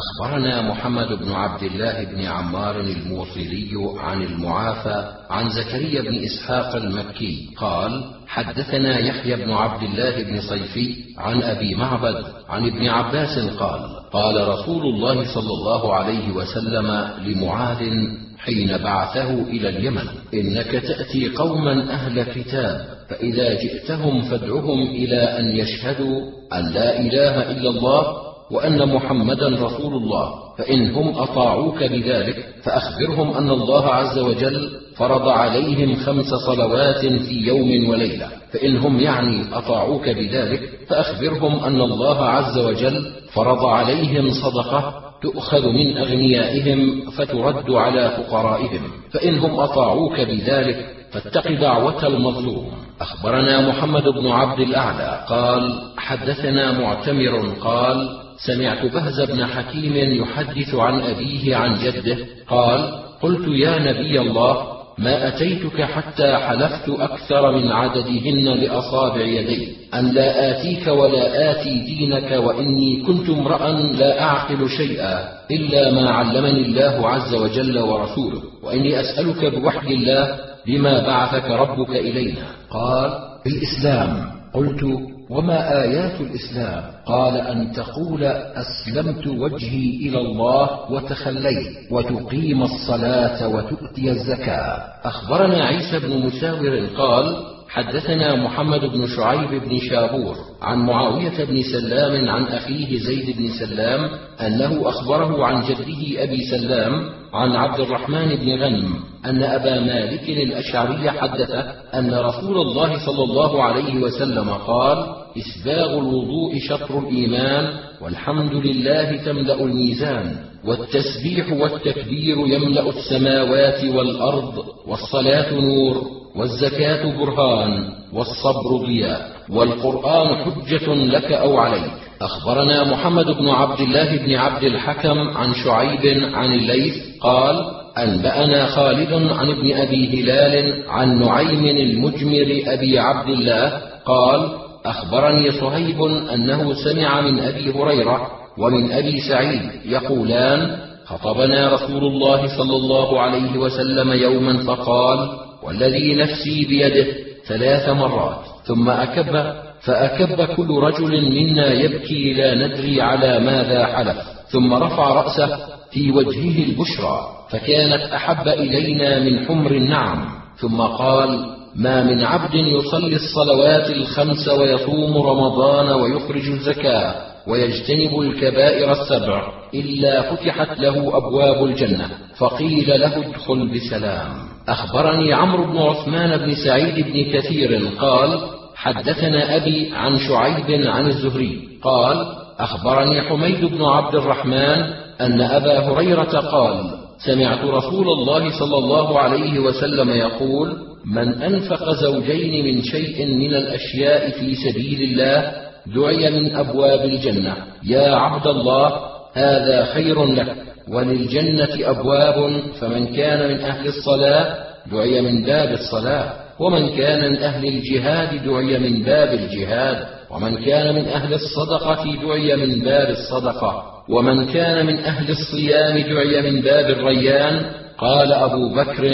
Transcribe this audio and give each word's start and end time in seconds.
اخبرنا 0.00 0.62
محمد 0.62 1.08
بن 1.08 1.32
عبد 1.32 1.62
الله 1.62 2.04
بن 2.04 2.22
عمار 2.22 2.80
الموصلي 2.80 3.70
عن 3.98 4.22
المعافى 4.22 5.12
عن 5.30 5.50
زكريا 5.50 6.02
بن 6.02 6.24
إسحاق 6.24 6.76
المكي 6.76 7.48
قال 7.56 8.04
حدثنا 8.26 8.98
يحيى 8.98 9.36
بن 9.36 9.52
عبد 9.52 9.82
الله 9.82 10.22
بن 10.22 10.40
صيفي 10.40 10.94
عن 11.18 11.42
أبي 11.42 11.74
معبد 11.74 12.24
عن 12.48 12.66
ابن 12.66 12.88
عباس 12.88 13.38
قال 13.38 13.80
قال 14.12 14.48
رسول 14.48 14.82
الله 14.82 15.34
صلى 15.34 15.52
الله 15.52 15.94
عليه 15.94 16.30
وسلم 16.32 17.08
لمعاذ 17.26 17.90
حين 18.38 18.78
بعثه 18.78 19.30
إلى 19.30 19.68
اليمن 19.68 20.08
إنك 20.34 20.70
تأتي 20.70 21.28
قوما 21.28 21.92
أهل 21.92 22.22
كتاب 22.22 22.86
فإذا 23.10 23.54
جئتهم 23.54 24.22
فادعهم 24.22 24.82
إلى 24.82 25.38
أن 25.38 25.46
يشهدوا 25.56 26.20
أن 26.52 26.72
لا 26.72 27.00
إله 27.00 27.50
إلا 27.50 27.70
الله 27.70 28.29
وأن 28.50 28.94
محمدا 28.94 29.48
رسول 29.48 29.94
الله 29.94 30.32
فإن 30.58 30.94
هم 30.94 31.08
أطاعوك 31.18 31.84
بذلك 31.84 32.36
فأخبرهم 32.62 33.30
أن 33.30 33.50
الله 33.50 33.86
عز 33.86 34.18
وجل 34.18 34.70
فرض 34.96 35.28
عليهم 35.28 35.96
خمس 35.96 36.26
صلوات 36.26 37.06
في 37.06 37.46
يوم 37.46 37.88
وليلة 37.88 38.28
فإن 38.52 38.76
هم 38.76 39.00
يعني 39.00 39.42
أطاعوك 39.52 40.08
بذلك 40.08 40.60
فأخبرهم 40.88 41.64
أن 41.64 41.80
الله 41.80 42.24
عز 42.24 42.58
وجل 42.58 43.06
فرض 43.32 43.64
عليهم 43.64 44.30
صدقة 44.30 44.94
تؤخذ 45.22 45.68
من 45.68 45.96
أغنيائهم 45.96 47.10
فترد 47.10 47.70
على 47.70 48.10
فقرائهم 48.10 48.80
فإن 49.12 49.38
هم 49.38 49.60
أطاعوك 49.60 50.20
بذلك 50.20 50.86
فاتق 51.12 51.50
دعوة 51.60 52.06
المظلوم. 52.06 52.70
أخبرنا 53.00 53.68
محمد 53.68 54.02
بن 54.02 54.26
عبد 54.26 54.60
الأعلى 54.60 55.24
قال 55.28 55.82
حدثنا 55.96 56.80
معتمر 56.80 57.54
قال 57.60 58.19
سمعت 58.46 58.86
بهز 58.86 59.20
بن 59.20 59.46
حكيم 59.46 60.22
يحدث 60.22 60.74
عن 60.74 61.00
أبيه 61.00 61.56
عن 61.56 61.74
جده 61.84 62.18
قال 62.48 62.92
قلت 63.22 63.48
يا 63.48 63.78
نبي 63.78 64.20
الله 64.20 64.80
ما 64.98 65.28
أتيتك 65.28 65.82
حتى 65.82 66.36
حلفت 66.36 66.88
أكثر 66.88 67.52
من 67.52 67.68
عددهن 67.72 68.44
لأصابع 68.44 69.20
يدي 69.20 69.68
أن 69.94 70.12
لا 70.12 70.50
آتيك 70.50 70.86
ولا 70.86 71.50
آتي 71.50 71.80
دينك 71.80 72.32
وإني 72.32 73.02
كنت 73.06 73.30
امرأ 73.30 73.70
لا 73.72 74.22
أعقل 74.22 74.68
شيئا 74.68 75.28
إلا 75.50 75.92
ما 75.92 76.10
علمني 76.10 76.66
الله 76.66 77.08
عز 77.08 77.34
وجل 77.34 77.78
ورسوله 77.78 78.42
وإني 78.62 79.00
أسألك 79.00 79.54
بوحي 79.54 79.94
الله 79.94 80.38
بما 80.66 81.06
بعثك 81.06 81.50
ربك 81.50 81.90
إلينا. 81.90 82.46
قال 82.70 83.10
الإسلام. 83.46 84.30
قلت 84.54 85.09
وما 85.30 85.82
آيات 85.82 86.20
الإسلام؟ 86.20 86.82
قال 87.06 87.36
أن 87.36 87.72
تقول 87.72 88.24
أسلمت 88.24 89.26
وجهي 89.26 90.08
إلى 90.08 90.18
الله 90.18 90.92
وتخليت 90.92 91.76
وتقيم 91.90 92.62
الصلاة 92.62 93.48
وتؤتي 93.48 94.10
الزكاة. 94.10 94.82
أخبرنا 95.04 95.64
عيسى 95.64 95.98
بن 95.98 96.26
مساور 96.26 96.86
قال 96.96 97.36
حدثنا 97.72 98.36
محمد 98.36 98.84
بن 98.84 99.06
شعيب 99.06 99.62
بن 99.62 99.78
شابور 99.78 100.36
عن 100.62 100.78
معاوية 100.78 101.44
بن 101.44 101.62
سلام 101.62 102.28
عن 102.28 102.44
أخيه 102.44 102.98
زيد 102.98 103.36
بن 103.36 103.48
سلام 103.48 104.10
أنه 104.40 104.88
أخبره 104.88 105.44
عن 105.44 105.62
جده 105.62 106.22
أبي 106.22 106.44
سلام 106.50 107.10
عن 107.32 107.56
عبد 107.56 107.80
الرحمن 107.80 108.36
بن 108.36 108.62
غنم 108.62 108.94
أن 109.26 109.42
أبا 109.42 109.80
مالك 109.80 110.28
الأشعري 110.28 111.10
حدثه 111.10 111.60
أن 111.94 112.14
رسول 112.14 112.56
الله 112.58 113.06
صلى 113.06 113.24
الله 113.24 113.62
عليه 113.62 114.00
وسلم 114.00 114.48
قال: 114.50 115.06
إسباغ 115.38 115.98
الوضوء 115.98 116.58
شطر 116.58 116.98
الإيمان 116.98 117.74
والحمد 118.00 118.52
لله 118.52 119.16
تملأ 119.16 119.64
الميزان 119.64 120.36
والتسبيح 120.64 121.52
والتكبير 121.52 122.36
يملأ 122.46 122.88
السماوات 122.88 123.84
والأرض 123.84 124.64
والصلاة 124.86 125.54
نور 125.54 126.19
والزكاة 126.36 127.18
برهان 127.18 127.84
والصبر 128.12 128.86
ضياء 128.86 129.30
والقرآن 129.50 130.36
حجة 130.36 130.94
لك 130.94 131.32
أو 131.32 131.58
عليك. 131.58 131.92
أخبرنا 132.22 132.84
محمد 132.84 133.26
بن 133.26 133.48
عبد 133.48 133.80
الله 133.80 134.16
بن 134.16 134.34
عبد 134.34 134.64
الحكم 134.64 135.18
عن 135.18 135.54
شعيب 135.54 136.34
عن 136.34 136.52
الليث 136.52 136.94
قال 137.20 137.56
أنبأنا 137.98 138.66
خالد 138.66 139.12
عن 139.12 139.48
ابن 139.50 139.72
أبي 139.72 140.22
هلال 140.22 140.84
عن 140.88 141.20
نعيم 141.20 141.64
المجمر 141.76 142.62
أبي 142.66 142.98
عبد 142.98 143.28
الله 143.28 143.80
قال 144.04 144.48
أخبرني 144.86 145.50
صهيب 145.52 146.02
أنه 146.34 146.74
سمع 146.74 147.20
من 147.20 147.40
أبي 147.40 147.72
هريرة 147.72 148.26
ومن 148.58 148.92
أبي 148.92 149.20
سعيد 149.20 149.70
يقولان 149.84 150.76
خطبنا 151.06 151.72
رسول 151.74 152.04
الله 152.04 152.56
صلى 152.58 152.76
الله 152.76 153.20
عليه 153.20 153.58
وسلم 153.58 154.12
يوما 154.12 154.56
فقال 154.66 155.28
والذي 155.62 156.14
نفسي 156.14 156.64
بيده 156.64 157.06
ثلاث 157.46 157.88
مرات 157.88 158.40
ثم 158.64 158.88
أكب 158.88 159.54
فأكب 159.80 160.54
كل 160.56 160.78
رجل 160.78 161.30
منا 161.30 161.72
يبكي 161.72 162.32
لا 162.32 162.54
ندري 162.54 163.00
على 163.00 163.40
ماذا 163.40 163.86
حلف 163.86 164.16
ثم 164.48 164.74
رفع 164.74 165.08
رأسه 165.12 165.58
في 165.90 166.10
وجهه 166.10 166.64
البشرى 166.64 167.20
فكانت 167.50 168.12
أحب 168.12 168.48
إلينا 168.48 169.18
من 169.18 169.46
حمر 169.46 169.70
النعم 169.70 170.28
ثم 170.56 170.80
قال 170.80 171.60
ما 171.74 172.02
من 172.02 172.24
عبد 172.24 172.54
يصلي 172.54 173.16
الصلوات 173.16 173.90
الخمس 173.90 174.48
ويصوم 174.48 175.18
رمضان 175.18 175.90
ويخرج 175.90 176.48
الزكاة 176.48 177.29
ويجتنب 177.46 178.20
الكبائر 178.20 178.92
السبع 178.92 179.52
إلا 179.74 180.22
فتحت 180.22 180.80
له 180.80 181.16
أبواب 181.16 181.64
الجنة 181.64 182.08
فقيل 182.38 183.00
له 183.00 183.16
ادخل 183.16 183.68
بسلام. 183.68 184.50
أخبرني 184.68 185.32
عمرو 185.32 185.64
بن 185.64 185.78
عثمان 185.78 186.36
بن 186.36 186.54
سعيد 186.54 187.06
بن 187.06 187.38
كثير 187.38 187.88
قال 188.00 188.40
حدثنا 188.74 189.56
أبي 189.56 189.90
عن 189.92 190.18
شعيب 190.18 190.86
عن 190.86 191.06
الزهري 191.06 191.68
قال 191.82 192.26
أخبرني 192.58 193.22
حميد 193.22 193.64
بن 193.64 193.84
عبد 193.84 194.14
الرحمن 194.14 194.80
أن 195.20 195.40
أبا 195.40 195.78
هريرة 195.78 196.40
قال 196.40 196.90
سمعت 197.26 197.64
رسول 197.64 198.08
الله 198.08 198.58
صلى 198.58 198.78
الله 198.78 199.18
عليه 199.18 199.58
وسلم 199.58 200.10
يقول 200.10 200.76
من 201.04 201.42
أنفق 201.42 201.90
زوجين 201.92 202.64
من 202.64 202.82
شيء 202.82 203.26
من 203.26 203.54
الأشياء 203.54 204.30
في 204.30 204.54
سبيل 204.54 205.02
الله 205.02 205.69
دعي 205.86 206.30
من 206.30 206.56
أبواب 206.56 207.04
الجنة. 207.04 207.56
يا 207.84 208.14
عبد 208.14 208.46
الله 208.46 208.92
هذا 209.34 209.84
خير 209.84 210.24
لك. 210.24 210.56
وللجنة 210.88 211.90
أبواب 211.90 212.60
فمن 212.80 213.06
كان 213.06 213.48
من 213.48 213.60
أهل 213.60 213.88
الصلاة 213.88 214.56
دعي 214.92 215.20
من 215.20 215.44
باب 215.44 215.72
الصلاة. 215.72 216.32
ومن 216.58 216.88
كان 216.88 217.30
من 217.30 217.36
أهل 217.36 217.68
الجهاد 217.68 218.44
دعي 218.44 218.78
من 218.78 219.02
باب 219.02 219.34
الجهاد. 219.34 220.06
ومن 220.30 220.64
كان 220.64 220.94
من 220.94 221.04
أهل 221.04 221.34
الصدقة 221.34 222.04
دعي 222.22 222.56
من 222.56 222.80
باب 222.80 223.10
الصدقة. 223.10 223.84
ومن 224.08 224.46
كان 224.46 224.86
من 224.86 224.98
أهل 224.98 225.30
الصيام 225.30 225.98
دعي 225.98 226.50
من 226.50 226.60
باب 226.60 226.90
الريان. 226.90 227.62
قال 227.98 228.32
أبو 228.32 228.74
بكر 228.74 229.04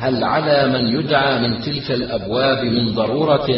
هل 0.00 0.24
على 0.24 0.72
من 0.72 0.86
يدعى 0.86 1.48
من 1.48 1.60
تلك 1.60 1.90
الأبواب 1.90 2.64
من 2.64 2.94
ضرورة؟ 2.94 3.48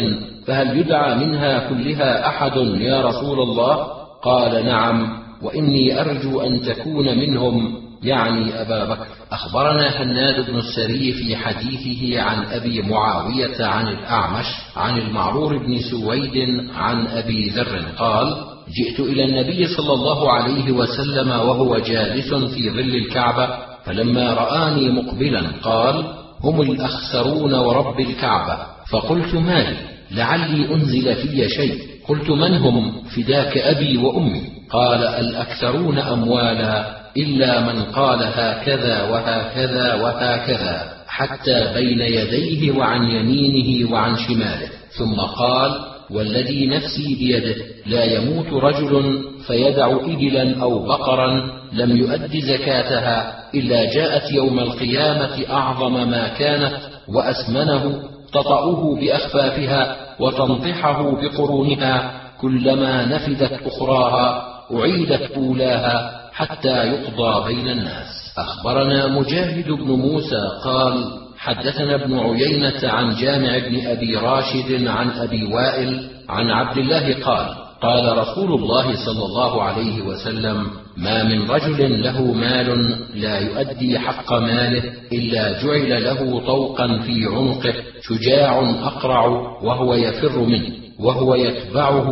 فهل 0.47 0.77
يدعى 0.79 1.15
منها 1.15 1.69
كلها 1.69 2.27
أحد 2.27 2.57
يا 2.57 3.01
رسول 3.01 3.39
الله؟ 3.39 3.75
قال 4.23 4.65
نعم 4.65 5.23
وإني 5.41 6.01
أرجو 6.01 6.41
أن 6.41 6.61
تكون 6.61 7.17
منهم. 7.17 7.83
يعني 8.03 8.61
أبا 8.61 8.85
بكر 8.85 9.05
أخبرنا 9.31 10.01
هناد 10.01 10.51
بن 10.51 10.59
السري 10.59 11.11
في 11.11 11.35
حديثه 11.35 12.21
عن 12.21 12.45
أبي 12.45 12.81
معاوية 12.81 13.65
عن 13.65 13.87
الأعمش 13.87 14.45
عن 14.75 14.97
المعرور 14.97 15.57
بن 15.57 15.79
سويد 15.91 16.67
عن 16.75 17.07
أبي 17.07 17.49
ذر 17.49 17.81
قال 17.97 18.35
جئت 18.77 18.99
إلى 18.99 19.25
النبي 19.25 19.67
صلى 19.67 19.93
الله 19.93 20.31
عليه 20.31 20.71
وسلم 20.71 21.29
وهو 21.29 21.77
جالس 21.77 22.33
في 22.33 22.69
ظل 22.69 22.95
الكعبة 22.95 23.47
فلما 23.85 24.33
رآني 24.33 24.89
مقبلا 24.89 25.41
قال 25.63 26.22
هم 26.43 26.61
الأخسرون 26.61 27.53
ورب 27.53 27.99
الكعبة. 27.99 28.57
فقلت 28.91 29.35
مالي 29.35 29.77
لعلي 30.11 30.73
أنزل 30.73 31.15
في 31.15 31.49
شيء. 31.49 31.79
قلت 32.07 32.29
من 32.29 32.53
هم؟ 32.53 33.03
فداك 33.15 33.57
أبي 33.57 33.97
وأمي. 33.97 34.41
قال 34.69 35.03
الأكثرون 35.03 35.99
أموالا 35.99 37.03
إلا 37.17 37.73
من 37.73 37.83
قال 37.83 38.19
هكذا 38.23 39.09
وهكذا 39.09 39.93
وهكذا 39.93 40.93
حتى 41.07 41.73
بين 41.73 41.99
يديه 41.99 42.71
وعن 42.71 43.03
يمينه 43.03 43.91
وعن 43.91 44.17
شماله. 44.17 44.69
ثم 44.97 45.15
قال 45.15 45.71
والذي 46.11 46.67
نفسي 46.67 47.15
بيده 47.15 47.55
لا 47.85 48.03
يموت 48.03 48.47
رجل 48.63 49.23
فيدع 49.47 49.91
إبلا 49.91 50.61
أو 50.61 50.85
بقرا 50.85 51.62
لم 51.73 51.97
يؤد 51.97 52.37
زكاتها 52.37 53.43
إلا 53.55 53.93
جاءت 53.93 54.31
يوم 54.31 54.59
القيامة 54.59 55.45
أعظم 55.49 56.09
ما 56.09 56.27
كانت 56.27 56.77
وأسمنه 57.07 57.99
تطأه 58.33 58.95
بأخفافها 58.95 59.95
وتنطحه 60.19 61.21
بقرونها 61.21 62.21
كلما 62.41 63.05
نفدت 63.05 63.59
أخراها 63.65 64.43
أعيدت 64.75 65.31
أولاها 65.31 66.21
حتى 66.33 66.87
يقضى 66.87 67.53
بين 67.53 67.69
الناس. 67.69 68.33
أخبرنا 68.37 69.07
مجاهد 69.07 69.71
بن 69.71 69.91
موسى 69.91 70.41
قال 70.63 71.23
حدثنا 71.37 71.95
ابن 71.95 72.19
عيينة 72.19 72.89
عن 72.89 73.15
جامع 73.15 73.57
بن 73.57 73.87
أبي 73.87 74.15
راشد 74.15 74.87
عن 74.87 75.09
أبي 75.09 75.53
وائل 75.53 76.09
عن 76.29 76.49
عبد 76.49 76.77
الله 76.77 77.23
قال 77.25 77.62
قال 77.83 78.17
رسول 78.17 78.53
الله 78.53 79.05
صلى 79.05 79.25
الله 79.25 79.63
عليه 79.63 80.01
وسلم 80.01 80.67
ما 80.97 81.23
من 81.23 81.51
رجل 81.51 82.03
له 82.03 82.21
مال 82.21 82.97
لا 83.15 83.39
يؤدي 83.39 83.99
حق 83.99 84.33
ماله 84.33 84.83
إلا 85.13 85.63
جعل 85.63 86.03
له 86.03 86.39
طوقا 86.47 86.97
في 86.97 87.25
عنقه 87.25 87.73
شجاع 88.01 88.59
أقرع 88.83 89.25
وهو 89.63 89.93
يفر 89.93 90.39
منه 90.39 90.69
وهو 90.99 91.35
يتبعه 91.35 92.09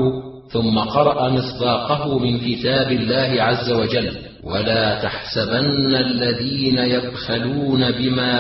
ثم 0.50 0.80
قرأ 0.80 1.30
مصداقه 1.30 2.20
من 2.20 2.40
كتاب 2.40 2.92
الله 2.92 3.44
عز 3.44 3.72
وجل 3.72 4.12
ولا 4.44 5.02
تحسبن 5.02 5.96
الذين 5.96 6.78
يبخلون 6.78 7.92
بما 7.92 8.34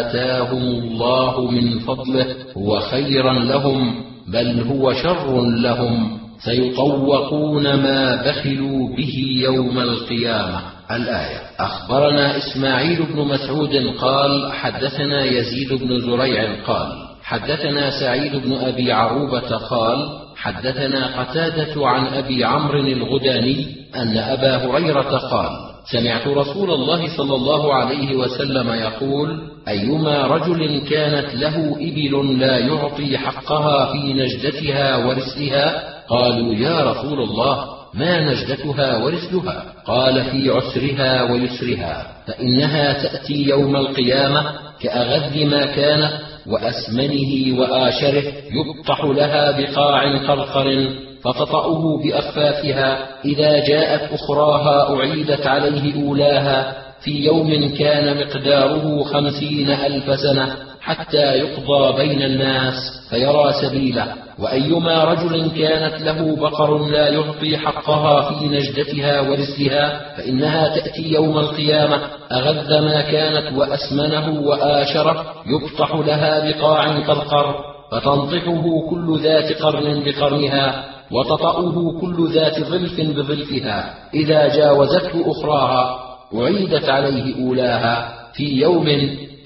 آتاهم 0.00 0.62
الله 0.62 1.50
من 1.50 1.78
فضله 1.78 2.26
هو 2.56 2.80
خيرا 2.80 3.32
لهم 3.32 4.04
بل 4.28 4.60
هو 4.60 4.92
شر 4.92 5.42
لهم. 5.42 6.27
سيطوقون 6.44 7.74
ما 7.74 8.22
بخلوا 8.22 8.96
به 8.96 9.40
يوم 9.42 9.78
القيامة. 9.78 10.60
الآية. 10.90 11.40
أخبرنا 11.60 12.36
إسماعيل 12.36 13.02
بن 13.02 13.20
مسعود 13.20 13.94
قال 14.00 14.52
حدثنا 14.52 15.24
يزيد 15.24 15.72
بن 15.72 16.00
زريع 16.00 16.64
قال 16.66 17.08
حدثنا 17.22 17.90
سعيد 17.90 18.36
بن 18.36 18.52
أبي 18.52 18.92
عروبة 18.92 19.56
قال 19.56 20.08
حدثنا 20.36 21.20
قتادة 21.20 21.86
عن 21.86 22.06
أبي 22.06 22.44
عمرو 22.44 22.80
الغداني 22.80 23.66
أن 23.96 24.18
أبا 24.18 24.56
هريرة 24.56 25.18
قال 25.18 25.50
سمعت 25.92 26.26
رسول 26.26 26.70
الله 26.70 27.16
صلى 27.16 27.34
الله 27.34 27.74
عليه 27.74 28.16
وسلم 28.16 28.70
يقول 28.70 29.40
أيما 29.68 30.26
رجل 30.26 30.80
كانت 30.90 31.34
له 31.34 31.76
إبل 31.80 32.38
لا 32.40 32.58
يعطي 32.58 33.18
حقها 33.18 33.92
في 33.92 34.12
نجدتها 34.12 34.96
ورسلها 34.96 35.97
قالوا 36.08 36.54
يا 36.54 36.90
رسول 36.90 37.20
الله 37.20 37.64
ما 37.94 38.20
نجدتها 38.20 39.04
ورسلها 39.04 39.64
قال 39.86 40.24
في 40.24 40.50
عسرها 40.50 41.32
ويسرها 41.32 42.06
فإنها 42.26 42.92
تأتي 42.92 43.48
يوم 43.48 43.76
القيامة 43.76 44.52
كأغذ 44.80 45.46
ما 45.46 45.66
كانت 45.66 46.12
وأسمنه 46.46 47.60
وآشره 47.60 48.32
يبطح 48.50 49.04
لها 49.04 49.60
بقاع 49.60 50.18
قرقر 50.18 50.88
فتطأه 51.22 52.02
بأخفافها 52.04 53.08
إذا 53.24 53.66
جاءت 53.66 54.12
أخراها 54.12 54.96
أعيدت 54.96 55.46
عليه 55.46 56.04
أولاها 56.04 56.76
في 57.00 57.24
يوم 57.24 57.74
كان 57.78 58.16
مقداره 58.16 59.04
خمسين 59.04 59.70
ألف 59.70 60.20
سنة. 60.20 60.56
حتى 60.88 61.16
يقضى 61.16 61.96
بين 61.96 62.22
الناس 62.22 62.74
فيرى 63.10 63.52
سبيله 63.62 64.14
وأيما 64.38 65.04
رجل 65.04 65.50
كانت 65.50 66.02
له 66.02 66.36
بقر 66.36 66.78
لا 66.78 67.08
يعطي 67.08 67.58
حقها 67.58 68.30
في 68.30 68.46
نجدتها 68.48 69.20
ورسلها 69.20 70.16
فإنها 70.16 70.68
تأتي 70.68 71.12
يوم 71.12 71.38
القيامة 71.38 72.00
أغذ 72.32 72.84
ما 72.84 73.00
كانت 73.00 73.52
وأسمنه 73.58 74.40
وآشره 74.40 75.24
يبطح 75.46 75.94
لها 75.94 76.50
بقاع 76.50 77.00
كالقر 77.00 77.54
فتنطحه 77.92 78.62
كل 78.90 79.20
ذات 79.22 79.62
قرن 79.62 80.02
بقرنها 80.04 80.84
وتطأه 81.10 82.00
كل 82.00 82.30
ذات 82.34 82.60
ظلف 82.60 83.00
بظلفها 83.00 83.94
إذا 84.14 84.56
جاوزته 84.56 85.30
أخراها 85.30 85.98
أعيدت 86.34 86.88
عليه 86.88 87.46
أولاها 87.46 88.14
في 88.34 88.44
يوم 88.44 88.88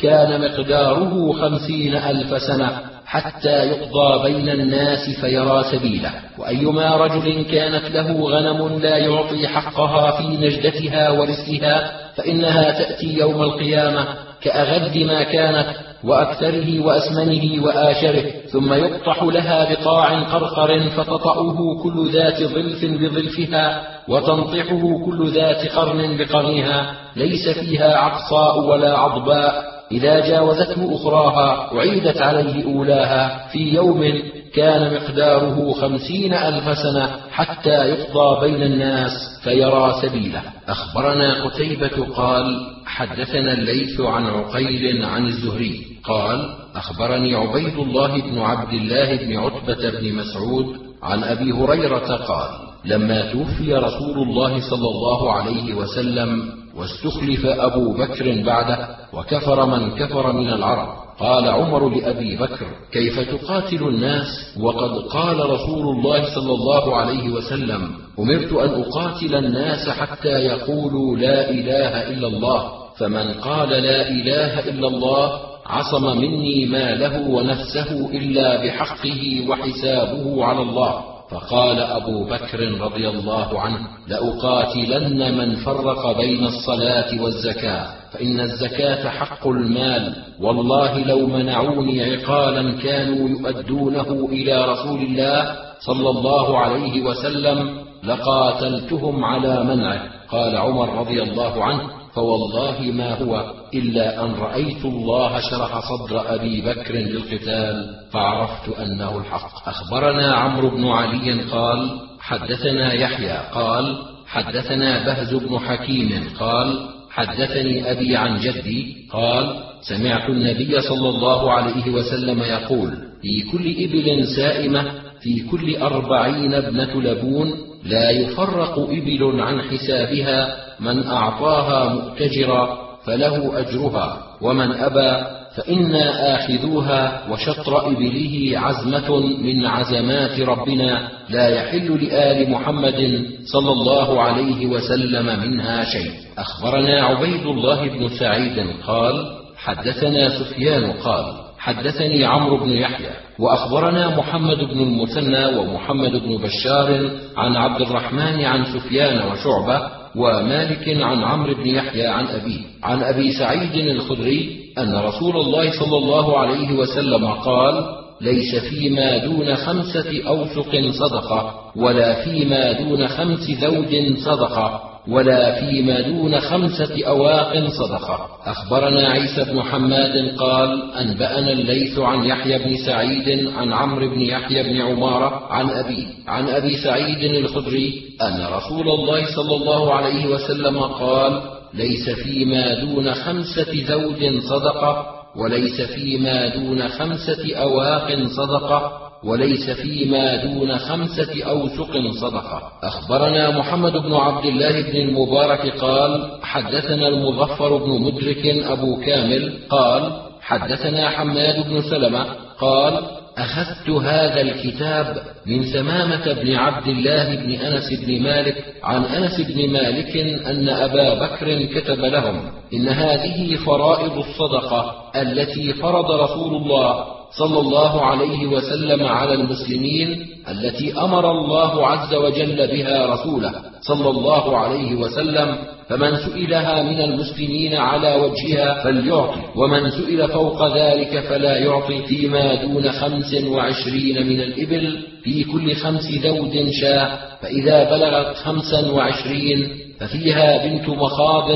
كان 0.02 0.40
مقداره 0.40 1.32
خمسين 1.32 1.94
ألف 1.94 2.42
سنة 2.42 2.80
حتى 3.06 3.68
يقضى 3.68 4.22
بين 4.22 4.48
الناس 4.48 5.20
فيرى 5.20 5.64
سبيله. 5.72 6.10
وأيما 6.38 6.96
رجل 6.96 7.44
كانت 7.52 7.90
له 7.90 8.12
غنم 8.12 8.78
لا 8.78 8.96
يعطي 8.96 9.48
حقها 9.48 10.10
في 10.10 10.26
نجدتها 10.28 11.10
ورسلها 11.10 11.92
فإنها 12.16 12.70
تأتي 12.70 13.18
يوم 13.18 13.42
القيامة 13.42 14.06
كأغد 14.42 14.98
ما 14.98 15.22
كانت 15.22 15.66
وأكثره 16.04 16.80
وأسمنه 16.80 17.64
وآشره 17.64 18.24
ثم 18.52 18.72
يقطح 18.72 19.22
لها 19.22 19.72
بقاع 19.72 20.20
قرقر 20.20 20.80
فتطأه 20.80 21.82
كل 21.82 22.10
ذات 22.12 22.42
ظلف 22.42 22.84
بظلفها 22.84 23.82
وتنطحه 24.08 25.04
كل 25.06 25.30
ذات 25.34 25.72
قرن 25.72 26.16
بقرنها 26.16 26.94
ليس 27.16 27.48
فيها 27.48 27.96
عقصاء 27.96 28.60
ولا 28.60 28.98
عضباء 28.98 29.71
إذا 29.92 30.28
جاوزته 30.28 30.96
أخراها 30.96 31.74
أعيدت 31.78 32.22
عليه 32.22 32.64
أولاها 32.64 33.48
في 33.52 33.74
يوم 33.74 34.22
كان 34.54 34.94
مقداره 34.94 35.72
خمسين 35.72 36.34
ألف 36.34 36.78
سنة 36.78 37.10
حتى 37.30 37.88
يقضى 37.88 38.48
بين 38.48 38.62
الناس 38.62 39.12
فيرى 39.44 39.94
سبيله. 40.02 40.42
أخبرنا 40.68 41.44
قتيبة 41.44 42.06
قال 42.16 42.44
حدثنا 42.86 43.52
الليث 43.52 44.00
عن 44.00 44.26
عقيل 44.26 45.04
عن 45.04 45.26
الزهري 45.26 45.86
قال 46.04 46.54
أخبرني 46.74 47.34
عبيد 47.34 47.78
الله 47.78 48.20
بن 48.20 48.38
عبد 48.38 48.72
الله 48.72 49.16
بن 49.16 49.36
عتبة 49.36 49.90
بن 49.90 50.14
مسعود 50.14 50.66
عن 51.02 51.24
أبي 51.24 51.52
هريرة 51.52 52.16
قال 52.16 52.50
لما 52.84 53.32
توفي 53.32 53.74
رسول 53.74 54.28
الله 54.28 54.70
صلى 54.70 54.88
الله 54.88 55.32
عليه 55.32 55.74
وسلم 55.74 56.61
واستخلف 56.76 57.46
أبو 57.46 57.92
بكر 57.92 58.42
بعده 58.46 58.88
وكفر 59.12 59.66
من 59.66 59.90
كفر 59.90 60.32
من 60.32 60.48
العرب. 60.48 61.02
قال 61.20 61.48
عمر 61.48 61.88
لأبي 61.88 62.36
بكر 62.36 62.66
كيف 62.92 63.20
تقاتل 63.20 63.88
الناس؟ 63.88 64.56
وقد 64.60 64.90
قال 64.90 65.50
رسول 65.50 65.96
الله 65.96 66.34
صلى 66.34 66.54
الله 66.54 66.96
عليه 66.96 67.30
وسلم 67.30 67.88
أمرت 68.18 68.52
أن 68.52 68.82
أقاتل 68.82 69.34
الناس 69.34 69.88
حتى 69.88 70.28
يقولوا 70.28 71.16
لا 71.16 71.50
إله 71.50 72.08
إلا 72.10 72.26
الله. 72.28 72.72
فمن 72.98 73.32
قال 73.32 73.68
لا 73.68 74.08
إله 74.08 74.68
إلا 74.68 74.88
الله 74.88 75.40
عصم 75.66 76.18
مني 76.18 76.66
ماله 76.66 77.28
ونفسه 77.28 78.10
إلا 78.10 78.66
بحقه 78.66 79.44
وحسابه 79.48 80.44
على 80.44 80.62
الله. 80.62 81.11
فقال 81.32 81.78
أبو 81.78 82.24
بكر 82.24 82.80
رضي 82.80 83.08
الله 83.08 83.60
عنه 83.60 83.78
لأقاتلن 84.08 85.38
من 85.38 85.56
فرق 85.56 86.18
بين 86.18 86.44
الصلاة 86.46 87.22
والزكاة 87.22 87.86
فإن 88.12 88.40
الزكاة 88.40 89.08
حق 89.08 89.46
المال 89.46 90.16
والله 90.40 90.98
لو 90.98 91.26
منعوني 91.26 92.04
عقالا 92.04 92.82
كانوا 92.82 93.28
يؤدونه 93.28 94.28
إلى 94.32 94.64
رسول 94.64 95.00
الله 95.02 95.56
صلى 95.80 96.10
الله 96.10 96.58
عليه 96.58 97.02
وسلم 97.02 97.76
لقاتلتهم 98.04 99.24
على 99.24 99.64
منعه. 99.64 100.02
قال 100.28 100.56
عمر 100.56 100.98
رضي 100.98 101.22
الله 101.22 101.64
عنه 101.64 102.01
فوالله 102.14 102.92
ما 102.92 103.14
هو 103.14 103.54
إلا 103.74 104.24
أن 104.24 104.34
رأيت 104.34 104.84
الله 104.84 105.40
شرح 105.40 105.80
صدر 105.80 106.34
أبي 106.34 106.60
بكر 106.60 106.94
للقتال 106.94 107.94
فعرفت 108.12 108.78
أنه 108.78 109.18
الحق. 109.18 109.68
أخبرنا 109.68 110.34
عمرو 110.34 110.70
بن 110.70 110.88
علي 110.88 111.42
قال 111.42 112.00
حدثنا 112.20 112.92
يحيى 112.92 113.38
قال 113.54 113.98
حدثنا 114.26 115.04
بهز 115.04 115.34
بن 115.34 115.58
حكيم 115.58 116.24
قال 116.40 116.88
حدثني 117.10 117.90
أبي 117.90 118.16
عن 118.16 118.40
جدي 118.40 118.96
قال 119.12 119.56
سمعت 119.88 120.28
النبي 120.28 120.80
صلى 120.80 121.08
الله 121.08 121.52
عليه 121.52 121.90
وسلم 121.90 122.42
يقول 122.42 122.90
في 123.22 123.42
كل 123.52 123.84
إبل 123.84 124.26
سائمة 124.36 125.01
في 125.22 125.40
كل 125.50 125.76
أربعين 125.76 126.54
ابنة 126.54 127.02
لبون 127.02 127.52
لا 127.84 128.10
يفرق 128.10 128.78
إبل 128.78 129.40
عن 129.40 129.62
حسابها 129.62 130.56
من 130.80 131.06
أعطاها 131.06 131.94
مؤتجرا 131.94 132.78
فله 133.06 133.58
أجرها 133.60 134.22
ومن 134.40 134.72
أبى 134.72 135.26
فإنا 135.56 136.34
آخذوها 136.34 137.22
وشطر 137.30 137.86
إبله 137.86 138.52
عزمة 138.54 139.16
من 139.20 139.66
عزمات 139.66 140.40
ربنا 140.40 141.08
لا 141.28 141.48
يحل 141.48 142.04
لآل 142.04 142.50
محمد 142.50 143.26
صلى 143.44 143.72
الله 143.72 144.22
عليه 144.22 144.66
وسلم 144.66 145.26
منها 145.26 145.84
شيء. 145.84 146.10
أخبرنا 146.38 147.02
عبيد 147.02 147.46
الله 147.46 147.88
بن 147.88 148.08
سعيد 148.08 148.66
قال 148.86 149.26
حدثنا 149.56 150.28
سفيان 150.28 150.92
قال 150.92 151.41
حدثني 151.62 152.24
عمرو 152.24 152.56
بن 152.56 152.70
يحيى 152.70 153.10
وأخبرنا 153.38 154.16
محمد 154.16 154.58
بن 154.58 154.80
المثنى 154.80 155.46
ومحمد 155.46 156.10
بن 156.10 156.36
بشار 156.36 157.10
عن 157.36 157.56
عبد 157.56 157.80
الرحمن 157.80 158.44
عن 158.44 158.64
سفيان 158.64 159.32
وشعبة 159.32 159.82
ومالك 160.16 160.88
عن 160.88 161.22
عمرو 161.22 161.54
بن 161.54 161.66
يحيى 161.66 162.06
عن 162.06 162.26
أبيه. 162.26 162.60
عن 162.82 163.02
أبي 163.02 163.32
سعيد 163.32 163.74
الخدري 163.74 164.60
أن 164.78 164.94
رسول 164.94 165.36
الله 165.36 165.70
صلى 165.80 165.96
الله 165.96 166.38
عليه 166.38 166.72
وسلم 166.72 167.26
قال 167.26 167.84
ليس 168.20 168.54
فيما 168.54 169.18
دون 169.18 169.54
خمسة 169.54 170.28
أوسق 170.28 170.90
صدقة 170.90 171.54
ولا 171.76 172.24
فيما 172.24 172.72
دون 172.72 173.08
خمس 173.08 173.50
ذود 173.50 174.16
صدقة. 174.18 174.91
ولا 175.08 175.60
فيما 175.60 176.00
دون 176.00 176.40
خمسة 176.40 177.06
أواق 177.06 177.68
صدقة 177.68 178.28
أخبرنا 178.44 179.08
عيسى 179.08 179.44
بن 179.44 179.62
حماد 179.62 180.34
قال 180.38 180.92
أنبأنا 180.92 181.52
الليث 181.52 181.98
عن 181.98 182.24
يحيى 182.24 182.58
بن 182.58 182.76
سعيد 182.86 183.48
عن 183.56 183.72
عمرو 183.72 184.10
بن 184.10 184.20
يحيى 184.20 184.62
بن 184.62 184.80
عمارة 184.80 185.46
عن 185.50 185.70
أبي 185.70 186.06
عن 186.26 186.48
أبي 186.48 186.76
سعيد 186.76 187.34
الخدري 187.34 188.02
أن 188.22 188.46
رسول 188.52 188.88
الله 188.88 189.26
صلى 189.36 189.56
الله 189.56 189.94
عليه 189.94 190.26
وسلم 190.26 190.78
قال 190.78 191.42
ليس 191.74 192.10
فيما 192.10 192.80
دون 192.80 193.14
خمسة 193.14 193.84
زوج 193.88 194.38
صدقة 194.40 195.06
وليس 195.36 195.80
فيما 195.80 196.48
دون 196.48 196.88
خمسة 196.88 197.56
أواق 197.56 198.26
صدقة 198.36 199.01
وليس 199.24 199.70
فيما 199.70 200.44
دون 200.44 200.78
خمسة 200.78 201.44
أوسق 201.44 202.10
صدقة. 202.20 202.62
أخبرنا 202.82 203.58
محمد 203.58 203.92
بن 203.92 204.14
عبد 204.14 204.44
الله 204.44 204.82
بن 204.82 204.96
المبارك 204.96 205.76
قال 205.78 206.38
حدثنا 206.42 207.08
المظفر 207.08 207.76
بن 207.76 208.02
مدرك 208.02 208.46
أبو 208.46 209.00
كامل 209.00 209.52
قال 209.70 210.12
حدثنا 210.40 211.08
حماد 211.08 211.68
بن 211.68 211.82
سلمة 211.82 212.26
قال 212.60 213.00
أخذت 213.38 213.90
هذا 213.90 214.40
الكتاب 214.40 215.22
من 215.46 215.62
ثمامة 215.62 216.32
بن 216.32 216.54
عبد 216.54 216.88
الله 216.88 217.34
بن 217.34 217.52
أنس 217.52 217.92
بن 217.92 218.22
مالك 218.22 218.64
عن 218.82 219.04
أنس 219.04 219.40
بن 219.40 219.72
مالك 219.72 220.16
أن 220.46 220.68
أبا 220.68 221.14
بكر 221.14 221.64
كتب 221.64 222.00
لهم 222.00 222.40
إن 222.74 222.88
هذه 222.88 223.56
فرائض 223.56 224.18
الصدقة 224.18 225.10
التي 225.16 225.72
فرض 225.72 226.10
رسول 226.10 226.56
الله 226.56 227.21
صلى 227.38 227.60
الله 227.60 228.04
عليه 228.04 228.46
وسلم 228.46 229.06
على 229.06 229.34
المسلمين 229.34 230.26
التي 230.48 230.92
أمر 231.00 231.30
الله 231.30 231.86
عز 231.86 232.14
وجل 232.14 232.66
بها 232.66 233.06
رسوله 233.06 233.52
صلى 233.80 234.10
الله 234.10 234.56
عليه 234.56 234.94
وسلم 234.94 235.56
فمن 235.88 236.16
سئلها 236.16 236.82
من 236.82 237.00
المسلمين 237.00 237.74
على 237.74 238.14
وجهها 238.14 238.84
فليعطي 238.84 239.40
ومن 239.56 239.90
سئل 239.90 240.28
فوق 240.28 240.76
ذلك 240.76 241.20
فلا 241.20 241.58
يعطي 241.58 242.02
فيما 242.02 242.62
دون 242.62 242.92
خمس 242.92 243.34
وعشرين 243.34 244.26
من 244.26 244.40
الإبل 244.40 244.98
في 245.24 245.44
كل 245.44 245.74
خمس 245.74 246.12
ذود 246.12 246.70
شاة 246.80 247.18
فإذا 247.42 247.90
بلغت 247.90 248.36
خمسا 248.36 248.92
وعشرين 248.92 249.68
ففيها 250.00 250.66
بنت 250.66 250.88
مخاض 250.88 251.50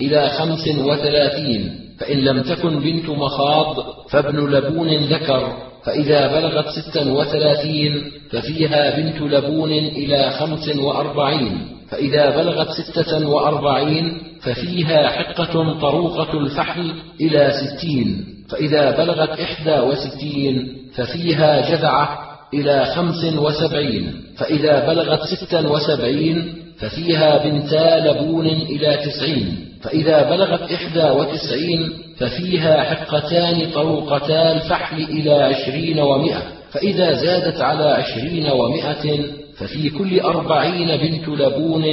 إلى 0.00 0.28
خمس 0.28 0.68
وثلاثين. 0.68 1.87
فإن 1.98 2.18
لم 2.18 2.42
تكن 2.42 2.80
بنت 2.80 3.08
مخاض 3.08 3.76
فابن 4.10 4.50
لبون 4.50 4.88
ذكر 4.88 5.56
فإذا 5.84 6.40
بلغت 6.40 6.68
ستا 6.68 7.12
وثلاثين 7.12 8.10
ففيها 8.30 8.96
بنت 8.96 9.20
لبون 9.20 9.72
إلى 9.72 10.30
خمس 10.30 10.76
وأربعين 10.76 11.78
فإذا 11.90 12.36
بلغت 12.36 12.68
ستة 12.70 13.28
وأربعين 13.28 14.18
ففيها 14.40 15.08
حقة 15.08 15.80
طروقة 15.80 16.40
الفحل 16.40 16.92
إلى 17.20 17.52
ستين 17.52 18.24
فإذا 18.50 18.96
بلغت 18.96 19.40
إحدى 19.40 19.80
وستين 19.80 20.76
ففيها 20.94 21.70
جذعة 21.70 22.18
إلى 22.54 22.84
خمس 22.84 23.24
وسبعين 23.24 24.12
فإذا 24.36 24.86
بلغت 24.86 25.20
ستا 25.34 25.68
وسبعين 25.68 26.54
ففيها 26.78 27.44
بنتا 27.44 28.08
لبون 28.08 28.46
إلى 28.46 28.96
تسعين. 28.96 29.67
فإذا 29.82 30.30
بلغت 30.30 30.72
إحدى 30.72 31.04
وتسعين 31.04 31.92
ففيها 32.18 32.82
حقتان 32.82 33.70
طروقتا 33.74 34.52
الفحل 34.52 35.02
إلى 35.02 35.32
عشرين 35.32 36.00
ومائة 36.00 36.42
فإذا 36.70 37.12
زادت 37.12 37.60
على 37.60 37.84
عشرين 37.84 38.50
ومائة 38.50 39.22
ففي 39.56 39.90
كل 39.90 40.20
أربعين 40.20 40.96
بنت 40.96 41.28
لبون 41.28 41.84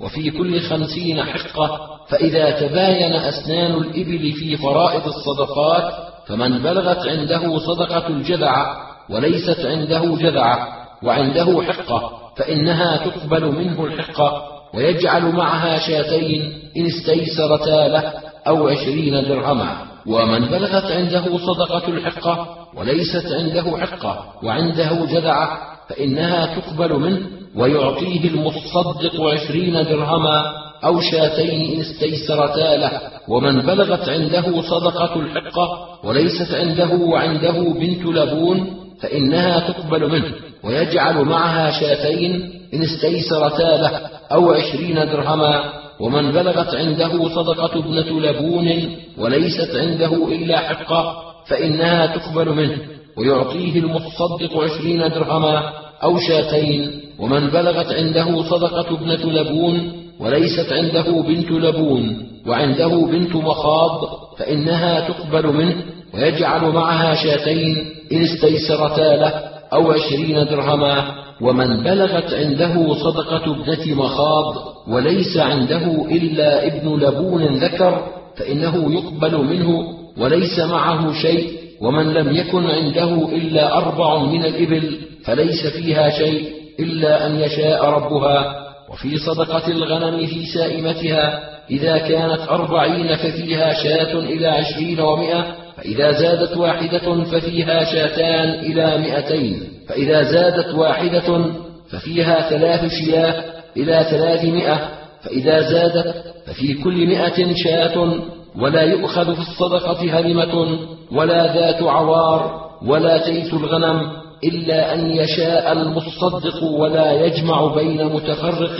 وفي 0.00 0.30
كل 0.30 0.60
خمسين 0.60 1.22
حقة. 1.22 1.80
فإذا 2.08 2.50
تباين 2.50 3.12
أسنان 3.12 3.74
الإبل 3.74 4.32
في 4.32 4.56
فرائض 4.56 5.02
الصدقات 5.06 5.92
فمن 6.26 6.58
بلغت 6.62 7.06
عنده 7.06 7.58
صدقة 7.58 8.06
الجذع 8.08 8.76
وليست 9.10 9.60
عنده 9.60 10.16
جذع 10.16 10.68
وعنده 11.02 11.62
حقة 11.62 12.12
فإنها 12.36 12.96
تقبل 12.96 13.44
منه 13.44 13.84
الحقة. 13.84 14.42
ويجعل 14.74 15.22
معها 15.22 15.78
شاتين 15.78 16.52
إن 16.76 16.86
استيسرتا 16.86 17.88
له 17.88 18.12
أو 18.46 18.68
عشرين 18.68 19.28
درهما. 19.28 19.76
ومن 20.06 20.40
بلغت 20.46 20.92
عنده 20.92 21.38
صدقة 21.38 21.88
الحقة 21.88 22.46
وليست 22.76 23.32
عنده 23.32 23.76
حقة 23.76 24.24
وعنده 24.42 25.06
جذعة 25.10 25.58
فإنها 25.88 26.60
تقبل 26.60 27.00
منه 27.00 27.26
ويعطيه 27.56 28.28
المتصدق 28.28 29.20
عشرين 29.20 29.72
درهما 29.72 30.52
أو 30.84 31.00
شاتين 31.00 31.74
إن 31.74 31.80
استيسرتا 31.80 32.76
له. 32.76 33.00
ومن 33.28 33.60
بلغت 33.60 34.08
عنده 34.08 34.62
صدقة 34.62 35.20
الحقة 35.20 35.88
وليست 36.04 36.54
عنده 36.54 36.94
وعنده 36.94 37.74
بنت 37.80 38.06
لبون 38.06 38.76
فإنها 39.02 39.72
تقبل 39.72 40.10
منه. 40.10 40.32
ويجعل 40.64 41.24
معها 41.24 41.70
شاتين 41.70 42.52
إن 42.74 42.82
استيسرتا 42.82 43.76
له. 43.76 44.19
أو 44.32 44.52
عشرين 44.52 44.94
درهما 44.94 45.72
ومن 46.00 46.32
بلغت 46.32 46.74
عنده 46.74 47.28
صدقة 47.28 47.78
ابنة 47.78 48.20
لبون 48.20 48.96
وليست 49.18 49.76
عنده 49.76 50.14
إلا 50.28 50.58
حقة 50.58 51.14
فإنها 51.46 52.06
تقبل 52.06 52.48
منه 52.48 52.76
ويعطيه 53.16 53.78
المتصدق 53.78 54.60
عشرين 54.60 55.00
درهما 55.00 55.72
أو 56.02 56.18
شاتين 56.18 57.00
ومن 57.18 57.50
بلغت 57.50 57.92
عنده 57.92 58.42
صدقة 58.42 58.94
ابنة 58.94 59.32
لبون 59.32 59.92
وليست 60.20 60.72
عنده 60.72 61.22
بنت 61.22 61.50
لبون 61.50 62.26
وعنده 62.46 63.06
بنت 63.06 63.36
مخاض 63.36 64.00
فإنها 64.38 65.08
تقبل 65.08 65.46
منه 65.46 65.76
ويجعل 66.14 66.60
معها 66.60 67.14
شاتين 67.14 67.76
إن 68.12 68.22
استيسرتا 68.22 69.16
له. 69.16 69.49
أو 69.72 69.92
عشرين 69.92 70.44
درهما 70.44 71.14
ومن 71.40 71.82
بلغت 71.82 72.34
عنده 72.34 72.94
صدقة 72.94 73.52
ابنة 73.52 73.94
مخاض 73.94 74.54
وليس 74.88 75.36
عنده 75.36 76.06
إلا 76.10 76.66
ابن 76.66 77.00
لبون 77.00 77.42
ذكر 77.44 78.06
فإنه 78.36 78.92
يقبل 78.94 79.36
منه 79.36 79.84
وليس 80.18 80.58
معه 80.58 81.12
شيء 81.12 81.60
ومن 81.80 82.12
لم 82.12 82.36
يكن 82.36 82.66
عنده 82.66 83.28
إلا 83.28 83.76
أربع 83.76 84.18
من 84.18 84.44
الإبل 84.44 84.98
فليس 85.24 85.66
فيها 85.66 86.10
شيء 86.10 86.48
إلا 86.80 87.26
أن 87.26 87.40
يشاء 87.40 87.84
ربها. 87.84 88.56
وفي 88.92 89.18
صدقة 89.18 89.68
الغنم 89.68 90.26
في 90.26 90.46
سائمتها 90.46 91.40
إذا 91.70 91.98
كانت 91.98 92.40
أربعين 92.50 93.16
ففيها 93.16 93.72
شاة 93.72 94.18
إلى 94.18 94.46
عشرين 94.46 95.00
ومائة 95.00 95.46
فإذا 95.80 96.12
زادت 96.12 96.56
واحدة 96.56 97.24
ففيها 97.24 97.84
شاتان 97.84 98.48
إلى 98.48 98.98
مئتين 98.98 99.62
فإذا 99.88 100.22
زادت 100.22 100.74
واحدة 100.74 101.44
ففيها 101.90 102.50
ثلاث 102.50 102.92
شياه 102.92 103.44
إلى 103.76 104.06
ثلاثمائة 104.10 104.88
فإذا 105.22 105.60
زادت 105.60 106.14
ففي 106.46 106.74
كل 106.74 107.06
مئة 107.06 107.54
شاة 107.54 108.14
ولا 108.58 108.82
يؤخذ 108.82 109.34
في 109.34 109.40
الصدقة 109.40 110.18
هلمة 110.18 110.78
ولا 111.12 111.54
ذات 111.54 111.82
عوار 111.82 112.70
ولا 112.86 113.18
تيس 113.18 113.54
الغنم 113.54 114.00
إلا 114.44 114.94
أن 114.94 115.10
يشاء 115.16 115.72
المصدق 115.72 116.62
ولا 116.64 117.12
يجمع 117.26 117.74
بين 117.74 118.04
متفرق 118.04 118.78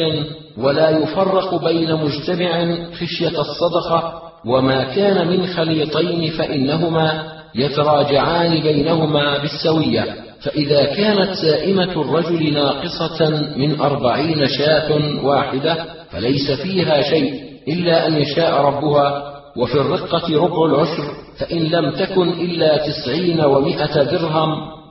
ولا 0.59 0.91
يفرق 0.91 1.65
بين 1.65 1.95
مجتمع 1.95 2.77
خشية 2.93 3.41
الصدقة 3.41 4.30
وما 4.47 4.85
كان 4.85 5.29
من 5.29 5.47
خليطين 5.47 6.31
فإنهما 6.31 7.23
يتراجعان 7.55 8.63
بينهما 8.63 9.39
بالسوية 9.39 10.17
فإذا 10.43 10.85
كانت 10.85 11.33
سائمة 11.33 11.93
الرجل 12.03 12.55
ناقصة 12.55 13.31
من 13.57 13.81
أربعين 13.81 14.47
شاة 14.49 15.23
واحدة 15.25 15.77
فليس 16.11 16.51
فيها 16.51 17.03
شيء 17.03 17.35
إلا 17.69 18.07
أن 18.07 18.17
يشاء 18.17 18.61
ربها 18.61 19.31
وفي 19.57 19.75
الرقة 19.75 20.45
ربع 20.45 20.65
العشر 20.67 21.05
فإن 21.39 21.59
لم 21.59 21.91
تكن 21.91 22.29
إلا 22.29 22.87
تسعين 22.87 23.41
ومائة 23.41 24.03
درهم 24.03 24.49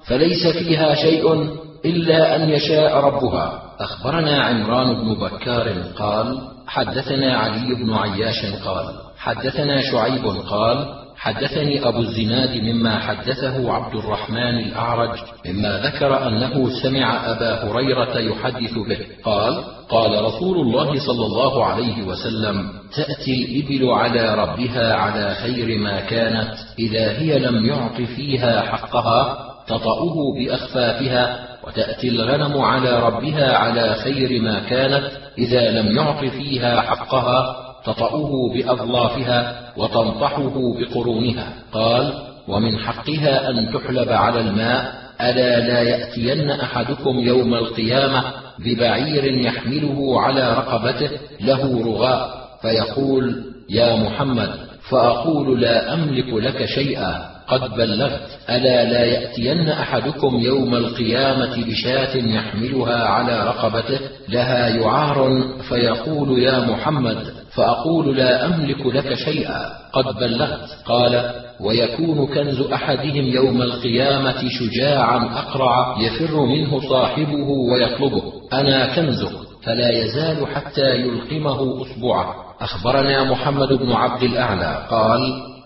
فليس 0.07 0.47
فيها 0.47 0.95
شيء 0.95 1.49
إلا 1.85 2.35
أن 2.35 2.49
يشاء 2.49 2.97
ربها. 2.97 3.61
أخبرنا 3.79 4.41
عمران 4.43 4.93
بن 4.93 5.13
بكار 5.13 5.73
قال 5.97 6.37
حدثنا 6.67 7.37
علي 7.37 7.75
بن 7.75 7.93
عياش 7.93 8.45
قال 8.65 9.08
حدثنا 9.19 9.81
شعيب 9.91 10.25
قال 10.25 10.99
حدثني 11.17 11.87
أبو 11.87 11.99
الزناد 11.99 12.57
مما 12.63 12.99
حدثه 12.99 13.73
عبد 13.73 13.95
الرحمن 13.95 14.57
الأعرج 14.59 15.19
مما 15.45 15.79
ذكر 15.79 16.27
أنه 16.27 16.69
سمع 16.83 17.31
أبا 17.31 17.63
هريرة 17.63 18.19
يحدث 18.19 18.73
به. 18.73 18.97
قال 19.23 19.63
قال 19.89 20.25
رسول 20.25 20.57
الله 20.57 20.99
صلى 20.99 21.25
الله 21.25 21.65
عليه 21.65 22.03
وسلم 22.03 22.71
تأتي 22.95 23.45
الإبل 23.45 23.89
على 23.91 24.35
ربها 24.35 24.93
على 24.93 25.35
خير 25.35 25.77
ما 25.79 25.99
كانت 25.99 26.53
إذا 26.79 27.11
هي 27.11 27.39
لم 27.39 27.65
يعط 27.65 28.01
فيها 28.01 28.61
حقها 28.61 29.37
تطأه 29.67 30.15
بأخفافها 30.37 31.49
وتأتي 31.67 32.09
الغنم 32.09 32.61
على 32.61 32.99
ربها 32.99 33.57
على 33.57 33.93
خير 33.93 34.41
ما 34.41 34.59
كانت 34.59 35.11
إذا 35.37 35.71
لم 35.71 35.97
يعط 35.97 36.25
فيها 36.25 36.81
حقها 36.81 37.68
تطأه 37.85 38.53
بأظلافها 38.53 39.71
وتنطحه 39.77 40.53
بقرونها. 40.79 41.53
قال 41.71 42.13
ومن 42.47 42.77
حقها 42.77 43.49
أن 43.49 43.73
تحلب 43.73 44.09
على 44.09 44.39
الماء 44.39 44.93
ألا 45.21 45.59
لا 45.67 45.81
يأتين 45.81 46.49
أحدكم 46.49 47.19
يوم 47.19 47.53
القيامة 47.53 48.23
ببعير 48.59 49.23
يحمله 49.25 50.21
على 50.21 50.53
رقبته 50.53 51.09
له 51.41 51.85
رغاء 51.85 52.29
فيقول 52.61 53.43
يا 53.69 53.95
محمد 53.95 54.49
فأقول 54.89 55.61
لا 55.61 55.93
أملك 55.93 56.33
لك 56.33 56.65
شيئا. 56.65 57.28
قد 57.49 57.75
بلغت 57.75 58.21
ألا 58.49 58.83
لا 58.83 59.05
يأتين 59.05 59.69
أحدكم 59.69 60.39
يوم 60.39 60.75
القيامة 60.75 61.65
بشاة 61.65 62.17
يحملها 62.17 63.03
على 63.03 63.43
رقبته؟ 63.43 63.99
لها 64.29 64.67
يعار 64.67 65.43
فيقول 65.69 66.39
يا 66.39 66.59
محمد 66.59 67.33
فأقول 67.55 68.17
لا 68.17 68.45
أملك 68.45 68.85
لك 68.85 69.13
شيئا. 69.13 69.69
قد 69.93 70.15
بلغت. 70.15 70.69
قال 70.85 71.31
ويكون 71.59 72.27
كنز 72.27 72.61
أحدهم 72.61 73.27
يوم 73.27 73.61
القيامة 73.61 74.49
شجاعا 74.49 75.17
أقرع 75.39 75.97
يفر 76.01 76.45
منه 76.45 76.89
صاحبه 76.89 77.47
ويطلبه. 77.71 78.23
أنا 78.53 78.95
كنزك. 78.95 79.31
فلا 79.63 79.89
يزال 79.89 80.47
حتى 80.47 80.95
يلقمه 80.95 81.81
أصبعه 81.81 82.35
أخبرنا 82.61 83.23
محمد 83.23 83.73
بن 83.73 83.91
عبد 83.91 84.23
الأعلى. 84.23 84.87
قال 84.89 85.19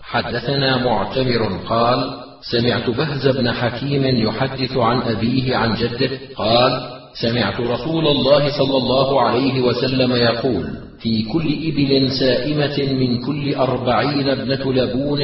حدثنا 0.04 0.76
معتمر 0.76 1.60
قال 1.68 2.10
سمعت 2.42 2.90
بهز 2.90 3.28
بن 3.28 3.52
حكيم 3.52 4.04
يحدث 4.04 4.76
عن 4.76 5.02
أبيه 5.02 5.56
عن 5.56 5.74
جده 5.74 6.10
قال 6.36 6.90
سمعت 7.14 7.60
رسول 7.60 8.06
الله 8.06 8.58
صلى 8.58 8.76
الله 8.76 9.20
عليه 9.20 9.60
وسلم 9.60 10.12
يقول 10.12 10.83
في 11.04 11.22
كل 11.22 11.46
إبل 11.68 12.10
سائمة 12.10 12.92
من 12.92 13.20
كل 13.26 13.54
أربعين 13.54 14.28
ابنة 14.28 14.72
لبون 14.72 15.20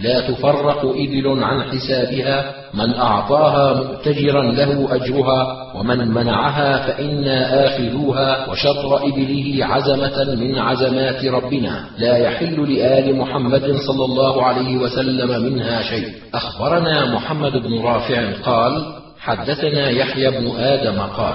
لا 0.00 0.20
تفرق 0.20 0.84
إبل 0.84 1.42
عن 1.42 1.62
حسابها 1.62 2.54
من 2.74 2.94
أعطاها 2.94 3.74
مؤتجرا 3.74 4.42
له 4.42 4.96
أجرها 4.96 5.72
ومن 5.76 6.08
منعها 6.08 6.86
فإنا 6.86 7.66
آخذوها 7.66 8.50
وشطر 8.50 8.96
إبله 8.96 9.66
عزمة 9.66 10.34
من 10.34 10.58
عزمات 10.58 11.24
ربنا 11.24 11.84
لا 11.98 12.16
يحل 12.16 12.72
لآل 12.72 13.16
محمد 13.16 13.76
صلى 13.76 14.04
الله 14.04 14.42
عليه 14.42 14.76
وسلم 14.76 15.42
منها 15.42 15.82
شيء. 15.82 16.08
أخبرنا 16.34 17.14
محمد 17.14 17.52
بن 17.52 17.80
رافع 17.82 18.32
قال 18.44 18.84
حدثنا 19.20 19.90
يحيى 19.90 20.30
بن 20.30 20.46
آدم 20.56 21.00
قال 21.00 21.34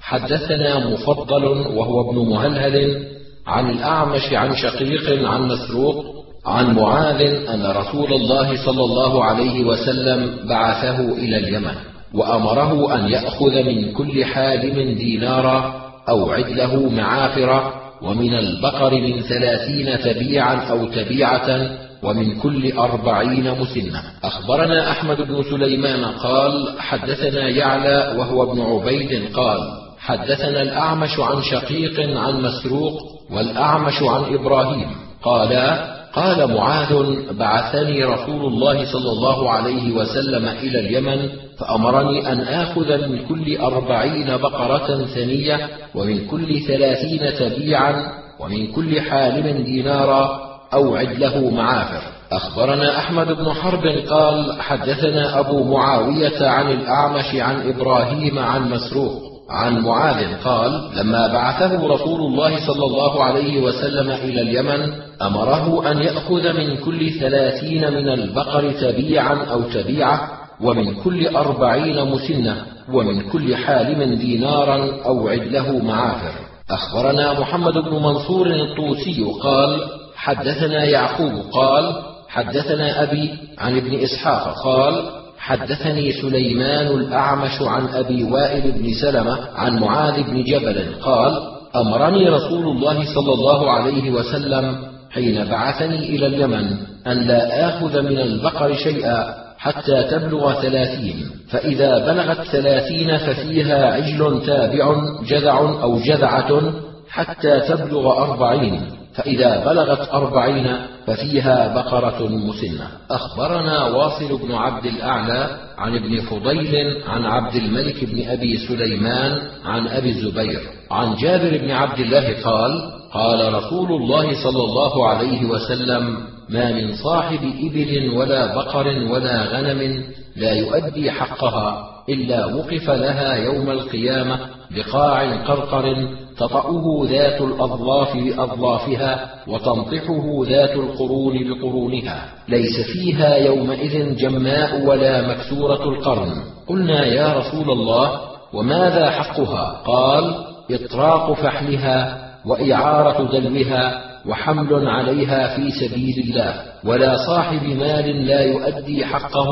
حدثنا 0.00 0.88
مفضل 0.88 1.44
وهو 1.76 2.10
ابن 2.10 2.30
مهلهل 2.30 3.13
عن 3.46 3.70
الأعمش 3.70 4.32
عن 4.32 4.56
شقيق 4.56 5.28
عن 5.28 5.42
مسروق 5.42 6.04
عن 6.46 6.74
معاذ 6.74 7.20
أن 7.48 7.66
رسول 7.66 8.12
الله 8.12 8.64
صلى 8.64 8.84
الله 8.84 9.24
عليه 9.24 9.64
وسلم 9.64 10.48
بعثه 10.48 11.00
إلى 11.00 11.36
اليمن 11.36 11.74
وأمره 12.14 12.94
أن 12.94 13.08
يأخذ 13.08 13.62
من 13.62 13.92
كل 13.92 14.24
حالم 14.24 14.94
دينارا 14.94 15.84
أو 16.08 16.30
عدله 16.32 16.90
معافرة 16.90 17.74
ومن 18.02 18.34
البقر 18.34 18.94
من 18.94 19.20
ثلاثين 19.20 19.98
تبيعا 19.98 20.54
أو 20.54 20.86
تبيعة 20.86 21.70
ومن 22.02 22.40
كل 22.40 22.72
أربعين 22.72 23.54
مسنة. 23.60 24.02
أخبرنا 24.24 24.90
أحمد 24.90 25.16
بن 25.16 25.42
سليمان 25.42 26.04
قال 26.04 26.74
حدثنا 26.78 27.48
يعلى 27.48 28.14
وهو 28.18 28.52
ابن 28.52 28.60
عبيد 28.60 29.32
قال 29.34 29.83
حدثنا 30.04 30.62
الأعمش 30.62 31.20
عن 31.20 31.42
شقيق 31.42 32.18
عن 32.18 32.42
مسروق 32.42 32.92
والأعمش 33.30 34.02
عن 34.02 34.34
إبراهيم 34.34 34.86
قالا 35.22 35.94
قال 36.14 36.54
معاذ 36.54 37.16
بعثني 37.38 38.04
رسول 38.04 38.46
الله 38.46 38.92
صلى 38.92 39.10
الله 39.10 39.50
عليه 39.50 39.92
وسلم 39.92 40.48
إلى 40.48 40.80
اليمن 40.80 41.28
فأمرني 41.58 42.32
أن 42.32 42.40
آخذ 42.40 43.08
من 43.08 43.26
كل 43.26 43.56
أربعين 43.56 44.36
بقرة 44.36 45.04
ثنية 45.04 45.68
ومن 45.94 46.26
كل 46.26 46.60
ثلاثين 46.60 47.34
تبيعا 47.38 48.12
ومن 48.40 48.72
كل 48.72 49.00
حالم 49.00 49.64
دينارا 49.64 50.40
أو 50.74 50.96
عدله 50.96 51.50
معافر. 51.50 52.02
أخبرنا 52.32 52.98
أحمد 52.98 53.26
بن 53.26 53.52
حرب 53.52 53.86
قال 54.10 54.62
حدثنا 54.62 55.40
أبو 55.40 55.64
معاوية 55.64 56.48
عن 56.48 56.70
الأعمش 56.70 57.34
عن 57.34 57.68
إبراهيم 57.68 58.38
عن 58.38 58.70
مسروق 58.70 59.33
عن 59.50 59.78
معاذ 59.78 60.42
قال 60.44 60.90
لما 60.96 61.26
بعثه 61.26 61.86
رسول 61.86 62.20
الله 62.20 62.66
صلى 62.66 62.84
الله 62.84 63.24
عليه 63.24 63.62
وسلم 63.62 64.10
إلى 64.10 64.40
اليمن 64.40 64.92
أمره 65.22 65.90
أن 65.90 65.98
يأخذ 65.98 66.52
من 66.52 66.76
كل 66.76 67.10
ثلاثين 67.20 67.92
من 67.92 68.08
البقر 68.08 68.72
تبيعا 68.72 69.34
أو 69.52 69.62
تبيعة 69.62 70.30
ومن 70.60 70.94
كل 70.94 71.36
أربعين 71.36 72.04
مسنة 72.10 72.56
ومن 72.92 73.30
كل 73.30 73.56
حالم 73.56 74.14
دينارا 74.14 75.02
أو 75.06 75.28
عدله 75.28 75.78
معافر. 75.78 76.34
أخبرنا 76.70 77.40
محمد 77.40 77.72
بن 77.72 77.92
منصور 78.02 78.46
الطوسي 78.46 79.24
قال 79.42 79.80
حدثنا 80.16 80.84
يعقوب 80.84 81.32
قال 81.52 82.02
حدثنا 82.28 83.02
أبي 83.02 83.30
عن 83.58 83.76
ابن 83.76 83.94
إسحاق 83.94 84.62
قال 84.64 85.23
حدثني 85.44 86.12
سليمان 86.12 86.86
الأعمش 86.86 87.62
عن 87.62 87.86
أبي 87.86 88.24
وائل 88.24 88.72
بن 88.72 88.92
سلمة 88.94 89.38
عن 89.54 89.78
معاذ 89.78 90.22
بن 90.22 90.44
جبل 90.44 90.94
قال 91.02 91.32
أمرني 91.76 92.28
رسول 92.28 92.66
الله 92.68 93.14
صلى 93.14 93.32
الله 93.32 93.70
عليه 93.70 94.10
وسلم 94.10 94.76
حين 95.10 95.44
بعثني 95.44 95.98
إلى 95.98 96.26
اليمن 96.26 96.76
أن 97.06 97.18
لا 97.18 97.68
آخذ 97.68 98.02
من 98.02 98.18
البقر 98.18 98.74
شيئا 98.74 99.34
حتى 99.58 100.02
تبلغ 100.02 100.62
ثلاثين 100.62 101.16
فإذا 101.50 101.98
بلغت 101.98 102.40
ثلاثين 102.46 103.18
ففيها 103.18 103.92
عجل 103.92 104.42
تابع 104.46 104.94
جذع 105.28 105.58
أو 105.58 105.98
جذعة 105.98 106.72
حتى 107.10 107.60
تبلغ 107.60 108.18
أربعين. 108.22 108.80
فإذا 109.14 109.64
بلغت 109.64 110.08
أربعين 110.12 110.76
ففيها 111.06 111.74
بقرة 111.74 112.28
مسنة. 112.28 112.88
أخبرنا 113.10 113.84
واصل 113.84 114.38
بن 114.38 114.54
عبد 114.54 114.86
الأعلى 114.86 115.56
عن 115.78 115.96
ابن 115.96 116.20
فضيل 116.20 117.02
عن 117.06 117.24
عبد 117.24 117.54
الملك 117.54 118.04
بن 118.04 118.28
أبي 118.28 118.56
سليمان 118.56 119.38
عن 119.64 119.88
أبي 119.88 120.10
الزبير. 120.10 120.60
عن 120.90 121.14
جابر 121.14 121.58
بن 121.58 121.70
عبد 121.70 121.98
الله 121.98 122.42
قال 122.44 122.92
قال 123.12 123.54
رسول 123.54 123.92
الله 123.92 124.44
صلى 124.44 124.62
الله 124.64 125.08
عليه 125.08 125.44
وسلم 125.44 126.16
ما 126.48 126.72
من 126.72 126.94
صاحب 126.94 127.40
إبل 127.62 128.12
ولا 128.16 128.54
بقر 128.54 128.86
ولا 128.86 129.42
غنم 129.42 130.04
لا 130.36 130.52
يؤدي 130.52 131.10
حقها 131.10 131.84
إلا 132.08 132.46
وقف 132.46 132.90
لها 132.90 133.34
يوم 133.34 133.70
القيامة 133.70 134.38
بقاع 134.70 135.36
قرقر 135.44 136.08
تطأه 136.38 137.06
ذات 137.08 137.40
الأظلاف 137.40 138.16
بأظلافها 138.16 139.30
وتنطحه 139.48 140.44
ذات 140.44 140.76
القرون 140.76 141.34
بقرونها. 141.48 142.28
ليس 142.48 142.80
فيها 142.92 143.36
يومئذ 143.36 144.16
جماء 144.16 144.86
ولا 144.86 145.28
مكسورة 145.28 145.84
القرن. 145.88 146.32
قلنا 146.68 147.06
يا 147.06 147.32
رسول 147.38 147.70
الله 147.70 148.20
وماذا 148.52 149.10
حقها؟ 149.10 149.82
قال 149.86 150.34
إطراق 150.70 151.32
فحلها 151.32 152.24
وإعارة 152.46 153.22
دلوها 153.32 154.13
وحمل 154.26 154.88
عليها 154.88 155.56
في 155.56 155.70
سبيل 155.70 156.24
الله 156.28 156.54
ولا 156.84 157.16
صاحب 157.26 157.62
مال 157.62 158.26
لا 158.26 158.40
يؤدي 158.40 159.04
حقه 159.04 159.48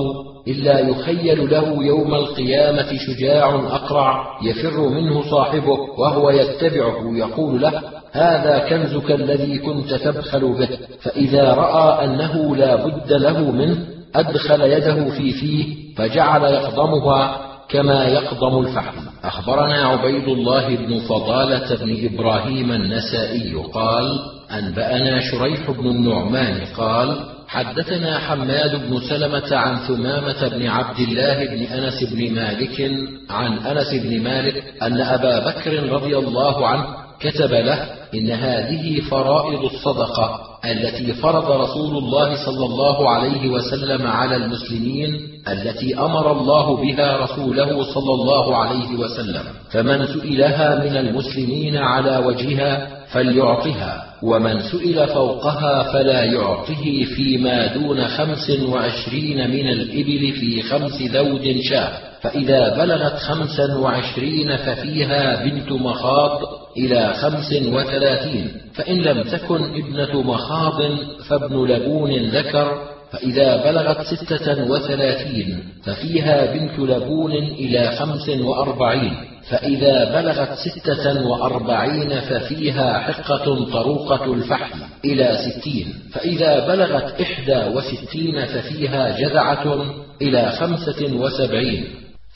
إلا 0.49 0.79
يخيل 0.79 1.51
له 1.51 1.85
يوم 1.85 2.15
القيامة 2.15 2.99
شجاع 3.07 3.55
أقرع 3.55 4.39
يفر 4.43 4.89
منه 4.89 5.31
صاحبه 5.31 5.79
وهو 5.99 6.31
يتبعه 6.31 7.17
يقول 7.17 7.61
له 7.61 7.83
هذا 8.13 8.59
كنزك 8.69 9.11
الذي 9.11 9.59
كنت 9.59 9.95
تبخل 9.95 10.41
به 10.41 10.69
فإذا 11.03 11.55
رأى 11.55 12.05
أنه 12.05 12.57
لا 12.57 12.77
بد 12.87 13.13
له 13.13 13.51
منه 13.51 13.77
أدخل 14.15 14.61
يده 14.61 15.11
في 15.11 15.33
فيه 15.33 15.95
فجعل 15.97 16.45
يقضمها 16.45 17.39
كما 17.69 18.09
يقضم 18.09 18.59
الفحم. 18.59 18.99
أخبرنا 19.25 19.87
عبيد 19.87 20.29
الله 20.29 20.77
بن 20.77 21.01
فضالة 21.01 21.77
بن 21.85 22.15
إبراهيم 22.15 22.73
النسائي 22.73 23.55
قال 23.75 24.19
أنبأنا 24.59 25.21
شريح 25.21 25.71
بن 25.71 25.87
النعمان 25.91 26.61
قال 26.77 27.17
حدثنا 27.49 28.19
حماد 28.19 28.89
بن 28.89 29.01
سلمة 29.01 29.57
عن 29.57 29.77
ثمامة 29.77 30.49
بن 30.49 30.69
عبد 30.69 30.99
الله 30.99 31.47
بن 31.47 31.63
أنس 31.63 32.05
بن 32.05 32.35
مالك 32.35 32.91
عن 33.31 33.59
أنس 33.59 33.95
بن 33.95 34.23
مالك 34.23 34.65
أن 34.83 35.01
أبا 35.01 35.51
بكر 35.51 35.93
رضي 35.93 36.19
الله 36.19 36.69
عنه 36.69 36.85
كتب 37.21 37.53
له 37.53 37.87
إن 38.15 38.31
هذه 38.31 39.01
فرائض 39.01 39.65
الصدقة 39.65 40.41
التي 40.65 41.13
فرض 41.13 41.51
رسول 41.51 41.97
الله 41.97 42.45
صلى 42.45 42.67
الله 42.67 43.11
عليه 43.11 43.49
وسلم 43.49 44.07
على 44.07 44.37
المسلمين 44.37 45.21
التي 45.49 45.99
أمر 45.99 46.33
الله 46.33 46.77
بها 46.77 47.17
رسوله 47.17 47.85
صلى 47.95 48.15
الله 48.15 48.57
عليه 48.57 48.97
وسلم 48.99 49.43
فمن 49.71 50.07
سئلها 50.07 50.85
من 50.85 50.97
المسلمين 50.97 51.77
على 51.77 52.17
وجهها 52.27 53.02
فليعطها 53.13 54.05
ومن 54.23 54.61
سئل 54.61 55.07
فوقها 55.07 55.93
فلا 55.93 56.25
يعطه 56.25 57.05
فيما 57.17 57.67
دون 57.67 58.09
خمس 58.09 58.51
وعشرين 58.51 59.51
من 59.51 59.69
الإبل 59.69 60.33
في 60.33 60.63
خمس 60.63 61.03
ذود 61.03 61.61
شاه. 61.71 61.93
فإذا 62.21 62.77
بلغت 62.77 63.19
خمسا 63.19 63.77
وعشرين 63.77 64.57
ففيها 64.57 65.45
بنت 65.45 65.73
مخاض 65.73 66.41
إلى 66.77 67.15
خمس 67.15 67.53
وثلاثين. 67.53 68.49
فإن 68.75 68.97
لم 68.97 69.23
تكن 69.23 69.65
ابنة 69.65 70.23
مخاض 70.23 70.83
فابن 71.29 71.67
لبون 71.67 72.11
ذكر 72.13 72.92
فإذا 73.13 73.57
بلغت 73.57 74.15
ستة 74.15 74.65
وثلاثين 74.65 75.65
ففيها 75.85 76.53
بنت 76.53 76.79
لبون 76.79 77.33
إلى 77.33 77.91
خمس 77.91 78.29
وأربعين 78.29 79.15
فإذا 79.49 80.21
بلغت 80.21 80.59
ستة 80.59 81.27
وأربعين 81.27 82.21
ففيها 82.21 82.99
حقة 82.99 83.71
طروقة 83.73 84.35
الفحل 84.35 84.79
إلى 85.05 85.39
ستين 85.39 85.95
فإذا 86.13 86.67
بلغت 86.67 87.21
إحدى 87.21 87.65
وستين 87.77 88.47
ففيها 88.47 89.19
جذعة 89.19 89.85
إلى 90.23 90.51
خمسة 90.51 91.17
وسبعين 91.17 91.85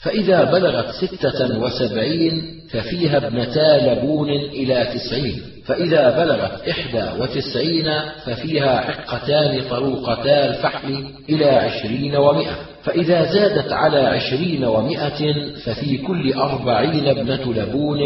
فإذا 0.03 0.43
بلغت 0.43 0.91
ستة 1.05 1.59
وسبعين 1.59 2.61
ففيها 2.71 3.17
ابنتا 3.17 3.77
لبون 3.77 4.29
إلى 4.29 4.87
تسعين 4.93 5.41
فإذا 5.65 6.17
بلغت 6.17 6.67
إحدى 6.69 7.21
وتسعين 7.21 7.99
ففيها 8.25 8.81
حقتان 8.81 9.61
طروقتا 9.69 10.45
الفحل 10.49 11.05
إلى 11.29 11.45
عشرين 11.45 12.15
ومائة 12.15 12.55
فإذا 12.83 13.31
زادت 13.31 13.71
على 13.71 13.97
عشرين 13.97 14.65
ومائة 14.65 15.33
ففي 15.65 15.97
كل 15.97 16.33
أربعين 16.33 17.07
ابنة 17.07 17.53
لبون 17.53 17.99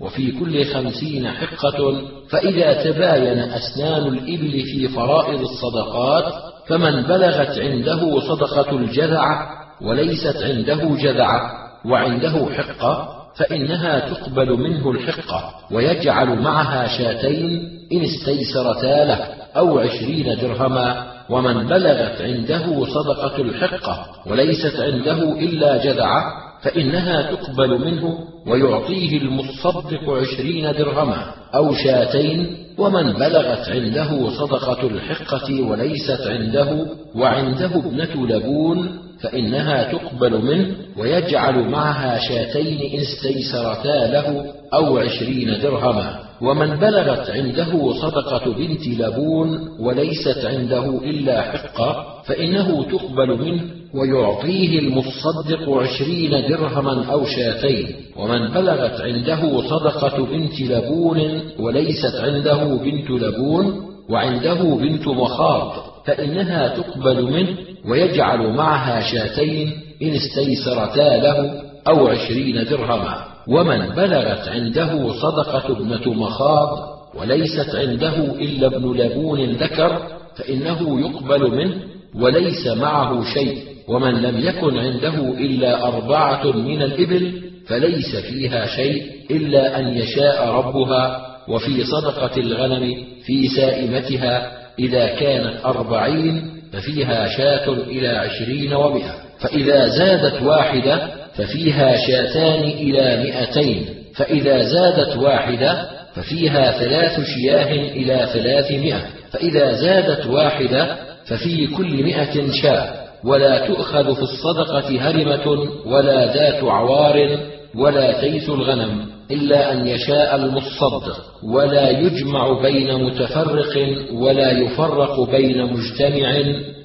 وفي 0.00 0.32
كل 0.32 0.64
خمسين 0.64 1.28
حقة 1.28 2.02
فإذا 2.28 2.72
تباين 2.82 3.38
أسنان 3.38 4.02
الإبل 4.02 4.62
في 4.62 4.88
فرائض 4.88 5.40
الصدقات 5.40 6.32
فمن 6.68 7.02
بلغت 7.02 7.58
عنده 7.58 8.20
صدقة 8.20 8.76
الجذع 8.76 9.63
وليست 9.82 10.36
عنده 10.36 10.96
جذعة 10.96 11.50
وعنده 11.84 12.46
حقة 12.54 13.08
فإنها 13.36 13.98
تقبل 13.98 14.52
منه 14.52 14.90
الحقة 14.90 15.54
ويجعل 15.72 16.42
معها 16.42 16.86
شاتين 16.86 17.70
إن 17.92 18.02
استيسرتا 18.04 19.04
له 19.04 19.18
أو 19.56 19.78
عشرين 19.78 20.36
درهما 20.42 21.06
ومن 21.30 21.66
بلغت 21.66 22.22
عنده 22.22 22.84
صدقة 22.84 23.42
الحقة 23.42 24.06
وليست 24.26 24.80
عنده 24.80 25.22
إلا 25.38 25.84
جذعة 25.84 26.22
فإنها 26.62 27.22
تقبل 27.22 27.84
منه 27.84 28.18
ويعطيه 28.46 29.18
المصدق 29.18 30.10
عشرين 30.10 30.72
درهما 30.72 31.26
أو 31.54 31.74
شاتين 31.74 32.56
ومن 32.78 33.12
بلغت 33.12 33.68
عنده 33.68 34.30
صدقة 34.30 34.86
الحقة 34.86 35.62
وليست 35.62 36.20
عنده 36.26 36.86
وعنده 37.14 37.66
ابنة 37.66 38.26
لبون 38.26 39.03
فإنها 39.20 39.92
تقبل 39.92 40.44
منه 40.44 40.74
ويجعل 40.98 41.68
معها 41.68 42.18
شاتين 42.18 42.92
إن 42.94 43.00
استيسرتا 43.00 44.06
له 44.12 44.44
أو 44.74 44.98
عشرين 44.98 45.60
درهما. 45.62 46.24
ومن 46.42 46.76
بلغت 46.76 47.30
عنده 47.30 47.92
صدقة 47.92 48.52
بنت 48.52 48.88
لبون 49.00 49.68
وليست 49.80 50.44
عنده 50.44 50.84
إلا 50.84 51.42
حقة 51.42 52.04
فإنه 52.26 52.82
تقبل 52.82 53.44
منه 53.44 53.62
ويعطيه 53.94 54.78
المصدق 54.78 55.70
عشرين 55.70 56.30
درهما 56.48 57.12
أو 57.12 57.24
شاتين. 57.24 57.86
ومن 58.16 58.48
بلغت 58.48 59.00
عنده 59.00 59.68
صدقة 59.68 60.26
بنت 60.26 60.60
لبون 60.60 61.40
وليست 61.58 62.14
عنده 62.20 62.76
بنت 62.84 63.10
لبون 63.10 63.94
وعنده 64.10 64.76
بنت 64.76 65.08
مخاض 65.08 65.72
فإنها 66.06 66.68
تقبل 66.68 67.22
منه 67.22 67.56
ويجعل 67.88 68.38
معها 68.38 69.00
شاتين 69.00 69.72
إن 70.02 70.14
استيسرتا 70.14 71.16
له 71.16 71.62
أو 71.88 72.06
عشرين 72.08 72.64
درهما. 72.64 73.24
ومن 73.48 73.88
بلغت 73.88 74.48
عنده 74.48 75.12
صدقة 75.12 75.72
ابنة 75.72 76.12
مخاض 76.14 76.78
وليست 77.14 77.74
عنده 77.74 78.16
إلا 78.16 78.66
ابن 78.66 78.92
لبون 78.92 79.40
ذكر 79.40 80.02
فإنه 80.36 81.00
يقبل 81.00 81.50
منه 81.56 81.74
وليس 82.14 82.66
معه 82.66 83.24
شيء. 83.34 83.58
ومن 83.88 84.22
لم 84.22 84.40
يكن 84.40 84.78
عنده 84.78 85.14
إلا 85.38 85.88
أربعة 85.88 86.52
من 86.52 86.82
الإبل 86.82 87.42
فليس 87.66 88.16
فيها 88.16 88.66
شيء 88.66 89.02
إلا 89.30 89.80
أن 89.80 89.88
يشاء 89.88 90.48
ربها. 90.48 91.20
وفي 91.48 91.84
صدقة 91.84 92.40
الغنم 92.40 93.04
في 93.26 93.48
سائمتها 93.48 94.52
إذا 94.78 95.06
كانت 95.06 95.64
أربعين 95.64 96.53
ففيها 96.74 97.28
شاة 97.28 97.68
إلى 97.72 98.08
عشرين 98.08 98.74
ومئة. 98.74 99.14
فإذا 99.38 99.88
زادت 99.88 100.42
واحدة 100.42 101.08
ففيها 101.34 101.96
شاتان 101.96 102.62
إلى 102.62 103.24
مئتين. 103.24 103.86
فإذا 104.14 104.62
زادت 104.62 105.16
واحدة 105.16 105.88
ففيها 106.14 106.70
ثلاث 106.70 107.20
شياه 107.20 107.72
إلى 107.72 108.28
ثلاثمائة. 108.32 109.00
فإذا 109.30 109.72
زادت 109.72 110.26
واحدة 110.26 110.96
ففي 111.26 111.66
كل 111.66 112.04
مئة 112.04 112.52
شاة. 112.62 112.88
ولا 113.24 113.66
تؤخذ 113.66 114.14
في 114.14 114.22
الصدقة 114.22 115.00
هرمة 115.00 115.68
ولا 115.86 116.34
ذات 116.34 116.64
عوار 116.64 117.38
ولا 117.74 118.20
تيس 118.20 118.48
الغنم. 118.48 119.13
إلا 119.30 119.72
أن 119.72 119.86
يشاء 119.86 120.36
المصدق 120.36 121.16
ولا 121.42 121.90
يجمع 121.90 122.62
بين 122.62 123.04
متفرق 123.04 123.88
ولا 124.12 124.50
يفرق 124.50 125.30
بين 125.30 125.72
مجتمع 125.72 126.42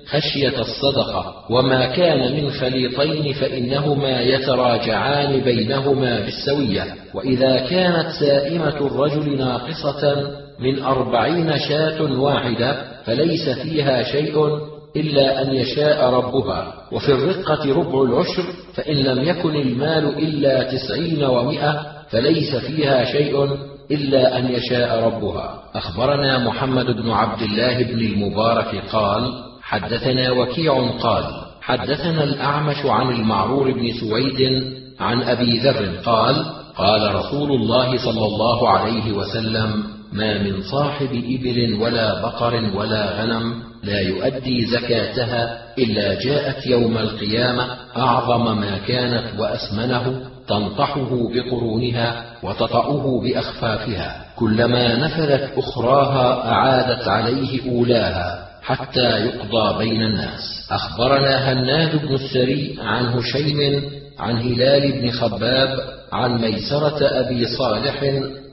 خشية 0.08 0.60
الصدقة. 0.62 1.34
وما 1.50 1.86
كان 1.86 2.36
من 2.36 2.52
خليطين 2.52 3.34
فإنهما 3.34 4.22
يتراجعان 4.22 5.42
بينهما 5.42 6.20
بالسوية. 6.20 6.84
وإذا 7.14 7.58
كانت 7.58 8.10
سائمة 8.20 8.78
الرجل 8.88 9.38
ناقصة 9.38 10.32
من 10.60 10.84
أربعين 10.84 11.58
شاة 11.70 12.20
واحدة 12.22 12.82
فليس 13.06 13.50
فيها 13.50 14.04
شيء 14.04 14.46
إلا 14.96 15.42
أن 15.42 15.56
يشاء 15.56 16.10
ربها. 16.10 16.74
وفي 16.92 17.10
الرقة 17.12 17.74
ربع 17.74 18.02
العشر 18.02 18.44
فإن 18.76 18.96
لم 18.96 19.24
يكن 19.24 19.56
المال 19.56 20.06
إلا 20.18 20.64
تسعين 20.64 21.24
ومائة 21.24 21.99
فليس 22.12 22.56
فيها 22.56 23.06
شيء 23.06 23.50
إلا 23.92 24.38
أن 24.38 24.52
يشاء 24.52 25.04
ربها. 25.06 25.60
أخبرنا 25.76 26.38
محمد 26.38 26.86
بن 26.86 27.12
عبد 27.12 27.42
الله 27.42 27.84
بن 27.84 28.00
المبارك 28.00 28.84
قال 28.92 29.50
حدثنا 29.62 30.32
وكيع 30.32 30.90
قال 30.90 31.24
حدثنا 31.62 32.24
الأعمش 32.24 32.86
عن 32.86 33.10
المعرور 33.10 33.72
بن 33.72 33.92
سويد 34.00 34.64
عن 35.00 35.22
أبي 35.24 35.58
ذر 35.60 35.96
قال 36.06 36.46
قال 36.78 37.16
رسول 37.16 37.52
الله 37.52 37.98
صلى 37.98 38.26
الله 38.26 38.70
عليه 38.70 39.12
وسلم 39.12 39.84
ما 40.14 40.44
من 40.44 40.62
صاحب 40.62 41.10
إبل 41.12 41.78
ولا 41.82 42.22
بقر 42.22 42.72
ولا 42.76 43.22
غنم 43.22 43.54
لا 43.84 44.00
يؤدي 44.00 44.66
زكاتها 44.66 45.60
إلا 45.78 46.24
جاءت 46.24 46.68
يوم 46.68 46.98
القيامة 46.98 47.68
أعظم 47.98 48.60
ما 48.60 48.78
كانت 48.88 49.40
وأسمنه 49.40 50.29
تنطحه 50.50 51.10
بقرونها 51.34 52.26
وتطأه 52.44 53.22
بأخفافها. 53.22 54.26
كلما 54.36 54.96
نفذت 54.96 55.58
أخراها 55.58 56.52
أعادت 56.52 57.08
عليه 57.08 57.72
أولاها 57.72 58.46
حتى 58.62 59.10
يقضى 59.26 59.78
بين 59.78 60.02
الناس. 60.02 60.68
أخبرنا 60.72 61.54
هناد 61.54 62.06
بن 62.08 62.16
السري 62.16 62.78
عن 62.82 63.06
هشيم 63.06 63.82
عن 64.20 64.38
هلال 64.38 64.92
بن 65.02 65.12
خباب 65.12 65.70
عن 66.12 66.42
ميسرة 66.42 67.00
أبي 67.02 67.46
صالح 67.46 68.04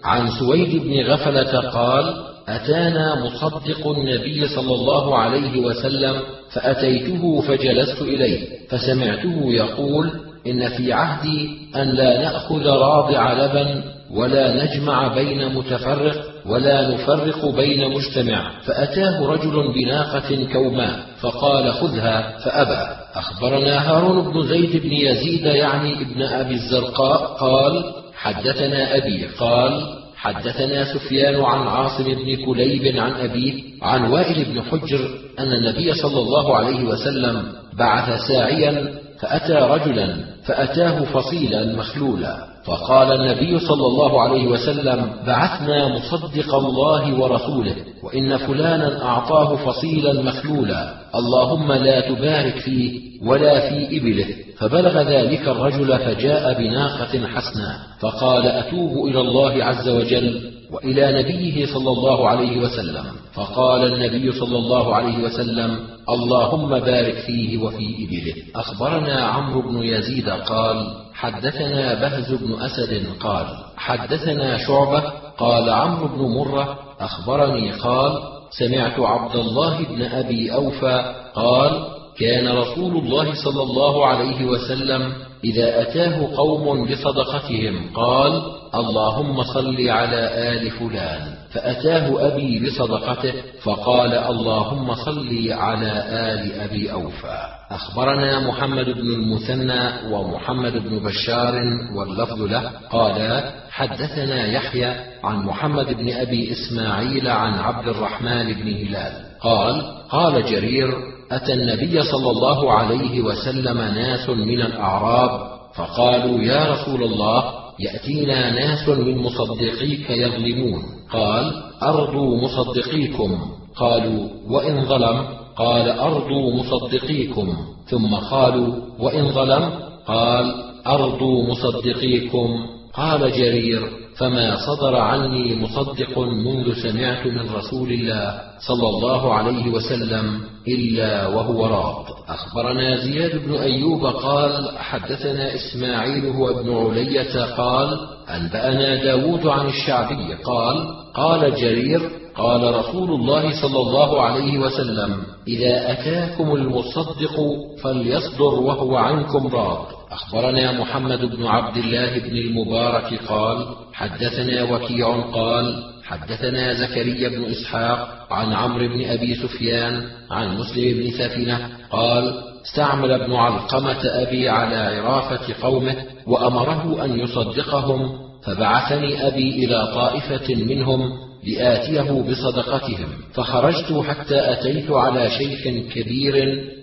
عن 0.04 0.30
سويد 0.38 0.82
بن 0.82 1.02
غفلة 1.12 1.60
قال 1.70 2.14
أتانا 2.48 3.24
مصدق 3.24 3.88
النبي 3.88 4.48
صلى 4.48 4.74
الله 4.74 5.18
عليه 5.18 5.60
وسلم 5.60 6.16
فأتيته 6.52 7.40
فجلست 7.40 8.02
إليه 8.02 8.48
فسمعته 8.68 9.40
يقول 9.52 10.10
إن 10.50 10.68
في 10.68 10.92
عهدي 10.92 11.58
أن 11.76 11.88
لا 11.90 12.22
نأخذ 12.22 12.66
راضع 12.66 13.32
لبن 13.32 13.82
ولا 14.10 14.64
نجمع 14.64 15.14
بين 15.14 15.54
متفرق 15.54 16.24
ولا 16.46 16.94
نفرق 16.94 17.46
بين 17.56 17.90
مجتمع. 17.90 18.50
فأتاه 18.62 19.26
رجل 19.26 19.72
بناقة 19.74 20.46
كوماء 20.52 20.98
فقال 21.20 21.72
خذها 21.72 22.38
فأبى. 22.44 22.96
أخبرنا 23.14 23.90
هارون 23.90 24.32
بن 24.32 24.42
زيد 24.42 24.82
بن 24.82 24.92
يزيد 24.92 25.46
يعني 25.46 25.92
ابن 25.92 26.22
أبي 26.22 26.54
الزرقاء 26.54 27.36
قال 27.40 27.84
حدثنا 28.14 28.96
أبي. 28.96 29.26
قال 29.38 29.96
حدثنا 30.16 30.84
سفيان 30.94 31.44
عن 31.44 31.66
عاصم 31.66 32.04
بن 32.04 32.44
كليب 32.46 32.96
عن 32.96 33.12
أبيه 33.12 33.62
عن 33.82 34.10
وائل 34.10 34.44
بن 34.44 34.62
حجر 34.62 35.08
أن 35.38 35.52
النبي 35.52 35.94
صلى 35.94 36.20
الله 36.20 36.56
عليه 36.56 36.84
وسلم 36.84 37.42
بعث 37.78 38.20
ساعيا 38.28 39.05
فأتى 39.20 39.52
رجلا 39.52 40.16
فأتاه 40.44 41.04
فصيلا 41.04 41.76
مخلولا. 41.76 42.56
فقال 42.64 43.20
النبي 43.20 43.58
صلى 43.58 43.86
الله 43.86 44.22
عليه 44.22 44.46
وسلم 44.46 45.10
بعثنا 45.26 45.88
مصدق 45.88 46.54
الله 46.54 47.20
ورسوله 47.20 47.74
وإن 48.02 48.36
فلانا 48.36 49.04
أعطاه 49.04 49.56
فصيلا 49.56 50.22
مخلولا. 50.22 50.94
اللهم 51.14 51.72
لا 51.72 52.00
تبارك 52.00 52.56
فيه 52.56 53.00
ولا 53.26 53.60
في 53.60 53.98
إبله. 53.98 54.26
فبلغ 54.58 55.02
ذلك 55.02 55.48
الرجل 55.48 55.98
فجاء 55.98 56.58
بناقة 56.58 57.26
حسناء 57.26 57.76
فقال 58.00 58.46
أتوب 58.46 59.06
إلى 59.06 59.20
الله 59.20 59.64
عز 59.64 59.88
وجل. 59.88 60.55
وإلى 60.72 61.22
نبيه 61.22 61.66
صلى 61.66 61.90
الله 61.90 62.28
عليه 62.28 62.58
وسلم 62.60 63.04
فقال 63.34 63.92
النبي 63.92 64.32
صلى 64.32 64.58
الله 64.58 64.94
عليه 64.94 65.18
وسلم 65.24 65.78
اللهم 66.08 66.68
بارك 66.68 67.14
فيه 67.14 67.58
وفي 67.58 67.86
إبله. 68.04 68.34
أخبرنا 68.56 69.16
عمرو 69.24 69.62
بن 69.62 69.82
يزيد 69.82 70.28
قال 70.28 70.86
حدثنا 71.14 71.94
بهز 71.94 72.32
بن 72.32 72.62
أسد 72.62 73.06
قال 73.20 73.46
حدثنا 73.76 74.58
شعبة 74.58 75.02
قال 75.38 75.70
عمرو 75.70 76.08
بن 76.08 76.22
مرة 76.22 76.78
أخبرني 77.00 77.72
قال 77.72 78.12
سمعت 78.50 79.00
عبد 79.00 79.36
الله 79.36 79.84
بن 79.84 80.02
أبي 80.02 80.54
أوفى 80.54 81.14
قال 81.34 81.96
كان 82.18 82.48
رسول 82.48 82.96
الله 82.96 83.34
صلى 83.34 83.62
الله 83.62 84.06
عليه 84.06 84.44
وسلم 84.44 85.12
إذا 85.44 85.82
أتاه 85.82 86.36
قوم 86.36 86.86
بصدقتهم 86.86 87.94
قال 87.94 88.42
اللهم 88.74 89.42
صل 89.42 89.88
على 89.88 90.50
آل 90.52 90.70
فلان. 90.70 91.34
فأتاه 91.50 92.26
أبي 92.26 92.66
بصدقته 92.66 93.32
فقال 93.62 94.12
اللهم 94.12 94.94
صل 94.94 95.52
على 95.52 95.92
آل 96.08 96.60
أبي 96.60 96.92
أوفى. 96.92 97.38
أخبرنا 97.70 98.48
محمد 98.48 98.84
بن 98.84 99.12
المثنى 99.12 100.12
ومحمد 100.12 100.72
بن 100.72 100.98
بشار 100.98 101.54
واللفظ 101.94 102.42
له 102.42 102.70
قال 102.90 103.44
حدثنا 103.70 104.46
يحيى 104.46 104.94
عن 105.24 105.36
محمد 105.36 105.86
بن 105.86 106.12
أبي 106.12 106.52
إسماعيل 106.52 107.28
عن 107.28 107.54
عبد 107.54 107.88
الرحمن 107.88 108.52
بن 108.52 108.86
هلال. 108.86 109.12
قال 109.40 109.82
قال 110.10 110.44
جرير 110.44 111.15
أتى 111.30 111.52
النبي 111.52 112.02
صلى 112.02 112.30
الله 112.30 112.72
عليه 112.72 113.20
وسلم 113.20 113.78
ناس 113.78 114.28
من 114.28 114.60
الأعراب 114.60 115.56
فقالوا 115.74 116.42
يا 116.42 116.72
رسول 116.72 117.02
الله 117.02 117.44
يأتينا 117.80 118.50
ناس 118.50 118.88
من 118.88 119.18
مصدقيك 119.18 120.10
يظلمون. 120.10 120.82
قال 121.12 121.52
أرضوا 121.82 122.42
مصدقيكم. 122.42 123.38
قالوا 123.76 124.28
وإن 124.50 124.84
ظلم؟ 124.84 125.24
قال 125.56 125.90
أرضوا 125.90 126.54
مصدقيكم. 126.54 127.56
ثم 127.86 128.14
قالوا 128.14 128.74
وإن 129.00 129.28
ظلم؟ 129.28 129.70
قال 130.06 130.54
أرضوا 130.86 131.50
مصدقيكم. 131.50 132.66
قال 132.96 133.32
جرير 133.32 133.82
فما 134.18 134.56
صدر 134.66 134.96
عني 134.96 135.56
مصدق 135.62 136.18
منذ 136.18 136.74
سمعت 136.82 137.26
من 137.26 137.54
رسول 137.54 137.92
الله 137.92 138.40
صلى 138.68 138.88
الله 138.88 139.34
عليه 139.34 139.68
وسلم 139.68 140.40
إلا 140.68 141.26
وهو 141.28 141.66
راض 141.66 142.04
أخبرنا 142.28 142.96
زياد 142.96 143.46
بن 143.46 143.54
أيوب 143.54 144.06
قال 144.06 144.78
حدثنا 144.78 145.54
إسماعيل 145.54 146.26
هو 146.26 146.50
ابن 146.50 146.76
علية 146.76 147.44
قال 147.44 147.98
أنبأنا 148.28 149.04
داود 149.04 149.46
عن 149.46 149.66
الشعبي 149.66 150.34
قال 150.44 150.88
قال 151.14 151.54
جرير 151.54 152.10
قال 152.36 152.74
رسول 152.74 153.10
الله 153.10 153.62
صلى 153.62 153.80
الله 153.80 154.22
عليه 154.22 154.58
وسلم 154.58 155.22
إذا 155.48 155.92
أتاكم 155.92 156.54
المصدق 156.54 157.36
فليصدر 157.82 158.54
وهو 158.54 158.96
عنكم 158.96 159.46
راض 159.46 159.86
أخبرنا 160.16 160.72
محمد 160.72 161.24
بن 161.24 161.46
عبد 161.46 161.76
الله 161.76 162.18
بن 162.18 162.36
المبارك 162.36 163.20
قال 163.28 163.66
حدثنا 163.92 164.62
وكيع 164.62 165.20
قال 165.20 165.84
حدثنا 166.04 166.72
زكريا 166.72 167.28
بن 167.28 167.44
إسحاق 167.44 168.26
عن 168.30 168.52
عمرو 168.52 168.88
بن 168.88 169.04
أبي 169.04 169.34
سفيان 169.34 170.02
عن 170.30 170.58
مسلم 170.58 171.02
بن 171.02 171.10
سفنه 171.10 171.68
قال 171.90 172.42
استعمل 172.66 173.12
ابن 173.12 173.32
علقمة 173.32 174.00
أبي 174.04 174.48
على 174.48 174.76
عرافة 174.76 175.54
قومه 175.62 175.96
وأمره 176.26 177.04
أن 177.04 177.20
يصدقهم 177.20 178.08
فبعثني 178.44 179.28
أبي 179.28 179.64
إلى 179.64 179.86
طائفة 179.94 180.54
منهم 180.54 181.12
لآتيه 181.44 182.10
بصدقتهم 182.10 183.08
فخرجت 183.34 184.04
حتى 184.08 184.52
أتيت 184.52 184.90
على 184.90 185.30
شيخ 185.30 185.62
كبير 185.94 186.34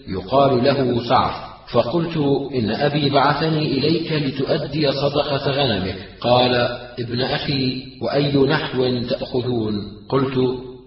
يقال 0.07 0.63
له 0.63 1.09
سعف 1.09 1.52
فقلت 1.73 2.17
إن 2.55 2.71
أبي 2.71 3.09
بعثني 3.09 3.77
إليك 3.77 4.11
لتؤدي 4.11 4.91
صدقة 4.91 5.51
غنمك. 5.51 5.95
قال 6.21 6.53
ابن 6.99 7.21
أخي 7.21 7.83
وأي 8.01 8.37
نحو 8.37 8.99
تأخذون؟ 8.99 9.73
قلت 10.09 10.37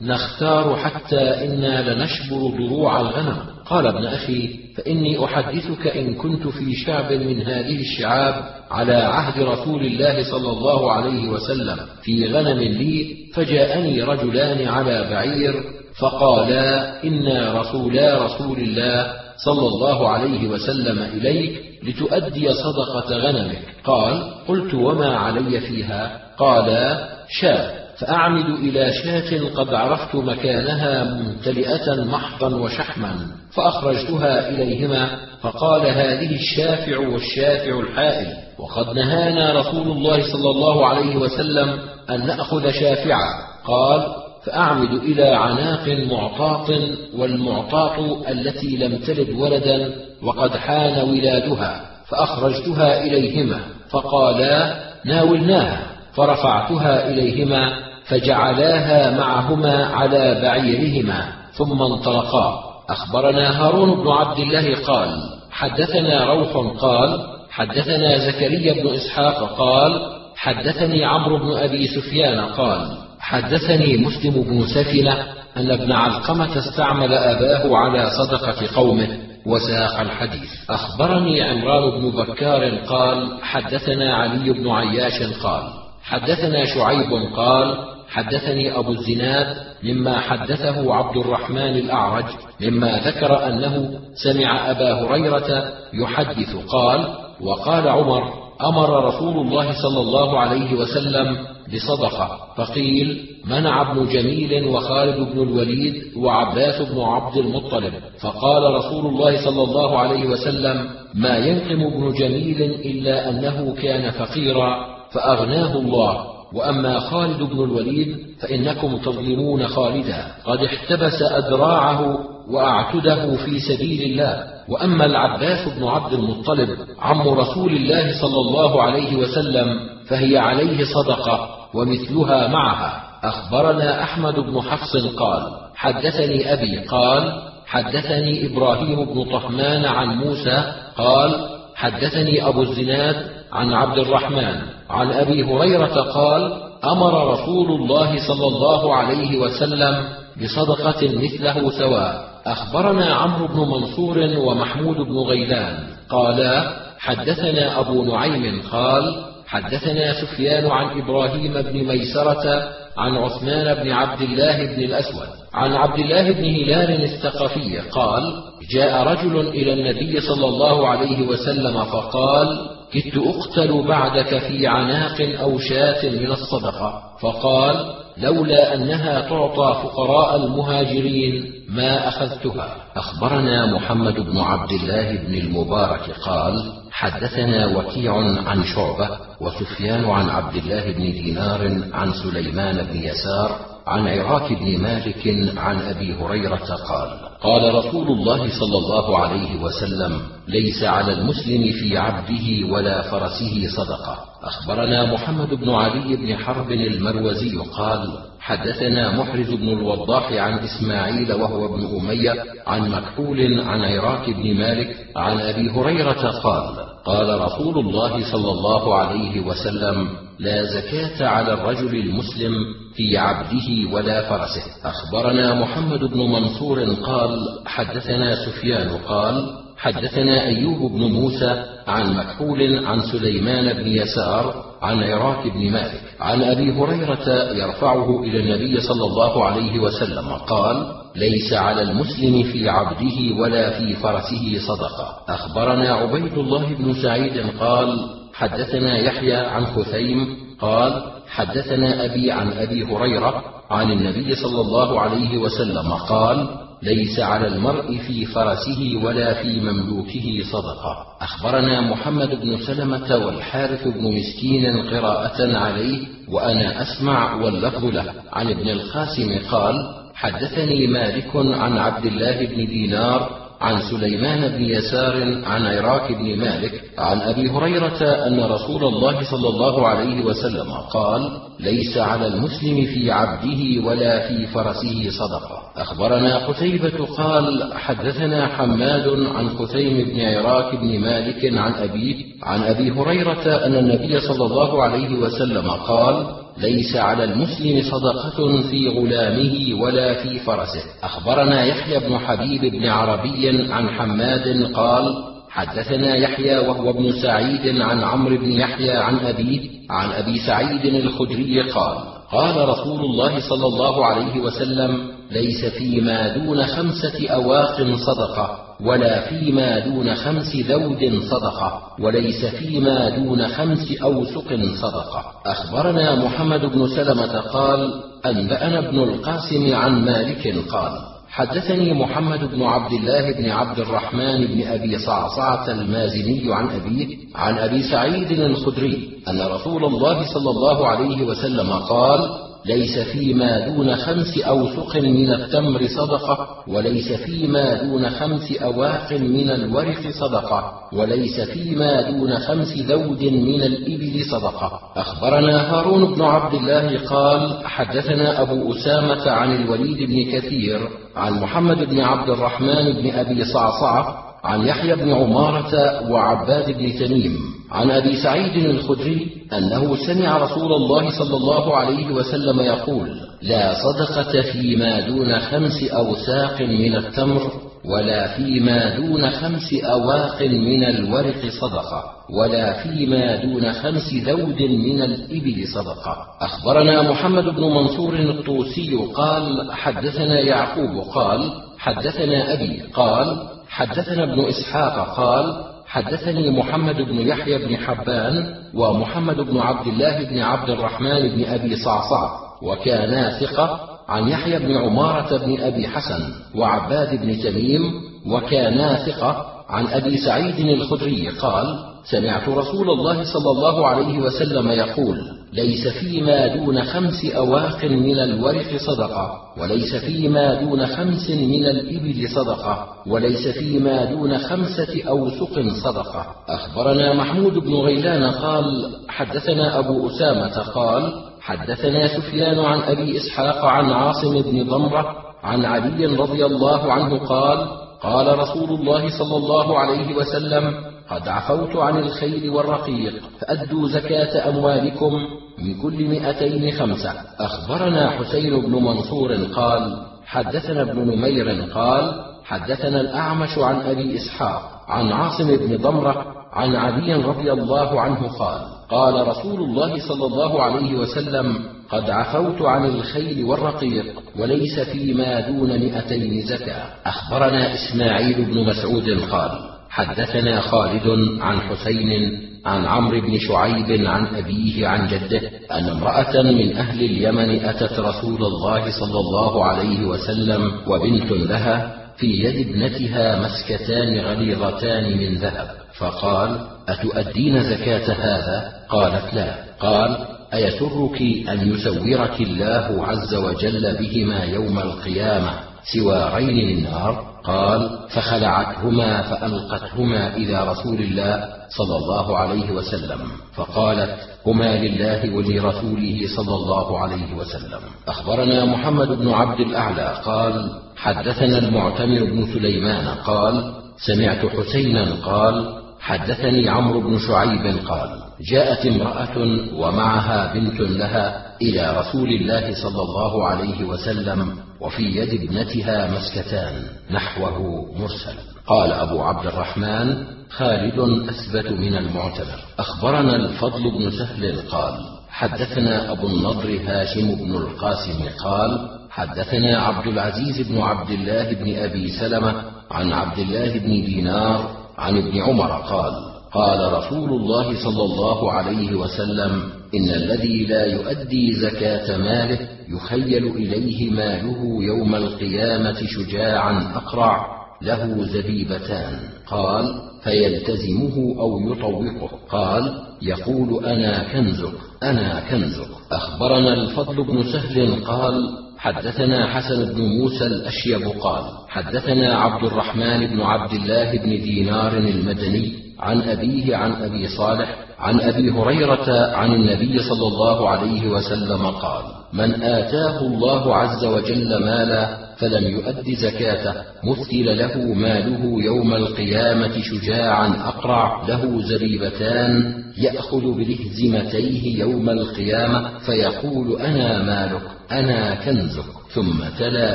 نختار 0.03 0.77
حتى 0.77 1.21
إنا 1.21 1.95
لنشبر 1.95 2.37
ضروع 2.37 3.01
الغنم. 3.01 3.37
قال 3.67 3.87
ابن 3.87 4.07
أخي 4.07 4.51
فإني 4.77 5.25
أحدثك 5.25 5.87
إن 5.87 6.15
كنت 6.15 6.49
في 6.49 6.73
شعب 6.73 7.13
من 7.13 7.43
هذه 7.43 7.81
الشعاب 7.81 8.45
على 8.71 8.95
عهد 8.95 9.43
رسول 9.43 9.87
الله 9.87 10.31
صلى 10.31 10.51
الله 10.51 10.93
عليه 10.93 11.29
وسلم. 11.29 11.77
في 12.03 12.33
غنم 12.33 12.59
لي 12.59 13.17
فجاءني 13.35 14.03
رجلان 14.03 14.69
على 14.69 15.07
بعير 15.11 15.55
فقالا 16.01 17.05
إنا 17.05 17.61
رسولا 17.61 18.25
رسول 18.25 18.59
الله 18.59 19.26
صلى 19.45 19.69
الله 19.69 20.09
عليه 20.09 20.49
وسلم 20.49 20.99
إليك 20.99 21.63
لتؤدي 21.83 22.53
صدقة 22.53 23.17
غنمك. 23.17 23.63
قال 23.85 24.35
قلت 24.49 24.75
وما 24.75 25.17
علي 25.17 25.61
فيها؟ 25.61 26.21
قال 26.39 26.99
شاة. 27.29 27.71
فأعمد 27.99 28.59
إلى 28.59 28.93
شاة 28.93 29.41
قد 29.55 29.75
عرفت 29.75 30.15
مكانها 30.15 31.05
ممتلئة 31.05 32.05
محضا 32.05 32.57
وشحما 32.57 33.27
فأخرجتها 33.53 34.49
إليهما 34.49 35.19
فقال 35.41 35.81
هذه 35.81 36.35
الشافع 36.35 36.99
والشافع 36.99 37.81
الحائل. 37.81 38.27
وقد 38.59 38.95
نهانا 38.97 39.61
رسول 39.61 39.89
الله 39.89 40.33
صلى 40.33 40.51
الله 40.51 40.87
عليه 40.87 41.17
وسلم 41.17 41.79
أن 42.11 42.27
نأخذ 42.27 42.71
شافعا. 42.71 43.47
قال 43.65 44.26
فأعمد 44.47 44.93
إلى 44.93 45.25
عناق 45.25 45.89
معطاط 46.11 46.71
والمعطاط 47.17 47.99
التي 48.29 48.77
لم 48.77 48.97
تلد 48.97 49.31
ولدا 49.31 49.95
وقد 50.23 50.57
حان 50.57 51.09
ولادها 51.09 51.81
فأخرجتها 52.09 53.05
إليهما 53.05 53.61
فقالا 53.91 54.75
ناولناها 55.05 55.83
فرفعتها 56.15 57.09
إليهما 57.09 57.73
فجعلاها 58.05 59.19
معهما 59.19 59.87
على 59.87 60.41
بعيرهما 60.43 61.25
ثم 61.53 61.83
انطلقا. 61.83 62.63
أخبرنا 62.89 63.63
هارون 63.63 63.95
بن 64.03 64.09
عبد 64.09 64.39
الله 64.39 64.75
قال 64.87 65.09
حدثنا 65.51 66.25
روح 66.25 66.77
قال 66.81 67.27
حدثنا 67.51 68.19
زكريا 68.19 68.83
بن 68.83 68.95
إسحاق 68.95 69.57
قال 69.59 70.01
حدثني 70.37 71.05
عمرو 71.05 71.39
بن 71.39 71.57
أبي 71.57 71.87
سفيان 71.87 72.41
قال 72.41 73.06
حدثني 73.21 73.97
مسلم 73.97 74.43
بن 74.43 74.67
سفنة 74.67 75.13
أن 75.57 75.71
ابن 75.71 75.93
علقمة 75.93 76.59
استعمل 76.59 77.13
أباه 77.13 77.77
على 77.77 78.11
صدقة 78.11 78.77
قومه 78.77 79.09
وساق 79.47 80.01
الحديث. 80.01 80.51
أخبرني 80.71 81.43
عمران 81.43 82.01
بن 82.01 82.11
بكار 82.11 82.79
قال 82.79 83.39
حدثنا 83.43 84.17
علي 84.17 84.53
بن 84.53 84.71
عياش 84.71 85.23
قال 85.43 85.63
حدثنا 86.03 86.65
شعيب 86.65 87.13
قال 87.37 87.75
حدثني 88.09 88.79
أبو 88.79 88.93
الزناد 88.93 89.57
مما 89.83 90.21
حدثه 90.21 90.95
عبد 90.95 91.17
الرحمن 91.17 91.77
الأعرج 91.77 92.25
مما 92.61 93.01
ذكر 93.07 93.49
أنه 93.49 93.91
سمع 94.15 94.71
أبا 94.71 94.93
هريرة 94.93 95.73
يحدث 95.95 96.57
قال 96.57 97.15
وقال 97.41 97.89
عمر 97.89 98.46
أمر 98.61 99.05
رسول 99.05 99.47
الله 99.47 99.83
صلى 99.83 100.01
الله 100.01 100.39
عليه 100.39 100.75
وسلم 100.75 101.37
بصدقة. 101.75 102.39
فقيل 102.57 103.27
منع 103.45 103.93
ابن 103.93 104.09
جميل 104.09 104.65
وخالد 104.69 105.33
بن 105.33 105.43
الوليد 105.43 105.95
وعباس 106.17 106.83
بن 106.83 107.01
عبد 107.01 107.37
المطلب. 107.37 107.93
فقال 108.21 108.75
رسول 108.75 109.07
الله 109.07 109.45
صلى 109.45 109.63
الله 109.63 109.99
عليه 109.99 110.27
وسلم 110.27 110.87
ما 111.15 111.37
ينقم 111.37 111.83
ابن 111.83 112.13
جميل 112.13 112.63
إلا 112.63 113.31
أنه 113.31 113.75
كان 113.83 114.11
فقيرا 114.11 114.97
فأغناه 115.13 115.77
الله. 115.79 116.27
وأما 116.55 117.01
خالد 117.01 117.43
بن 117.43 117.65
الوليد 117.65 118.17
فإنكم 118.41 118.97
تظلمون 118.97 119.67
خالدا. 119.67 120.27
قد 120.45 120.59
احتبس 120.59 121.23
اذراعه 121.23 122.19
وأعتده 122.51 123.37
في 123.37 123.61
سبيل 123.61 124.11
الله. 124.11 124.45
وأما 124.69 125.07
العباس 125.07 125.69
بن 125.69 125.85
عبد 125.85 126.13
المطلب 126.13 126.69
عم 126.99 127.29
رسول 127.29 127.73
الله 127.73 128.21
صلى 128.21 128.41
الله 128.41 128.83
عليه 128.83 129.17
وسلم 129.17 129.67
فهي 130.09 130.39
عليه 130.39 130.85
صدقة 130.85 131.49
ومثلها 131.75 132.49
معها. 132.49 133.03
أخبرنا 133.25 134.03
أحمد 134.03 134.35
بن 134.35 134.61
حفص 134.61 134.97
قال 134.97 135.43
حدثني 135.75 136.53
أبي 136.53 136.79
قال 136.79 137.43
حدثني 137.67 138.47
إبراهيم 138.47 139.05
بن 139.05 139.25
طهمان 139.25 139.85
عن 139.85 140.07
موسى 140.17 140.73
قال 140.97 141.49
حدثني 141.75 142.49
أبو 142.49 142.63
الزناد 142.63 143.17
عن 143.53 143.73
عبد 143.73 143.99
الرحمن 143.99 144.57
عن 144.91 145.13
أبي 145.13 145.45
هريرة 145.45 146.01
قال 146.01 146.63
أمر 146.85 147.33
رسول 147.33 147.73
الله 147.73 148.29
صلى 148.29 148.47
الله 148.47 148.95
عليه 148.95 149.39
وسلم 149.39 150.05
بصدقة 150.43 151.01
مثله 151.03 151.71
سواء. 151.71 152.36
أخبرنا 152.47 153.15
عمرو 153.15 153.47
بن 153.47 153.61
منصور 153.61 154.19
ومحمود 154.39 154.97
بن 154.97 155.17
غيلان. 155.17 155.77
قالا 156.09 156.77
حدثنا 156.99 157.81
أبو 157.81 158.05
نعيم 158.05 158.63
قال 158.73 159.25
حدثنا 159.47 160.13
سفيان 160.13 160.67
عن 160.71 161.01
إبراهيم 161.01 161.53
بن 161.53 161.85
ميسرة 161.85 162.69
عن 162.99 163.17
عثمان 163.17 163.75
بن 163.75 163.93
عبد 163.93 164.23
الله 164.23 164.57
بن 164.67 164.83
الأسود 164.83 165.29
عن 165.55 165.73
عبد 165.73 165.99
الله 165.99 166.33
بن 166.33 166.45
هلال 166.45 167.05
الثقفي 167.05 167.79
قال 167.79 168.23
جاء 168.71 169.03
رجل 169.03 169.49
إلى 169.49 169.73
النبي 169.73 170.21
صلى 170.21 170.47
الله 170.47 170.89
عليه 170.89 171.27
وسلم 171.27 171.85
فقال 171.85 172.76
كدت 172.93 173.17
أقتل 173.17 173.89
بعدك 173.89 174.39
في 174.39 174.67
عناق 174.67 175.41
أو 175.41 175.59
شاة 175.59 176.11
من 176.11 176.31
الصدقة. 176.31 177.03
فقال 177.21 177.95
لولا 178.19 178.75
أنها 178.75 179.21
تعطى 179.21 179.81
فقراء 179.83 180.37
المهاجرين 180.37 181.53
ما 181.69 182.09
أخذتها. 182.09 182.77
أخبرنا 182.97 183.67
محمد 183.67 184.15
بن 184.15 184.39
عبد 184.39 184.73
الله 184.73 185.17
بن 185.17 185.35
المبارك 185.35 186.11
قال 186.11 186.73
حدثنا 186.91 187.67
وكيع 187.67 188.15
عن 188.47 188.65
شعبة 188.65 189.11
وسفيان 189.41 190.05
عن 190.05 190.29
عبد 190.31 190.57
الله 190.57 190.93
بن 190.93 191.13
دينار 191.13 191.81
عن 191.93 192.13
سليمان 192.13 192.77
بن 192.77 192.97
يسار 192.97 193.59
عن 193.87 194.09
عراك 194.09 194.53
بن 194.53 194.83
مالك 194.83 195.53
عن 195.59 195.77
أبي 195.83 196.15
هريرة 196.15 196.77
قال 196.89 197.26
قال 197.43 197.75
رسول 197.75 198.09
الله 198.09 198.39
صلى 198.61 198.79
الله 198.79 199.19
عليه 199.19 199.63
وسلم 199.63 200.21
ليس 200.49 200.83
على 200.85 201.13
المسلم 201.13 201.73
في 201.73 201.97
عبده 201.99 202.75
ولا 202.75 203.03
فرسه 203.03 203.69
صدقة. 203.77 204.19
أخبرنا 204.43 205.13
محمد 205.13 205.55
بن 205.55 205.71
علي 205.71 206.17
بن 206.17 206.37
حرب 206.37 206.71
المروزي 206.73 207.57
قال 207.57 208.09
حدثنا 208.41 209.17
محرز 209.17 209.51
بن 209.51 209.69
الوضاح 209.69 210.33
عن 210.33 210.59
إسماعيل 210.59 211.33
وهو 211.33 211.75
ابن 211.75 211.99
أمية 212.01 212.35
عن 212.67 212.91
مكحول 212.91 213.61
عن 213.61 213.83
عراك 213.85 214.31
بن 214.31 214.55
مالك 214.55 214.97
عن 215.17 215.41
أبي 215.41 215.71
هريرة 215.71 216.31
قال 216.31 216.77
قال 217.05 217.41
رسول 217.41 217.79
الله 217.79 218.33
صلى 218.33 218.51
الله 218.53 218.95
عليه 218.95 219.41
وسلم 219.41 220.09
لا 220.39 220.63
زكاة 220.65 221.29
على 221.29 221.53
الرجل 221.53 221.97
المسلم 221.97 222.55
في 222.97 223.17
عبده 223.19 223.93
ولا 223.93 224.23
فرسه. 224.23 224.63
أخبرنا 224.85 225.55
محمد 225.55 226.01
بن 226.01 226.19
منصور 226.19 226.85
قال 226.95 227.39
حدثنا 227.67 228.35
سفيان 228.47 228.89
قال 229.09 229.67
حدثنا 229.79 230.43
أيوب 230.47 230.93
بن 230.93 231.01
موسى 231.01 231.65
عن 231.87 232.17
مكحول 232.17 232.87
عن 232.87 233.01
سليمان 233.01 233.73
بن 233.73 233.87
يسار 233.87 234.65
عن 234.83 235.03
عراك 235.03 235.53
بن 235.53 235.71
مالك 235.71 236.03
عن 236.21 236.43
أبي 236.43 236.73
هريرة 236.73 237.53
يرفعه 237.53 238.23
إلى 238.23 238.39
النبي 238.41 238.81
صلى 238.81 239.05
الله 239.05 239.45
عليه 239.45 239.79
وسلم 239.79 240.29
قال 240.29 240.87
ليس 241.17 241.53
على 241.53 241.83
المسلم 241.83 242.43
في 242.43 242.69
عبده 242.69 243.37
ولا 243.41 243.71
في 243.79 243.95
فرسه 243.95 244.59
صدقة. 244.69 245.19
أخبرنا 245.29 245.93
عبيد 245.95 246.39
الله 246.39 246.75
بن 246.75 246.95
سعيد 247.03 247.47
قال 247.61 248.11
حدثنا 248.35 248.99
يحيى 248.99 249.37
عن 249.37 249.67
خثيم 249.67 250.46
قال 250.61 251.03
حدثنا 251.29 252.05
أبي 252.05 252.33
عن 252.33 252.53
أبي 252.53 252.85
هريرة 252.85 253.45
عن 253.71 253.93
النبي 253.93 254.35
صلى 254.35 254.61
الله 254.61 255.01
عليه 255.01 255.39
وسلم 255.39 255.93
قال 255.93 256.49
ليس 256.83 257.21
على 257.21 257.47
المرء 257.47 257.99
في 257.99 258.25
فرسه 258.25 259.01
ولا 259.05 259.43
في 259.43 259.61
مملوكه 259.61 260.43
صدقة. 260.53 261.07
أخبرنا 261.21 261.81
محمد 261.81 262.41
بن 262.41 262.59
سلمة 262.67 263.17
والحارث 263.27 263.89
بن 263.89 264.15
مسكين 264.19 264.91
قراءة 264.91 265.57
عليه 265.59 265.99
وأنا 266.29 266.83
أسمع 266.83 267.35
واللفظ 267.35 267.85
له. 267.85 268.13
عن 268.33 268.51
ابن 268.51 268.69
القاسم 268.69 269.39
قال 269.51 269.75
حدثني 270.15 270.87
مالك 270.87 271.31
عن 271.35 271.79
عبد 271.79 272.07
الله 272.07 272.47
بن 272.47 272.67
دينار 272.67 273.46
عن 273.61 273.81
سليمان 273.91 274.49
بن 274.49 274.63
يسار 274.65 275.45
عن 275.45 275.67
عراك 275.67 276.13
بن 276.13 276.39
مالك 276.39 276.83
عن 276.99 277.21
أبي 277.21 277.51
هريرة 277.51 278.03
أن 278.27 278.41
رسول 278.41 278.85
الله 278.85 279.23
صلى 279.31 279.49
الله 279.49 279.87
عليه 279.89 280.25
وسلم 280.25 280.73
قال 280.73 281.31
ليس 281.61 281.99
على 281.99 282.27
المسلم 282.27 282.87
في 282.87 283.11
عبده 283.11 283.89
ولا 283.89 284.29
في 284.29 284.47
فرسه 284.47 285.11
صدقة. 285.11 285.63
أخبرنا 285.77 286.47
قتيبة 286.47 287.07
قال 287.19 287.73
حدثنا 287.75 288.47
حماد 288.47 289.09
عن 289.09 289.49
خثيم 289.49 290.05
بن 290.09 290.21
عراك 290.21 290.75
بن 290.75 291.01
مالك 291.01 291.55
عن 291.55 291.73
أبيه 291.75 292.25
عن 292.43 292.63
أبي 292.63 292.91
هريرة 292.91 293.67
أن 293.67 293.75
النبي 293.75 294.21
صلى 294.21 294.45
الله 294.45 294.83
عليه 294.83 295.19
وسلم 295.19 295.71
قال 295.71 296.46
ليس 296.59 296.97
على 296.97 297.25
المسلم 297.25 297.83
صدقة 297.83 298.63
في 298.63 298.89
غلامه 298.89 299.83
ولا 299.83 300.15
في 300.15 300.39
فرسه. 300.39 300.83
أخبرنا 301.03 301.65
يحيى 301.65 301.99
بن 301.99 302.19
حبيب 302.19 302.73
بن 302.73 302.87
عربي 302.87 303.73
عن 303.73 303.89
حماد 303.89 304.73
قال: 304.75 305.15
حدثنا 305.51 306.17
يحيى 306.17 306.59
وهو 306.59 306.91
ابن 306.91 307.13
سعيد 307.13 307.81
عن 307.81 308.05
عمرو 308.05 308.37
بن 308.37 308.53
يحيى 308.53 308.91
عن 308.91 309.17
أبيه 309.17 309.61
عن 309.91 310.11
أبي 310.13 310.39
سعيد 310.39 310.95
الخدري 310.95 311.71
قال: 311.71 311.97
قال 312.33 312.69
رسول 312.69 313.01
الله 313.01 313.49
صلى 313.49 313.67
الله 313.67 314.07
عليه 314.07 314.41
وسلم: 314.41 315.09
ليس 315.31 315.65
فيما 315.65 316.37
دون 316.37 316.67
خمسة 316.67 317.29
أواق 317.29 317.97
صدقة 318.07 318.66
ولا 318.81 319.21
فيما 319.21 319.79
دون 319.79 320.15
خمس 320.15 320.57
ذود 320.57 321.23
صدقة 321.31 321.83
وليس 322.01 322.45
فيما 322.45 323.17
دون 323.17 323.49
خمس 323.49 323.93
أوسق 324.03 324.49
صدقة. 324.83 325.25
أخبرنا 325.47 326.15
محمد 326.25 326.61
بن 326.61 326.89
سلمة 326.89 327.41
قال 327.41 328.03
أنبأنا 328.27 328.79
ابن 328.79 328.99
القاسم 328.99 329.75
عن 329.75 330.05
مالك 330.05 330.55
قال 330.71 330.93
حدثني 331.29 331.93
محمد 331.95 332.45
بن 332.45 332.63
عبد 332.63 332.93
الله 332.93 333.33
بن 333.33 333.51
عبد 333.51 333.79
الرحمن 333.79 334.47
بن 334.47 334.67
أبي 334.67 334.99
صعصعة 334.99 335.71
المازني 335.71 336.55
عن 336.55 336.69
أبيه 336.71 337.17
عن 337.35 337.59
أبي 337.59 337.83
سعيد 337.83 338.31
الخدري 338.41 339.09
أن 339.29 339.41
رسول 339.41 339.85
الله 339.85 340.35
صلى 340.35 340.51
الله 340.51 340.87
عليه 340.87 341.23
وسلم 341.23 341.73
قال 341.73 342.46
ليس 342.67 342.99
فيما 342.99 343.69
دون 343.69 343.97
خمس 343.97 344.39
أوسق 344.39 344.97
من 344.97 345.33
التمر 345.33 345.87
صدقة 345.87 346.49
وليس 346.69 347.13
فيما 347.13 347.83
دون 347.83 348.11
خمس 348.11 348.53
أواق 348.53 349.13
من 349.13 349.51
الورق 349.51 350.11
صدقة 350.21 350.73
وليس 350.93 351.41
فيما 351.41 352.11
دون 352.11 352.39
خمس 352.39 352.77
ذود 352.77 353.23
من 353.23 353.63
الإبل 353.63 354.25
صدقة. 354.31 354.81
أخبرنا 354.97 355.73
هارون 355.73 356.15
بن 356.15 356.23
عبد 356.23 356.55
الله 356.55 356.99
قال 356.99 357.67
حدثنا 357.67 358.43
أبو 358.43 358.73
أسامة 358.73 359.31
عن 359.31 359.57
الوليد 359.57 360.11
بن 360.11 360.39
كثير 360.39 360.89
عن 361.17 361.41
محمد 361.41 361.79
بن 361.89 362.01
عبد 362.01 362.31
الرحمن 362.31 362.93
بن 362.93 363.11
أبي 363.11 363.45
صعصعة 363.45 364.26
عن 364.47 364.67
يحيى 364.67 364.95
بن 364.95 365.13
عمارة 365.13 366.03
وعباد 366.11 366.79
بن 366.79 366.99
تميم 366.99 367.37
عن 367.71 367.91
أبي 367.91 368.17
سعيد 368.17 368.65
الخدري 368.65 369.29
أنه 369.53 369.97
سمع 370.07 370.37
رسول 370.37 370.73
الله 370.73 371.11
صلى 371.19 371.37
الله 371.37 371.77
عليه 371.77 372.07
وسلم 372.15 372.61
يقول 372.61 373.09
لا 373.43 373.75
صدقة 373.75 374.43
فيما 374.53 375.01
دون 375.01 375.39
خمس 375.39 375.83
أوساق 375.83 376.61
من 376.63 376.97
التمر 376.97 377.53
ولا 377.85 378.37
فيما 378.37 378.97
دون 378.97 379.31
خمس 379.31 379.75
أواق 379.85 380.43
من 380.43 380.85
الورق 380.85 381.49
صدقة 381.61 382.05
ولا 382.31 382.73
فيما 382.73 383.37
دون 383.37 383.73
خمس 383.73 384.15
ذود 384.15 384.63
من 384.63 385.03
الإبل 385.03 385.69
صدقة. 385.75 386.17
أخبرنا 386.41 387.11
محمد 387.11 387.45
بن 387.45 387.63
منصور 387.63 388.15
الطوسي 388.15 388.97
قال 389.15 389.73
حدثنا 389.73 390.41
يعقوب 390.41 391.05
قال 391.15 391.51
حدثنا 391.79 392.53
أبي 392.53 392.83
قال 392.95 393.56
حدثنا 393.69 394.23
ابن 394.25 394.45
إسحاق 394.45 395.17
قال 395.17 395.65
حدثني 395.87 396.51
محمد 396.51 396.97
بن 396.97 397.21
يحيى 397.21 397.59
بن 397.59 397.77
حبان 397.77 398.55
ومحمد 398.75 399.37
بن 399.37 399.59
عبد 399.59 399.87
الله 399.87 400.25
بن 400.25 400.39
عبد 400.39 400.71
الرحمن 400.71 401.29
بن 401.29 401.45
أبي 401.45 401.77
صعصع 401.77 402.31
وكانا 402.63 403.39
ثقة 403.41 403.81
عن 404.09 404.29
يحيى 404.29 404.59
بن 404.59 404.77
عمارة 404.77 405.37
بن 405.37 405.61
أبي 405.61 405.89
حسن 405.89 406.33
وعباد 406.55 407.21
بن 407.23 407.41
تميم 407.41 407.83
وكانا 408.27 409.07
ثقة 409.07 409.47
عن 409.69 409.87
أبي 409.87 410.19
سعيد 410.19 410.61
الخدري 410.69 411.29
قال 411.29 411.67
سمعت 412.05 412.49
رسول 412.49 412.91
الله 412.91 413.25
صلى 413.25 413.51
الله 413.51 413.87
عليه 413.87 414.19
وسلم 414.19 414.71
يقول 414.71 415.36
ليس 415.53 415.89
فيما 415.89 416.57
دون 416.57 416.83
خمس 416.85 417.25
أواق 417.25 417.85
من 417.85 418.19
الورق 418.19 418.77
صدقة 418.77 419.41
وليس 419.59 419.97
فيما 419.97 420.55
دون 420.55 420.87
خمس 420.87 421.31
من 421.31 421.67
الإبل 421.67 422.29
صدقة 422.29 422.89
وليس 423.07 423.49
فيما 423.49 424.05
دون 424.05 424.39
خمسة 424.39 425.03
أوسق 425.09 425.61
صدقة. 425.85 426.27
أخبرنا 426.49 427.15
محمود 427.15 427.59
بن 427.59 427.75
غيلان 427.75 428.31
قال 428.31 428.95
حدثنا 429.09 429.79
أبو 429.79 430.09
أسامة 430.09 430.59
قال 430.63 431.13
حدثنا 431.41 432.09
سفيان 432.09 432.59
عن 432.59 432.81
أبي 432.81 433.17
إسحاق 433.17 433.65
عن 433.65 433.91
عاصم 433.91 434.43
بن 434.43 434.65
ضمرة 434.65 435.17
عن 435.43 435.65
علي 435.65 436.07
رضي 436.07 436.47
الله 436.47 436.93
عنه 436.93 437.19
قال 437.19 437.69
قال 438.03 438.39
رسول 438.39 438.71
الله 438.71 439.19
صلى 439.19 439.37
الله 439.37 439.79
عليه 439.79 440.17
وسلم 440.17 440.75
قد 441.11 441.29
عفوت 441.29 441.77
عن 441.77 441.99
الخيل 441.99 442.51
والرقيق 442.51 443.15
فأدوا 443.41 443.89
زكاة 443.89 444.49
أموالكم 444.49 445.13
من 445.59 445.83
كل 445.83 446.05
مئتين 446.05 446.73
خمسة. 446.73 447.13
أخبرنا 447.39 448.11
حسين 448.11 448.61
بن 448.61 448.73
منصور 448.73 449.35
قال 449.35 450.07
حدثنا 450.27 450.83
ابن 450.83 451.01
نمير 451.01 451.73
قال 451.73 452.25
حدثنا 452.45 453.01
الأعمش 453.01 453.59
عن 453.59 453.81
أبي 453.81 454.17
إسحاق 454.17 454.83
عن 454.89 455.13
عاصم 455.13 455.57
بن 455.57 455.77
ضمرة 455.77 456.25
عن 456.53 456.77
علي 456.77 457.15
رضي 457.15 457.53
الله 457.53 458.01
عنه 458.01 458.29
قال 458.29 458.61
قال 458.91 459.29
رسول 459.29 459.61
الله 459.61 460.09
صلى 460.09 460.27
الله 460.27 460.63
عليه 460.63 460.99
وسلم 460.99 461.59
قد 461.91 462.11
عفوت 462.11 462.63
عن 462.63 462.85
الخيل 462.85 463.45
والرقيق 463.45 464.05
وليس 464.39 464.81
فيما 464.81 465.41
دون 465.41 465.79
مئتين 465.79 466.47
زكاة. 466.47 466.85
أخبرنا 467.07 467.75
إسماعيل 467.75 468.45
بن 468.45 468.65
مسعود 468.65 469.21
قال 469.31 469.76
حدثنا 469.91 470.61
خالد 470.61 471.07
عن 471.41 471.61
حسين 471.61 472.41
عن 472.67 472.85
عمرو 472.87 473.21
بن 473.21 473.39
شعيب 473.39 474.07
عن 474.07 474.27
أبيه 474.27 474.87
عن 474.87 475.09
جده 475.09 475.51
أن 475.73 475.89
امرأة 475.89 476.43
من 476.43 476.77
أهل 476.77 477.05
اليمن 477.05 477.65
أتت 477.65 477.99
رسول 477.99 478.45
الله 478.45 478.91
صلى 479.01 479.21
الله 479.21 479.65
عليه 479.65 480.07
وسلم 480.07 480.73
وبنت 480.87 481.33
لها 481.33 481.97
في 482.17 482.27
يد 482.27 482.69
ابنتها 482.69 483.41
مسكتان 483.41 484.21
غليظتان 484.21 485.19
من 485.19 485.35
ذهب 485.35 485.69
فقال 485.99 486.67
أتؤدين 486.89 487.63
زكاة 487.63 488.13
هذا؟ 488.13 488.73
قالت 488.89 489.35
لا 489.35 489.55
قال 489.81 490.19
أيسرك 490.55 491.23
أن 491.49 491.73
يسورك 491.75 492.41
الله 492.41 493.07
عز 493.07 493.35
وجل 493.35 493.97
بهما 493.97 494.45
يوم 494.45 494.79
القيامة 494.79 495.51
سوارين 495.95 496.77
من 496.77 496.83
نار 496.83 497.36
قال 497.47 497.99
فخلعتهما 498.09 499.23
فألقتهما 499.23 500.37
إلى 500.37 500.69
رسول 500.69 500.99
الله 501.01 501.49
صلى 501.69 501.97
الله 501.97 502.39
عليه 502.39 502.71
وسلم 502.73 503.19
فقالت 503.55 504.17
هما 504.47 504.77
لله 504.77 505.35
ولرسوله 505.37 506.21
صلى 506.37 506.55
الله 506.55 506.99
عليه 506.99 507.35
وسلم. 507.35 507.81
أخبرنا 508.09 508.65
محمد 508.65 509.09
بن 509.09 509.31
عبد 509.31 509.61
الأعلى 509.61 510.23
قال 510.25 510.71
حدثنا 510.97 511.59
المعتمر 511.59 512.25
بن 512.25 512.47
سليمان 512.55 513.07
قال 513.09 513.75
سمعت 513.99 514.47
حسينا 514.47 515.15
قال 515.25 515.83
حدثني 516.01 516.69
عمرو 516.69 517.01
بن 517.01 517.19
شعيب 517.19 517.79
قال 517.89 518.11
جاءت 518.53 518.87
امرأة 518.87 519.37
ومعها 519.75 520.55
بنت 520.55 520.81
لها 520.81 521.46
إلى 521.63 521.99
رسول 521.99 522.29
الله 522.29 522.75
صلى 522.75 523.03
الله 523.03 523.47
عليه 523.47 523.85
وسلم 523.85 524.57
وفي 524.81 525.03
يد 525.03 525.43
ابنتها 525.43 526.11
مسكتان 526.11 526.83
نحوه 527.11 527.87
مرسل 527.99 528.35
قال 528.67 528.93
أبو 528.93 529.23
عبد 529.23 529.47
الرحمن 529.47 530.25
خالد 530.51 531.29
أثبت 531.29 531.73
من 531.73 531.97
المعتمر 531.97 532.59
أخبرنا 532.79 533.37
الفضل 533.37 533.91
بن 533.91 534.11
سهل 534.11 534.61
قال 534.71 534.95
حدثنا 535.29 536.13
أبو 536.13 536.27
النضر 536.27 536.81
هاشم 536.87 537.35
بن 537.35 537.55
القاسم 537.55 538.25
قال 538.45 538.89
حدثنا 539.11 539.79
عبد 539.79 540.07
العزيز 540.07 540.69
بن 540.69 540.81
عبد 540.81 541.11
الله 541.11 541.53
بن 541.53 541.77
أبي 541.77 542.09
سلمة 542.09 542.63
عن 542.91 543.13
عبد 543.13 543.39
الله 543.39 543.79
بن 543.79 543.89
دينار 543.89 544.71
عن 544.99 545.17
ابن 545.17 545.43
عمر 545.43 545.71
قال 545.71 546.13
قال 546.53 546.93
رسول 546.93 547.31
الله 547.31 547.85
صلى 547.85 548.03
الله 548.03 548.53
عليه 548.53 548.95
وسلم 548.95 549.63
إن 549.95 550.11
الذي 550.11 550.65
لا 550.65 550.85
يؤدي 550.87 551.53
زكاة 551.53 552.17
ماله 552.17 552.69
يخيل 552.89 553.47
إليه 553.47 554.11
ماله 554.11 554.85
يوم 554.85 555.15
القيامة 555.15 556.07
شجاعا 556.07 556.93
أقرع 556.95 557.47
له 557.83 558.25
زبيبتان. 558.25 559.19
قال 559.47 559.85
فيلتزمه 560.25 561.17
أو 561.41 561.73
يطوقه؟ 561.73 562.39
قال 562.49 563.03
يقول 563.23 563.85
أنا 563.85 564.33
كنزك 564.33 564.75
أنا 565.03 565.45
كنزك. 565.51 565.89
أخبرنا 566.13 566.73
الفضل 566.73 567.25
بن 567.25 567.43
سهل 567.43 568.05
قال 568.05 568.67
حدثنا 568.79 569.47
حسن 569.47 569.95
بن 569.95 570.03
موسى 570.03 570.47
الأشيب 570.47 571.03
قال 571.21 571.45
حدثنا 571.69 572.35
عبد 572.35 572.65
الرحمن 572.65 573.27
بن 573.27 573.41
عبد 573.41 573.73
الله 573.73 574.13
بن 574.13 574.31
دينار 574.31 574.97
المدني 574.99 575.73
عن 575.99 576.23
أبيه 576.23 576.77
عن 576.77 576.93
أبي 576.93 577.29
صالح 577.29 577.86
عن 577.99 578.21
أبي 578.21 578.51
هريرة 578.51 579.37
عن 579.37 579.53
النبي 579.53 579.99
صلى 579.99 580.27
الله 580.29 580.69
عليه 580.71 581.09
وسلم 581.09 581.67
قال 581.67 582.05
من 582.33 582.63
آتاه 582.63 583.21
الله 583.21 583.77
عز 583.77 584.05
وجل 584.05 584.65
مالا 584.65 585.26
فلم 585.39 585.65
يؤد 585.65 586.11
زكاته 586.11 586.75
مثل 587.05 587.59
له 587.59 587.95
ماله 587.95 588.65
يوم 588.65 588.95
القيامة 588.95 589.81
شجاعا 589.81 590.49
أقرع 590.49 591.27
له 591.29 591.63
زريبتان 591.63 592.83
يأخذ 592.99 593.55
بلهزمتيه 593.55 594.79
يوم 594.81 595.11
القيامة 595.11 595.99
فيقول 595.99 596.81
أنا 596.81 597.23
مالك 597.23 597.63
أنا 597.93 598.35
كنزك. 598.35 598.97
ثم 599.15 599.45
تلا 599.59 599.95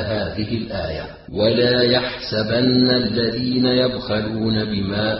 هذه 0.00 0.56
الآية 0.56 1.04
ولا 1.32 1.82
يحسبن 1.82 2.90
الذين 2.90 3.66
يبخلون 3.66 4.64
بما 4.64 5.14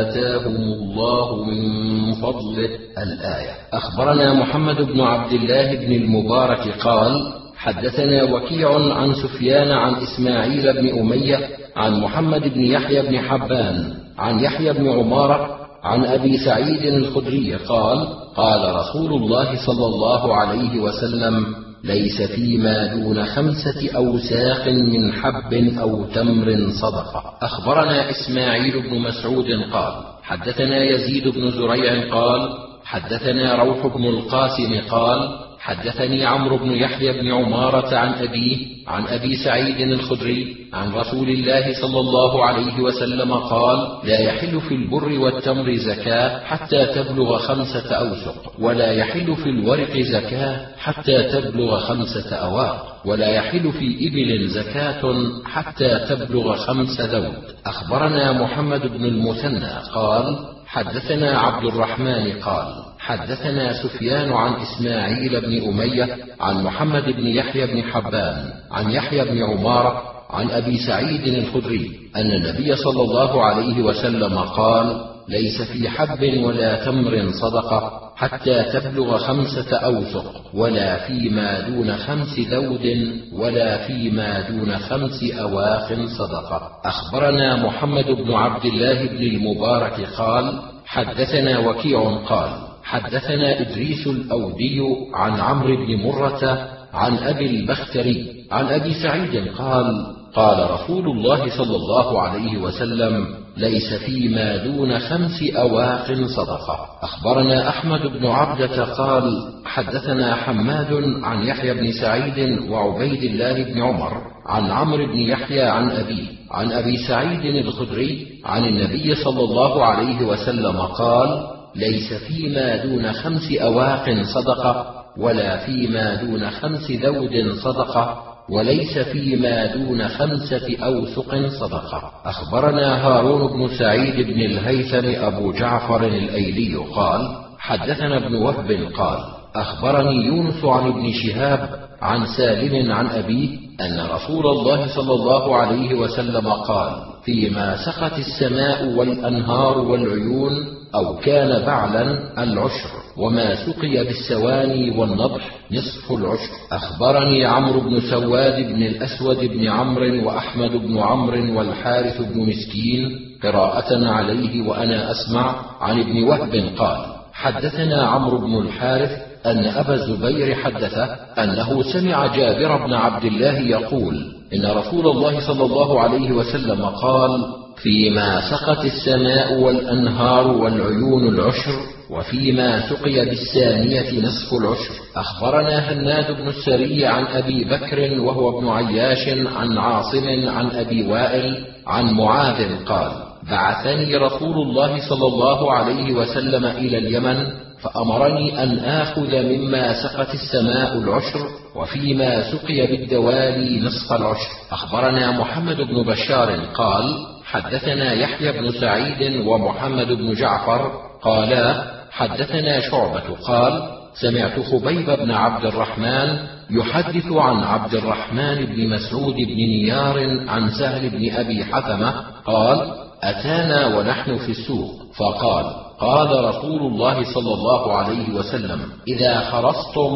آتاهم 0.00 0.56
الله 0.56 1.44
من 1.44 2.12
فضله. 2.14 2.68
الآية 3.02 3.50
أخبرنا 3.72 4.34
محمد 4.34 4.76
بن 4.82 5.00
عبد 5.00 5.32
الله 5.32 5.74
بن 5.74 5.92
المبارك 5.92 6.68
قال 6.80 7.32
حدثنا 7.58 8.22
وكيع 8.22 8.94
عن 8.94 9.14
سفيان 9.14 9.70
عن 9.70 9.94
إسماعيل 9.94 10.72
بن 10.72 10.98
أمية 10.98 11.48
عن 11.76 12.00
محمد 12.00 12.54
بن 12.54 12.64
يحيى 12.64 13.02
بن 13.02 13.18
حبان 13.18 13.94
عن 14.18 14.40
يحيى 14.40 14.72
بن 14.72 14.88
عمارة 14.88 15.58
عن 15.82 16.04
أبي 16.04 16.38
سعيد 16.38 16.94
الخدري 16.94 17.54
قال 17.54 18.08
قال 18.36 18.74
رسول 18.74 19.22
الله 19.22 19.66
صلى 19.66 19.86
الله 19.86 20.34
عليه 20.34 20.80
وسلم 20.80 21.46
ليس 21.84 22.22
فيما 22.22 22.86
دون 22.86 23.24
خمسة 23.26 23.96
أوساق 23.96 24.68
من 24.68 25.12
حب 25.12 25.54
أو 25.80 26.04
تمر 26.04 26.70
صدقة 26.82 27.22
أخبرنا 27.42 28.10
إسماعيل 28.10 28.82
بن 28.90 28.98
مسعود 28.98 29.46
قال 29.72 29.92
حدثنا 30.22 30.84
يزيد 30.84 31.28
بن 31.28 31.50
زريع 31.50 32.10
قال 32.10 32.48
حدثنا 32.84 33.54
روح 33.54 33.86
بن 33.86 34.04
القاسم 34.04 34.80
قال 34.90 35.47
حدثني 35.68 36.26
عمرو 36.26 36.56
بن 36.56 36.70
يحيى 36.70 37.12
بن 37.12 37.32
عمارة 37.32 37.96
عن 37.96 38.12
أبيه 38.12 38.56
عن 38.86 39.06
أبي 39.06 39.36
سعيد 39.36 39.80
الخدري 39.80 40.56
عن 40.72 40.92
رسول 40.92 41.28
الله 41.28 41.72
صلى 41.80 42.00
الله 42.00 42.44
عليه 42.44 42.80
وسلم 42.80 43.34
قال 43.34 43.78
لا 44.04 44.20
يحل 44.20 44.60
في 44.60 44.74
البر 44.74 45.18
والتمر 45.18 45.74
زكاة 45.74 46.44
حتى 46.44 46.86
تبلغ 46.86 47.38
خمسة 47.38 47.94
أوسق 47.94 48.52
ولا 48.58 48.92
يحل 48.92 49.36
في 49.36 49.48
الورق 49.50 49.96
زكاة 50.00 50.66
حتى 50.78 51.22
تبلغ 51.22 51.78
خمسة 51.78 52.36
أواق 52.36 53.02
ولا 53.04 53.28
يحل 53.28 53.72
في 53.72 54.08
إبل 54.08 54.48
زكاة 54.48 55.02
حتى 55.44 55.98
تبلغ 56.08 56.56
خمس 56.56 57.00
ذود 57.00 57.44
أخبرنا 57.66 58.32
محمد 58.32 58.86
بن 58.86 59.04
المثنى 59.04 59.72
قال 59.94 60.57
حدثنا 60.68 61.38
عبد 61.38 61.64
الرحمن 61.64 62.32
قال 62.42 62.66
حدثنا 62.98 63.82
سفيان 63.82 64.32
عن 64.32 64.52
إسماعيل 64.54 65.40
بن 65.40 65.68
أمية 65.68 66.16
عن 66.40 66.64
محمد 66.64 67.04
بن 67.04 67.26
يحيى 67.26 67.66
بن 67.66 67.82
حبان 67.82 68.52
عن 68.70 68.90
يحيى 68.90 69.24
بن 69.24 69.42
عمارة 69.42 70.02
عن 70.30 70.50
أبي 70.50 70.78
سعيد 70.78 71.34
الخدري 71.34 71.90
أن 72.16 72.30
النبي 72.30 72.76
صلى 72.76 73.02
الله 73.02 73.44
عليه 73.44 73.82
وسلم 73.82 74.38
قال 74.38 75.07
ليس 75.28 75.62
في 75.62 75.88
حب 75.88 76.42
ولا 76.44 76.84
تمر 76.84 77.30
صدقه 77.42 78.08
حتى 78.16 78.62
تبلغ 78.62 79.18
خمسة 79.18 79.76
اوسق 79.76 80.54
ولا 80.54 81.06
فيما 81.06 81.68
دون 81.68 81.96
خمس 81.96 82.38
ذود 82.38 82.86
ولا 83.32 83.86
فيما 83.86 84.48
دون 84.48 84.78
خمس 84.78 85.24
أواق 85.40 85.88
صدقه 86.18 86.70
أخبرنا 86.84 87.56
محمد 87.56 88.04
بن 88.04 88.32
عبد 88.32 88.64
الله 88.64 89.06
بن 89.06 89.22
المبارك 89.22 90.08
قال 90.18 90.60
حدثنا 90.86 91.58
وكيع 91.58 92.24
قال 92.26 92.50
حدثنا 92.82 93.60
إدريس 93.60 94.06
الأودي 94.06 94.80
عن 95.14 95.40
عمرو 95.40 95.76
بن 95.76 95.96
مرة 95.96 96.68
عن 96.92 97.18
أبي 97.18 97.46
البختري 97.46 98.46
عن 98.50 98.66
أبي 98.66 98.94
سعيد 98.94 99.48
قال 99.48 100.06
قال 100.34 100.70
رسول 100.70 101.10
الله 101.10 101.56
صلى 101.58 101.76
الله 101.76 102.22
عليه 102.22 102.58
وسلم 102.58 103.37
ليس 103.58 103.94
فيما 103.94 104.56
دون 104.56 104.98
خمس 104.98 105.42
أواق 105.56 106.12
صدقة. 106.36 106.86
أخبرنا 107.02 107.68
أحمد 107.68 108.00
بن 108.00 108.26
عبدة 108.26 108.84
قال 108.84 109.52
حدثنا 109.64 110.34
حماد 110.34 110.92
عن 111.22 111.46
يحيى 111.46 111.74
بن 111.74 111.92
سعيد 111.92 112.58
وعبيد 112.70 113.22
الله 113.22 113.62
بن 113.62 113.82
عمر 113.82 114.12
عن 114.46 114.70
عمرو 114.70 115.06
بن 115.06 115.18
يحيى 115.18 115.62
عن 115.62 115.90
أبيه 115.90 116.26
عن 116.50 116.72
أبي 116.72 116.96
سعيد 116.96 117.44
الخدري 117.66 118.26
عن 118.44 118.64
النبي 118.64 119.14
صلى 119.14 119.40
الله 119.40 119.84
عليه 119.84 120.26
وسلم 120.26 120.76
قال 120.80 121.46
ليس 121.76 122.12
فيما 122.12 122.76
دون 122.76 123.12
خمس 123.12 123.52
أواق 123.52 124.22
صدقة 124.34 124.94
ولا 125.18 125.56
فيما 125.56 126.14
دون 126.14 126.50
خمس 126.50 126.90
ذود 126.90 127.54
صدقة 127.64 128.27
وليس 128.50 128.98
فيما 128.98 129.66
دون 129.66 130.08
خمسة 130.08 130.76
أوسق 130.82 131.46
صدقة. 131.60 132.12
أخبرنا 132.24 133.06
هارون 133.06 133.52
بن 133.52 133.68
سعيد 133.78 134.26
بن 134.26 134.40
الهيثم 134.40 135.24
أبو 135.24 135.52
جعفر 135.52 136.04
الأيلي 136.06 136.76
قال 136.76 137.20
حدثنا 137.58 138.16
ابن 138.26 138.34
وهب 138.34 138.70
قال 138.96 139.18
أخبرني 139.56 140.26
يونس 140.26 140.64
عن 140.64 140.86
ابن 140.88 141.12
شهاب 141.12 141.88
عن 142.02 142.26
سالم 142.26 142.92
عن 142.92 143.06
أبيه 143.06 143.58
أن 143.80 144.00
رسول 144.10 144.46
الله 144.46 144.86
صلى 144.94 145.14
الله 145.14 145.56
عليه 145.56 145.94
وسلم 145.94 146.48
قال 146.48 146.92
فيما 147.24 147.76
سقت 147.76 148.18
السماء 148.18 148.86
والأنهار 148.86 149.78
والعيون 149.78 150.52
أو 150.94 151.16
كان 151.16 151.66
بعلا 151.66 152.18
العشر 152.42 152.88
وما 153.16 153.66
سقي 153.66 154.04
بالسواني 154.04 154.98
والنضح 154.98 155.50
نصف 155.72 156.12
العشر. 156.12 156.52
أخبرني 156.72 157.44
عمرو 157.44 157.80
بن 157.80 158.00
سواد 158.00 158.72
بن 158.72 158.82
الأسود 158.82 159.38
بن 159.44 159.68
عمرو 159.68 160.26
وأحمد 160.26 160.70
بن 160.70 160.98
عمرو 160.98 161.58
والحارث 161.58 162.20
بن 162.20 162.40
مسكين 162.40 163.28
قراءة 163.42 164.08
عليه 164.08 164.68
وأنا 164.68 165.10
أسمع 165.10 165.54
عن 165.80 166.00
ابن 166.00 166.22
وهب 166.22 166.70
قال 166.78 167.06
حدثنا 167.32 168.02
عمرو 168.06 168.38
بن 168.38 168.58
الحارث 168.58 169.10
أن 169.46 169.64
أبا 169.64 169.94
الزبير 169.94 170.54
حدثه 170.54 171.04
أنه 171.38 171.82
سمع 171.82 172.36
جابر 172.36 172.86
بن 172.86 172.94
عبد 172.94 173.24
الله 173.24 173.58
يقول 173.58 174.26
إن 174.54 174.66
رسول 174.66 175.06
الله 175.06 175.46
صلى 175.46 175.64
الله 175.64 176.00
عليه 176.00 176.32
وسلم 176.32 176.84
قال 176.84 177.44
فيما 177.82 178.50
سقت 178.50 178.84
السماء 178.84 179.60
والأنهار 179.60 180.46
والعيون 180.46 181.28
العشر 181.28 181.72
وفيما 182.10 182.88
سقي 182.88 183.24
بالثانية 183.24 184.20
نصف 184.20 184.54
العشر. 184.60 184.94
أخبرنا 185.16 185.92
هناد 185.92 186.36
بن 186.40 186.48
السري 186.48 187.06
عن 187.06 187.24
أبي 187.24 187.64
بكر 187.64 188.20
وهو 188.20 188.58
ابن 188.58 188.68
عياش 188.68 189.28
عن 189.28 189.78
عاصم 189.78 190.48
عن 190.48 190.70
أبي 190.70 191.08
وائل 191.08 191.64
عن 191.86 192.12
معاذ 192.12 192.84
قال 192.84 193.12
بعثني 193.50 194.16
رسول 194.16 194.54
الله 194.54 195.08
صلى 195.08 195.26
الله 195.26 195.72
عليه 195.72 196.12
وسلم 196.12 196.64
إلى 196.64 196.98
اليمن 196.98 197.46
فأمرني 197.82 198.62
أن 198.62 198.78
آخذ 198.78 199.42
مما 199.42 200.02
سقت 200.02 200.34
السماء 200.34 200.98
العشر 200.98 201.40
وفيما 201.76 202.52
سقي 202.52 202.86
بالدوالي 202.86 203.80
نصف 203.80 204.12
العشر. 204.12 204.50
أخبرنا 204.72 205.30
محمد 205.30 205.76
بن 205.76 206.02
بشار 206.02 206.50
قال 206.74 207.04
حدثنا 207.50 208.12
يحيى 208.12 208.52
بن 208.52 208.70
سعيد 208.72 209.46
ومحمد 209.46 210.06
بن 210.06 210.34
جعفر 210.34 210.92
قالا 211.22 211.84
حدثنا 212.10 212.80
شعبة 212.80 213.34
قال 213.46 213.82
سمعت 214.14 214.60
خبيب 214.60 215.10
بن 215.10 215.30
عبد 215.30 215.64
الرحمن 215.64 216.38
يحدث 216.70 217.32
عن 217.32 217.56
عبد 217.56 217.94
الرحمن 217.94 218.64
بن 218.64 218.88
مسعود 218.88 219.34
بن 219.34 219.54
نيار 219.54 220.48
عن 220.48 220.70
سهل 220.70 221.10
بن 221.10 221.30
أبي 221.34 221.64
حثمة 221.64 222.14
قال 222.44 222.92
أتانا 223.22 223.96
ونحن 223.96 224.36
في 224.36 224.50
السوق 224.50 224.94
فقال 225.16 225.64
قال 226.00 226.44
رسول 226.44 226.80
الله 226.80 227.24
صلى 227.34 227.54
الله 227.54 227.96
عليه 227.96 228.34
وسلم 228.34 228.80
إذا 229.08 229.40
خرصتم 229.40 230.10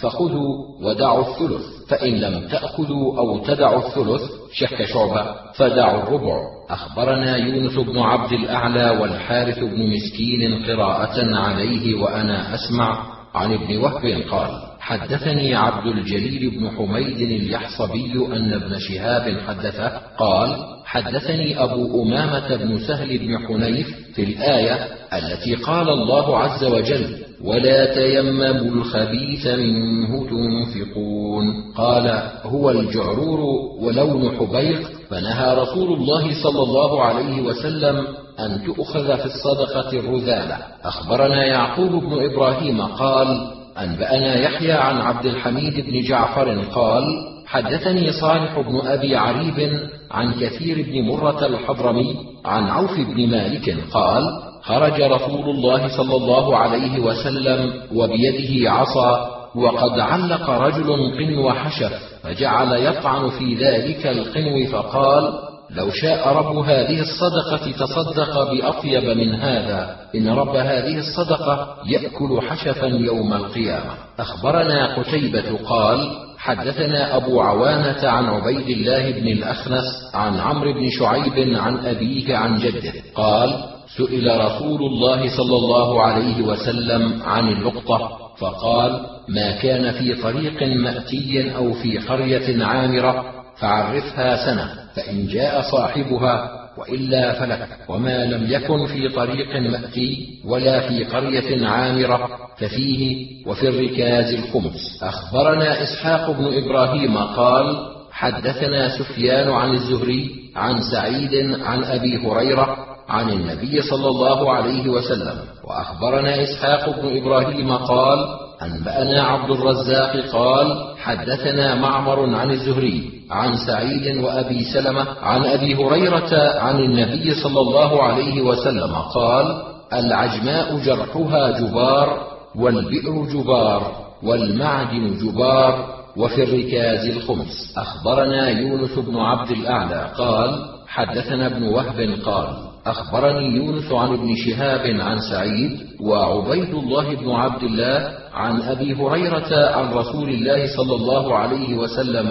فخذوا 0.00 0.54
ودعوا 0.82 1.24
الثلث 1.28 1.62
فإن 1.88 2.12
لم 2.12 2.48
تأخذوا 2.48 3.18
أو 3.18 3.38
تدعوا 3.44 3.86
الثلث 3.86 4.22
شك 4.52 4.84
شعبة 4.84 5.24
فدعوا 5.54 6.02
الربع. 6.02 6.36
أخبرنا 6.70 7.36
يونس 7.36 7.74
بن 7.74 7.98
عبد 7.98 8.32
الأعلى 8.32 8.90
والحارث 9.00 9.58
بن 9.58 9.90
مسكين 9.90 10.64
قراءة 10.64 11.36
عليه 11.36 11.94
وأنا 12.02 12.54
أسمع 12.54 13.18
عن 13.34 13.54
ابن 13.54 13.76
وهب 13.76 14.22
قال 14.30 14.50
حدثني 14.80 15.54
عبد 15.54 15.86
الجليل 15.86 16.50
بن 16.50 16.70
حميد 16.70 17.18
اليحصبي 17.18 18.12
أن 18.12 18.52
ابن 18.52 18.78
شهاب 18.78 19.40
حدثه 19.46 19.88
قال 20.18 20.56
حدثني 20.84 21.62
أبو 21.62 22.02
أمامة 22.02 22.56
بن 22.56 22.78
سهل 22.78 23.18
بن 23.18 23.46
حنيف 23.46 23.86
في 24.14 24.22
الآية 24.22 24.88
التي 25.12 25.54
قال 25.54 25.88
الله 25.88 26.38
عز 26.38 26.64
وجل 26.64 27.27
ولا 27.44 27.94
تيمموا 27.94 28.74
الخبيث 28.74 29.46
منه 29.46 30.26
تنفقون. 30.30 31.72
قال 31.76 32.22
هو 32.42 32.70
الجعرور 32.70 33.40
ولون 33.80 34.36
حبيق. 34.36 34.80
فنهى 35.10 35.54
رسول 35.54 35.92
الله 35.92 36.42
صلى 36.42 36.62
الله 36.62 37.02
عليه 37.02 37.42
وسلم 37.42 38.06
أن 38.40 38.62
تؤخذ 38.66 39.16
في 39.16 39.26
الصدقة 39.26 39.98
الرذالة. 39.98 40.56
أخبرنا 40.84 41.46
يعقوب 41.46 41.90
بن 41.90 42.24
إبراهيم 42.24 42.82
قال 42.82 43.40
أنبأنا 43.78 44.34
يحيى 44.34 44.72
عن 44.72 44.96
عبد 44.96 45.26
الحميد 45.26 45.86
بن 45.86 46.02
جعفر 46.02 46.64
قال 46.74 47.04
حدثني 47.46 48.12
صالح 48.12 48.60
بن 48.60 48.80
أبي 48.86 49.16
عريب 49.16 49.80
عن 50.10 50.32
كثير 50.32 50.86
بن 50.88 51.08
مرة 51.08 51.46
الحضرمي 51.46 52.16
عن 52.44 52.64
عوف 52.64 53.00
بن 53.00 53.30
مالك 53.30 53.76
قال 53.92 54.22
خرج 54.68 55.02
رسول 55.02 55.50
الله 55.50 55.96
صلى 55.96 56.16
الله 56.16 56.56
عليه 56.56 57.00
وسلم 57.00 57.72
وبيده 57.94 58.70
عصا 58.70 59.38
وقد 59.54 60.00
علق 60.00 60.50
رجل 60.50 61.12
قنو 61.18 61.50
حشف 61.50 61.92
فجعل 62.22 62.86
يطعن 62.86 63.30
في 63.30 63.54
ذلك 63.54 64.06
القنو 64.06 64.66
فقال 64.72 65.32
لو 65.70 65.90
شاء 65.90 66.28
رب 66.28 66.56
هذه 66.56 67.00
الصدقة 67.00 67.72
تصدق 67.72 68.52
بأطيب 68.52 69.04
من 69.18 69.34
هذا 69.34 69.96
إن 70.14 70.28
رب 70.28 70.56
هذه 70.56 70.98
الصدقة 70.98 71.76
يأكل 71.86 72.40
حشفا 72.42 72.86
يوم 72.86 73.32
القيامة. 73.32 73.90
أخبرنا 74.18 74.96
قتيبة 74.96 75.58
قال 75.68 76.10
حدثنا 76.38 77.16
أبو 77.16 77.40
عوانة 77.40 78.08
عن 78.08 78.24
عبيد 78.24 78.68
الله 78.68 79.10
بن 79.10 79.28
الأخنس 79.28 79.84
عن 80.14 80.40
عمرو 80.40 80.72
بن 80.72 80.90
شعيب 80.90 81.56
عن 81.56 81.86
أبيه 81.86 82.36
عن 82.36 82.58
جده 82.58 82.92
قال 83.14 83.77
سئل 83.96 84.40
رسول 84.40 84.80
الله 84.82 85.36
صلى 85.36 85.56
الله 85.56 86.02
عليه 86.02 86.42
وسلم 86.42 87.22
عن 87.22 87.48
اللقطة 87.48 88.10
فقال 88.38 89.00
ما 89.28 89.50
كان 89.52 89.92
في 89.92 90.14
طريق 90.22 90.62
مأتي 90.62 91.56
أو 91.56 91.72
في 91.72 91.98
قرية 91.98 92.64
عامرة 92.64 93.24
فعرفها 93.60 94.46
سنة 94.46 94.68
فإن 94.94 95.26
جاء 95.26 95.60
صاحبها 95.72 96.50
وإلا 96.78 97.32
فلك 97.32 97.68
وما 97.88 98.24
لم 98.24 98.52
يكن 98.52 98.86
في 98.86 99.08
طريق 99.08 99.56
مأتي 99.56 100.28
ولا 100.44 100.88
في 100.88 101.04
قرية 101.04 101.66
عامرة 101.66 102.28
ففيه 102.58 103.26
وفي 103.46 103.68
الركاز 103.68 104.34
الخمس. 104.34 105.02
أخبرنا 105.02 105.82
إسحاق 105.82 106.30
بن 106.30 106.44
إبراهيم 106.64 107.18
قال 107.18 107.76
حدثنا 108.12 108.98
سفيان 108.98 109.50
عن 109.50 109.70
الزهري 109.72 110.30
عن 110.56 110.80
سعيد 110.92 111.34
عن 111.60 111.84
أبي 111.84 112.16
هريرة 112.26 112.87
عن 113.08 113.30
النبي 113.30 113.82
صلى 113.82 114.08
الله 114.08 114.52
عليه 114.52 114.88
وسلم 114.88 115.38
وأخبرنا 115.64 116.42
إسحاق 116.42 117.00
بن 117.00 117.16
إبراهيم 117.16 117.72
قال 117.76 118.18
أنبأنا 118.62 119.22
عبد 119.22 119.50
الرزاق 119.50 120.16
قال 120.32 120.94
حدثنا 120.98 121.74
معمر 121.74 122.34
عن 122.34 122.50
الزهري 122.50 123.10
عن 123.30 123.56
سعيد 123.66 124.24
وأبي 124.24 124.64
سلمة 124.64 125.06
عن 125.22 125.44
أبي 125.44 125.74
هريرة 125.74 126.58
عن 126.60 126.78
النبي 126.78 127.34
صلى 127.34 127.60
الله 127.60 128.02
عليه 128.02 128.42
وسلم 128.42 128.94
قال 128.94 129.62
العجماء 129.92 130.78
جرحها 130.78 131.60
جبار 131.60 132.26
والبئر 132.56 133.24
جبار 133.32 133.92
والمعدن 134.22 135.18
جبار 135.18 135.98
وفي 136.16 136.42
الركاز 136.42 137.06
الخمس. 137.08 137.74
أخبرنا 137.76 138.48
يونس 138.48 138.98
بن 138.98 139.16
عبد 139.16 139.50
الأعلى 139.50 140.10
قال 140.18 140.64
حدثنا 140.88 141.46
ابن 141.46 141.62
وهب 141.62 142.18
قال 142.24 142.56
أخبرني 142.88 143.56
يونس 143.56 143.92
عن 143.92 144.12
ابن 144.12 144.34
شهاب 144.36 145.00
عن 145.00 145.18
سعيد 145.30 145.78
وعبيد 146.00 146.74
الله 146.74 147.14
بن 147.14 147.30
عبد 147.30 147.62
الله 147.62 148.12
عن 148.34 148.62
أبي 148.62 148.94
هريرة 148.94 149.50
عن 149.76 149.92
رسول 149.92 150.28
الله 150.28 150.66
صلى 150.76 150.94
الله 150.94 151.34
عليه 151.34 151.74
وسلم 151.74 152.28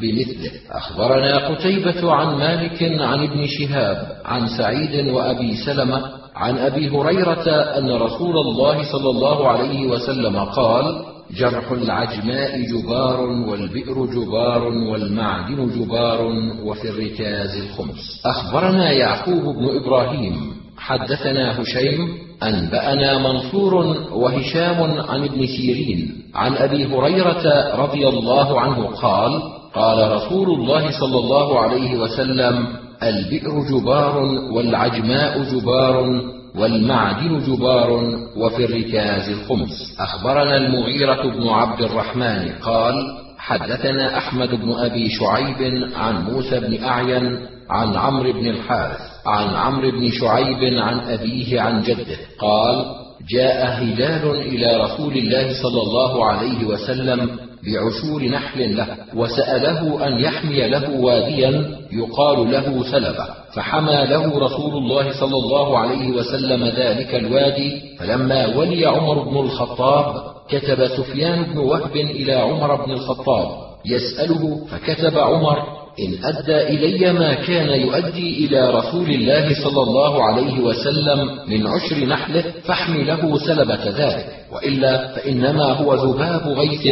بمثله. 0.00 0.50
أخبرنا 0.70 1.48
قتيبة 1.48 2.12
عن 2.12 2.38
مالك 2.38 2.82
عن 2.82 3.22
ابن 3.24 3.46
شهاب 3.46 3.96
عن 4.24 4.46
سعيد 4.58 5.08
وأبي 5.08 5.56
سلمة 5.56 6.02
عن 6.36 6.58
أبي 6.58 6.88
هريرة 6.88 7.48
أن 7.78 7.90
رسول 7.90 8.36
الله 8.38 8.92
صلى 8.92 9.10
الله 9.10 9.48
عليه 9.48 9.86
وسلم 9.86 10.38
قال 10.38 10.84
جرح 11.30 11.72
العجماء 11.72 12.60
جبار 12.62 13.20
والبئر 13.20 14.06
جبار 14.06 14.62
والمعدن 14.62 15.70
جبار 15.78 16.20
وفي 16.64 16.88
الركاز 16.88 17.56
الخمس. 17.56 18.22
أخبرنا 18.26 18.92
يعقوب 18.92 19.56
بن 19.56 19.76
إبراهيم 19.82 20.34
حدثنا 20.78 21.62
هشيم 21.62 22.08
أنبأنا 22.42 23.18
منصور 23.18 23.74
وهشام 24.12 25.00
عن 25.00 25.24
ابن 25.24 25.46
سيرين 25.46 26.22
عن 26.34 26.56
أبي 26.56 26.86
هريرة 26.86 27.74
رضي 27.76 28.08
الله 28.08 28.60
عنه 28.60 28.86
قال 28.86 29.42
قال 29.74 30.12
رسول 30.12 30.50
الله 30.50 30.90
صلى 31.00 31.18
الله 31.18 31.60
عليه 31.60 31.98
وسلم 31.98 32.66
البئر 33.02 33.60
جبار 33.70 34.18
والعجماء 34.52 35.42
جبار 35.42 36.22
والمعدن 36.56 37.40
جبار 37.46 37.90
وفي 38.36 38.64
الركاز 38.64 39.28
الخمس. 39.28 39.96
أخبرنا 40.00 40.56
المغيرة 40.56 41.22
بن 41.22 41.48
عبد 41.48 41.82
الرحمن 41.82 42.52
قال 42.62 42.94
حدثنا 43.38 44.18
أحمد 44.18 44.48
بن 44.54 44.72
أبي 44.72 45.08
شعيب 45.10 45.84
عن 45.94 46.24
موسى 46.24 46.60
بن 46.60 46.84
أعين 46.84 47.38
عن 47.70 47.96
عمرو 47.96 48.32
بن 48.32 48.46
الحارث 48.46 49.00
عن 49.26 49.54
عمرو 49.54 49.90
بن 49.90 50.10
شعيب 50.10 50.74
عن 50.82 51.00
أبيه 51.00 51.60
عن 51.60 51.82
جده 51.82 52.16
قال 52.38 52.84
جاء 53.30 53.66
هلال 53.66 54.30
إلى 54.30 54.84
رسول 54.84 55.16
الله 55.16 55.62
صلى 55.62 55.82
الله 55.82 56.26
عليه 56.26 56.64
وسلم 56.64 57.30
بعشور 57.66 58.24
نحل 58.24 58.76
له 58.76 58.86
وسأله 59.14 60.06
أن 60.06 60.18
يحمي 60.20 60.68
له 60.68 61.00
واديا 61.00 61.76
يقال 61.92 62.52
له 62.52 62.82
سلبة 62.92 63.26
فحمى 63.54 64.06
له 64.06 64.38
رسول 64.38 64.72
الله 64.76 65.12
صلى 65.20 65.36
الله 65.36 65.78
عليه 65.78 66.10
وسلم 66.10 66.64
ذلك 66.64 67.14
الوادي 67.14 67.82
فلما 67.98 68.46
ولي 68.56 68.86
عمر 68.86 69.22
بن 69.22 69.36
الخطاب 69.36 70.14
كتب 70.48 70.86
سفيان 70.86 71.42
بن 71.42 71.58
وهب 71.58 71.96
إلى 71.96 72.32
عمر 72.32 72.84
بن 72.86 72.92
الخطاب 72.92 73.48
يسأله 73.86 74.66
فكتب 74.70 75.18
عمر 75.18 75.85
إن 76.00 76.24
أدى 76.24 76.62
إلي 76.62 77.12
ما 77.12 77.34
كان 77.34 77.80
يؤدي 77.80 78.46
إلى 78.46 78.70
رسول 78.70 79.10
الله 79.10 79.54
صلى 79.64 79.82
الله 79.82 80.24
عليه 80.24 80.60
وسلم 80.60 81.38
من 81.48 81.66
عشر 81.66 82.06
نحله 82.06 82.44
فاحمله 82.64 83.38
سلبة 83.38 83.84
ذلك 83.84 84.26
وإلا 84.52 85.08
فإنما 85.08 85.64
هو 85.64 85.94
ذباب 85.94 86.48
غيث 86.48 86.86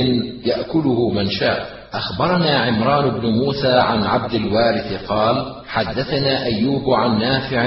يأكله 0.44 1.10
من 1.10 1.30
شاء. 1.30 1.66
أخبرنا 1.92 2.58
عمران 2.58 3.20
بن 3.20 3.28
موسى 3.28 3.72
عن 3.72 4.02
عبد 4.02 4.34
الوارث 4.34 5.06
قال 5.08 5.54
حدثنا 5.66 6.44
أيوب 6.44 6.90
عن 6.90 7.18
نافع 7.18 7.60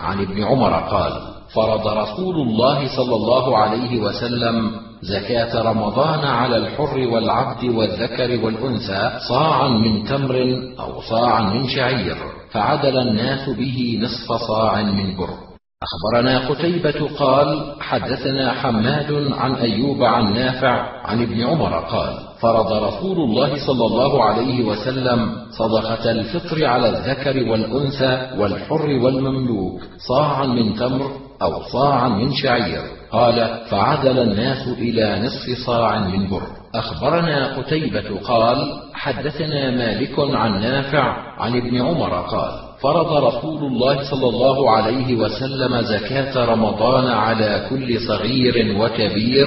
عن 0.00 0.20
ابن 0.20 0.44
عمر 0.44 0.72
قال 0.72 1.31
فرض 1.54 1.86
رسول 1.88 2.36
الله 2.36 2.96
صلى 2.96 3.16
الله 3.16 3.58
عليه 3.58 4.00
وسلم 4.00 4.70
زكاة 5.02 5.62
رمضان 5.62 6.24
على 6.24 6.56
الحر 6.56 6.98
والعبد 6.98 7.64
والذكر 7.64 8.44
والأنثى 8.44 9.12
صاعا 9.28 9.68
من 9.68 10.04
تمر 10.04 10.36
أو 10.80 11.00
صاعا 11.00 11.42
من 11.42 11.68
شعير 11.68 12.16
فعدل 12.50 12.98
الناس 12.98 13.48
به 13.48 13.98
نصف 14.02 14.32
صاع 14.32 14.82
من 14.82 15.16
بر. 15.16 15.52
أخبرنا 15.82 16.48
قتيبة 16.48 17.08
قال 17.18 17.74
حدثنا 17.80 18.52
حماد 18.52 19.32
عن 19.32 19.54
أيوب 19.54 20.02
عن 20.02 20.34
نافع 20.34 21.06
عن 21.06 21.22
ابن 21.22 21.42
عمر 21.42 21.78
قال 21.78 22.18
فرض 22.40 22.72
رسول 22.72 23.16
الله 23.16 23.66
صلى 23.66 23.86
الله 23.86 24.24
عليه 24.24 24.64
وسلم 24.64 25.36
صدقة 25.58 26.10
الفطر 26.10 26.64
على 26.64 26.88
الذكر 26.88 27.50
والأنثى 27.50 28.30
والحر 28.38 28.86
والمملوك 28.86 29.80
صاعا 30.08 30.46
من 30.46 30.74
تمر 30.76 31.10
أو 31.42 31.62
صاعا 31.62 32.08
من 32.08 32.32
شعير. 32.34 32.82
قال 33.12 33.60
فعدل 33.70 34.18
الناس 34.18 34.68
إلى 34.68 35.20
نصف 35.20 35.66
صاع 35.66 35.98
من 35.98 36.30
بر. 36.30 36.42
أخبرنا 36.74 37.56
قتيبة 37.56 38.20
قال 38.24 38.72
حدثنا 38.94 39.70
مالك 39.70 40.14
عن 40.18 40.60
نافع 40.60 41.16
عن 41.38 41.56
ابن 41.56 41.80
عمر 41.80 42.10
قال 42.10 42.52
فرض 42.82 43.24
رسول 43.24 43.64
الله 43.64 44.10
صلى 44.10 44.28
الله 44.28 44.70
عليه 44.70 45.16
وسلم 45.16 45.80
زكاة 45.82 46.44
رمضان 46.44 47.06
على 47.06 47.66
كل 47.70 48.00
صغير 48.00 48.80
وكبير 48.80 49.46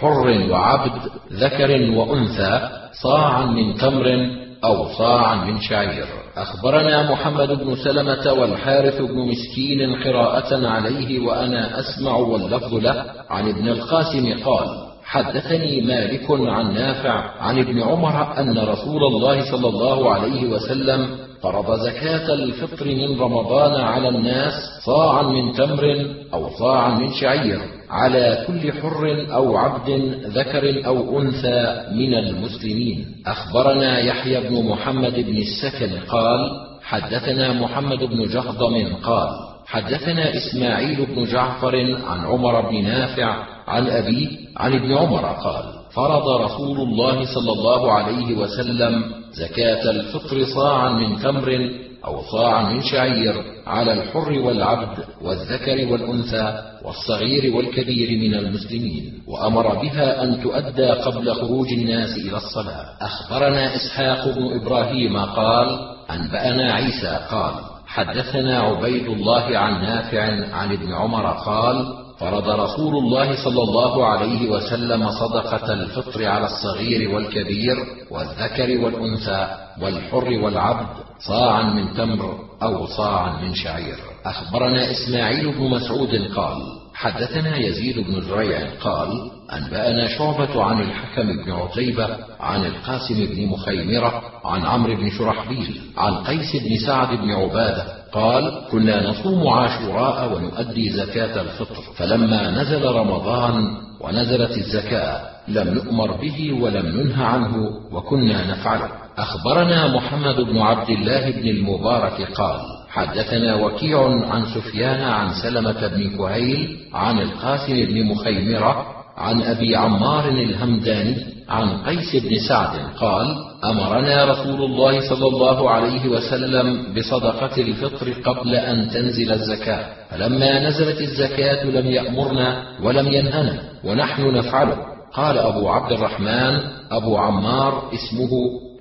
حر 0.00 0.50
وعبد 0.50 1.00
ذكر 1.32 1.90
وأنثى 1.90 2.68
صاعا 3.02 3.46
من 3.46 3.74
تمر 3.74 4.26
أو 4.64 4.88
صاعا 4.88 5.34
من 5.44 5.60
شعير. 5.60 6.23
أخبرنا 6.36 7.10
محمد 7.10 7.48
بن 7.48 7.76
سلمة 7.76 8.32
والحارث 8.32 9.00
بن 9.02 9.28
مسكين 9.28 10.02
قراءة 10.04 10.66
عليه 10.66 11.26
وأنا 11.26 11.80
أسمع 11.80 12.16
واللفظ 12.16 12.74
له 12.74 13.04
عن 13.30 13.48
ابن 13.48 13.68
القاسم 13.68 14.44
قال 14.44 14.66
حدثني 15.04 15.80
مالك 15.80 16.26
عن 16.30 16.74
نافع 16.74 17.10
عن 17.40 17.58
ابن 17.58 17.82
عمر 17.82 18.38
أن 18.40 18.58
رسول 18.58 19.04
الله 19.04 19.50
صلى 19.50 19.68
الله 19.68 20.14
عليه 20.14 20.46
وسلم 20.46 21.08
فرض 21.42 21.80
زكاة 21.80 22.34
الفطر 22.34 22.86
من 22.86 23.20
رمضان 23.20 23.80
على 23.80 24.08
الناس 24.08 24.52
صاعا 24.86 25.22
من 25.22 25.52
تمر 25.52 26.06
أو 26.34 26.50
صاعا 26.58 26.98
من 26.98 27.12
شعير. 27.12 27.60
على 27.90 28.44
كل 28.46 28.72
حر 28.72 29.26
أو 29.34 29.56
عبد 29.56 29.90
ذكر 30.26 30.86
أو 30.86 31.20
أنثى 31.20 31.84
من 31.92 32.14
المسلمين. 32.14 33.06
أخبرنا 33.26 33.98
يحيى 33.98 34.40
بن 34.48 34.68
محمد 34.68 35.14
بن 35.14 35.36
السكن 35.36 35.90
قال 36.08 36.40
حدثنا 36.82 37.52
محمد 37.52 37.98
بن 37.98 38.28
جهضم 38.28 38.94
قال 39.02 39.28
حدثنا 39.66 40.36
إسماعيل 40.36 41.06
بن 41.06 41.24
جعفر 41.24 41.76
عن 42.06 42.20
عمر 42.26 42.70
بن 42.70 42.84
نافع 42.84 43.44
عن 43.68 43.86
أبيه 43.86 44.28
عن 44.56 44.72
ابن 44.72 44.92
عمر 44.92 45.26
قال 45.26 45.64
فرض 45.94 46.28
رسول 46.40 46.80
الله 46.80 47.34
صلى 47.34 47.52
الله 47.52 47.92
عليه 47.92 48.34
وسلم 48.34 49.04
زكاة 49.32 49.90
الفطر 49.90 50.44
صاعا 50.44 50.90
من 50.90 51.18
تمر 51.18 51.70
أو 52.06 52.22
صاعا 52.22 52.72
من 52.72 52.82
شعير 52.82 53.34
على 53.66 53.92
الحر 53.92 54.32
والعبد 54.32 55.04
والذكر 55.22 55.92
والأنثى 55.92 56.62
والصغير 56.84 57.56
والكبير 57.56 58.18
من 58.18 58.34
المسلمين 58.34 59.22
وأمر 59.26 59.74
بها 59.74 60.22
أن 60.22 60.42
تؤدى 60.42 60.86
قبل 60.90 61.34
خروج 61.34 61.72
الناس 61.72 62.16
إلى 62.16 62.36
الصلاة. 62.36 62.84
أخبرنا 63.00 63.76
إسحاق 63.76 64.28
بن 64.28 64.60
إبراهيم 64.60 65.16
قال 65.16 65.78
أنبأنا 66.10 66.72
عيسى 66.72 67.18
قال 67.30 67.54
حدثنا 67.86 68.60
عبيد 68.60 69.06
الله 69.06 69.58
عن 69.58 69.82
نافع 69.82 70.54
عن 70.54 70.72
ابن 70.72 70.92
عمر 70.92 71.26
قال 71.26 72.03
فرض 72.18 72.48
رسول 72.48 72.96
الله 72.96 73.44
صلى 73.44 73.62
الله 73.62 74.06
عليه 74.06 74.50
وسلم 74.50 75.10
صدقة 75.10 75.72
الفطر 75.72 76.26
على 76.26 76.46
الصغير 76.46 77.14
والكبير 77.14 77.76
والذكر 78.10 78.84
والأنثى 78.84 79.48
والحر 79.82 80.28
والعبد 80.44 80.86
صاعا 81.18 81.62
من 81.62 81.94
تمر 81.94 82.38
أو 82.62 82.86
صاعا 82.86 83.42
من 83.42 83.54
شعير. 83.54 83.96
أخبرنا 84.26 84.90
إسماعيل 84.90 85.52
بن 85.52 85.70
مسعود 85.70 86.32
قال 86.36 86.56
حدثنا 86.94 87.56
يزيد 87.56 87.98
بن 87.98 88.20
زريع 88.20 88.68
قال 88.80 89.30
أنبأنا 89.52 90.08
شعبة 90.08 90.62
عن 90.64 90.80
الحكم 90.80 91.44
بن 91.44 91.52
عتيبة 91.52 92.08
عن 92.40 92.66
القاسم 92.66 93.26
بن 93.26 93.46
مخيمرة 93.46 94.22
عن 94.44 94.66
عمرو 94.66 94.96
بن 94.96 95.10
شرحبيل 95.10 95.80
عن 95.96 96.14
قيس 96.14 96.56
بن 96.56 96.78
سعد 96.86 97.08
بن 97.08 97.30
عبادة 97.30 97.84
قال 98.14 98.62
كنا 98.70 99.10
نصوم 99.10 99.48
عاشوراء 99.48 100.36
ونؤدي 100.36 100.90
زكاة 100.90 101.42
الفطر 101.42 101.82
فلما 101.96 102.50
نزل 102.50 102.84
رمضان 102.84 103.64
ونزلت 104.00 104.50
الزكاة 104.50 105.20
لم 105.48 105.74
نؤمر 105.74 106.12
به 106.16 106.58
ولم 106.60 106.86
ننه 106.86 107.24
عنه 107.24 107.56
وكنا 107.92 108.50
نفعله. 108.50 108.88
أخبرنا 109.18 109.96
محمد 109.96 110.40
بن 110.40 110.58
عبد 110.58 110.90
الله 110.90 111.30
بن 111.30 111.48
المبارك 111.48 112.32
قال 112.32 112.60
حدثنا 112.90 113.54
وكيع 113.54 114.00
عن 114.30 114.44
سفيان 114.54 115.00
عن 115.02 115.30
سلمة 115.42 115.86
بن 115.86 116.16
كهيل 116.18 116.78
عن 116.92 117.18
القاسم 117.18 117.74
بن 117.74 118.06
مخيمرة 118.06 118.86
عن 119.16 119.42
أبي 119.42 119.76
عمار 119.76 120.28
الهمداني 120.28 121.33
عن 121.48 121.82
قيس 121.82 122.16
بن 122.24 122.38
سعد 122.48 122.76
قال 123.00 123.36
أمرنا 123.64 124.24
رسول 124.24 124.64
الله 124.64 125.08
صلى 125.08 125.26
الله 125.26 125.70
عليه 125.70 126.08
وسلم 126.08 126.94
بصدقة 126.96 127.62
الفطر 127.62 128.12
قبل 128.12 128.54
أن 128.54 128.88
تنزل 128.90 129.32
الزكاة 129.32 129.86
فلما 130.10 130.68
نزلت 130.68 131.00
الزكاة 131.00 131.64
لم 131.64 131.86
يأمرنا 131.86 132.62
ولم 132.82 133.12
ينهنا 133.12 133.58
ونحن 133.84 134.34
نفعله. 134.34 134.76
قال 135.14 135.38
أبو 135.38 135.68
عبد 135.68 135.92
الرحمن 135.92 136.60
أبو 136.90 137.16
عمار 137.16 137.90
اسمه 137.94 138.30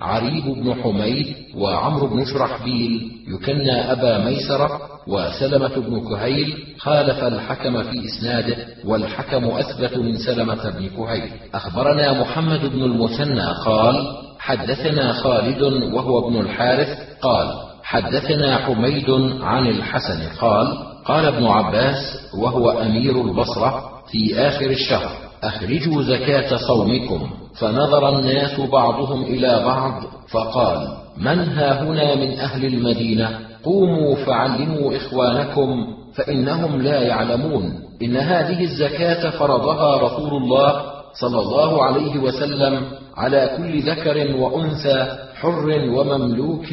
عريب 0.04 0.46
بن 0.46 0.76
حميد 0.84 1.36
وعمرو 1.58 2.08
بن 2.08 2.26
شرحبيل 2.26 3.12
يكنى 3.28 3.92
أبا 3.92 4.18
ميسرة 4.18 4.82
وسلمة 5.08 5.76
بن 5.76 6.10
كهيل 6.10 6.58
خالف 6.80 7.24
الحكم 7.24 7.84
في 7.84 8.06
إسناده 8.06 8.56
والحكم 8.86 9.46
أثبت 9.46 9.98
من 9.98 10.18
سلمة 10.18 10.70
بن 10.70 10.90
كهيل. 10.98 11.30
أخبرنا 11.54 12.22
محمد 12.22 12.66
بن 12.66 12.84
المثنى 12.84 13.48
قال 13.66 13.96
حدثنا 14.40 15.14
خالد 15.14 15.62
وهو 15.94 16.28
ابن 16.28 16.40
الحارث 16.42 16.90
قال 17.22 17.48
حدثنا 17.84 18.58
حميد 18.58 19.10
عن 19.42 19.68
الحسن 19.68 20.38
قال 20.40 20.78
قال 21.06 21.26
ابن 21.26 21.46
عباس 21.46 21.98
وهو 22.38 22.72
أمير 22.72 23.22
البصرة 23.22 23.84
في 24.12 24.40
آخر 24.40 24.66
الشهر. 24.70 25.12
أخرجوا 25.48 26.02
زكاة 26.02 26.58
صومكم. 26.58 27.30
فنظر 27.60 28.20
الناس 28.20 28.60
بعضهم 28.60 29.24
إلى 29.24 29.64
بعض 29.66 30.04
فقال 30.32 30.88
من 31.18 31.40
ها 31.40 31.84
هنا 31.84 32.16
من 32.16 32.40
أهل 32.40 32.66
المدينة؟ 32.66 33.40
قوموا 33.64 34.16
فعلموا 34.16 34.96
إخوانكم 34.96 35.88
فإنهم 36.16 36.82
لا 36.82 37.02
يعلمون. 37.02 37.84
إن 38.02 38.18
هذه 38.18 38.64
الزكاة 38.64 39.30
فرضها 39.30 39.98
رسول 39.98 40.44
الله 40.44 40.82
صلى 41.22 41.40
الله 41.40 41.84
عليه 41.84 42.20
وسلم 42.20 42.86
على 43.18 43.50
كل 43.58 43.80
ذكر 43.82 44.36
وأنثى 44.38 45.18
حر 45.36 45.68
ومملوك 45.68 46.68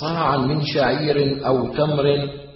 صاعا 0.00 0.36
من 0.36 0.64
شعير 0.64 1.46
أو 1.46 1.66
تمر 1.68 2.06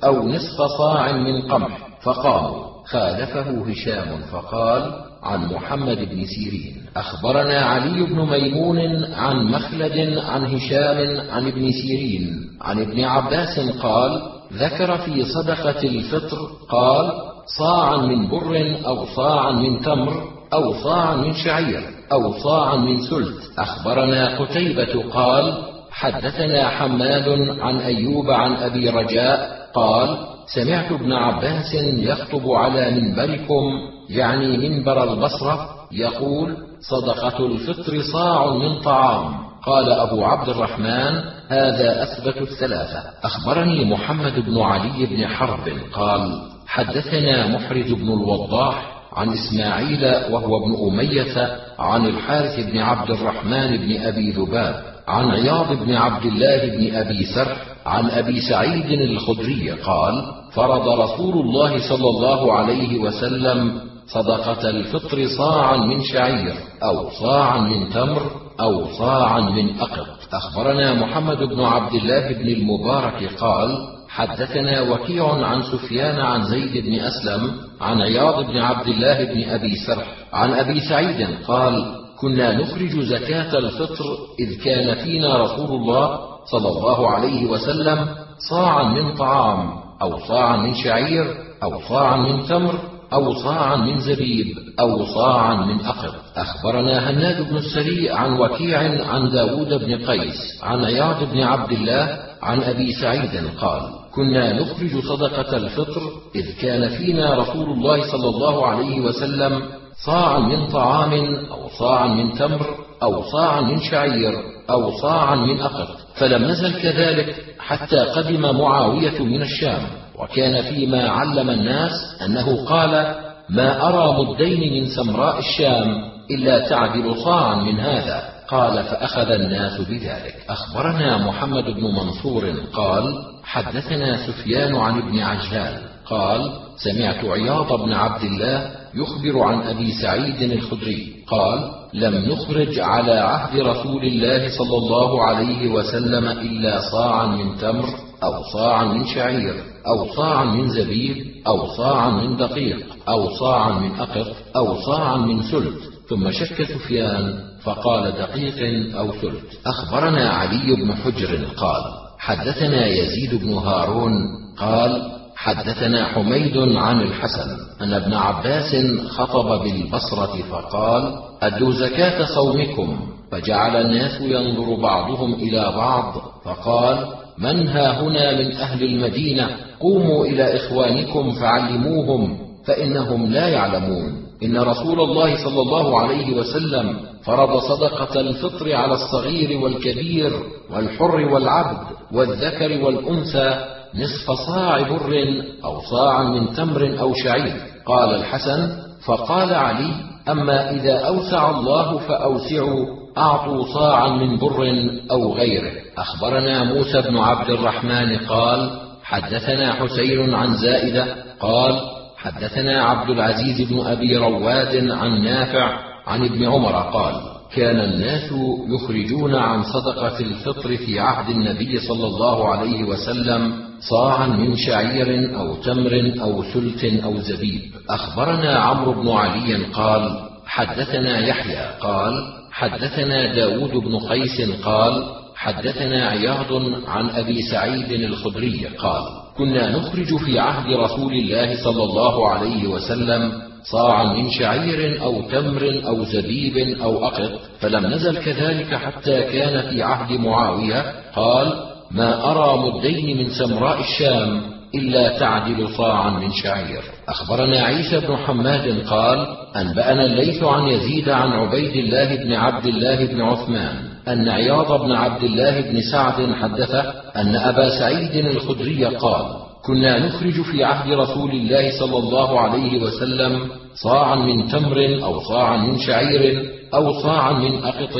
أو 0.04 0.28
نصف 0.28 0.62
صاع 0.78 1.12
من 1.12 1.42
قمح. 1.42 1.78
فقاموا 2.02 2.64
خالفه 2.86 3.64
هشام. 3.70 4.20
فقال 4.32 4.92
عن 5.24 5.44
محمد 5.54 5.98
بن 5.98 6.24
سيرين. 6.24 6.76
أخبرنا 6.96 7.60
علي 7.60 8.02
بن 8.02 8.18
ميمون 8.30 9.04
عن 9.14 9.36
مخلد 9.44 10.18
عن 10.18 10.46
هشام 10.46 11.20
عن 11.30 11.46
ابن 11.46 11.70
سيرين 11.72 12.30
عن 12.62 12.80
ابن 12.80 13.04
عباس 13.04 13.60
قال 13.82 14.22
ذكر 14.52 14.96
في 14.98 15.24
صدقة 15.24 15.82
الفطر 15.82 16.38
قال 16.68 17.12
صاعا 17.58 17.96
من 17.96 18.28
بر 18.28 18.76
أو 18.86 19.06
صاعا 19.06 19.52
من 19.52 19.80
تمر 19.80 20.22
أو 20.52 20.74
صاعا 20.74 21.16
من 21.16 21.34
شعير 21.34 21.82
أو 22.12 22.32
صاعا 22.32 22.76
من 22.76 23.02
سلت. 23.02 23.58
أخبرنا 23.58 24.38
قتيبة 24.38 25.02
قال 25.10 25.54
حدثنا 25.90 26.68
حماد 26.68 27.28
عن 27.60 27.76
أيوب 27.76 28.30
عن 28.30 28.52
أبي 28.52 28.90
رجاء 28.90 29.68
قال 29.74 30.18
سمعت 30.54 30.92
ابن 30.92 31.12
عباس 31.12 31.74
يخطب 31.74 32.50
على 32.50 32.90
منبركم 32.90 33.93
يعني 34.10 34.68
منبر 34.68 35.12
البصرة 35.12 35.68
يقول 35.92 36.56
صدقة 36.80 37.46
الفطر 37.46 38.02
صاع 38.12 38.54
من 38.54 38.80
طعام. 38.80 39.44
قال 39.66 39.92
أبو 39.92 40.24
عبد 40.24 40.48
الرحمن 40.48 41.22
هذا 41.48 42.02
أثبت 42.02 42.36
الثلاثة. 42.36 43.02
أخبرني 43.24 43.84
محمد 43.84 44.40
بن 44.46 44.60
علي 44.60 45.06
بن 45.06 45.26
حرب. 45.26 45.68
قال 45.92 46.42
حدثنا 46.66 47.48
محرز 47.48 47.92
بن 47.92 48.08
الوضاح 48.12 48.94
عن 49.12 49.32
إسماعيل 49.32 50.04
وهو 50.32 50.64
ابن 50.64 50.76
أمية 50.88 51.58
عن 51.78 52.06
الحارث 52.06 52.60
بن 52.70 52.78
عبد 52.78 53.10
الرحمن 53.10 53.76
بن 53.76 54.06
أبي 54.06 54.30
ذباب 54.30 54.82
عن 55.08 55.30
عياض 55.30 55.72
بن 55.72 55.94
عبد 55.94 56.26
الله 56.26 56.66
بن 56.66 56.94
أبي 56.94 57.24
سرح 57.24 57.56
عن 57.86 58.10
أبي 58.10 58.40
سعيد 58.40 59.00
الخدري 59.00 59.70
قال 59.70 60.24
فرض 60.52 60.88
رسول 60.88 61.34
الله 61.34 61.88
صلى 61.88 62.08
الله 62.10 62.52
عليه 62.52 62.98
وسلم 62.98 63.80
صدقة 64.06 64.70
الفطر 64.70 65.26
صاعا 65.26 65.76
من 65.76 66.04
شعير 66.04 66.54
أو 66.82 67.10
صاعا 67.10 67.60
من 67.60 67.90
تمر 67.90 68.30
أو 68.60 68.92
صاعا 68.98 69.40
من 69.40 69.80
اقط 69.80 70.06
أخبرنا 70.32 70.94
محمد 70.94 71.38
بن 71.38 71.60
عبد 71.60 71.94
الله 71.94 72.32
بن 72.32 72.48
المبارك 72.48 73.34
قال 73.40 73.94
حدثنا 74.08 74.82
وكيع 74.82 75.46
عن 75.46 75.62
سفيان 75.62 76.20
عن 76.20 76.44
زيد 76.44 76.84
بن 76.84 76.94
أسلم 76.94 77.50
عن 77.80 78.00
عياض 78.00 78.44
بن 78.44 78.58
عبد 78.58 78.88
الله 78.88 79.24
بن 79.24 79.50
أبي 79.50 79.74
سرح 79.86 80.06
عن 80.32 80.52
أبي 80.52 80.80
سعيد 80.80 81.28
قال 81.46 81.94
كنا 82.20 82.52
نخرج 82.52 83.00
زكاة 83.00 83.58
الفطر 83.58 84.04
إذ 84.40 84.64
كان 84.64 85.04
فينا 85.04 85.42
رسول 85.42 85.80
الله 85.80 86.18
صلى 86.44 86.68
الله 86.68 87.10
عليه 87.10 87.46
وسلم 87.46 88.08
صاعا 88.50 88.82
من 88.82 89.14
طعام 89.14 89.70
أو 90.02 90.18
صاعا 90.18 90.56
من 90.56 90.74
شعير 90.74 91.26
أو 91.62 91.80
صاعا 91.88 92.16
من 92.16 92.46
تمر 92.46 92.74
أو 93.14 93.34
صاعا 93.34 93.76
من 93.76 94.00
زبيب 94.00 94.46
أو 94.80 95.04
صاعا 95.04 95.54
من 95.54 95.80
أقط 95.80 96.14
أخبرنا 96.36 97.10
هناد 97.10 97.50
بن 97.50 97.56
السري 97.56 98.10
عن 98.10 98.40
وكيع 98.40 98.78
عن 99.08 99.30
داود 99.30 99.74
بن 99.84 100.06
قيس 100.06 100.62
عن 100.62 100.84
عياض 100.84 101.24
بن 101.24 101.40
عبد 101.40 101.72
الله 101.72 102.18
عن 102.42 102.62
أبي 102.62 102.92
سعيد 102.92 103.30
قال 103.60 103.82
كنا 104.14 104.52
نخرج 104.52 105.04
صدقة 105.04 105.56
الفطر 105.56 106.02
إذ 106.34 106.60
كان 106.60 106.88
فينا 106.88 107.34
رسول 107.34 107.70
الله 107.70 108.12
صلى 108.12 108.28
الله 108.28 108.66
عليه 108.66 109.00
وسلم 109.00 109.62
صاعا 110.06 110.38
من 110.38 110.66
طعام 110.66 111.12
أو 111.50 111.68
صاعا 111.78 112.08
من 112.08 112.34
تمر 112.34 112.66
أو 113.02 113.22
صاعا 113.22 113.60
من 113.60 113.80
شعير 113.80 114.34
أو 114.70 114.90
صاعا 114.90 115.34
من 115.34 115.60
أقط 115.60 115.88
فلم 116.14 116.44
نزل 116.44 116.82
كذلك 116.82 117.44
حتى 117.58 117.98
قدم 117.98 118.58
معاوية 118.58 119.22
من 119.22 119.42
الشام. 119.42 120.03
وكان 120.18 120.62
فيما 120.62 121.08
علم 121.08 121.50
الناس 121.50 121.92
أنه 122.22 122.64
قال 122.64 123.14
ما 123.50 123.88
أرى 123.88 124.24
مدين 124.24 124.82
من 124.82 124.88
سمراء 124.88 125.38
الشام 125.38 126.02
إلا 126.30 126.68
تعدل 126.68 127.16
صاعا 127.24 127.54
من 127.54 127.80
هذا. 127.80 128.22
قال 128.48 128.84
فأخذ 128.84 129.30
الناس 129.30 129.80
بذلك. 129.80 130.34
أخبرنا 130.48 131.18
محمد 131.18 131.64
بن 131.64 131.82
منصور 131.82 132.54
قال 132.72 133.14
حدثنا 133.44 134.26
سفيان 134.26 134.76
عن 134.76 134.98
ابن 134.98 135.18
عجلان. 135.18 135.78
قال 136.06 136.50
سمعت 136.76 137.24
عياض 137.24 137.80
بن 137.82 137.92
عبد 137.92 138.22
الله 138.22 138.70
يخبر 138.94 139.42
عن 139.42 139.62
أبي 139.62 139.92
سعيد 139.92 140.52
الخدري. 140.52 141.14
قال 141.26 141.70
لم 141.94 142.14
نخرج 142.32 142.80
على 142.80 143.12
عهد 143.12 143.60
رسول 143.60 144.04
الله 144.04 144.58
صلى 144.58 144.76
الله 144.76 145.24
عليه 145.24 145.68
وسلم 145.68 146.28
إلا 146.28 146.80
صاعا 146.92 147.26
من 147.26 147.58
تمر 147.58 147.84
أو 148.24 148.42
صاعا 148.52 148.84
من 148.84 149.06
شعير 149.06 149.54
أو 149.86 150.14
صاعا 150.16 150.44
من 150.44 150.68
زبيب 150.68 151.16
أو 151.46 151.66
صاعا 151.66 152.10
من 152.10 152.36
دقيق 152.36 152.86
أو 153.08 153.30
صاعا 153.30 153.72
من 153.72 153.90
أقط 154.00 154.26
أو 154.56 154.80
صاعا 154.80 155.16
من 155.16 155.42
سلت. 155.42 155.80
ثم 156.08 156.30
شك 156.30 156.62
سفيان 156.62 157.34
فقال 157.62 158.12
دقيق 158.12 158.58
أو 158.98 159.12
سلت. 159.12 159.66
أخبرنا 159.66 160.30
علي 160.30 160.76
بن 160.76 160.94
حجر 160.94 161.44
قال 161.56 161.82
حدثنا 162.18 162.86
يزيد 162.86 163.34
بن 163.34 163.52
هارون 163.52 164.12
قال 164.58 165.12
حدثنا 165.36 166.04
حميد 166.04 166.58
عن 166.76 167.00
الحسن 167.00 167.50
أن 167.80 167.92
ابن 167.92 168.14
عباس 168.14 168.76
خطب 169.08 169.62
بالبصرة 169.62 170.36
فقال 170.50 171.12
أدوا 171.42 171.72
زكاة 171.72 172.24
صومكم. 172.24 173.14
فجعل 173.32 173.76
الناس 173.76 174.20
ينظر 174.20 174.80
بعضهم 174.82 175.34
إلى 175.34 175.72
بعض 175.76 176.14
فقال 176.44 177.23
من 177.38 177.68
ها 177.68 178.00
هنا 178.02 178.38
من 178.38 178.52
أهل 178.52 178.82
المدينة 178.84 179.48
قوموا 179.80 180.26
إلى 180.26 180.56
إخوانكم 180.56 181.32
فعلموهم 181.32 182.38
فإنهم 182.66 183.26
لا 183.26 183.48
يعلمون. 183.48 184.24
إن 184.42 184.56
رسول 184.56 185.00
الله 185.00 185.44
صلى 185.44 185.62
الله 185.62 186.00
عليه 186.00 186.36
وسلم 186.36 186.96
فرض 187.24 187.58
صدقة 187.58 188.20
الفطر 188.20 188.74
على 188.74 188.94
الصغير 188.94 189.60
والكبير 189.60 190.32
والحر 190.70 191.16
والعبد 191.16 191.86
والذكر 192.12 192.84
والأنثى 192.84 193.64
نصف 193.94 194.30
صاع 194.46 194.82
بر 194.82 195.42
أو 195.64 195.80
صاعا 195.80 196.24
من 196.24 196.52
تمر 196.52 197.00
أو 197.00 197.14
شعير. 197.14 197.56
قال 197.86 198.14
الحسن 198.14 198.68
فقال 199.06 199.54
علي 199.54 199.90
أما 200.28 200.70
إذا 200.70 200.98
أوسع 200.98 201.50
الله 201.50 201.98
فأوسعوا 201.98 203.03
أعطوا 203.18 203.64
صاعا 203.74 204.08
من 204.08 204.38
بر 204.38 204.88
أو 205.10 205.34
غيره. 205.34 205.72
أخبرنا 205.98 206.64
موسى 206.64 207.02
بن 207.02 207.18
عبد 207.18 207.50
الرحمن 207.50 208.16
قال 208.16 208.70
حدثنا 209.04 209.72
حسين 209.72 210.34
عن 210.34 210.56
زائدة 210.56 211.16
قال 211.40 211.80
حدثنا 212.16 212.82
عبد 212.82 213.10
العزيز 213.10 213.72
بن 213.72 213.86
أبي 213.86 214.16
رواد 214.16 214.90
عن 214.90 215.24
نافع 215.24 215.78
عن 216.06 216.24
ابن 216.24 216.44
عمر 216.44 216.72
قال 216.72 217.14
كان 217.54 217.80
الناس 217.80 218.32
يخرجون 218.68 219.34
عن 219.34 219.62
صدقة 219.62 220.20
الفطر 220.20 220.76
في 220.76 221.00
عهد 221.00 221.30
النبي 221.30 221.80
صلى 221.80 222.06
الله 222.06 222.48
عليه 222.48 222.84
وسلم 222.84 223.52
صاعا 223.80 224.26
من 224.26 224.56
شعير 224.56 225.36
أو 225.36 225.54
تمر 225.54 226.12
أو 226.22 226.42
سلت 226.42 227.04
أو 227.04 227.18
زبيب. 227.18 227.60
أخبرنا 227.90 228.58
عمرو 228.58 229.02
بن 229.02 229.08
علي 229.08 229.64
قال 229.64 230.18
حدثنا 230.46 231.18
يحيى 231.18 231.66
قال 231.80 232.33
حدثنا 232.54 233.34
داود 233.34 233.70
بن 233.70 233.98
قيس 233.98 234.50
قال 234.64 235.04
حدثنا 235.36 236.08
عياض 236.08 236.52
عن 236.86 237.10
أبي 237.10 237.42
سعيد 237.42 237.92
الخدري 237.92 238.66
قال 238.78 239.02
كنا 239.36 239.76
نخرج 239.76 240.16
في 240.16 240.38
عهد 240.38 240.72
رسول 240.72 241.12
الله 241.12 241.64
صلى 241.64 241.82
الله 241.84 242.28
عليه 242.28 242.66
وسلم 242.66 243.32
صاعا 243.62 244.04
من 244.04 244.30
شعير 244.30 245.02
أو 245.02 245.22
تمر 245.22 245.82
أو 245.86 246.04
زبيب 246.04 246.80
أو 246.80 247.04
أقط 247.04 247.40
فلم 247.60 247.86
نزل 247.86 248.16
كذلك 248.18 248.74
حتى 248.74 249.22
كان 249.22 249.70
في 249.70 249.82
عهد 249.82 250.20
معاوية 250.20 250.92
قال 251.16 251.52
ما 251.90 252.30
أرى 252.30 252.58
مدين 252.58 253.16
من 253.16 253.28
سمراء 253.30 253.80
الشام 253.80 254.53
إلا 254.78 255.18
تعدل 255.18 255.68
صاعا 255.68 256.10
من 256.10 256.32
شعير 256.32 256.82
أخبرنا 257.08 257.62
عيسى 257.62 258.00
بن 258.00 258.16
حماد 258.16 258.86
قال 258.86 259.26
أنبأنا 259.56 260.04
الليث 260.04 260.42
عن 260.42 260.66
يزيد 260.66 261.08
عن 261.08 261.32
عبيد 261.32 261.76
الله 261.76 262.16
بن 262.16 262.32
عبد 262.32 262.66
الله 262.66 263.04
بن 263.06 263.20
عثمان 263.20 263.76
أن 264.08 264.28
عياض 264.28 264.82
بن 264.82 264.92
عبد 264.92 265.24
الله 265.24 265.60
بن 265.60 265.80
سعد 265.92 266.34
حدثه 266.42 266.80
أن 267.16 267.36
أبا 267.36 267.68
سعيد 267.78 268.26
الخدري 268.26 268.84
قال 268.84 269.26
كنا 269.66 270.06
نخرج 270.06 270.42
في 270.42 270.64
عهد 270.64 270.92
رسول 270.92 271.30
الله 271.30 271.78
صلى 271.78 271.98
الله 271.98 272.40
عليه 272.40 272.82
وسلم 272.82 273.48
صاعا 273.74 274.16
من 274.16 274.48
تمر 274.48 275.04
أو 275.04 275.20
صاعا 275.20 275.56
من 275.56 275.78
شعير 275.78 276.50
أو 276.74 276.92
صاعا 277.02 277.32
من 277.32 277.64
أقط 277.64 277.96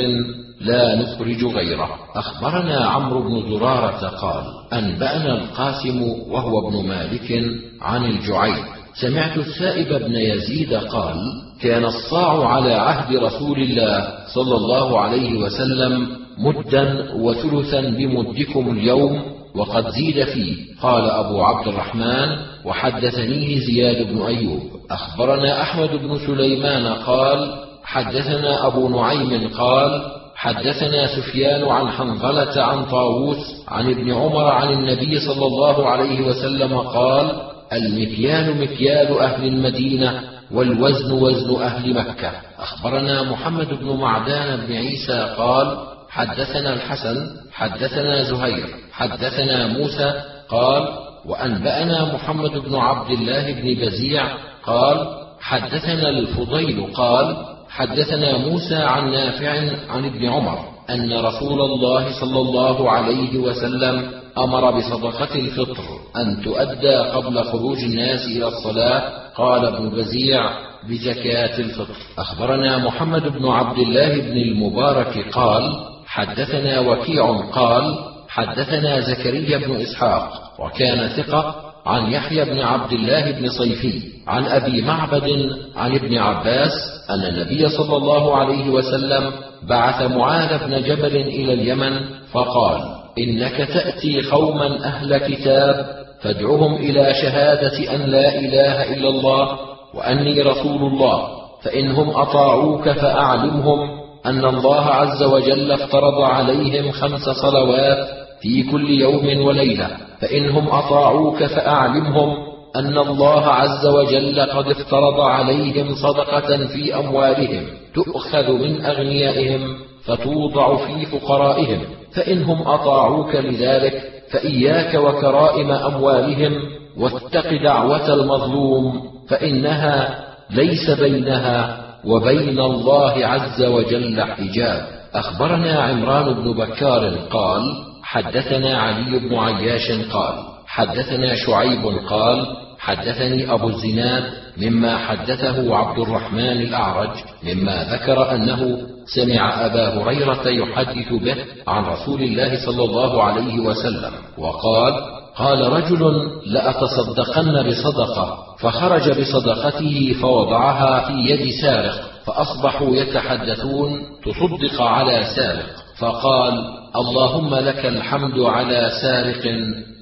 لا 0.61 0.95
نخرج 0.95 1.45
غيره. 1.45 1.89
أخبرنا 2.15 2.85
عمرو 2.85 3.21
بن 3.21 3.49
زرارة 3.49 4.07
قال 4.07 4.43
أنبأنا 4.73 5.33
القاسم 5.33 6.01
وهو 6.29 6.67
ابن 6.67 6.87
مالك 6.87 7.43
عن 7.81 8.05
الجعيد. 8.05 8.63
سمعت 9.01 9.37
السائب 9.37 10.03
بن 10.03 10.15
يزيد 10.15 10.73
قال 10.73 11.15
كان 11.61 11.85
الصاع 11.85 12.47
على 12.47 12.73
عهد 12.73 13.15
رسول 13.15 13.61
الله 13.61 14.07
صلى 14.35 14.55
الله 14.55 14.99
عليه 14.99 15.39
وسلم 15.39 16.07
مدا 16.37 17.13
وثلثا 17.15 17.81
بمدكم 17.81 18.77
اليوم 18.77 19.21
وقد 19.55 19.89
زيد 19.89 20.23
فيه. 20.23 20.55
قال 20.81 21.09
أبو 21.09 21.43
عبد 21.43 21.67
الرحمن 21.67 22.37
وحدثنيه 22.65 23.59
زياد 23.59 24.07
بن 24.07 24.21
أيوب. 24.21 24.61
أخبرنا 24.91 25.61
أحمد 25.61 25.89
بن 25.89 26.17
سليمان 26.27 26.87
قال 26.87 27.65
حدثنا 27.83 28.67
أبو 28.67 28.89
نعيم 28.89 29.47
قال 29.47 30.01
حدثنا 30.45 31.07
سفيان 31.07 31.63
عن 31.63 31.87
حنظلة 31.87 32.63
عن 32.63 32.85
طاووس 32.85 33.37
عن 33.67 33.91
ابن 33.91 34.11
عمر 34.11 34.45
عن 34.47 34.73
النبي 34.73 35.19
صلى 35.19 35.45
الله 35.45 35.89
عليه 35.89 36.21
وسلم 36.21 36.77
قال 36.77 37.41
المكيال 37.73 38.61
مكيال 38.61 39.19
أهل 39.19 39.47
المدينة 39.47 40.23
والوزن 40.51 41.11
وزن 41.11 41.61
أهل 41.61 41.93
مكة. 41.93 42.31
أخبرنا 42.59 43.23
محمد 43.23 43.73
بن 43.73 43.97
معدان 43.97 44.57
بن 44.57 44.73
عيسى 44.73 45.35
قال 45.37 45.77
حدثنا 46.09 46.73
الحسن 46.73 47.15
حدثنا 47.53 48.23
زهير 48.23 48.67
حدثنا 48.91 49.67
موسى 49.67 50.13
قال 50.49 50.87
وأنبأنا 51.25 52.13
محمد 52.13 52.51
بن 52.51 52.75
عبد 52.75 53.11
الله 53.11 53.51
بن 53.51 53.85
بزيع 53.85 54.23
قال 54.65 55.07
حدثنا 55.41 56.09
الفضيل 56.09 56.93
قال 56.93 57.54
حدثنا 57.75 58.37
موسى 58.37 58.75
عن 58.75 59.11
نافع 59.11 59.51
عن 59.89 60.05
ابن 60.05 60.25
عمر 60.25 60.59
أن 60.89 61.13
رسول 61.13 61.61
الله 61.61 62.19
صلى 62.19 62.39
الله 62.39 62.91
عليه 62.91 63.37
وسلم 63.37 64.11
أمر 64.37 64.71
بصدقة 64.77 65.35
الفطر 65.35 65.83
أن 66.17 66.41
تؤدى 66.43 66.95
قبل 66.95 67.43
خروج 67.43 67.77
الناس 67.77 68.25
إلى 68.25 68.47
الصلاة. 68.47 69.01
قال 69.35 69.65
ابن 69.65 69.89
بزيع 69.89 70.49
بزكاة 70.89 71.59
الفطر. 71.59 71.95
أخبرنا 72.17 72.77
محمد 72.77 73.27
بن 73.27 73.47
عبد 73.47 73.77
الله 73.77 74.21
بن 74.21 74.37
المبارك 74.37 75.29
قال 75.31 75.71
حدثنا 76.05 76.79
وكيع 76.79 77.49
قال 77.51 77.95
حدثنا 78.29 78.99
زكريا 78.99 79.57
بن 79.57 79.75
إسحاق 79.75 80.29
وكان 80.59 81.07
ثقة 81.07 81.64
عن 81.85 82.11
يحيى 82.11 82.45
بن 82.45 82.59
عبد 82.59 82.93
الله 82.93 83.31
بن 83.31 83.49
صيفي 83.49 84.01
عن 84.27 84.45
أبي 84.45 84.81
معبد 84.81 85.49
عن 85.75 85.95
ابن 85.95 86.17
عباس 86.17 86.71
أن 87.09 87.25
النبي 87.25 87.69
صلى 87.69 87.97
الله 87.97 88.35
عليه 88.35 88.69
وسلم 88.69 89.31
بعث 89.69 90.01
معاذ 90.01 90.65
بن 90.67 90.81
جبل 90.81 91.15
إلى 91.15 91.53
اليمن 91.53 91.99
فقال 92.31 92.81
إنك 93.17 93.57
تأتي 93.57 94.21
قوما 94.31 94.85
أهل 94.85 95.17
كتاب 95.17 95.85
فادعهم 96.21 96.75
إلى 96.75 97.13
شهادة 97.13 97.95
أن 97.95 98.01
لا 98.01 98.39
إله 98.39 98.93
إلا 98.93 99.09
الله 99.09 99.59
وأني 99.93 100.41
رسول 100.41 100.81
الله 100.91 101.27
فإنهم 101.63 102.09
أطاعوك 102.09 102.89
فأعلمهم 102.89 103.79
أن 104.25 104.45
الله 104.45 104.85
عز 104.85 105.23
وجل 105.23 105.71
افترض 105.71 106.21
عليهم 106.21 106.91
خمس 106.91 107.29
صلوات 107.29 108.24
في 108.41 108.63
كل 108.63 108.89
يوم 108.89 109.45
وليلة 109.45 109.89
فإنهم 110.21 110.67
أطاعوك 110.67 111.43
فأعلمهم 111.43 112.35
أن 112.75 112.97
الله 112.97 113.45
عز 113.45 113.85
وجل 113.87 114.41
قد 114.41 114.67
افترض 114.67 115.19
عليهم 115.19 115.95
صدقة 115.95 116.67
في 116.67 116.95
أموالهم 116.99 117.63
تؤخذ 117.93 118.51
من 118.51 118.85
أغنيائهم 118.85 119.77
فتوضع 120.05 120.75
في 120.75 121.05
فقرائهم 121.05 121.79
فإنهم 122.13 122.67
أطاعوك 122.67 123.35
لذلك 123.35 124.03
فإياك 124.31 124.95
وكرائم 124.95 125.71
أموالهم 125.71 126.53
واتق 126.97 127.63
دعوة 127.63 128.13
المظلوم 128.13 129.01
فإنها 129.29 130.25
ليس 130.49 130.89
بينها 130.89 131.85
وبين 132.05 132.59
الله 132.59 133.25
عز 133.25 133.63
وجل 133.63 134.21
حجاب. 134.21 134.87
أخبرنا 135.13 135.79
عمران 135.81 136.33
بن 136.33 136.53
بكار 136.53 137.15
قال 137.31 137.61
حدثنا 138.05 138.77
علي 138.77 139.19
بن 139.19 139.35
عياش 139.35 139.91
قال 139.91 140.35
حدثنا 140.67 141.35
شعيب 141.35 141.85
قال 142.09 142.45
حدثني 142.79 143.53
أبو 143.53 143.69
الزناد 143.69 144.23
مما 144.57 144.97
حدثه 144.97 145.75
عبد 145.75 145.99
الرحمن 145.99 146.61
الأعرج 146.61 147.09
مما 147.43 147.83
ذكر 147.83 148.35
أنه 148.35 148.77
سمع 149.15 149.65
أبا 149.65 149.87
هريرة 149.87 150.47
يحدث 150.47 151.13
به 151.13 151.35
عن 151.67 151.83
رسول 151.85 152.21
الله 152.23 152.65
صلى 152.65 152.83
الله 152.83 153.23
عليه 153.23 153.59
وسلم 153.59 154.11
وقال 154.37 154.93
قال 155.35 155.71
رجل 155.71 156.31
لأتصدقن 156.45 157.69
بصدقة 157.69 158.37
فخرج 158.59 159.19
بصدقته 159.21 160.15
فوضعها 160.21 161.07
في 161.07 161.13
يد 161.13 161.51
سارق 161.61 162.01
فأصبحوا 162.25 162.95
يتحدثون 162.95 164.01
تصدق 164.25 164.81
على 164.81 165.23
سارق 165.35 165.65
فقال 165.99 166.84
اللهم 166.95 167.55
لك 167.55 167.85
الحمد 167.85 168.39
على 168.39 168.89
سارق 169.01 169.43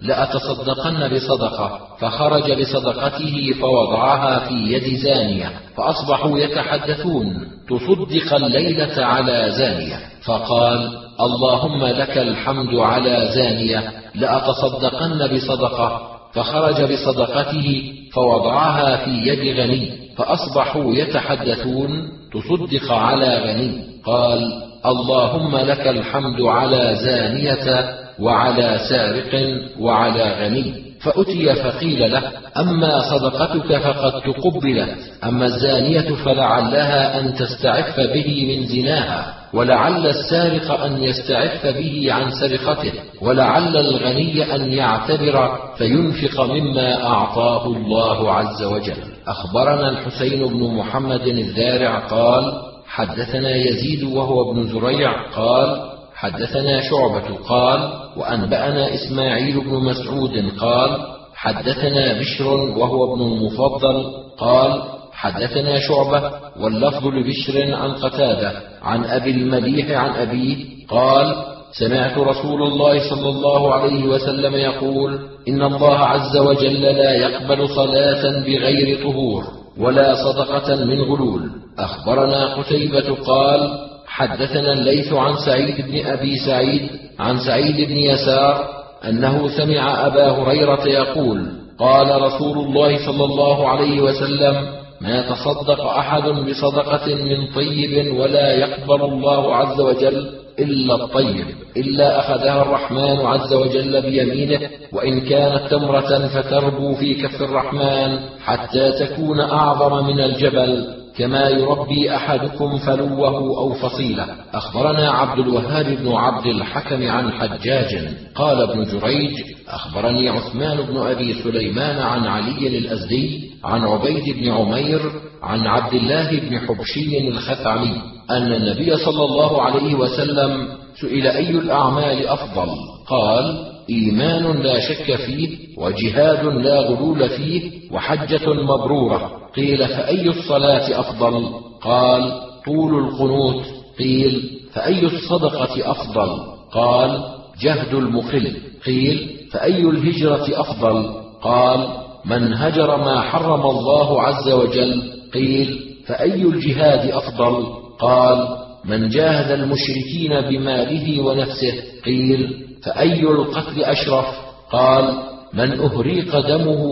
لأتصدقن 0.01 1.15
بصدقة 1.15 1.79
فخرج 1.99 2.61
بصدقته 2.61 3.53
فوضعها 3.61 4.39
في 4.39 4.53
يد 4.53 4.97
زانية 4.97 5.51
فأصبحوا 5.75 6.39
يتحدثون 6.39 7.47
تصدق 7.69 8.33
الليلة 8.33 9.05
على 9.05 9.51
زانية 9.51 9.99
فقال 10.25 10.97
اللهم 11.21 11.85
لك 11.85 12.17
الحمد 12.17 12.75
على 12.75 13.29
زانية 13.35 13.91
لأتصدقن 14.15 15.35
بصدقة 15.35 16.01
فخرج 16.33 16.93
بصدقته 16.93 17.93
فوضعها 18.13 19.05
في 19.05 19.11
يد 19.11 19.57
غني 19.59 19.91
فأصبحوا 20.17 20.93
يتحدثون 20.93 22.09
تصدق 22.33 22.91
على 22.91 23.37
غني 23.37 23.81
قال 24.05 24.72
اللهم 24.85 25.57
لك 25.57 25.87
الحمد 25.87 26.41
على 26.41 26.95
زانية 26.95 27.95
وعلى 28.19 28.79
سارق 28.89 29.59
وعلى 29.79 30.35
غني. 30.41 30.73
فأتي 31.01 31.55
فقيل 31.55 32.11
له 32.11 32.21
أما 32.57 32.99
صدقتك 32.99 33.77
فقد 33.77 34.21
تقبلت. 34.21 34.97
أما 35.23 35.45
الزانية 35.45 36.15
فلعلها 36.15 37.19
أن 37.19 37.33
تستعف 37.35 37.99
به 37.99 38.57
من 38.57 38.67
زناها 38.67 39.33
ولعل 39.53 40.07
السارق 40.07 40.83
أن 40.83 41.03
يستعف 41.03 41.67
به 41.67 42.13
عن 42.13 42.31
سرقته 42.31 42.91
ولعل 43.21 43.77
الغني 43.77 44.55
أن 44.55 44.71
يعتبر 44.71 45.57
فينفق 45.77 46.41
مما 46.41 47.03
أعطاه 47.03 47.65
الله 47.65 48.31
عز 48.31 48.63
وجل. 48.63 49.03
أخبرنا 49.27 49.89
الحسين 49.89 50.45
بن 50.45 50.75
محمد 50.75 51.27
الذارع 51.27 51.99
قال 51.99 52.72
حدثنا 52.93 53.55
يزيد 53.55 54.03
وهو 54.03 54.51
ابن 54.51 54.67
زريع 54.67 55.29
قال 55.35 55.89
حدثنا 56.15 56.81
شعبة 56.81 57.35
قال 57.49 57.93
وأنبأنا 58.17 58.93
إسماعيل 58.93 59.61
بن 59.61 59.75
مسعود 59.75 60.51
قال 60.59 60.97
حدثنا 61.35 62.19
بشر 62.19 62.47
وهو 62.53 63.13
ابن 63.13 63.21
المفضل 63.21 64.03
قال 64.37 64.83
حدثنا 65.11 65.79
شعبة 65.79 66.31
واللفظ 66.59 67.07
لبشر 67.07 67.73
عن 67.73 67.91
قتادة 67.91 68.51
عن 68.81 69.05
أبي 69.05 69.31
المليح 69.31 69.91
عن 69.91 70.09
أبيه 70.09 70.57
قال 70.89 71.35
سمعت 71.79 72.17
رسول 72.17 72.63
الله 72.63 73.09
صلى 73.09 73.29
الله 73.29 73.73
عليه 73.73 74.03
وسلم 74.03 74.55
يقول 74.55 75.19
إن 75.47 75.61
الله 75.61 75.97
عز 75.97 76.37
وجل 76.37 76.81
لا 76.81 77.11
يقبل 77.11 77.69
صلاة 77.69 78.43
بغير 78.45 79.03
طهور. 79.03 79.62
ولا 79.79 80.15
صدقة 80.15 80.85
من 80.85 81.01
غلول. 81.01 81.49
أخبرنا 81.79 82.55
قتيبة 82.55 83.15
قال 83.15 83.79
حدثنا 84.07 84.73
الليث 84.73 85.13
عن 85.13 85.33
سعيد 85.45 85.85
بن 85.87 86.05
أبي 86.05 86.35
سعيد 86.35 86.89
عن 87.19 87.39
سعيد 87.39 87.89
بن 87.89 87.97
يسار 87.97 88.67
أنه 89.09 89.47
سمع 89.57 90.07
أبا 90.07 90.31
هريرة 90.31 90.87
يقول 90.87 91.51
قال 91.79 92.21
رسول 92.21 92.57
الله 92.57 93.05
صلى 93.05 93.23
الله 93.25 93.69
عليه 93.69 94.01
وسلم 94.01 94.55
ما 95.01 95.21
تصدق 95.21 95.81
أحد 95.81 96.23
بصدقة 96.23 97.15
من 97.15 97.53
طيب 97.55 98.19
ولا 98.19 98.53
يقبل 98.53 99.01
الله 99.05 99.55
عز 99.55 99.81
وجل 99.81 100.42
إلا 100.59 100.95
الطيب 100.95 101.45
إلا 101.77 102.19
أخذها 102.19 102.61
الرحمن 102.61 103.25
عز 103.25 103.53
وجل 103.53 104.01
بيمينه 104.01 104.69
وإن 104.93 105.21
كانت 105.21 105.69
تمرة 105.69 106.27
فتربو 106.27 106.95
في 106.95 107.13
كف 107.13 107.41
الرحمن 107.41 108.19
حتى 108.41 108.91
تكون 108.91 109.39
أعظم 109.39 110.07
من 110.07 110.19
الجبل. 110.19 111.02
كما 111.17 111.49
يربي 111.49 112.15
أحدكم 112.15 112.77
فلوه 112.77 113.57
أو 113.57 113.73
فصيلة. 113.73 114.27
أخبرنا 114.53 115.11
عبد 115.11 115.39
الوهاب 115.39 115.85
بن 115.85 116.11
عبد 116.11 116.45
الحكم 116.45 117.09
عن 117.09 117.31
حجاج 117.31 118.07
قال 118.35 118.61
ابن 118.61 118.83
جريج 118.83 119.31
أخبرني 119.67 120.29
عثمان 120.29 120.77
بن 120.81 120.97
أبي 120.97 121.33
سليمان 121.33 121.99
عن 121.99 122.27
علي 122.27 122.67
الأزدي 122.67 123.51
عن 123.63 123.81
عبيد 123.81 124.35
بن 124.37 124.51
عمير 124.51 125.01
عن 125.43 125.67
عبد 125.67 125.93
الله 125.93 126.39
بن 126.39 126.59
حبشي 126.59 127.27
الخثعمي 127.27 128.01
أن 128.31 128.53
النبي 128.53 128.97
صلى 128.97 129.25
الله 129.25 129.61
عليه 129.61 129.95
وسلم 129.95 130.67
سئل 131.01 131.27
أي 131.27 131.49
الأعمال 131.49 132.27
أفضل؟ 132.27 132.69
قال 133.07 133.72
إيمان 133.89 134.61
لا 134.61 134.79
شك 134.79 135.15
فيه 135.15 135.57
وجهاد 135.77 136.45
لا 136.45 136.79
غلول 136.79 137.29
فيه 137.29 137.71
وحجة 137.91 138.53
مبرورة. 138.53 139.31
قيل 139.55 139.87
فأي 139.87 140.29
الصلاة 140.29 140.99
أفضل؟ 140.99 141.49
قال 141.81 142.33
طول 142.65 143.05
القنوت. 143.05 143.65
قيل 143.99 144.49
فأي 144.73 145.05
الصدقة 145.05 145.91
أفضل؟ 145.91 146.29
قال 146.71 147.23
جهد 147.61 147.93
المقل 147.93 148.53
قيل 148.85 149.29
فأي 149.51 149.81
الهجرة 149.81 150.61
أفضل؟ 150.61 151.13
قال 151.41 151.87
من 152.25 152.53
هجر 152.53 152.97
ما 152.97 153.21
حرم 153.21 153.61
الله 153.65 154.21
عز 154.21 154.49
وجل. 154.49 155.11
قيل 155.33 155.79
فأي 156.07 156.41
الجهاد 156.41 157.11
أفضل؟ 157.11 157.65
قال 157.99 158.47
من 158.85 159.09
جاهد 159.09 159.51
المشركين 159.51 160.41
بماله 160.41 161.21
ونفسه. 161.21 161.73
قيل 162.05 162.63
فأي 162.85 163.21
القتل 163.21 163.83
أشرف؟ 163.83 164.25
قال 164.71 165.13
من 165.53 165.79
أهريق 165.79 166.39
دمه 166.39 166.83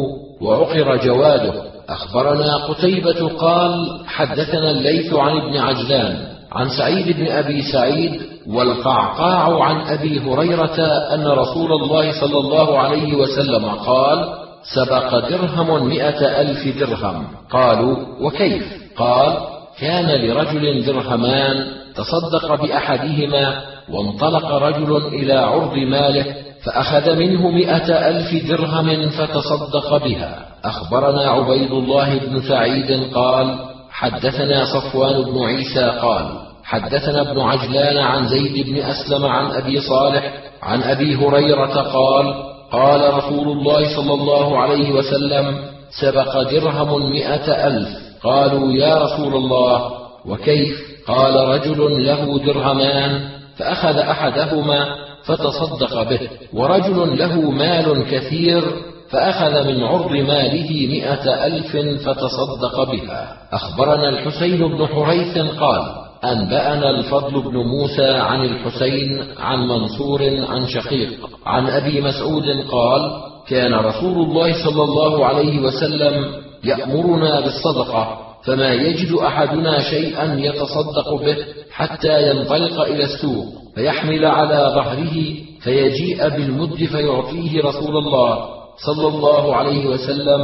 وعقر 0.41 0.95
جواده. 1.05 1.53
أخبرنا 1.89 2.57
قتيبة 2.57 3.27
قال 3.27 4.01
حدثنا 4.07 4.71
الليث 4.71 5.13
عن 5.13 5.37
ابن 5.37 5.57
عجلان 5.57 6.17
عن 6.51 6.69
سعيد 6.69 7.17
بن 7.17 7.27
أبي 7.27 7.61
سعيد 7.61 8.21
والقعقاع 8.47 9.63
عن 9.63 9.81
أبي 9.81 10.19
هريرة 10.19 10.79
أن 11.13 11.27
رسول 11.27 11.73
الله 11.73 12.21
صلى 12.21 12.37
الله 12.37 12.79
عليه 12.79 13.15
وسلم 13.15 13.65
قال 13.65 14.33
سبق 14.75 15.29
درهم 15.29 15.87
مئة 15.87 16.41
ألف 16.41 16.79
درهم. 16.79 17.27
قالوا 17.51 17.95
وكيف؟ 18.21 18.63
قال 18.97 19.37
كان 19.79 20.05
لرجل 20.05 20.85
درهمان 20.85 21.65
تصدق 21.95 22.55
بأحدهما 22.55 23.61
وانطلق 23.93 24.51
رجل 24.51 24.97
إلى 25.07 25.33
عرض 25.33 25.77
ماله 25.77 26.25
فأخذ 26.65 27.15
منه 27.15 27.49
مئة 27.49 28.07
ألف 28.09 28.47
درهم 28.47 29.09
فتصدق 29.09 29.97
بها. 29.97 30.45
أخبرنا 30.65 31.29
عبيد 31.29 31.71
الله 31.71 32.17
بن 32.17 32.41
سعيد 32.41 33.13
قال 33.13 33.55
حدثنا 33.91 34.65
صفوان 34.65 35.21
بن 35.21 35.43
عيسى 35.43 35.99
قال 36.01 36.25
حدثنا 36.63 37.21
ابن 37.21 37.39
عجلان 37.39 37.97
عن 37.97 38.27
زيد 38.27 38.67
بن 38.67 38.77
أسلم 38.77 39.25
عن 39.25 39.51
أبي 39.51 39.81
صالح 39.81 40.33
عن 40.63 40.83
أبي 40.83 41.15
هريرة 41.15 41.81
قال 41.81 42.33
قال 42.71 43.13
رسول 43.13 43.47
الله 43.47 43.95
صلى 43.95 44.13
الله 44.13 44.57
عليه 44.57 44.91
وسلم 44.91 45.59
سبق 46.01 46.41
درهم 46.41 47.11
مئة 47.11 47.67
ألف. 47.67 47.89
قالوا 48.23 48.71
يا 48.71 48.97
رسول 48.97 49.35
الله 49.35 49.91
وكيف؟ 50.25 50.77
قال 51.07 51.35
رجل 51.35 52.05
له 52.05 52.39
درهمان. 52.39 53.40
فأخذ 53.57 53.97
أحدهما 53.97 54.95
فتصدق 55.23 56.09
به 56.09 56.19
ورجل 56.53 57.17
له 57.19 57.51
مال 57.51 58.05
كثير 58.11 58.63
فأخذ 59.09 59.67
من 59.67 59.83
عرض 59.83 60.11
ماله 60.11 60.87
مئة 60.87 61.45
ألف 61.45 61.77
فتصدق 62.05 62.83
بها. 62.91 63.37
أخبرنا 63.53 64.09
الحسين 64.09 64.67
بن 64.67 64.87
حريث 64.87 65.37
قال 65.37 65.81
أنبأنا 66.23 66.89
الفضل 66.89 67.41
بن 67.41 67.57
موسى 67.57 68.07
عن 68.07 68.45
الحسين 68.45 69.23
عن 69.39 69.67
منصور 69.67 70.21
عن 70.49 70.67
شقيق 70.67 71.29
عن 71.45 71.69
أبي 71.69 72.01
مسعود 72.01 72.43
قال 72.71 73.11
كان 73.47 73.73
رسول 73.73 74.27
الله 74.27 74.63
صلى 74.63 74.83
الله 74.83 75.25
عليه 75.25 75.61
وسلم 75.61 76.25
يأمرنا 76.63 77.39
بالصدقة 77.39 78.17
فما 78.45 78.73
يجد 78.73 79.13
أحدنا 79.13 79.79
شيئا 79.79 80.35
يتصدق 80.39 81.13
به 81.13 81.37
حتى 81.71 82.29
ينطلق 82.29 82.81
إلى 82.81 83.03
السوق 83.03 83.45
فيحمل 83.75 84.25
على 84.25 84.71
ظهره 84.75 85.15
فيجيء 85.61 86.29
بالمد 86.29 86.75
فيعطيه 86.75 87.61
رسول 87.63 87.97
الله 87.97 88.45
صلى 88.85 89.07
الله 89.07 89.55
عليه 89.55 89.85
وسلم. 89.85 90.41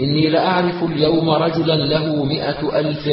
إني 0.00 0.28
لأعرف 0.30 0.82
اليوم 0.84 1.30
رجلا 1.30 1.74
له 1.74 2.24
مئة 2.24 2.78
ألف 2.80 3.08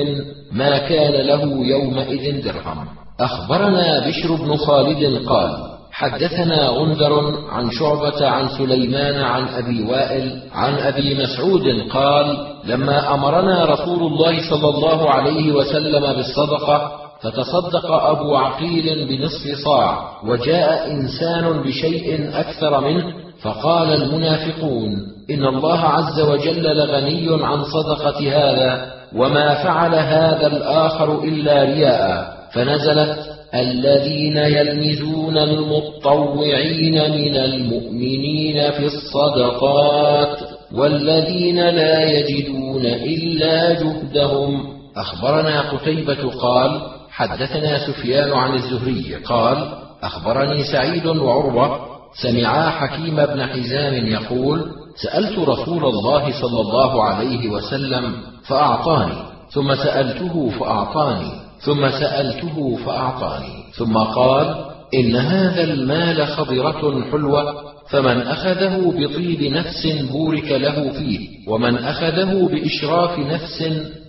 ما 0.51 0.77
كان 0.77 1.27
له 1.27 1.43
يومئذ 1.65 2.43
درهم. 2.45 2.87
أخبرنا 3.19 4.07
بشر 4.07 4.35
بن 4.35 4.55
خالد 4.57 5.27
قال 5.27 5.77
حدثنا 5.91 6.67
غندر 6.67 7.13
عن 7.49 7.71
شعبة 7.71 8.27
عن 8.27 8.49
سليمان 8.57 9.15
عن 9.15 9.47
أبي 9.47 9.83
وائل 9.83 10.41
عن 10.53 10.73
أبي 10.73 11.23
مسعود 11.23 11.89
قال 11.91 12.37
لما 12.65 13.13
أمرنا 13.13 13.65
رسول 13.65 14.03
الله 14.03 14.49
صلى 14.49 14.69
الله 14.69 15.09
عليه 15.09 15.51
وسلم 15.51 16.13
بالصدقة 16.13 17.06
فتصدق 17.21 17.91
أبو 17.91 18.35
عقيل 18.35 19.07
بنصف 19.07 19.63
صاع 19.65 20.11
وجاء 20.25 20.91
إنسان 20.91 21.61
بشيء 21.61 22.29
أكثر 22.33 22.81
منه 22.81 23.03
فقال 23.41 23.93
المنافقون 23.93 24.91
إن 25.29 25.45
الله 25.45 25.79
عز 25.79 26.19
وجل 26.19 26.63
لغني 26.63 27.45
عن 27.45 27.63
صدقة 27.63 28.19
هذا 28.19 28.91
وما 29.15 29.63
فعل 29.63 29.95
هذا 29.95 30.47
الآخر 30.47 31.23
إلا 31.23 31.63
رياء 31.63 32.37
فنزلت 32.53 33.17
الذين 33.55 34.37
يلمزون 34.37 35.37
المطوعين 35.37 37.11
من 37.11 37.35
المؤمنين 37.35 38.71
في 38.71 38.85
الصدقات 38.85 40.37
والذين 40.75 41.69
لا 41.69 42.03
يجدون 42.03 42.85
إلا 42.85 43.73
جهدهم. 43.73 44.77
أخبرنا 44.97 45.61
قتيبة 45.61 46.31
قال 46.41 46.81
حدثنا 47.17 47.87
سفيان 47.87 48.33
عن 48.33 48.53
الزهري 48.53 49.15
قال 49.15 49.73
أخبرني 50.03 50.63
سعيد 50.63 51.07
وعروة 51.07 51.79
سمعا 52.21 52.69
حكيم 52.69 53.15
بن 53.15 53.45
حزام 53.45 53.93
يقول 53.93 54.65
سألت 55.01 55.39
رسول 55.39 55.85
الله 55.85 56.41
صلى 56.41 56.61
الله 56.61 57.03
عليه 57.03 57.49
وسلم 57.49 58.15
فأعطاني 58.43 59.15
ثم 59.53 59.75
سألته 59.75 60.49
فأعطاني 60.59 61.31
ثم 61.59 61.89
سألته 61.89 62.79
فأعطاني 62.85 63.63
ثم 63.77 63.97
قال 63.97 64.65
إن 64.93 65.15
هذا 65.15 65.63
المال 65.63 66.27
خضرة 66.27 67.11
حلوة 67.11 67.55
فمن 67.89 68.21
أخذه 68.21 68.93
بطيب 68.97 69.53
نفس 69.53 69.87
بورك 70.11 70.51
له 70.51 70.91
فيه 70.91 71.49
ومن 71.49 71.77
أخذه 71.77 72.49
بإشراف 72.51 73.19
نفس 73.19 73.61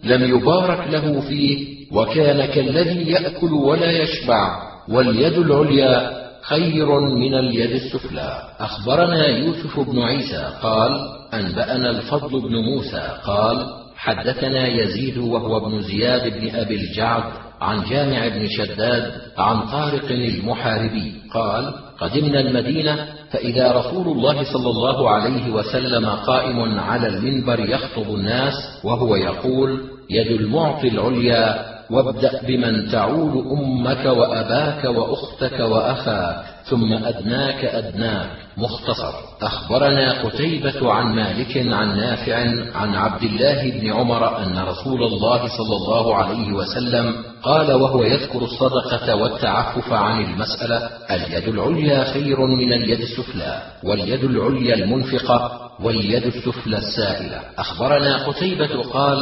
لم 0.05 0.25
يبارك 0.37 0.89
له 0.91 1.21
فيه 1.21 1.78
وكان 1.93 2.47
كالذي 2.47 3.11
يأكل 3.11 3.53
ولا 3.53 3.91
يشبع 3.91 4.63
واليد 4.89 5.39
العليا 5.39 6.19
خير 6.43 7.01
من 7.01 7.35
اليد 7.35 7.71
السفلى. 7.71 8.43
أخبرنا 8.61 9.27
يوسف 9.27 9.81
بن 9.81 9.99
عيسى 9.99 10.53
قال 10.63 10.91
أنبأنا 11.35 11.91
الفضل 11.91 12.41
بن 12.41 12.57
موسى 12.57 13.09
قال 13.25 13.67
حدثنا 13.97 14.67
يزيد 14.69 15.19
وهو 15.19 15.57
ابن 15.57 15.83
زياد 15.83 16.41
بن 16.41 16.57
أبي 16.57 16.75
الجعد 16.75 17.23
عن 17.61 17.85
جامع 17.91 18.29
بن 18.29 18.49
شداد 18.49 19.13
عن 19.39 19.67
طارق 19.67 20.05
المحاربي 20.11 21.13
قال 21.35 21.75
قدمنا 22.01 22.41
المدينة 22.41 23.07
فإذا 23.31 23.73
رسول 23.73 24.07
الله 24.17 24.43
صلى 24.53 24.71
الله 24.71 25.11
عليه 25.11 25.51
وسلم 25.51 26.07
قائم 26.07 26.79
على 26.79 27.09
المنبر 27.09 27.61
يخطب 27.61 28.15
الناس 28.15 28.55
وهو 28.85 29.17
يقول 29.17 29.81
يد 30.11 30.41
المعطي 30.41 30.89
العليا 30.89 31.65
وابدأ 31.91 32.41
بمن 32.47 32.91
تعول 32.91 33.45
أمك 33.51 34.05
وأباك 34.07 34.85
وأختك 34.85 35.61
وأخاك 35.61 36.45
ثم 36.65 36.93
أدناك 36.93 37.65
أدناك. 37.65 38.49
مختصر. 38.59 39.13
أخبرنا 39.43 40.23
قتيبة 40.23 40.93
عن 40.93 41.15
مالك 41.15 41.57
عن 41.57 41.97
نافع 41.97 42.37
عن 42.75 42.95
عبد 42.95 43.23
الله 43.23 43.71
بن 43.71 43.93
عمر 43.93 44.39
أن 44.43 44.59
رسول 44.59 45.03
الله 45.03 45.49
صلى 45.49 45.77
الله 45.77 46.15
عليه 46.15 46.53
وسلم 46.53 47.15
قال 47.43 47.73
وهو 47.73 48.03
يذكر 48.03 48.43
الصدقة 48.43 49.17
والتعفف 49.17 49.93
عن 49.93 50.25
المسألة 50.25 50.91
اليد 51.11 51.49
العليا 51.49 52.05
خير 52.05 52.47
من 52.47 52.73
اليد 52.73 53.01
السفلى 53.01 53.63
واليد 53.85 54.25
العليا 54.25 54.75
المنفقة 54.75 55.71
واليد 55.81 56.27
السفلى 56.27 56.79
السائلة. 56.79 57.41
أخبرنا 57.59 58.27
قتيبة 58.27 58.83
قال 58.83 59.19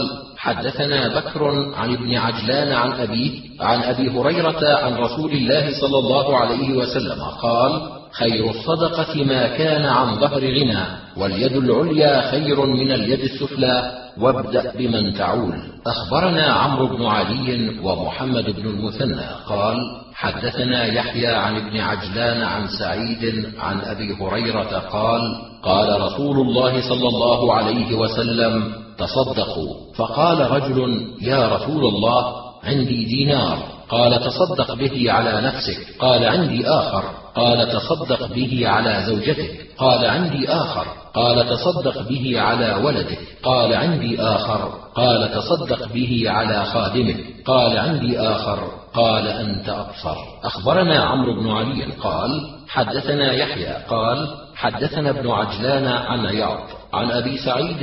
حدثنا 0.47 1.21
بكر 1.21 1.73
عن 1.75 1.95
ابن 1.95 2.15
عجلان 2.15 2.73
عن 2.73 2.93
أبيه 2.93 3.31
عن 3.61 3.83
أبي 3.83 4.11
هريرة 4.11 4.63
عن 4.85 4.95
رسول 4.95 5.33
الله 5.33 5.81
صلى 5.81 5.99
الله 5.99 6.37
عليه 6.37 6.73
وسلم 6.73 7.23
قال 7.43 7.73
خير 8.13 8.51
الصدقة 8.51 9.25
ما 9.25 9.47
كان 9.47 9.85
عن 9.85 10.17
ظهر 10.21 10.41
غنى 10.41 10.85
واليد 11.17 11.57
العليا 11.57 12.31
خير 12.31 12.67
من 12.67 12.93
اليد 12.93 13.21
السفلى 13.21 13.93
وابدأ 14.21 14.73
بمن 14.79 15.15
تعول. 15.15 15.55
أخبرنا 15.87 16.47
عمرو 16.53 16.87
بن 16.87 17.07
علي 17.07 17.79
ومحمد 17.83 18.45
بن 18.51 18.69
المثنى 18.69 19.27
قال 19.49 19.77
حدثنا 20.15 20.85
يحيى 20.85 21.27
عن 21.27 21.57
ابن 21.57 21.81
عجلان 21.81 22.43
عن 22.43 22.69
سعيد 22.79 23.53
عن 23.59 23.81
أبي 23.81 24.17
هريرة 24.21 24.79
قال 24.79 25.21
قال 25.63 26.01
رسول 26.01 26.37
الله 26.41 26.81
صلى 26.89 27.09
الله 27.09 27.55
عليه 27.55 27.97
وسلم 27.97 28.86
تصدقوا. 28.99 29.95
فقال 29.95 30.51
رجل 30.51 31.07
يا 31.23 31.49
رسول 31.49 31.85
الله 31.85 32.35
عندي 32.65 33.05
دينار. 33.05 33.59
قال 33.89 34.21
تصدق 34.21 34.75
به 34.75 35.13
على 35.13 35.41
نفسك. 35.41 35.99
قال 35.99 36.25
عندي 36.25 36.67
آخر. 36.67 37.03
قال 37.35 37.73
تصدق 37.73 38.27
به 38.27 38.69
على 38.69 39.05
زوجتك. 39.07 39.67
قال 39.79 40.05
عندي 40.05 40.49
آخر. 40.49 40.87
قال 41.15 41.49
تصدق 41.49 42.09
به 42.09 42.41
على 42.41 42.75
ولدك. 42.85 43.19
قال 43.43 43.75
عندي 43.75 44.21
آخر. 44.21 44.71
قال 44.95 45.35
تصدق 45.35 45.89
به 45.93 46.25
على 46.27 46.65
خادمك. 46.65 47.17
قال 47.47 47.79
عندي 47.79 48.19
آخر. 48.19 48.59
قال 48.95 49.29
أنت 49.29 49.69
أبصر. 49.69 50.17
أخبرنا 50.45 51.01
عمرو 51.01 51.41
بن 51.41 51.51
علي 51.51 51.93
قال 51.93 52.51
حدثنا 52.69 53.33
يحيى. 53.33 53.85
قال 53.89 54.29
حدثنا 54.57 55.11
ابن 55.11 55.31
عجلان 55.31 55.87
عن 55.87 56.27
عياض. 56.27 56.76
عن 56.93 57.11
أبي 57.11 57.37
سعيد 57.39 57.83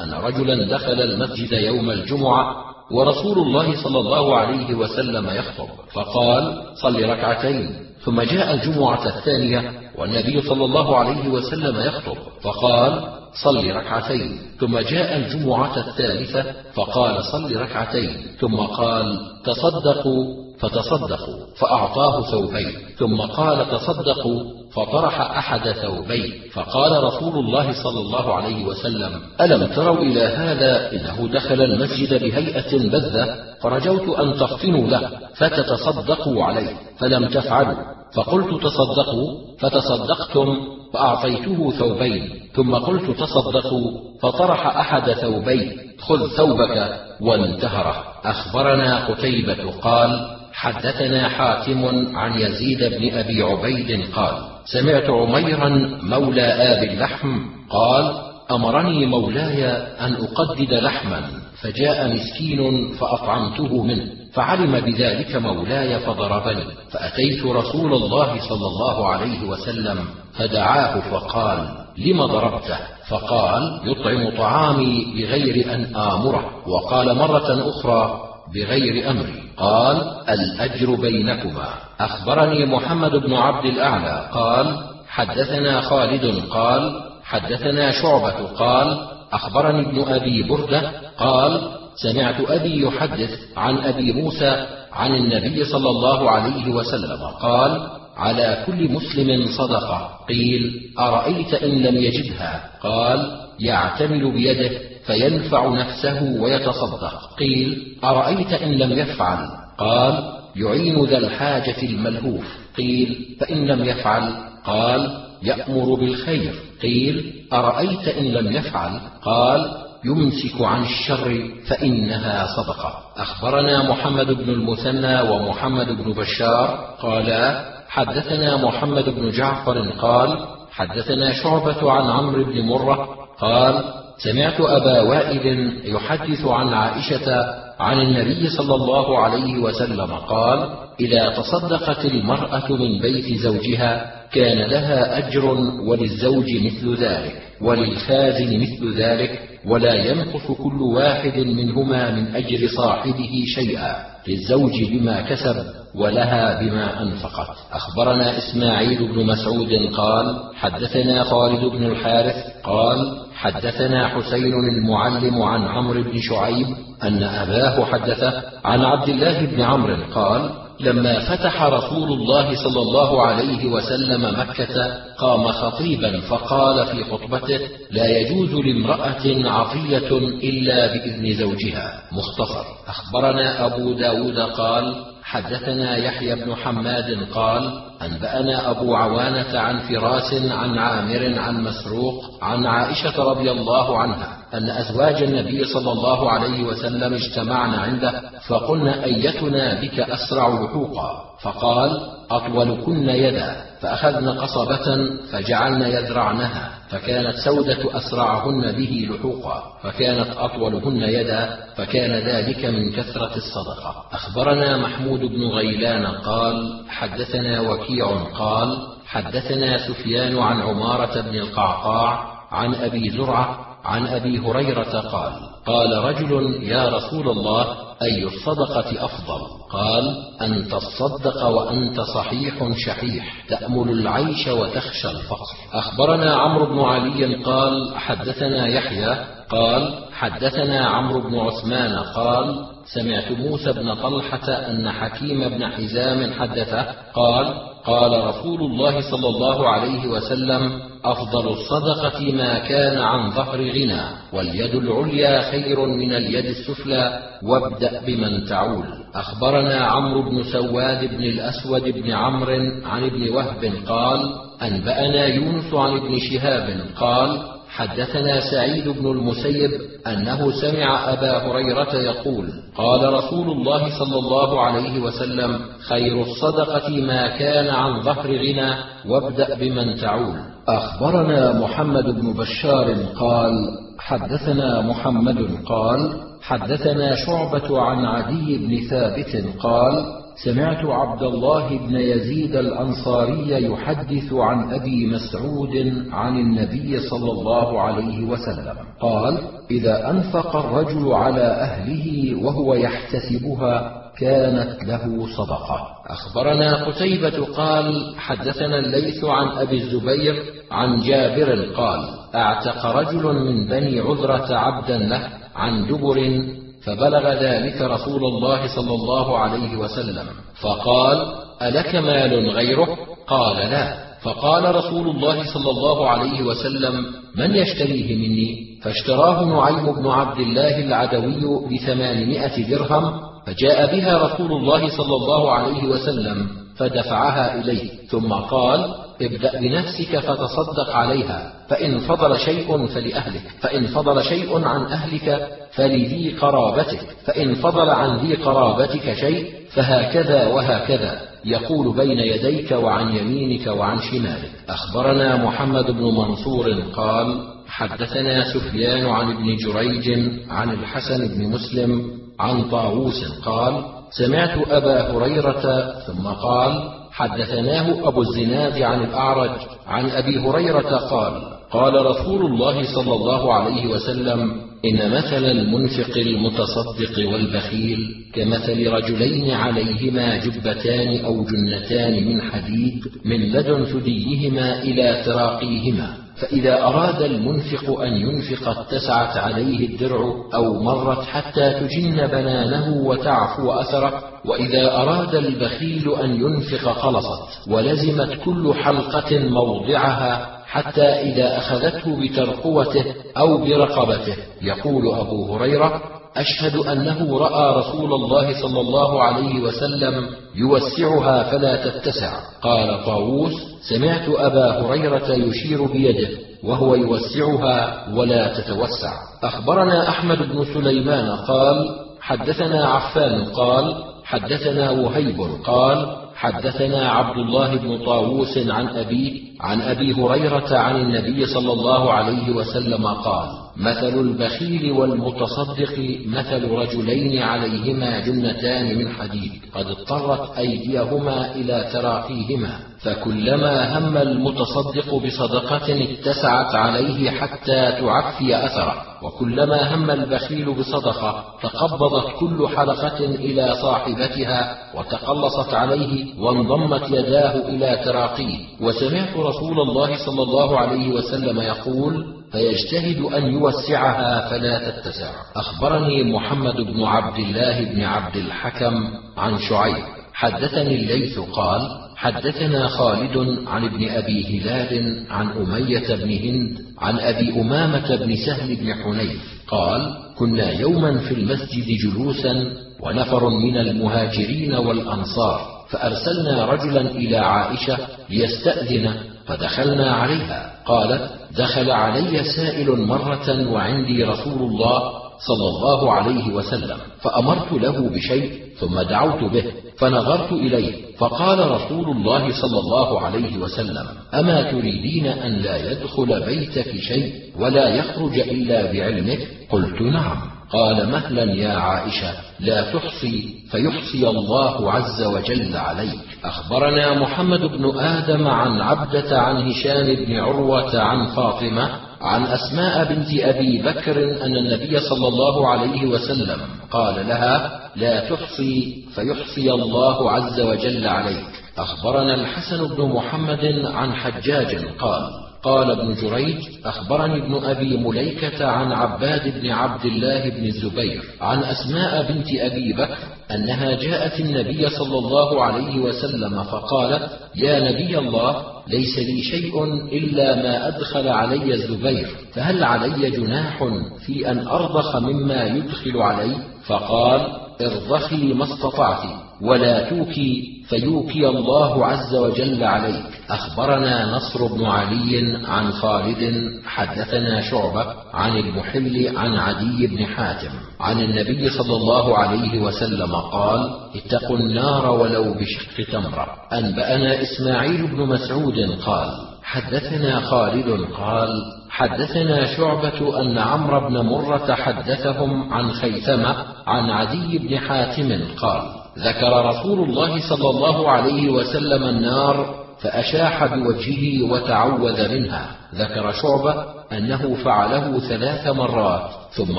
أن 0.00 0.14
رجلا 0.14 0.68
دخل 0.76 1.00
المسجد 1.00 1.52
يوم 1.52 1.90
الجمعة 1.90 2.56
ورسول 2.92 3.38
الله 3.38 3.82
صلى 3.82 3.98
الله 3.98 4.36
عليه 4.36 4.74
وسلم 4.74 5.30
يخطب 5.30 5.68
فقال 5.92 6.62
صل 6.82 7.04
ركعتين. 7.04 7.76
ثم 8.04 8.20
جاء 8.20 8.54
الجمعة 8.54 9.06
الثانية 9.06 9.72
والنبي 9.98 10.42
صلى 10.42 10.64
الله 10.64 10.96
عليه 10.96 11.28
وسلم 11.28 11.76
يخطب 11.76 12.16
فقال 12.42 13.02
صل 13.44 13.70
ركعتين. 13.70 14.38
ثم 14.60 14.78
جاء 14.78 15.16
الجمعة 15.16 15.76
الثالثة 15.76 16.44
فقال 16.74 17.24
صل 17.24 17.56
ركعتين. 17.56 18.16
ثم 18.40 18.56
قال 18.56 19.18
تصدقوا 19.44 20.49
فتصدقوا 20.60 21.36
فأعطاه 21.56 22.22
ثوبين 22.22 22.72
ثم 22.98 23.20
قال 23.20 23.70
تصدقوا 23.70 24.60
فطرح 24.72 25.20
أحد 25.20 25.72
ثوبيه 25.72 26.50
فقال 26.52 27.04
رسول 27.04 27.38
الله 27.38 27.72
صلى 27.82 28.00
الله 28.00 28.34
عليه 28.34 28.64
وسلم 28.64 29.20
ألم 29.40 29.66
تروا 29.66 29.98
إلى 29.98 30.22
هذا 30.22 30.92
إنه 30.92 31.28
دخل 31.32 31.62
المسجد 31.62 32.14
بهيئة 32.14 32.78
بذة؟ 32.78 33.36
فرجوت 33.62 34.18
أن 34.18 34.34
تفطنوا 34.34 34.88
له 34.88 35.10
فتتصدقوا 35.34 36.44
عليه 36.44 36.76
فلم 36.98 37.28
تفعلوا. 37.28 37.84
فقلت 38.14 38.62
تصدقوا 38.62 39.38
فتصدقتم 39.58 40.58
فأعطيته 40.92 41.70
ثوبين 41.70 42.30
ثم 42.54 42.74
قلت 42.74 43.10
تصدقوا 43.20 43.90
فطرح 44.22 44.66
أحد 44.76 45.12
ثوبيه 45.12 45.76
خذ 46.00 46.28
ثوبك 46.28 47.00
وانتهره. 47.20 48.04
أخبرنا 48.24 49.06
قتيبة 49.06 49.70
قال 49.82 50.39
حدثنا 50.52 51.28
حاتم 51.28 52.16
عن 52.16 52.40
يزيد 52.40 52.78
بن 52.78 53.18
أبي 53.18 53.42
عبيد 53.42 54.14
قال 54.14 54.34
سمعت 54.64 55.10
عميرا 55.10 55.68
مولى 56.02 56.42
ابي 56.42 56.92
اللحم 56.92 57.38
قال 57.70 58.30
أمرني 58.50 59.06
مولاي 59.06 59.66
أن 60.00 60.14
أقدد 60.14 60.74
لحما 60.74 61.22
فجاء 61.60 62.08
مسكين 62.14 62.92
فأطعمته 63.00 63.82
منه 63.82 64.06
فعلم 64.32 64.80
بذلك 64.80 65.36
مولاي 65.36 66.00
فضربني 66.00 66.64
فأتيت 66.90 67.46
رسول 67.46 67.94
الله 67.94 68.40
صلى 68.48 68.66
الله 68.66 69.08
عليه 69.08 69.48
وسلم 69.48 69.98
فدعاه 70.38 71.00
فقال 71.00 71.68
لم 71.98 72.26
ضربته؟ 72.26 72.78
فقال 73.08 73.80
يطعم 73.84 74.36
طعامي 74.36 75.04
بغير 75.14 75.74
أن 75.74 75.96
آمره 75.96 76.68
وقال 76.68 77.16
مرة 77.16 77.68
أخرى 77.70 78.20
بغير 78.54 79.10
أمري. 79.10 79.49
قال 79.60 79.96
الأجر 80.28 80.94
بينكما. 80.94 81.68
أخبرني 82.00 82.66
محمد 82.66 83.10
بن 83.10 83.34
عبد 83.34 83.64
الأعلى. 83.64 84.28
قال 84.32 84.76
حدثنا 85.08 85.80
خالد. 85.80 86.42
قال 86.50 87.00
حدثنا 87.24 87.90
شعبة. 87.90 88.46
قال 88.56 88.98
أخبرني 89.32 89.80
ابن 89.80 90.12
أبي 90.12 90.42
بردة. 90.42 90.92
قال 91.18 91.70
سمعت 91.96 92.40
أبي 92.40 92.82
يحدث 92.82 93.38
عن 93.56 93.78
أبي 93.78 94.12
موسى 94.12 94.66
عن 94.92 95.14
النبي 95.14 95.64
صلى 95.64 95.90
الله 95.90 96.30
عليه 96.30 96.70
وسلم. 96.70 97.22
قال 97.42 97.86
على 98.16 98.64
كل 98.66 98.92
مسلم 98.92 99.46
صدقة. 99.46 100.10
قيل 100.28 100.80
أرأيت 100.98 101.54
إن 101.54 101.70
لم 101.70 101.96
يجدها؟ 101.96 102.70
قال 102.82 103.40
يعتمل 103.60 104.32
بيده. 104.32 104.89
فينفع 105.06 105.68
نفسه 105.68 106.36
ويتصدق. 106.40 107.36
قيل 107.38 107.96
أرأيت 108.04 108.52
إن 108.52 108.72
لم 108.72 108.98
يفعل؟ 108.98 109.48
قال 109.78 110.32
يعين 110.56 111.04
ذا 111.04 111.18
الحاجة 111.18 111.82
الملهوف. 111.82 112.58
قيل 112.76 113.36
فإن 113.40 113.66
لم 113.66 113.84
يفعل؟ 113.84 114.32
قال 114.64 115.20
يأمر 115.42 115.94
بالخير. 115.94 116.54
قيل 116.82 117.32
أرأيت 117.52 118.08
إن 118.08 118.24
لم 118.24 118.52
يفعل؟ 118.52 119.00
قال 119.22 119.70
يمسك 120.04 120.60
عن 120.60 120.82
الشر 120.82 121.50
فإنها 121.68 122.46
صدقة. 122.56 122.94
أخبرنا 123.16 123.90
محمد 123.90 124.26
بن 124.26 124.50
المثنى 124.50 125.22
ومحمد 125.30 125.86
بن 125.86 126.12
بشار 126.12 126.94
قالا 127.00 127.70
حدثنا 127.88 128.56
محمد 128.56 129.08
بن 129.08 129.30
جعفر 129.30 129.90
قال 129.90 130.38
حدثنا 130.70 131.32
شعبة 131.32 131.92
عن 131.92 132.10
عمرو 132.10 132.44
بن 132.44 132.60
مرة 132.60 133.08
قال 133.38 133.84
سمعت 134.22 134.60
أبا 134.60 135.02
وائل 135.02 135.72
يحدث 135.84 136.44
عن 136.44 136.68
عائشة 136.74 137.46
عن 137.80 138.00
النبي 138.00 138.48
صلى 138.48 138.74
الله 138.74 139.18
عليه 139.18 139.58
وسلم 139.58 140.12
قال 140.12 140.68
إذا 141.00 141.34
تصدقت 141.36 142.04
المرأة 142.04 142.72
من 142.72 143.00
بيت 143.00 143.38
زوجها 143.40 144.12
كان 144.32 144.70
لها 144.70 145.18
أجر 145.18 145.44
وللزوج 145.86 146.46
مثل 146.64 146.96
ذلك 146.96 147.42
وللخازن 147.60 148.60
مثل 148.60 148.94
ذلك 148.96 149.40
ولا 149.66 149.94
ينقص 149.94 150.46
كل 150.62 150.82
واحد 150.82 151.38
منهما 151.38 152.10
من 152.10 152.36
أجر 152.36 152.68
صاحبه 152.76 153.44
شيئا 153.54 153.96
للزوج 154.28 154.84
بما 154.84 155.20
كسب 155.20 155.56
ولها 155.94 156.60
بما 156.60 157.02
أنفقت. 157.02 157.56
أخبرنا 157.72 158.38
إسماعيل 158.38 159.12
بن 159.12 159.26
مسعود 159.26 159.72
قال 159.96 160.36
حدثنا 160.54 161.24
خالد 161.24 161.64
بن 161.64 161.84
الحارث 161.84 162.36
قال 162.64 163.29
حدثنا 163.40 164.08
حسين 164.08 164.54
المعلم 164.54 165.42
عن 165.42 165.62
عمرو 165.62 166.02
بن 166.02 166.20
شعيب 166.20 166.66
أن 167.02 167.22
أباه 167.22 167.84
حدثه 167.84 168.42
عن 168.64 168.84
عبد 168.84 169.08
الله 169.08 169.46
بن 169.46 169.60
عمرو 169.60 169.96
قال 170.14 170.50
لما 170.80 171.20
فتح 171.20 171.62
رسول 171.62 172.12
الله 172.12 172.54
صلى 172.54 172.82
الله 172.82 173.22
عليه 173.22 173.66
وسلم 173.66 174.40
مكة 174.40 174.94
قام 175.18 175.48
خطيبا 175.48 176.20
فقال 176.20 176.86
في 176.86 177.04
خطبته 177.04 177.60
لا 177.90 178.18
يجوز 178.18 178.54
لامرأة 178.54 179.50
عطية 179.50 180.18
إلا 180.18 180.86
بإذن 180.86 181.34
زوجها. 181.34 182.02
مختصر. 182.12 182.64
أخبرنا 182.88 183.66
أبو 183.66 183.92
داود 183.92 184.38
قال 184.38 184.94
حدثنا 185.30 185.96
يحيى 185.96 186.34
بن 186.34 186.54
حماد 186.54 187.28
قال 187.34 187.82
أنبأنا 188.02 188.70
أبو 188.70 188.94
عوانة 188.94 189.58
عن 189.58 189.78
فراس 189.78 190.34
عن 190.34 190.78
عامر 190.78 191.38
عن 191.38 191.64
مسروق 191.64 192.24
عن 192.42 192.66
عائشة 192.66 193.22
رضي 193.24 193.50
الله 193.50 193.98
عنها 193.98 194.36
أن 194.54 194.70
أزواج 194.70 195.22
النبي 195.22 195.64
صلى 195.64 195.92
الله 195.92 196.30
عليه 196.30 196.62
وسلم 196.64 197.14
اجتمعن 197.14 197.74
عنده 197.74 198.22
فقلن 198.48 198.88
أيتنا 198.88 199.80
بك 199.80 200.00
أسرع 200.00 200.48
لحوقا 200.48 201.24
فقال 201.42 202.00
أطولكن 202.30 203.08
يدا 203.08 203.56
فأخذن 203.80 204.28
قصبة 204.28 205.10
فجعلن 205.32 205.82
يذرعنها. 205.82 206.79
فكانت 206.90 207.36
سودة 207.44 207.96
أسرعهن 207.96 208.72
به 208.72 209.08
لحوقا 209.10 209.62
فكانت 209.82 210.36
أطولهن 210.36 211.02
يدا 211.02 211.56
فكان 211.76 212.10
ذلك 212.10 212.64
من 212.64 212.92
كثرة 212.92 213.36
الصدقة. 213.36 214.04
أخبرنا 214.12 214.76
محمود 214.76 215.20
بن 215.20 215.42
غيلان 215.42 216.06
قال 216.06 216.84
حدثنا 216.88 217.60
وكيع 217.60 218.06
قال 218.38 218.78
حدثنا 219.06 219.88
سفيان 219.88 220.38
عن 220.38 220.60
عمارة 220.60 221.20
بن 221.20 221.34
القعقاع 221.34 222.30
عن 222.50 222.74
أبي 222.74 223.10
زرعة 223.10 223.66
عن 223.84 224.06
أبي 224.06 224.38
هريرة 224.38 225.00
قال 225.00 225.32
قال 225.66 226.04
رجل 226.04 226.62
يا 226.62 226.88
رسول 226.88 227.28
الله 227.28 227.76
أي 228.02 228.24
الصدقة 228.24 229.04
أفضل؟ 229.04 229.59
قال 229.72 230.16
أن 230.42 230.68
تصدق 230.68 231.46
وأنت 231.46 232.00
صحيح 232.00 232.54
شحيح 232.76 233.44
تأمل 233.48 233.90
العيش 233.90 234.48
وتخشى 234.48 235.10
الفقر. 235.10 235.46
أخبرنا 235.72 236.34
عمرو 236.34 236.66
بن 236.66 236.80
علي 236.80 237.34
قال 237.34 237.98
حدثنا 237.98 238.66
يحيى 238.66 239.16
قال 239.50 239.94
حدثنا 240.12 240.86
عمرو 240.86 241.20
بن 241.20 241.38
عثمان 241.38 241.98
قال 241.98 242.66
سمعت 242.94 243.32
موسى 243.32 243.72
بن 243.72 243.94
طلحة 243.94 244.48
أن 244.48 244.90
حكيم 244.90 245.48
بن 245.48 245.66
حزام 245.66 246.32
حدثه 246.32 246.86
قال 247.14 247.54
قال 247.84 248.24
رسول 248.24 248.60
الله 248.60 249.10
صلى 249.10 249.28
الله 249.28 249.68
عليه 249.68 250.08
وسلم 250.08 250.90
أفضل 251.04 251.48
الصدقة 251.48 252.32
ما 252.32 252.58
كان 252.58 252.98
عن 252.98 253.30
ظهر 253.30 253.56
غنى 253.56 254.02
واليد 254.32 254.74
العليا 254.74 255.50
خير 255.50 255.86
من 255.86 256.12
اليد 256.12 256.44
السفلى 256.44 257.20
وابدأ 257.42 258.00
بمن 258.06 258.44
تعول. 258.44 258.84
أخبرنا 259.14 259.59
عمرو 259.68 260.22
بن 260.22 260.42
سواد 260.42 261.04
بن 261.04 261.22
الأسود 261.22 261.82
بن 261.88 262.10
عمرو 262.10 262.82
عن 262.84 263.04
ابن 263.04 263.28
وهب 263.28 263.72
قال 263.88 264.20
أنبأنا 264.62 265.26
يونس 265.26 265.74
عن 265.74 265.96
ابن 265.96 266.18
شهاب 266.18 266.80
قال 266.96 267.42
حدثنا 267.68 268.40
سعيد 268.40 268.88
بن 268.88 269.10
المسيب 269.10 269.70
أنه 270.06 270.50
سمع 270.50 271.12
أبا 271.12 271.36
هريرة 271.38 271.94
يقول 271.94 272.48
قال 272.74 273.12
رسول 273.12 273.50
الله 273.50 273.98
صلى 273.98 274.18
الله 274.18 274.60
عليه 274.60 275.00
وسلم 275.00 275.60
خير 275.88 276.22
الصدقة 276.22 276.88
ما 276.90 277.28
كان 277.38 277.68
عن 277.68 278.02
ظهر 278.02 278.36
غنى 278.36 278.74
وابدأ 279.08 279.54
بمن 279.54 279.96
تعول. 279.96 280.49
أخبرنا 280.68 281.60
محمد 281.60 282.04
بن 282.04 282.32
بشار 282.32 282.94
قال 283.20 283.52
حدثنا 283.98 284.82
محمد 284.82 285.38
قال 285.66 286.10
حدثنا 286.42 287.14
شعبة 287.14 287.80
عن 287.80 288.04
عدي 288.04 288.58
بن 288.58 288.88
ثابت 288.90 289.44
قال 289.58 290.04
سمعت 290.44 290.84
عبد 290.84 291.22
الله 291.22 291.78
بن 291.78 291.94
يزيد 291.96 292.56
الأنصاري 292.56 293.64
يحدث 293.64 294.32
عن 294.32 294.72
أبي 294.72 295.06
مسعود 295.06 296.04
عن 296.12 296.38
النبي 296.38 297.00
صلى 297.00 297.32
الله 297.32 297.80
عليه 297.80 298.24
وسلم 298.24 298.74
قال 299.00 299.38
إذا 299.70 300.10
أنفق 300.10 300.56
الرجل 300.56 301.12
على 301.12 301.42
أهله 301.42 302.34
وهو 302.44 302.74
يحتسبها 302.74 303.99
كانت 304.20 304.84
له 304.84 305.26
صدقة. 305.36 305.86
أخبرنا 306.06 306.84
قتيبة 306.84 307.44
قال 307.56 308.14
حدثنا 308.18 308.78
الليث 308.78 309.24
عن 309.24 309.48
أبي 309.58 309.76
الزبير 309.76 310.42
عن 310.70 311.00
جابر 311.00 311.64
قال 311.76 312.08
أعتق 312.34 312.86
رجل 312.86 313.22
من 313.22 313.66
بني 313.66 314.00
عذرة 314.00 314.56
عبدا 314.56 314.98
له 314.98 315.28
عن 315.56 315.86
دبر 315.86 316.40
فبلغ 316.84 317.32
ذلك 317.32 317.80
رسول 317.80 318.24
الله 318.24 318.76
صلى 318.76 318.94
الله 318.94 319.38
عليه 319.38 319.76
وسلم 319.76 320.26
فقال 320.60 321.34
ألك 321.62 321.94
مال 321.94 322.50
غيره؟ 322.50 322.96
قال 323.26 323.56
لا. 323.56 324.10
فقال 324.22 324.74
رسول 324.74 325.10
الله 325.10 325.44
صلى 325.54 325.70
الله 325.70 326.08
عليه 326.08 326.42
وسلم 326.42 327.06
من 327.36 327.54
يشتريه 327.54 328.16
مني؟ 328.16 328.80
فاشتراه 328.82 329.44
نعيم 329.44 329.92
بن 329.92 330.06
عبد 330.06 330.40
الله 330.40 330.78
العدوي 330.78 331.68
بثمانمائة 331.70 332.70
درهم 332.70 333.29
فجاء 333.50 333.96
بها 333.96 334.18
رسول 334.18 334.52
الله 334.52 334.88
صلى 334.96 335.16
الله 335.16 335.52
عليه 335.52 335.84
وسلم 335.84 336.48
فدفعها 336.76 337.60
إليه 337.60 337.90
ثم 338.08 338.32
قال 338.32 338.94
ابدأ 339.22 339.60
بنفسك 339.60 340.18
فتصدق 340.18 340.90
عليها 340.90 341.52
فإن 341.68 341.98
فضل 341.98 342.38
شيء 342.38 342.86
فلأهلك 342.86 343.42
فإن 343.60 343.86
فضل 343.86 344.24
شيء 344.24 344.64
عن 344.64 344.84
أهلك 344.84 345.48
فلذي 345.72 346.36
قرابتك 346.40 347.00
فإن 347.24 347.54
فضل 347.54 347.90
عن 347.90 348.16
ذي 348.16 348.34
قرابتك 348.34 349.12
شيء 349.12 349.52
فهكذا 349.74 350.46
وهكذا 350.46 351.20
يقول 351.44 351.96
بين 351.96 352.18
يديك 352.18 352.72
وعن 352.72 353.16
يمينك 353.16 353.66
وعن 353.66 353.98
شمالك. 353.98 354.50
أخبرنا 354.68 355.36
محمد 355.36 355.90
بن 355.90 356.04
منصور 356.04 356.80
قال 356.92 357.40
حدثنا 357.68 358.54
سفيان 358.54 359.06
عن 359.06 359.30
ابن 359.30 359.56
جريج 359.56 360.30
عن 360.50 360.70
الحسن 360.70 361.28
بن 361.28 361.50
مسلم 361.50 362.20
عن 362.40 362.70
طاووس 362.70 363.24
قال 363.44 363.84
سمعت 364.10 364.68
أبا 364.70 365.12
هريرة 365.12 365.92
ثم 366.06 366.26
قال 366.28 366.90
حدثناه 367.12 368.08
أبو 368.08 368.22
الزناد 368.22 368.82
عن 368.82 369.04
الأعرج 369.04 369.50
عن 369.86 370.10
أبي 370.10 370.38
هريرة 370.38 370.96
قال 370.96 371.42
قال 371.70 372.06
رسول 372.06 372.46
الله 372.46 372.94
صلى 372.94 373.14
الله 373.14 373.54
عليه 373.54 373.86
وسلم 373.86 374.70
إن 374.84 375.10
مثل 375.10 375.44
المنفق 375.44 376.16
المتصدق 376.16 377.32
والبخيل 377.32 377.98
كمثل 378.34 378.90
رجلين 378.90 379.50
عليهما 379.50 380.36
جبتان 380.36 381.24
أو 381.24 381.44
جنتان 381.44 382.24
من 382.24 382.42
حديد 382.42 383.00
من 383.24 383.40
لدن 383.40 383.84
ثديهما 383.84 384.82
إلى 384.82 385.22
تراقيهما 385.26 386.19
فإذا 386.40 386.82
أراد 386.82 387.22
المنفق 387.22 388.00
أن 388.00 388.12
ينفق 388.12 388.68
اتسعت 388.68 389.36
عليه 389.36 389.88
الدرع 389.88 390.34
أو 390.54 390.82
مرت 390.82 391.24
حتى 391.24 391.70
تجن 391.80 392.26
بنانه 392.26 393.06
وتعفو 393.06 393.72
أثره 393.72 394.22
وإذا 394.44 394.96
أراد 394.96 395.34
البخيل 395.34 396.14
أن 396.14 396.30
ينفق 396.30 396.92
خلصت 396.92 397.68
ولزمت 397.70 398.38
كل 398.44 398.74
حلقة 398.74 399.38
موضعها 399.38 400.60
حتى 400.66 401.02
إذا 401.02 401.58
أخذته 401.58 402.20
بترقوته 402.20 403.04
أو 403.38 403.58
برقبته 403.58 404.36
يقول 404.62 405.14
أبو 405.14 405.56
هريرة 405.56 406.02
أشهد 406.36 406.76
أنه 406.76 407.38
رأى 407.38 407.76
رسول 407.78 408.12
الله 408.12 408.62
صلى 408.62 408.80
الله 408.80 409.22
عليه 409.22 409.60
وسلم 409.60 410.28
يوسعها 410.54 411.42
فلا 411.42 411.76
تتسع. 411.76 412.32
قال 412.62 413.04
طاووس 413.04 413.52
سمعت 413.88 414.28
أبا 414.28 414.86
هريرة 414.86 415.32
يشير 415.32 415.84
بيده 415.84 416.28
وهو 416.64 416.94
يوسعها 416.94 418.06
ولا 418.14 418.60
تتوسع. 418.60 419.12
أخبرنا 419.42 420.08
أحمد 420.08 420.38
بن 420.38 420.64
سليمان 420.74 421.36
قال 421.36 421.88
حدثنا 422.20 422.86
عفان 422.86 423.44
قال 423.44 423.94
حدثنا 424.24 424.90
وهيب 424.90 425.40
قال 425.64 426.16
حدثنا 426.34 427.10
عبد 427.10 427.38
الله 427.38 427.76
بن 427.76 428.04
طاووس 428.04 428.58
عن 428.58 428.88
أبيه 428.88 429.49
عن 429.60 429.80
أبي 429.80 430.12
هريرة 430.14 430.78
عن 430.78 430.96
النبي 430.96 431.46
صلى 431.46 431.72
الله 431.72 432.12
عليه 432.12 432.50
وسلم 432.50 433.06
قال 433.06 433.48
مثل 433.76 434.20
البخيل 434.20 434.92
والمتصدق 434.92 436.18
مثل 436.26 436.70
رجلين 436.70 437.42
عليهما 437.42 438.20
جنتان 438.20 438.98
من 438.98 439.08
حديد 439.08 439.52
قد 439.74 439.86
اضطرت 439.86 440.58
أيديهما 440.58 441.54
إلى 441.54 441.90
تراقيهما 441.92 442.90
فكلما 443.02 443.98
هم 443.98 444.16
المتصدق 444.16 445.14
بصدقة 445.14 446.04
اتسعت 446.12 446.74
عليه 446.74 447.30
حتى 447.30 447.92
تعفي 448.00 448.64
أثره 448.66 449.10
وكلما 449.22 449.94
هم 449.94 450.10
البخيل 450.10 450.74
بصدقة 450.74 451.44
تقبضت 451.62 452.26
كل 452.40 452.68
حلقة 452.76 453.18
إلى 453.18 453.74
صاحبتها 453.82 454.78
وتقلصت 454.94 455.74
عليه 455.74 456.40
وانضمت 456.40 457.10
يداه 457.10 457.68
إلى 457.68 458.00
تراقيه 458.04 458.58
وسمعت 458.80 459.36
رسول 459.50 459.80
الله 459.80 460.26
صلى 460.26 460.42
الله 460.42 460.78
عليه 460.78 461.08
وسلم 461.08 461.60
يقول 461.60 462.24
فيجتهد 462.52 463.20
أن 463.20 463.46
يوسعها 463.46 464.50
فلا 464.50 464.90
تتسع. 464.90 465.30
أخبرني 465.56 466.32
محمد 466.32 466.76
بن 466.76 467.02
عبد 467.04 467.38
الله 467.38 467.84
بن 467.84 468.02
عبد 468.02 468.36
الحكم 468.36 468.94
عن 469.36 469.58
شعيب. 469.58 470.04
حدثني 470.34 470.94
الليث 470.94 471.38
قال 471.38 471.80
حدثنا 472.16 472.88
خالد 472.88 473.36
عن 473.66 473.84
ابن 473.84 474.08
أبي 474.08 474.38
هلال 474.60 475.24
عن 475.30 475.46
أمية 475.50 476.08
بن 476.14 476.30
هند 476.30 476.78
عن 476.98 477.18
أبي 477.20 477.60
أمامة 477.60 478.16
بن 478.16 478.36
سهل 478.36 478.76
بن 478.76 478.94
حنيف 478.94 479.62
قال 479.68 480.02
كنا 480.38 480.72
يوما 480.72 481.18
في 481.18 481.34
المسجد 481.34 481.86
جلوسا 482.04 482.54
ونفر 483.00 483.48
من 483.48 483.76
المهاجرين 483.76 484.74
والأنصار 484.74 485.60
فأرسلنا 485.90 486.64
رجلا 486.64 487.00
إلى 487.00 487.36
عائشة 487.36 487.98
ليستأذن 488.30 489.14
فدخلنا 489.50 490.12
عليها. 490.12 490.72
قالت 490.86 491.30
دخل 491.58 491.90
علي 491.90 492.44
سائل 492.44 493.00
مرة 493.00 493.72
وعندي 493.72 494.24
رسول 494.24 494.62
الله 494.62 495.00
صلى 495.46 495.68
الله 495.68 496.12
عليه 496.12 496.54
وسلم 496.54 496.96
فأمرت 497.20 497.72
له 497.72 498.08
بشيء 498.08 498.52
ثم 498.78 499.00
دعوت 499.02 499.52
به 499.52 499.64
فنظرت 499.98 500.52
إليه 500.52 500.92
فقال 501.18 501.70
رسول 501.70 502.16
الله 502.16 502.60
صلى 502.62 502.78
الله 502.78 503.20
عليه 503.20 503.58
وسلم 503.58 504.06
أما 504.34 504.70
تريدين 504.70 505.26
أن 505.26 505.52
لا 505.52 505.92
يدخل 505.92 506.46
بيتك 506.46 506.96
شيء 506.96 507.34
ولا 507.58 507.88
يخرج 507.88 508.38
إلا 508.38 508.92
بعلمك؟ 508.92 509.48
قلت 509.70 510.02
نعم. 510.02 510.59
قال 510.72 511.10
مهلا 511.10 511.44
يا 511.54 511.72
عائشة 511.72 512.32
لا 512.60 512.92
تحصي 512.92 513.54
فيحصي 513.70 514.28
الله 514.28 514.92
عز 514.92 515.22
وجل 515.22 515.76
عليك. 515.76 516.20
أخبرنا 516.44 517.14
محمد 517.14 517.60
بن 517.60 517.98
آدم 517.98 518.48
عن 518.48 518.80
عبدة 518.80 519.40
عن 519.40 519.70
هشام 519.70 520.14
بن 520.14 520.36
عروة 520.36 521.00
عن 521.00 521.26
فاطمة 521.26 521.90
عن 522.20 522.42
أسماء 522.42 523.04
بنت 523.04 523.40
أبي 523.40 523.82
بكر 523.82 524.42
أن 524.42 524.56
النبي 524.56 525.00
صلى 525.00 525.28
الله 525.28 525.68
عليه 525.68 526.06
وسلم 526.06 526.60
قال 526.90 527.28
لها 527.28 527.80
لا 527.96 528.28
تحصي 528.30 529.04
فيحصي 529.14 529.72
الله 529.72 530.30
عز 530.30 530.60
وجل 530.60 531.08
عليك. 531.08 531.46
أخبرنا 531.78 532.34
الحسن 532.34 532.86
بن 532.86 533.08
محمد 533.08 533.82
عن 533.94 534.14
حجاج 534.14 534.84
قال 534.98 535.49
قال 535.62 535.90
ابن 535.90 536.14
جريج 536.14 536.56
أخبرني 536.84 537.42
ابن 537.42 537.64
أبي 537.64 537.96
مليكة 537.96 538.66
عن 538.66 538.92
عباد 538.92 539.60
بن 539.60 539.70
عبد 539.70 540.04
الله 540.04 540.48
بن 540.48 540.66
الزبير 540.66 541.22
عن 541.40 541.64
أسماء 541.64 542.32
بنت 542.32 542.46
أبي 542.48 542.92
بكر 542.92 543.18
أنها 543.50 543.94
جاءت 543.94 544.40
النبي 544.40 544.88
صلى 544.88 545.18
الله 545.18 545.64
عليه 545.64 545.98
وسلم 546.00 546.62
فقالت 546.62 547.30
يا 547.56 547.90
نبي 547.92 548.18
الله 548.18 548.62
ليس 548.88 549.18
لي 549.18 549.42
شيء 549.42 549.84
إلا 550.12 550.54
ما 550.54 550.88
أدخل 550.88 551.28
علي 551.28 551.74
الزبير 551.74 552.28
فهل 552.54 552.84
علي 552.84 553.30
جناح 553.30 553.84
في 554.26 554.50
أن 554.50 554.66
أرضخ 554.68 555.16
مما 555.16 555.64
يدخل 555.64 556.16
علي؟ 556.16 556.56
فقال 556.86 557.40
ارضخي 557.80 558.54
ما 558.54 558.64
استطعت. 558.64 559.49
ولا 559.62 560.10
توكي 560.10 560.80
فيوكي 560.88 561.48
الله 561.48 562.06
عز 562.06 562.34
وجل 562.34 562.84
عليك. 562.84 563.40
أخبرنا 563.50 564.36
نصر 564.36 564.66
بن 564.66 564.84
علي 564.84 565.58
عن 565.68 565.92
خالد 565.92 566.70
حدثنا 566.86 567.60
شعبة 567.60 568.06
عن 568.34 568.56
المحل 568.56 569.36
عن 569.36 569.56
عدي 569.56 570.06
بن 570.06 570.26
حاتم 570.26 570.70
عن 571.00 571.20
النبي 571.20 571.70
صلى 571.70 571.96
الله 571.96 572.38
عليه 572.38 572.80
وسلم 572.80 573.34
قال 573.34 573.90
اتقوا 574.14 574.56
النار 574.56 575.10
ولو 575.10 575.54
بشق 575.54 576.12
تمرة. 576.12 576.46
أنبأنا 576.72 577.42
إسماعيل 577.42 578.06
بن 578.06 578.26
مسعود 578.26 578.78
قال 579.06 579.30
حدثنا 579.62 580.40
خالد 580.40 581.04
قال 581.18 581.48
حدثنا 581.90 582.76
شعبة 582.76 583.40
أن 583.40 583.58
عمرو 583.58 584.08
بن 584.08 584.20
مرة 584.20 584.74
حدثهم 584.74 585.72
عن 585.72 585.92
خيثمة 585.92 586.56
عن 586.86 587.10
عدي 587.10 587.58
بن 587.58 587.78
حاتم 587.78 588.40
قال: 588.56 588.99
ذكر 589.18 589.66
رسول 589.66 590.08
الله 590.08 590.48
صلى 590.48 590.70
الله 590.70 591.10
عليه 591.10 591.50
وسلم 591.50 592.02
النار 592.04 592.74
فأشاح 593.02 593.74
بوجهه 593.74 594.52
وتعوذ 594.52 595.28
منها، 595.28 595.70
ذكر 595.94 596.32
شعبة 596.32 596.84
أنه 597.12 597.54
فعله 597.64 598.18
ثلاث 598.18 598.68
مرات، 598.68 599.30
ثم 599.50 599.78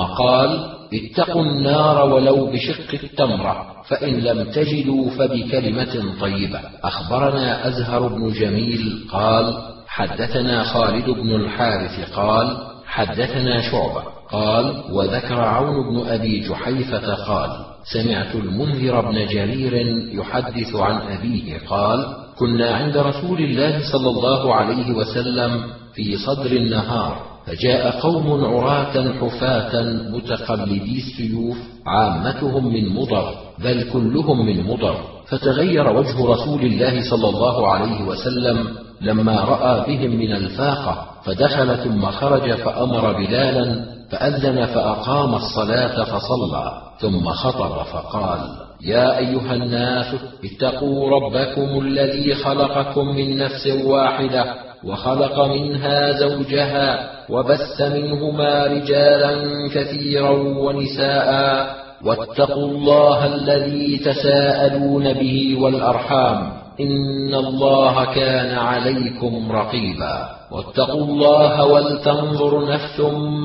قال: 0.00 0.70
اتقوا 0.94 1.42
النار 1.42 2.08
ولو 2.14 2.46
بشق 2.46 2.94
التمرة، 3.02 3.66
فإن 3.88 4.14
لم 4.14 4.44
تجدوا 4.44 5.10
فبكلمة 5.10 6.20
طيبة. 6.20 6.60
أخبرنا 6.84 7.68
أزهر 7.68 8.08
بن 8.08 8.32
جميل 8.32 9.08
قال: 9.12 9.54
حدثنا 9.86 10.64
خالد 10.64 11.10
بن 11.10 11.34
الحارث 11.34 12.14
قال 12.14 12.56
حدثنا 12.86 13.60
شعبة 13.60 14.02
قال 14.30 14.82
وذكر 14.92 15.40
عون 15.40 15.90
بن 15.90 16.08
أبي 16.08 16.40
جحيفة 16.40 17.14
قال 17.14 17.71
سمعت 17.84 18.34
المنذر 18.34 19.00
بن 19.00 19.26
جرير 19.26 19.74
يحدث 20.12 20.76
عن 20.76 21.18
أبيه 21.18 21.58
قال 21.66 22.06
كنا 22.38 22.70
عند 22.70 22.96
رسول 22.96 23.38
الله 23.38 23.92
صلى 23.92 24.10
الله 24.10 24.54
عليه 24.54 24.92
وسلم 24.92 25.64
في 25.94 26.16
صدر 26.16 26.52
النهار 26.52 27.22
فجاء 27.46 28.00
قوم 28.00 28.44
عراة 28.44 29.12
حفاة 29.20 29.82
متقلدي 30.10 30.96
السيوف 30.98 31.56
عامتهم 31.86 32.72
من 32.74 32.88
مضر 32.88 33.34
بل 33.58 33.90
كلهم 33.92 34.46
من 34.46 34.66
مضر. 34.66 34.96
فتغير 35.26 35.96
وجه 35.96 36.26
رسول 36.26 36.62
الله 36.62 37.10
صلى 37.10 37.28
الله 37.28 37.68
عليه 37.68 38.02
وسلم 38.02 38.68
لما 39.00 39.40
رأى 39.40 39.86
بهم 39.86 40.10
من 40.16 40.32
الفاقة 40.32 41.06
فدخل 41.24 41.76
ثم 41.76 42.06
خرج 42.06 42.52
فأمر 42.54 43.12
بلالا 43.12 43.84
فأذن 44.12 44.66
فأقام 44.66 45.34
الصلاة 45.34 46.04
فصلى 46.04 46.72
ثم 47.00 47.28
خطب 47.28 47.82
فقال 47.82 48.40
يا 48.84 49.18
أيها 49.18 49.54
الناس 49.54 50.14
اتقوا 50.44 51.10
ربكم 51.10 51.80
الذي 51.80 52.34
خلقكم 52.34 53.08
من 53.08 53.38
نفس 53.38 53.66
واحدة 53.84 54.54
وخلق 54.84 55.40
منها 55.40 56.12
زوجها 56.12 57.10
وبث 57.30 57.82
منهما 57.82 58.66
رجالا 58.66 59.34
كثيرا 59.74 60.30
ونساء 60.30 61.66
واتقوا 62.04 62.66
الله 62.66 63.34
الذي 63.34 63.96
تساءلون 63.98 65.12
به 65.12 65.58
والأرحام. 65.60 66.61
إن 66.80 67.34
الله 67.34 68.04
كان 68.04 68.58
عليكم 68.58 69.52
رقيبا. 69.52 70.28
واتقوا 70.52 71.04
الله 71.04 71.66
ولتنظر 71.66 72.72
نفس 72.72 73.00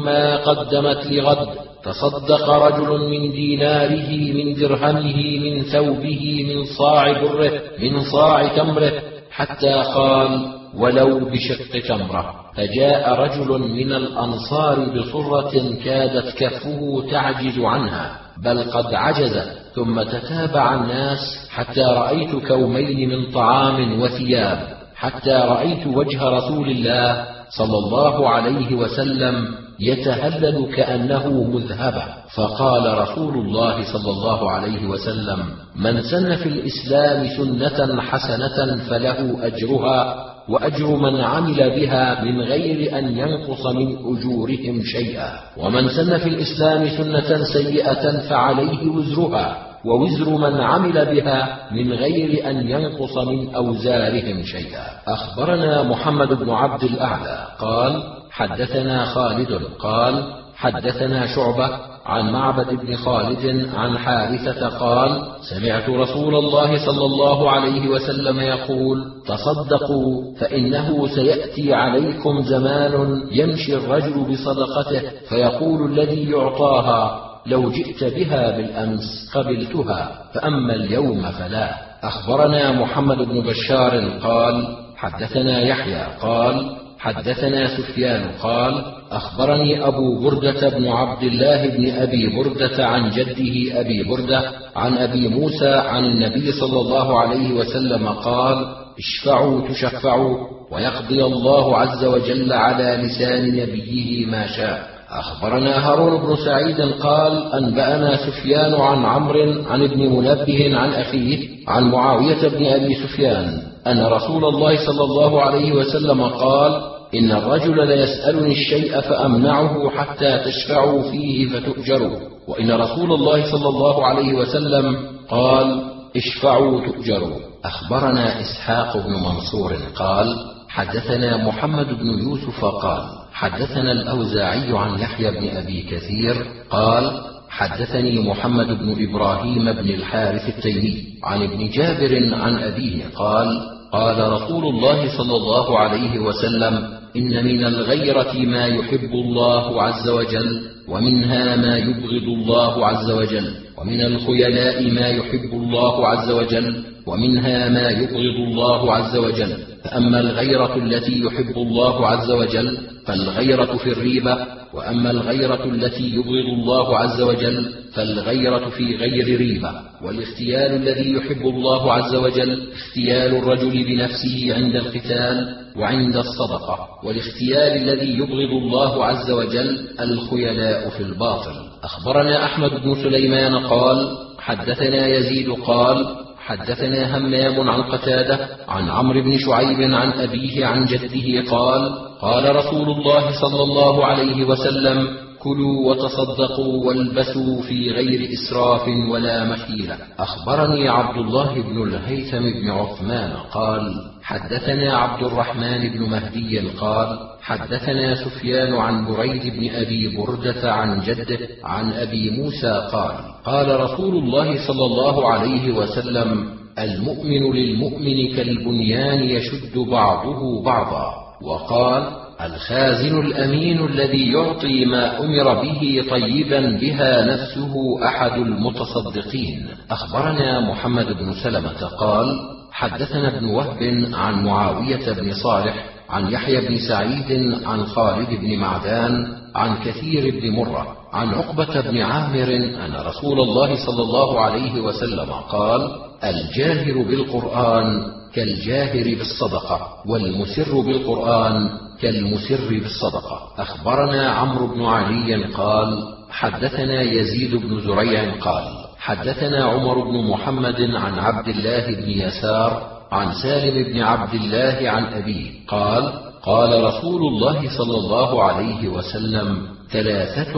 ما 0.05 0.35
قدمت 0.35 1.05
لغد. 1.05 1.47
تصدق 1.83 2.49
رجل 2.49 3.09
من 3.09 3.31
ديناره 3.31 4.09
من 4.33 4.53
درهمه 4.53 5.39
من 5.39 5.63
ثوبه 5.63 6.45
من 6.49 6.65
صاع 6.77 7.21
بره 7.21 7.61
من 7.79 8.01
صاع 8.01 8.47
تمره 8.47 8.91
حتى 9.31 9.83
قال 9.95 10.45
ولو 10.77 11.19
بشق 11.19 11.87
تمرة. 11.87 12.35
فجاء 12.55 13.13
رجل 13.13 13.61
من 13.61 13.91
الأنصار 13.91 14.79
بصرة 14.79 15.75
كادت 15.85 16.37
كفه 16.37 17.03
تعجز 17.11 17.59
عنها 17.59 18.11
بل 18.43 18.63
قد 18.63 18.93
عجزت. 18.93 19.66
ثم 19.77 20.03
تتابع 20.03 20.75
الناس 20.75 21.19
حتى 21.49 21.81
رأيت 21.81 22.35
كومين 22.47 23.09
من 23.09 23.31
طعام 23.31 24.01
وثياب 24.01 24.59
حتى 24.95 25.31
رأيت 25.31 25.87
وجه 25.87 26.23
رسول 26.23 26.69
الله 26.69 27.25
صلى 27.49 27.77
الله 27.77 28.29
عليه 28.29 28.75
وسلم 28.75 29.55
يتهلل 29.79 30.75
كأنه 30.75 31.43
مذهبه 31.53 32.05
فقال 32.35 32.97
رسول 32.97 33.33
الله 33.35 33.93
صلى 33.93 34.11
الله 34.11 34.51
عليه 34.51 34.87
وسلم 34.87 35.39
من 35.75 36.01
سن 36.01 36.35
في 36.35 36.49
الإسلام 36.49 37.27
سنة 37.37 38.01
حسنة 38.01 38.77
فله 38.89 39.47
أجرها 39.47 40.25
وأجر 40.49 40.95
من 40.95 41.15
عمل 41.21 41.69
بها 41.69 42.23
من 42.23 42.41
غير 42.41 42.99
أن 42.99 43.17
ينقص 43.17 43.65
من 43.65 43.97
أجورهم 43.97 44.83
شيئا. 44.83 45.31
ومن 45.57 45.89
سن 45.89 46.17
في 46.17 46.29
الإسلام 46.29 46.89
سنة 46.89 47.43
سيئة 47.43 48.29
فعليه 48.29 48.89
وزرها 48.89 49.57
ووزر 49.85 50.29
من 50.29 50.61
عمل 50.61 51.05
بها 51.05 51.57
من 51.71 51.93
غير 51.93 52.49
أن 52.49 52.69
ينقص 52.69 53.17
من 53.17 53.55
أوزارهم 53.55 54.43
شيئا. 54.43 54.85
أخبرنا 55.07 55.83
محمد 55.83 56.33
بن 56.33 56.49
عبد 56.49 56.83
الأعلى 56.83 57.47
قال 57.59 58.03
حدثنا 58.31 59.05
خالد 59.05 59.61
قال 59.79 60.36
حدثنا 60.57 61.35
شعبة 61.35 61.69
عن 62.05 62.31
معبد 62.31 62.69
بن 62.69 62.95
خالد 62.95 63.69
عن 63.75 63.97
حارثة 63.97 64.67
قال 64.67 65.21
سمعت 65.41 65.89
رسول 65.89 66.35
الله 66.35 66.85
صلى 66.85 67.05
الله 67.05 67.51
عليه 67.51 67.87
وسلم 67.87 68.39
يقول 68.39 69.11
تصدقوا 69.27 70.35
فإنه 70.39 71.07
سيأتي 71.07 71.73
عليكم 71.73 72.41
زمان 72.41 73.23
يمشي 73.31 73.75
الرجل 73.75 74.25
بصدقته 74.31 75.01
فيقول 75.29 75.91
الذي 75.91 76.31
يعطاها 76.31 77.27
لو 77.45 77.71
جئت 77.71 78.03
بها 78.03 78.57
بالأمس 78.57 79.31
قبلتها 79.33 80.21
فأما 80.33 80.73
اليوم 80.73 81.31
فلا. 81.31 81.87
أخبرنا 82.03 82.71
محمد 82.71 83.17
بن 83.17 83.41
بشار 83.41 84.09
قال 84.23 84.77
حدثنا 84.95 85.61
يحيى 85.61 86.05
قال 86.21 86.77
حدثنا 86.99 87.77
سفيان 87.77 88.31
قال 88.41 88.96
أخبرني 89.11 89.87
أبو 89.87 90.19
بردة 90.23 90.69
بن 90.69 90.87
عبد 90.87 91.23
الله 91.23 91.67
بن 91.67 91.89
أبي 91.91 92.35
بردة 92.37 92.87
عن 92.87 93.09
جده 93.11 93.79
أبي 93.79 94.03
بردة 94.03 94.51
عن 94.75 94.97
أبي 94.97 95.27
موسى 95.27 95.69
عن 95.69 96.05
النبي 96.05 96.51
صلى 96.51 96.79
الله 96.81 97.19
عليه 97.19 97.53
وسلم 97.53 98.07
قال 98.07 98.65
اشفعوا 98.99 99.61
تشفعوا 99.69 100.37
ويقضي 100.71 101.23
الله 101.23 101.77
عز 101.77 102.05
وجل 102.05 102.53
على 102.53 103.03
لسان 103.03 103.55
نبيه 103.55 104.25
ما 104.25 104.47
شاء. 104.47 104.97
أخبرنا 105.09 105.89
هارون 105.89 106.21
بن 106.21 106.35
سعيد 106.45 106.81
قال 106.81 107.53
أنبأنا 107.53 108.15
سفيان 108.15 108.73
عن 108.73 109.05
عمرو 109.05 109.63
عن 109.69 109.83
ابن 109.83 109.99
منبه 109.99 110.77
عن 110.77 110.89
أخيه 110.89 111.47
عن 111.67 111.83
معاوية 111.91 112.47
بن 112.47 112.65
أبي 112.65 112.95
سفيان 112.95 113.61
أن 113.87 114.03
رسول 114.05 114.45
الله 114.45 114.85
صلى 114.85 115.03
الله 115.03 115.41
عليه 115.41 115.71
وسلم 115.73 116.21
قال 116.23 116.81
إن 117.15 117.31
الرجل 117.31 117.87
ليسالني 117.87 118.51
الشيء 118.51 119.01
فأمنعه 119.01 119.89
حتى 119.89 120.37
تشفعوا 120.45 121.11
فيه 121.11 121.49
فتؤجروا. 121.49 122.17
وإن 122.47 122.71
رسول 122.71 123.13
الله 123.13 123.51
صلى 123.51 123.69
الله 123.69 124.05
عليه 124.05 124.33
وسلم 124.33 124.97
قال 125.29 125.83
اشفعوا 126.15 126.85
تؤجروا. 126.85 127.47
أخبرنا 127.65 128.41
إسحاق 128.41 128.97
بن 128.97 129.13
منصور 129.13 129.73
قال 129.95 130.35
حدثنا 130.69 131.37
محمد 131.47 131.87
بن 131.87 132.07
يوسف 132.07 132.65
قال 132.65 133.03
حدثنا 133.33 133.91
الأوزاعي 133.91 134.77
عن 134.77 134.99
يحيى 134.99 135.31
بن 135.31 135.57
أبي 135.57 135.81
كثير 135.83 136.35
قال 136.69 137.21
حدثني 137.49 138.19
محمد 138.19 138.67
بن 138.67 139.09
إبراهيم 139.09 139.73
بن 139.73 139.89
الحارث 139.89 140.57
التيمي 140.57 141.03
عن 141.23 141.43
ابن 141.43 141.69
جابر 141.69 142.35
عن 142.35 142.57
أبيه 142.63 143.03
قال 143.15 143.76
قال 143.91 144.31
رسول 144.31 144.63
الله 144.65 145.17
صلى 145.17 145.35
الله 145.35 145.79
عليه 145.79 146.19
وسلم 146.19 146.73
إن 147.15 147.45
من 147.45 147.65
الغيرة 147.65 148.33
ما 148.33 148.65
يحب 148.65 149.11
الله 149.13 149.81
عز 149.81 150.09
وجل 150.09 150.61
ومنها 150.87 151.55
ما 151.55 151.77
يبغض 151.77 152.27
الله 152.37 152.85
عز 152.87 153.11
وجل 153.11 153.47
ومن 153.77 154.01
الخيلاء 154.01 154.91
ما 154.91 155.07
يحب 155.07 155.51
الله 155.53 156.07
عز 156.07 156.31
وجل 156.31 156.83
ومنها 157.07 157.69
ما 157.69 157.89
يبغض 157.89 158.47
الله 158.47 158.93
عز 158.93 159.17
وجل. 159.17 159.57
فأما 159.83 160.19
الغيرة 160.19 160.75
التي 160.75 161.19
يحب 161.19 161.57
الله 161.57 162.07
عز 162.07 162.31
وجل 162.31 162.77
فالغيرة 163.05 163.77
في 163.77 163.91
الريبة. 163.91 164.37
وأما 164.73 165.11
الغيرة 165.11 165.63
التي 165.65 166.15
يبغض 166.15 166.47
الله 166.59 166.97
عز 166.97 167.21
وجل 167.21 167.73
فالغيرة 167.93 168.69
في 168.69 168.95
غير 168.95 169.37
ريبة. 169.37 169.71
والاختيال 170.03 170.71
الذي 170.75 171.13
يحب 171.13 171.41
الله 171.47 171.93
عز 171.93 172.15
وجل 172.15 172.67
اختيال 172.73 173.35
الرجل 173.35 173.83
بنفسه 173.83 174.53
عند 174.55 174.75
القتال 174.75 175.55
وعند 175.77 176.15
الصدقة. 176.15 176.87
والاختيال 177.03 177.89
الذي 177.89 178.17
يبغض 178.17 178.51
الله 178.63 179.05
عز 179.05 179.31
وجل 179.31 179.87
الخيلاء 179.99 180.89
في 180.89 181.03
الباطل. 181.03 181.55
أخبرنا 181.83 182.45
أحمد 182.45 182.71
بن 182.83 182.95
سليمان 183.03 183.55
قال 183.55 184.17
حدثنا 184.39 185.07
يزيد 185.07 185.49
قال 185.49 186.26
حدثنا 186.47 187.17
همام 187.17 187.69
عن 187.69 187.81
قتادة 187.81 188.39
عن 188.67 188.89
عمرو 188.89 189.21
بن 189.23 189.37
شعيب 189.37 189.81
عن 189.81 190.11
أبيه 190.11 190.65
عن 190.65 190.85
جده 190.85 191.51
قال 191.51 191.91
قال 192.21 192.55
رسول 192.55 192.89
الله 192.89 193.31
صلى 193.41 193.63
الله 193.63 194.05
عليه 194.05 194.43
وسلم 194.43 195.07
كلوا 195.39 195.89
وتصدقوا 195.89 196.85
والبسوا 196.87 197.61
في 197.61 197.91
غير 197.91 198.29
إسراف 198.33 198.87
ولا 199.11 199.43
مخيله 199.43 199.97
أخبرني 200.19 200.89
عبد 200.89 201.17
الله 201.17 201.61
بن 201.61 201.83
الهيثم 201.83 202.39
بن 202.39 202.69
عثمان 202.69 203.33
قال 203.53 203.93
حدثنا 204.27 204.97
عبد 204.97 205.23
الرحمن 205.23 205.89
بن 205.89 206.09
مهدي 206.09 206.59
قال 206.59 207.19
حدثنا 207.41 208.15
سفيان 208.15 208.73
عن 208.73 209.05
بريد 209.05 209.53
بن 209.53 209.75
أبي 209.75 210.17
بردة 210.17 210.73
عن 210.73 211.01
جده 211.01 211.47
عن 211.63 211.93
أبي 211.93 212.31
موسى 212.31 212.89
قال 212.91 213.15
قال 213.45 213.79
رسول 213.79 214.15
الله 214.15 214.67
صلى 214.67 214.85
الله 214.85 215.31
عليه 215.31 215.71
وسلم 215.71 216.49
المؤمن 216.79 217.53
للمؤمن 217.53 218.35
كالبنيان 218.35 219.23
يشد 219.23 219.77
بعضه 219.77 220.63
بعضا. 220.63 221.13
وقال 221.41 222.03
الخازن 222.41 223.19
الأمين 223.19 223.85
الذي 223.85 224.31
يعطي 224.31 224.85
ما 224.85 225.19
أمر 225.19 225.53
به 225.63 226.05
طيبا 226.09 226.77
بها 226.81 227.25
نفسه 227.25 227.73
أحد 228.05 228.31
المتصدقين. 228.31 229.67
أخبرنا 229.91 230.59
محمد 230.59 231.05
بن 231.05 231.33
سلمة 231.43 231.85
قال 231.99 232.56
حدثنا 232.77 233.37
ابن 233.37 233.45
وهب 233.45 234.09
عن 234.13 234.43
معاوية 234.43 235.11
بن 235.13 235.33
صالح 235.33 235.85
عن 236.09 236.31
يحيى 236.31 236.67
بن 236.67 236.77
سعيد 236.77 237.53
عن 237.65 237.85
خالد 237.85 238.29
بن 238.29 238.59
معدان 238.59 239.33
عن 239.55 239.77
كثير 239.85 240.39
بن 240.41 240.51
مرة 240.51 240.97
عن 241.13 241.29
عقبة 241.29 241.81
بن 241.81 241.97
عامر 241.97 242.55
أن 242.55 242.93
رسول 243.05 243.39
الله 243.39 243.85
صلى 243.85 244.01
الله 244.01 244.39
عليه 244.39 244.81
وسلم 244.81 245.31
قال 245.31 245.89
الجاهر 246.23 247.03
بالقرآن 247.03 248.03
كالجاهر 248.33 249.15
بالصدقة 249.15 249.87
والمسر 250.05 250.81
بالقرآن 250.81 251.69
كالمسر 252.01 252.69
بالصدقة. 252.69 253.41
أخبرنا 253.57 254.31
عمرو 254.31 254.67
بن 254.67 254.85
علي 254.85 255.43
قال 255.43 256.03
حدثنا 256.29 257.01
يزيد 257.01 257.55
بن 257.55 257.81
زريع 257.81 258.35
قال 258.39 258.86
حدثنا 258.99 259.63
عمر 259.63 260.03
بن 260.03 260.27
محمد 260.27 260.81
عن 260.81 261.19
عبد 261.19 261.47
الله 261.47 261.85
بن 261.87 262.09
يسار 262.09 262.97
عن 263.11 263.33
سالم 263.43 263.93
بن 263.93 263.99
عبد 264.01 264.33
الله 264.33 264.89
عن 264.89 265.03
أبيه 265.03 265.51
قال 265.67 266.13
قال 266.43 266.83
رسول 266.83 267.21
الله 267.21 267.77
صلى 267.77 267.97
الله 267.97 268.43
عليه 268.43 268.87
وسلم 268.87 269.61
ثلاثة 269.91 270.53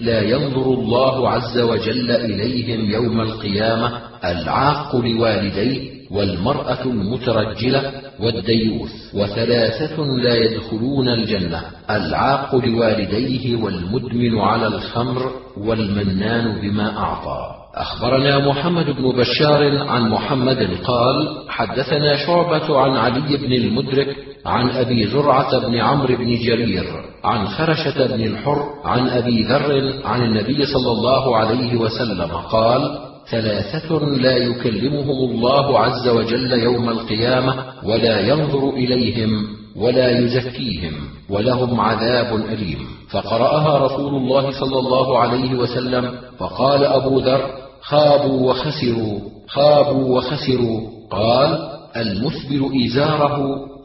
لا 0.00 0.20
ينظر 0.22 0.66
الله 0.74 1.30
عز 1.30 1.58
وجل 1.58 2.10
إليهم 2.10 2.90
يوم 2.90 3.20
القيامة 3.20 4.00
العاق 4.24 4.96
لوالديه 4.96 5.96
والمرأة 6.10 6.82
المترجلة 6.84 7.92
والديوث 8.20 8.92
وثلاثة 9.14 10.02
لا 10.02 10.34
يدخلون 10.34 11.08
الجنة 11.08 11.62
العاق 11.90 12.54
لوالديه 12.54 13.56
والمدمن 13.56 14.38
على 14.38 14.66
الخمر 14.66 15.32
والمنان 15.56 16.60
بما 16.60 16.98
أعطى. 16.98 17.65
أخبرنا 17.76 18.38
محمد 18.38 18.84
بن 18.84 19.12
بشار 19.12 19.88
عن 19.88 20.08
محمد 20.10 20.78
قال 20.84 21.44
حدثنا 21.48 22.16
شعبة 22.26 22.78
عن 22.78 22.96
علي 22.96 23.36
بن 23.36 23.52
المدرك 23.52 24.16
عن 24.46 24.70
أبي 24.70 25.06
زرعة 25.06 25.58
بن 25.58 25.74
عمرو 25.74 26.16
بن 26.16 26.38
جرير 26.38 26.84
عن 27.24 27.48
خرشة 27.48 28.06
بن 28.06 28.22
الحر 28.24 28.62
عن 28.84 29.08
أبي 29.08 29.42
ذر 29.42 29.92
عن 30.04 30.22
النبي 30.22 30.66
صلى 30.66 30.92
الله 30.92 31.36
عليه 31.36 31.76
وسلم 31.76 32.32
قال 32.32 32.98
ثلاثة 33.30 33.98
لا 33.98 34.36
يكلمهم 34.36 35.30
الله 35.30 35.80
عز 35.80 36.08
وجل 36.08 36.52
يوم 36.52 36.88
القيامة 36.88 37.54
ولا 37.84 38.20
ينظر 38.20 38.70
إليهم 38.70 39.46
ولا 39.76 40.18
يزكيهم 40.18 40.92
ولهم 41.30 41.80
عذاب 41.80 42.36
أليم. 42.36 42.78
فقرأها 43.10 43.86
رسول 43.86 44.14
الله 44.14 44.50
صلى 44.60 44.78
الله 44.78 45.18
عليه 45.18 45.54
وسلم 45.54 46.12
فقال 46.38 46.84
أبو 46.84 47.18
ذر 47.18 47.65
خابوا 47.82 48.50
وخسروا 48.50 49.20
خابوا 49.48 50.18
وخسروا. 50.18 50.80
قال 51.10 51.58
المسبل 51.96 52.70
إزاره 52.86 53.38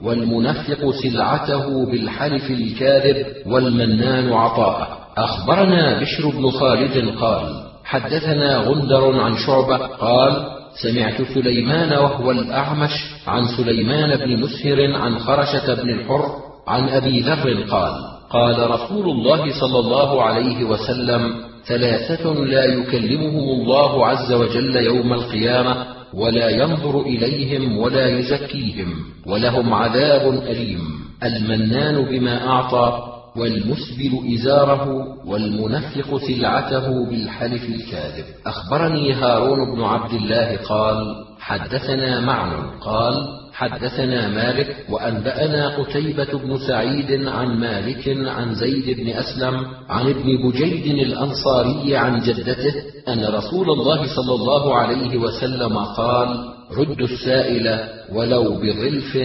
والمنفق 0.03 0.91
سلعته 1.03 1.85
بالحلف 1.85 2.51
الكاذب 2.51 3.25
والمنان 3.45 4.33
عطاءه. 4.33 5.01
أخبرنا 5.17 6.01
بشر 6.01 6.29
بن 6.29 6.51
خالد 6.51 7.17
قال 7.19 7.63
حدثنا 7.83 8.57
غندر 8.57 9.19
عن 9.19 9.37
شعبة 9.37 9.77
قال 9.77 10.45
سمعت 10.83 11.21
سليمان 11.21 11.93
وهو 11.93 12.31
الأعمش 12.31 12.91
عن 13.27 13.45
سليمان 13.57 14.17
بن 14.17 14.41
مسهر 14.41 14.95
عن 14.95 15.19
خرشة 15.19 15.73
بن 15.73 15.89
الحر 15.89 16.25
عن 16.67 16.89
أبي 16.89 17.19
ذر 17.19 17.63
قال 17.71 17.93
قال 18.29 18.71
رسول 18.71 19.09
الله 19.09 19.59
صلى 19.59 19.79
الله 19.79 20.23
عليه 20.23 20.63
وسلم 20.63 21.50
ثلاثة 21.67 22.33
لا 22.33 22.65
يكلمهم 22.65 23.61
الله 23.61 24.07
عز 24.07 24.33
وجل 24.33 24.75
يوم 24.75 25.13
القيامة 25.13 25.85
ولا 26.13 26.49
ينظر 26.49 27.01
إليهم 27.01 27.77
ولا 27.77 28.07
يزكيهم 28.07 28.93
ولهم 29.27 29.73
عذاب 29.73 30.33
أليم. 30.33 31.01
المنان 31.23 32.05
بما 32.05 32.47
أعطى 32.47 33.07
والمسبل 33.35 34.33
إزاره 34.33 35.05
والمنفق 35.27 36.17
سلعته 36.17 37.09
بالحلف 37.09 37.63
الكاذب. 37.69 38.25
أخبرني 38.45 39.13
هارون 39.13 39.75
بن 39.75 39.81
عبد 39.81 40.13
الله 40.13 40.57
قال 40.57 41.25
حدثنا 41.39 42.19
معن 42.19 42.79
قال 42.79 43.40
حدثنا 43.61 44.27
مالك 44.27 44.85
وأنبأنا 44.89 45.77
قتيبة 45.77 46.31
بن 46.43 46.57
سعيد 46.67 47.27
عن 47.27 47.59
مالك 47.59 48.03
عن 48.27 48.55
زيد 48.55 48.99
بن 48.99 49.09
أسلم 49.09 49.55
عن 49.89 50.09
ابن 50.09 50.27
بجيد 50.43 50.85
الأنصاري 50.85 51.97
عن 51.97 52.19
جدته 52.19 52.73
أن 53.07 53.25
رسول 53.25 53.69
الله 53.69 53.99
صلى 54.15 54.33
الله 54.35 54.75
عليه 54.75 55.17
وسلم 55.17 55.77
قال 55.77 56.29
ردوا 56.77 57.07
السائل 57.07 57.79
ولو 58.13 58.43
بظلف 58.55 59.17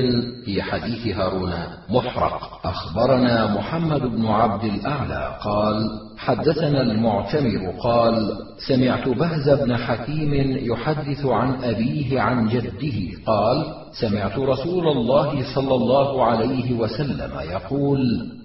في 0.44 0.62
حديث 0.62 1.16
هارون 1.16 1.52
محرق. 1.90 2.60
أخبرنا 2.66 3.54
محمد 3.54 4.00
بن 4.02 4.26
عبد 4.26 4.64
الأعلى 4.64 5.38
قال 5.44 5.90
حدثنا 6.18 6.82
المعتمر 6.82 7.74
قال 7.80 8.32
سمعت 8.68 9.08
بهز 9.08 9.50
بن 9.50 9.76
حكيم 9.76 10.34
يحدث 10.72 11.26
عن 11.26 11.64
أبيه 11.64 12.20
عن 12.20 12.48
جده 12.48 13.18
قال 13.26 13.64
سمعت 14.00 14.38
رسول 14.38 14.88
الله 14.88 15.54
صلى 15.54 15.74
الله 15.74 16.24
عليه 16.24 16.72
وسلم 16.72 17.30
يقول 17.50 18.00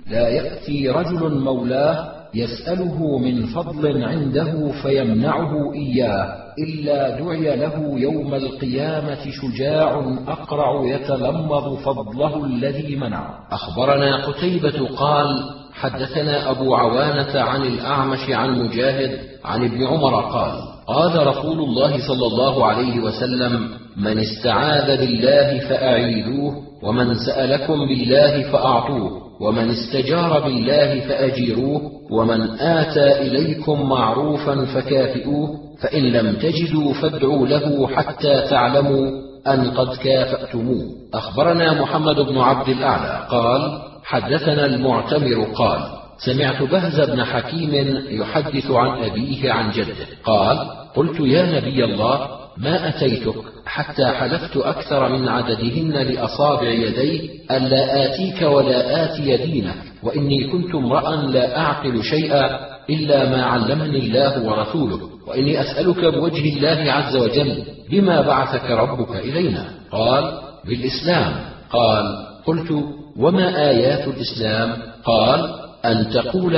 لا 0.10 0.28
يأتي 0.28 0.90
رجل 0.90 1.40
مولاه 1.40 2.22
يسأله 2.34 3.18
من 3.18 3.46
فضل 3.46 4.04
عنده 4.04 4.72
فيمنعه 4.82 5.74
إياه. 5.74 6.41
إلا 6.60 7.20
دعي 7.20 7.56
له 7.56 8.00
يوم 8.00 8.34
القيامة 8.34 9.32
شجاع 9.32 10.18
أقرع 10.28 10.86
يتلمظ 10.86 11.78
فضله 11.78 12.46
الذي 12.46 12.96
منع. 12.96 13.30
أخبرنا 13.52 14.26
قتيبة 14.26 14.88
قال 14.96 15.44
حدثنا 15.74 16.52
أبو 16.52 16.76
عوانة 16.76 17.40
عن 17.40 17.62
الأعمش 17.62 18.30
عن 18.30 18.60
مجاهد 18.60 19.20
عن 19.46 19.64
ابن 19.64 19.88
عمر 19.88 20.22
قال 20.22 20.52
قال 20.88 21.28
رسول 21.28 21.60
الله 21.60 22.08
صلى 22.08 22.28
الله 22.28 22.66
عليه 22.66 23.00
وسلم 23.00 23.70
من 23.98 24.20
استعاذ 24.20 24.98
بالله 24.98 25.60
فأعيذوه 25.60 26.54
ومن 26.84 27.14
سألكم 27.14 27.88
بالله 27.88 28.52
فأعطوه 28.52 29.22
ومن 29.42 29.70
استجار 29.70 30.40
بالله 30.40 31.00
فأجيروه 31.00 31.82
ومن 32.12 32.42
آتى 32.60 33.22
إليكم 33.22 33.90
معروفا 33.90 34.66
فكافئوه 34.66 35.50
فإن 35.82 36.04
لم 36.04 36.36
تجدوا 36.36 36.94
فادعوا 36.94 37.48
له 37.48 37.88
حتى 37.88 38.42
تعلموا 38.50 39.12
أن 39.48 39.72
قد 39.72 39.96
كافأتموه. 39.96 40.86
أخبرنا 41.14 41.82
محمد 41.82 42.16
بن 42.16 42.38
عبد 42.38 42.70
الأعلى 42.70 43.28
قال 43.30 43.82
حدثنا 44.04 44.66
المعتمر 44.66 45.44
قال 45.56 45.80
سمعت 46.26 46.64
بهز 46.64 47.10
بن 47.10 47.24
حكيم 47.24 48.02
يحدث 48.10 48.72
عن 48.72 49.04
أبيه 49.04 49.52
عن 49.52 49.72
جده. 49.72 50.08
قال 50.24 50.58
قلت 50.96 51.20
يا 51.20 51.60
نبي 51.60 51.84
الله 51.86 52.28
ما 52.58 52.90
أتيتك 52.90 53.36
حتى 53.66 54.06
حلفت 54.06 54.58
أكثر 54.58 55.10
من 55.10 55.28
عددهن 55.30 55.92
لأصابع 55.92 56.70
يدي 56.70 57.30
الا 57.52 58.06
آتيك 58.06 58.42
ولا 58.42 59.04
آتي 59.04 59.38
دينك 59.38 59.76
وإني 60.04 60.48
كنت 60.52 60.76
امرأ 60.76 61.16
لا 61.16 61.60
أعقل 61.60 62.04
شيئا 62.04 62.71
إلا 62.92 63.30
ما 63.30 63.44
علمني 63.44 64.00
الله 64.00 64.44
ورسوله 64.44 65.00
وإني 65.28 65.62
أسألك 65.62 66.06
بوجه 66.06 66.58
الله 66.58 66.92
عز 66.92 67.16
وجل 67.16 67.64
بما 67.92 68.22
بعثك 68.22 68.72
ربك 68.72 69.16
إلينا؟ 69.16 69.66
قال 69.92 70.24
بالإسلام. 70.68 71.34
قال 71.72 72.06
قلت 72.46 72.72
وما 73.18 73.70
آيات 73.70 74.08
الإسلام؟ 74.08 74.78
قال 75.06 75.40
أن 75.86 76.10
تقول 76.10 76.56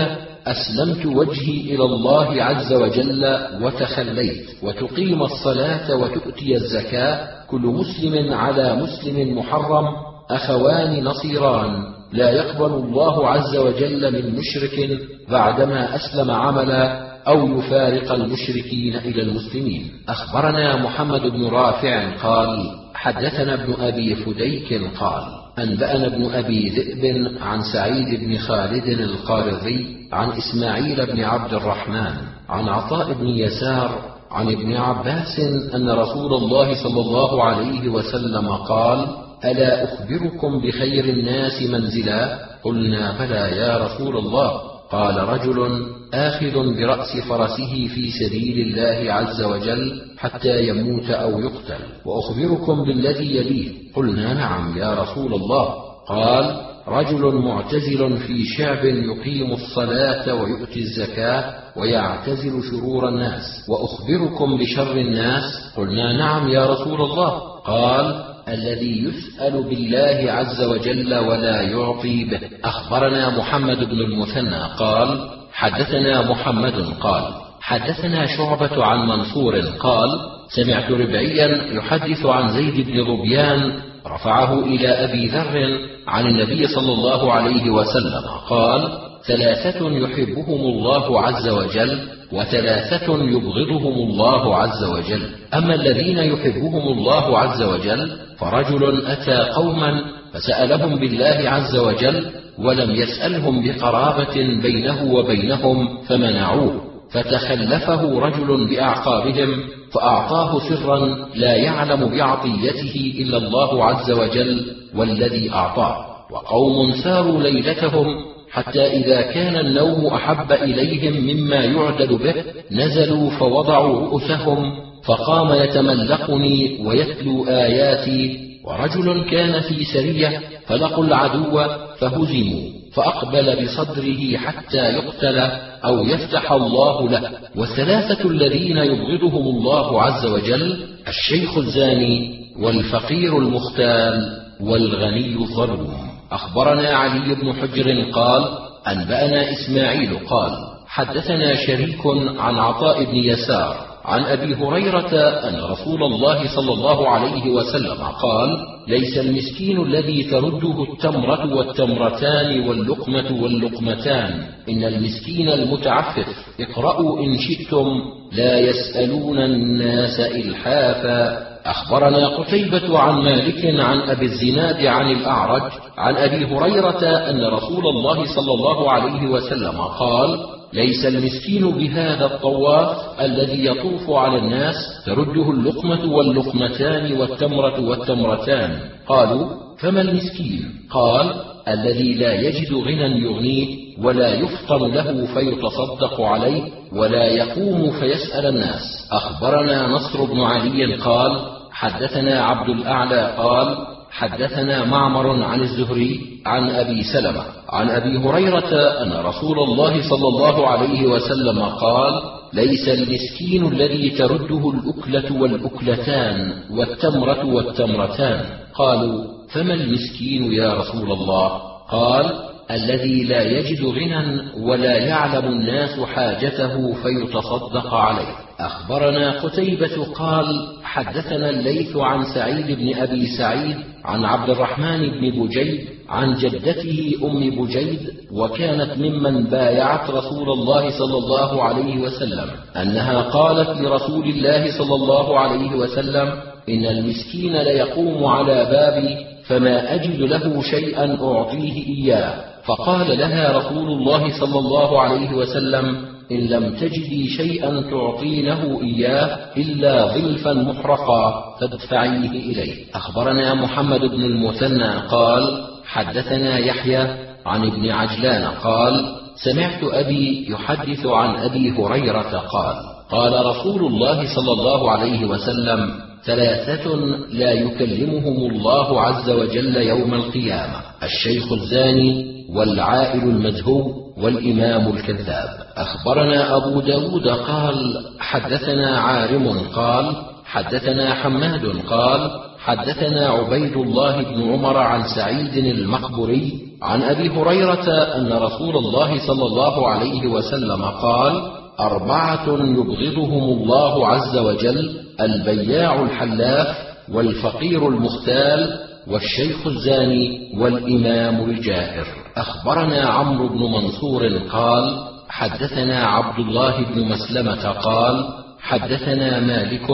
أسلمت 0.48 1.06
وجهي 1.06 1.76
إلى 1.76 1.84
الله 1.86 2.44
عز 2.44 2.74
وجل 2.74 3.38
وتخليت 3.62 4.46
وتقيم 4.64 5.24
الصلاة 5.24 5.96
وتؤتي 5.96 6.56
الزكاة 6.56 7.28
كل 7.50 7.62
مسلم 7.62 8.34
على 8.34 8.76
مسلم 8.76 9.38
محرم 9.38 9.86
أخوان 10.32 11.04
نصيران. 11.04 11.84
لا 12.14 12.30
يقبل 12.30 12.74
الله 12.74 13.30
عز 13.30 13.56
وجل 13.56 14.14
من 14.14 14.36
مشرك 14.36 15.00
بعدما 15.30 15.96
أسلم 15.96 16.32
عملا 16.32 17.14
أو 17.28 17.58
يفارق 17.58 18.12
المشركين 18.12 18.96
إلى 18.96 19.22
المسلمين. 19.22 19.92
أخبرنا 20.10 20.84
محمد 20.84 21.22
بن 21.22 21.46
رافع 21.46 22.18
قال 22.24 22.72
حدثنا 22.94 23.54
ابن 23.54 23.74
أبي 23.80 24.16
فديك 24.16 24.82
قال 25.00 25.24
أنبأنا 25.60 26.08
ابن 26.08 26.32
أبي 26.32 26.70
ذئب 26.70 27.32
عن 27.42 27.62
سعيد 27.74 28.20
بن 28.20 28.38
خالد 28.38 28.88
القارضي 28.88 30.08
عن 30.12 30.30
إسماعيل 30.32 31.06
بن 31.06 31.24
عبد 31.24 31.54
الرحمن 31.54 32.14
عن 32.50 32.70
عطاء 32.70 33.14
بن 33.14 33.28
يسار 33.28 34.14
عن 34.32 34.48
ابن 34.48 34.74
عباس 34.76 35.40
أن 35.76 35.90
رسول 35.90 36.34
الله 36.34 36.84
صلى 36.84 37.02
الله 37.02 37.44
عليه 37.44 37.90
وسلم 37.90 38.48
قال 38.50 39.08
ألا 39.46 39.84
أخبركم 39.84 40.62
بخير 40.62 41.06
الناس 41.06 41.64
منزلا؟ 41.64 42.40
قلنا 42.64 43.18
بلى 43.20 43.58
يا 43.58 43.78
رسول 43.78 44.18
الله. 44.18 44.62
قال 44.92 45.18
رجل 45.18 45.88
آخذ 46.14 46.76
برأس 46.78 47.18
فرسه 47.30 47.88
في 47.88 48.12
سبيل 48.12 48.68
الله 48.68 49.14
عز 49.14 49.42
وجل 49.42 50.02
حتى 50.18 50.68
يموت 50.68 51.10
أو 51.10 51.40
يقتل 51.40 51.84
وأخبركم 52.06 52.84
بالذي 52.84 53.36
يليه. 53.36 53.72
قلنا 53.96 54.34
نعم 54.34 54.78
يا 54.78 54.94
رسول 54.94 55.34
الله. 55.34 55.76
قال 56.08 56.62
رجل 56.88 57.36
معتزل 57.36 58.18
في 58.18 58.44
شعب 58.46 58.86
يقيم 58.86 59.54
الصلاة 59.54 60.34
ويؤتي 60.34 60.80
الزكاة 60.80 61.54
ويعتزل 61.78 62.64
شرور 62.72 63.10
الناس 63.10 63.70
وأخبركم 63.70 64.58
بشر 64.58 64.98
الناس؟ 64.98 65.44
قلنا 65.78 66.18
نعم 66.18 66.50
يا 66.50 66.66
رسول 66.66 67.02
الله. 67.02 67.40
قال 67.60 68.33
الذي 68.48 69.04
يسأل 69.04 69.64
بالله 69.64 70.32
عز 70.32 70.64
وجل 70.64 71.16
ولا 71.16 71.62
يعطي 71.62 72.24
به. 72.24 72.40
أخبرنا 72.64 73.38
محمد 73.38 73.78
بن 73.78 74.00
المثنى 74.00 74.62
قال 74.78 75.30
حدثنا 75.54 76.32
محمد 76.32 76.76
قال 77.00 77.24
حدثنا 77.62 78.26
شعبة 78.38 78.86
عن 78.86 79.08
منصور 79.08 79.60
قال 79.60 80.10
سمعت 80.56 80.92
ربعيا 80.92 81.48
يحدث 81.74 82.26
عن 82.26 82.50
زيد 82.54 82.88
بن 82.88 83.06
ظبيان 83.06 83.80
رفعه 84.08 84.60
إلى 84.60 84.88
أبي 84.88 85.28
ذر 85.28 85.80
عن 86.08 86.26
النبي 86.26 86.68
صلى 86.68 86.92
الله 86.94 87.34
عليه 87.34 87.70
وسلم 87.70 88.24
قال 88.50 89.13
ثلاثة 89.28 89.90
يحبهم 89.92 90.62
الله 90.62 91.22
عز 91.22 91.50
وجل 91.50 92.00
وثلاثة 92.32 93.24
يبغضهم 93.24 94.10
الله 94.10 94.56
عز 94.56 94.84
وجل. 94.84 95.30
أما 95.54 95.76
الذين 95.76 96.18
يحبهم 96.18 96.88
الله 96.88 97.40
عز 97.40 97.64
وجل 97.64 98.12
فرجل 98.40 99.06
أتى 99.06 99.52
قوما 99.52 100.02
فسألهم 100.34 101.00
بالله 101.00 101.50
عز 101.50 101.76
وجل 101.76 102.26
ولم 102.60 102.92
يسألهم 102.92 103.64
بقرابة 103.68 104.62
بينه 104.62 105.14
وبينهم 105.14 106.04
فمنعوه. 106.04 106.82
فتخلفه 107.12 108.20
رجل 108.20 108.68
بأعقابهم 108.70 109.64
فأعطاه 109.94 110.60
سرا 110.60 111.28
لا 111.36 111.56
يعلم 111.56 112.18
بعطيته 112.18 113.14
إلا 113.20 113.38
الله 113.38 113.86
عز 113.86 114.12
وجل 114.12 114.76
والذي 114.96 115.52
أعطاه. 115.54 116.06
وقوم 116.32 116.92
ساروا 117.04 117.42
ليلتهم 117.42 118.33
حتى 118.54 118.86
إذا 118.86 119.22
كان 119.22 119.56
النوم 119.66 120.06
أحب 120.06 120.52
إليهم 120.52 121.24
مما 121.24 121.56
يعدل 121.56 122.18
به 122.18 122.34
نزلوا 122.72 123.30
فوضعوا 123.30 124.00
رؤوسهم 124.00 124.72
فقام 125.06 125.54
يتملقني 125.54 126.80
ويتلو 126.86 127.48
آياتي 127.48 128.40
ورجل 128.66 129.30
كان 129.32 129.62
في 129.62 129.84
سرية 129.84 130.42
فلقوا 130.68 131.06
العدو 131.06 131.64
فهزموا 132.00 132.70
فأقبل 132.94 133.64
بصدره 133.64 134.38
حتى 134.38 134.78
يقتل 134.78 135.40
أو 135.86 136.06
يفتح 136.06 136.52
الله 136.52 137.10
له. 137.10 137.32
والثلاثة 137.56 138.30
الذين 138.30 138.78
يبغضهم 138.78 139.58
الله 139.58 140.02
عز 140.02 140.26
وجل 140.26 140.86
الشيخ 141.08 141.58
الزاني 141.58 142.40
والفقير 142.60 143.38
المختال 143.38 144.40
والغني 144.62 145.36
الظلوم. 145.36 146.13
أخبرنا 146.34 146.90
علي 146.90 147.36
بن 147.36 147.54
حجر 147.54 148.12
قال 148.12 148.44
أنبأنا 148.88 149.52
إسماعيل 149.52 150.18
قال 150.30 150.52
حدثنا 150.88 151.56
شريك 151.56 152.02
عن 152.38 152.60
عطاء 152.60 153.04
بن 153.04 153.16
يسار 153.16 153.76
عن 154.06 154.24
أبي 154.24 154.56
هريرة 154.56 155.14
أن 155.50 155.56
رسول 155.72 156.04
الله 156.04 156.56
صلى 156.56 156.74
الله 156.74 157.10
عليه 157.10 157.52
وسلم 157.52 158.04
قال 158.22 158.50
ليس 158.88 159.18
المسكين 159.18 159.82
الذي 159.82 160.24
ترده 160.24 160.84
التمرة 160.84 161.56
والتمرتان 161.56 162.70
واللقمة 162.70 163.44
واللقمتان. 163.44 164.44
إن 164.70 164.84
المسكين 164.84 165.50
المتعفف 165.50 166.28
اقرأوا 166.60 167.20
إن 167.20 167.38
شئتم 167.38 167.88
لا 168.32 168.60
يسألون 168.60 169.40
الناس 169.40 170.20
إلحافا. 170.20 171.53
أخبرنا 171.66 172.28
قتيبة 172.28 173.00
عن 173.00 173.24
مالك 173.24 173.80
عن 173.80 174.00
أبي 174.02 174.26
الزناد 174.26 174.86
عن 174.86 175.12
الأعرج 175.12 175.72
عن 175.98 176.16
أبي 176.16 176.46
هريرة 176.46 177.04
أن 177.30 177.46
رسول 177.46 177.88
الله 177.88 178.26
صلى 178.36 178.52
الله 178.54 178.92
عليه 178.92 179.28
وسلم 179.28 179.82
قال 179.82 180.40
ليس 180.74 181.06
المسكين 181.06 181.72
بهذا 181.72 182.26
الطواف 182.26 183.22
الذي 183.22 183.66
يطوف 183.66 184.10
على 184.10 184.38
الناس 184.38 184.76
ترده 185.06 185.52
اللقمة 185.52 186.14
واللقمتان 186.14 187.18
والتمرة 187.18 187.80
والتمرتان 187.90 188.80
قالوا 189.08 189.50
فما 189.80 190.02
المسكين؟ 190.02 190.80
قال 190.92 191.34
الذي 191.68 192.14
لا 192.14 192.34
يجد 192.34 192.74
غنى 192.74 193.24
يغنيه 193.24 193.68
ولا 194.02 194.34
يفطن 194.36 194.92
له 194.92 195.26
فيتصدق 195.34 196.22
عليه 196.22 196.64
ولا 196.92 197.26
يقوم 197.26 197.92
فيسأل 197.92 198.46
الناس. 198.46 199.08
أخبرنا 199.12 199.88
نصر 199.88 200.24
بن 200.24 200.40
علي 200.42 200.96
قال 200.96 201.40
حدثنا 201.72 202.44
عبد 202.44 202.70
الأعلى 202.70 203.34
قال 203.38 203.78
حدثنا 204.12 204.86
معمر 204.86 205.44
عن 205.44 205.62
الزهري 205.62 206.20
عن 206.46 206.70
أبي 206.70 207.04
سلمة 207.04 207.44
عن 207.70 207.90
أبي 207.90 208.18
هريرة 208.18 208.74
أن 209.02 209.12
رسول 209.26 209.60
الله 209.60 210.10
صلى 210.10 210.28
الله 210.28 210.68
عليه 210.68 211.08
وسلم 211.08 211.60
قال 211.62 212.22
ليس 212.54 212.88
المسكين 212.88 213.68
الذي 213.68 214.10
ترده 214.10 214.70
الأكلة 214.70 215.42
والأكلتان 215.42 216.54
والتمرة 216.72 217.46
والتمرتان. 217.46 218.46
قالوا 218.76 219.24
فما 219.54 219.74
المسكين 219.74 220.54
يا 220.54 220.74
رسول 220.74 221.12
الله؟ 221.12 221.48
قال 221.90 222.32
الذي 222.72 223.24
لا 223.24 223.42
يجد 223.42 223.86
غنى 223.86 224.42
ولا 224.58 224.98
يعلم 224.98 225.46
الناس 225.46 226.00
حاجته 226.00 226.94
فيتصدق 226.94 227.94
عليه. 227.94 228.36
أخبرنا 228.60 229.40
قتيبة 229.42 230.06
قال 230.14 230.46
حدثنا 230.84 231.50
الليث 231.50 231.96
عن 231.98 232.24
سعيد 232.36 232.78
بن 232.80 232.96
أبي 232.96 233.28
سعيد 233.38 233.76
عن 234.06 234.26
عبد 234.26 234.50
الرحمن 234.50 235.00
بن 235.10 235.44
بجيد 235.44 235.88
عن 236.10 236.34
جدته 236.34 237.14
أم 237.24 237.50
بجيد 237.50 238.00
وكانت 238.32 238.98
ممن 238.98 239.44
بايعت 239.44 240.10
رسول 240.10 240.50
الله 240.50 240.90
صلى 240.90 241.18
الله 241.18 241.64
عليه 241.64 241.98
وسلم 242.02 242.50
أنها 242.76 243.22
قالت 243.22 243.82
لرسول 243.82 244.26
الله 244.26 244.78
صلى 244.78 244.96
الله 244.96 245.40
عليه 245.40 245.76
وسلم 245.76 246.28
إن 246.70 246.86
المسكين 246.86 247.58
ليقوم 247.58 248.26
على 248.26 248.66
بابي 248.66 249.33
فما 249.48 249.96
أجد 249.96 250.20
له 250.20 250.62
شيئا 250.62 251.18
أعطيه 251.22 251.88
إياه. 251.88 252.44
فقال 252.66 253.18
لها 253.20 253.58
رسول 253.58 253.88
الله 253.92 254.40
صلى 254.40 254.60
الله 254.60 255.02
عليه 255.02 255.34
وسلم 255.34 256.06
إن 256.32 256.38
لم 256.38 256.76
تجدي 256.76 257.28
شيئا 257.28 257.82
تعطينه 257.82 258.82
إياه 258.82 259.38
إلا 259.58 260.14
ظلفا 260.14 260.54
محرقا 260.54 261.44
فادفعيه 261.62 262.30
إليه. 262.30 262.86
أخبرنا 262.96 263.54
محمد 263.54 264.00
بن 264.00 264.24
المثنى 264.24 265.08
قال 265.12 265.66
حدثنا 265.86 266.58
يحيى 266.58 267.08
عن 267.46 267.68
ابن 267.68 267.90
عجلان 267.90 268.46
قال 268.46 269.16
سمعت 269.36 269.84
أبي 269.84 270.48
يحدث 270.50 271.06
عن 271.06 271.36
أبي 271.36 271.72
هريرة 271.72 272.44
قال 272.52 272.76
قال 273.12 273.46
رسول 273.46 273.86
الله 273.86 274.36
صلى 274.36 274.52
الله 274.52 274.92
عليه 274.92 275.26
وسلم 275.26 275.94
ثلاثة 276.26 276.96
لا 277.32 277.52
يكلمهم 277.52 278.52
الله 278.52 279.02
عز 279.02 279.30
وجل 279.30 279.76
يوم 279.76 280.14
القيامة 280.14 280.82
الشيخ 281.04 281.52
الزاني 281.52 282.34
والعائل 282.50 283.24
المجهول 283.24 283.94
والإمام 284.18 284.88
الكذاب. 284.96 285.50
أخبرنا 285.78 286.56
أبو 286.58 286.80
داود 286.80 287.28
قال 287.28 288.06
حدثنا 288.20 289.00
عارم 289.00 289.60
قال 289.76 290.16
حدثنا 290.46 291.14
حماد 291.14 291.66
قال 291.90 292.32
حدثنا 292.60 293.28
عبيد 293.28 293.78
الله 293.78 294.22
بن 294.22 294.52
عمر 294.54 294.78
عن 294.78 295.04
سعيد 295.16 295.66
المقبري 295.66 296.54
عن 296.82 297.02
أبي 297.04 297.30
هريرة 297.30 297.90
أن 298.16 298.34
رسول 298.34 298.78
الله 298.78 299.28
صلى 299.28 299.46
الله 299.46 299.90
عليه 299.90 300.28
وسلم 300.28 300.82
قال 300.84 301.63
أربعة 301.80 302.46
يبغضهم 302.48 303.44
الله 303.44 304.08
عز 304.08 304.38
وجل 304.38 305.00
البياع 305.22 306.04
الحلاف 306.04 306.78
والفقير 307.12 307.88
المختال 307.88 308.80
والشيخ 309.08 309.68
الزاني 309.68 310.52
والإمام 310.58 311.50
الجائر 311.50 312.06
أخبرنا 312.38 313.02
عمرو 313.06 313.48
بن 313.48 313.60
منصور 313.60 314.28
قال 314.52 314.98
حدثنا 315.30 316.06
عبد 316.06 316.40
الله 316.40 316.82
بن 316.82 317.02
مسلمة 317.02 317.70
قال 317.70 318.26
حدثنا 318.60 319.40
مالك 319.40 319.92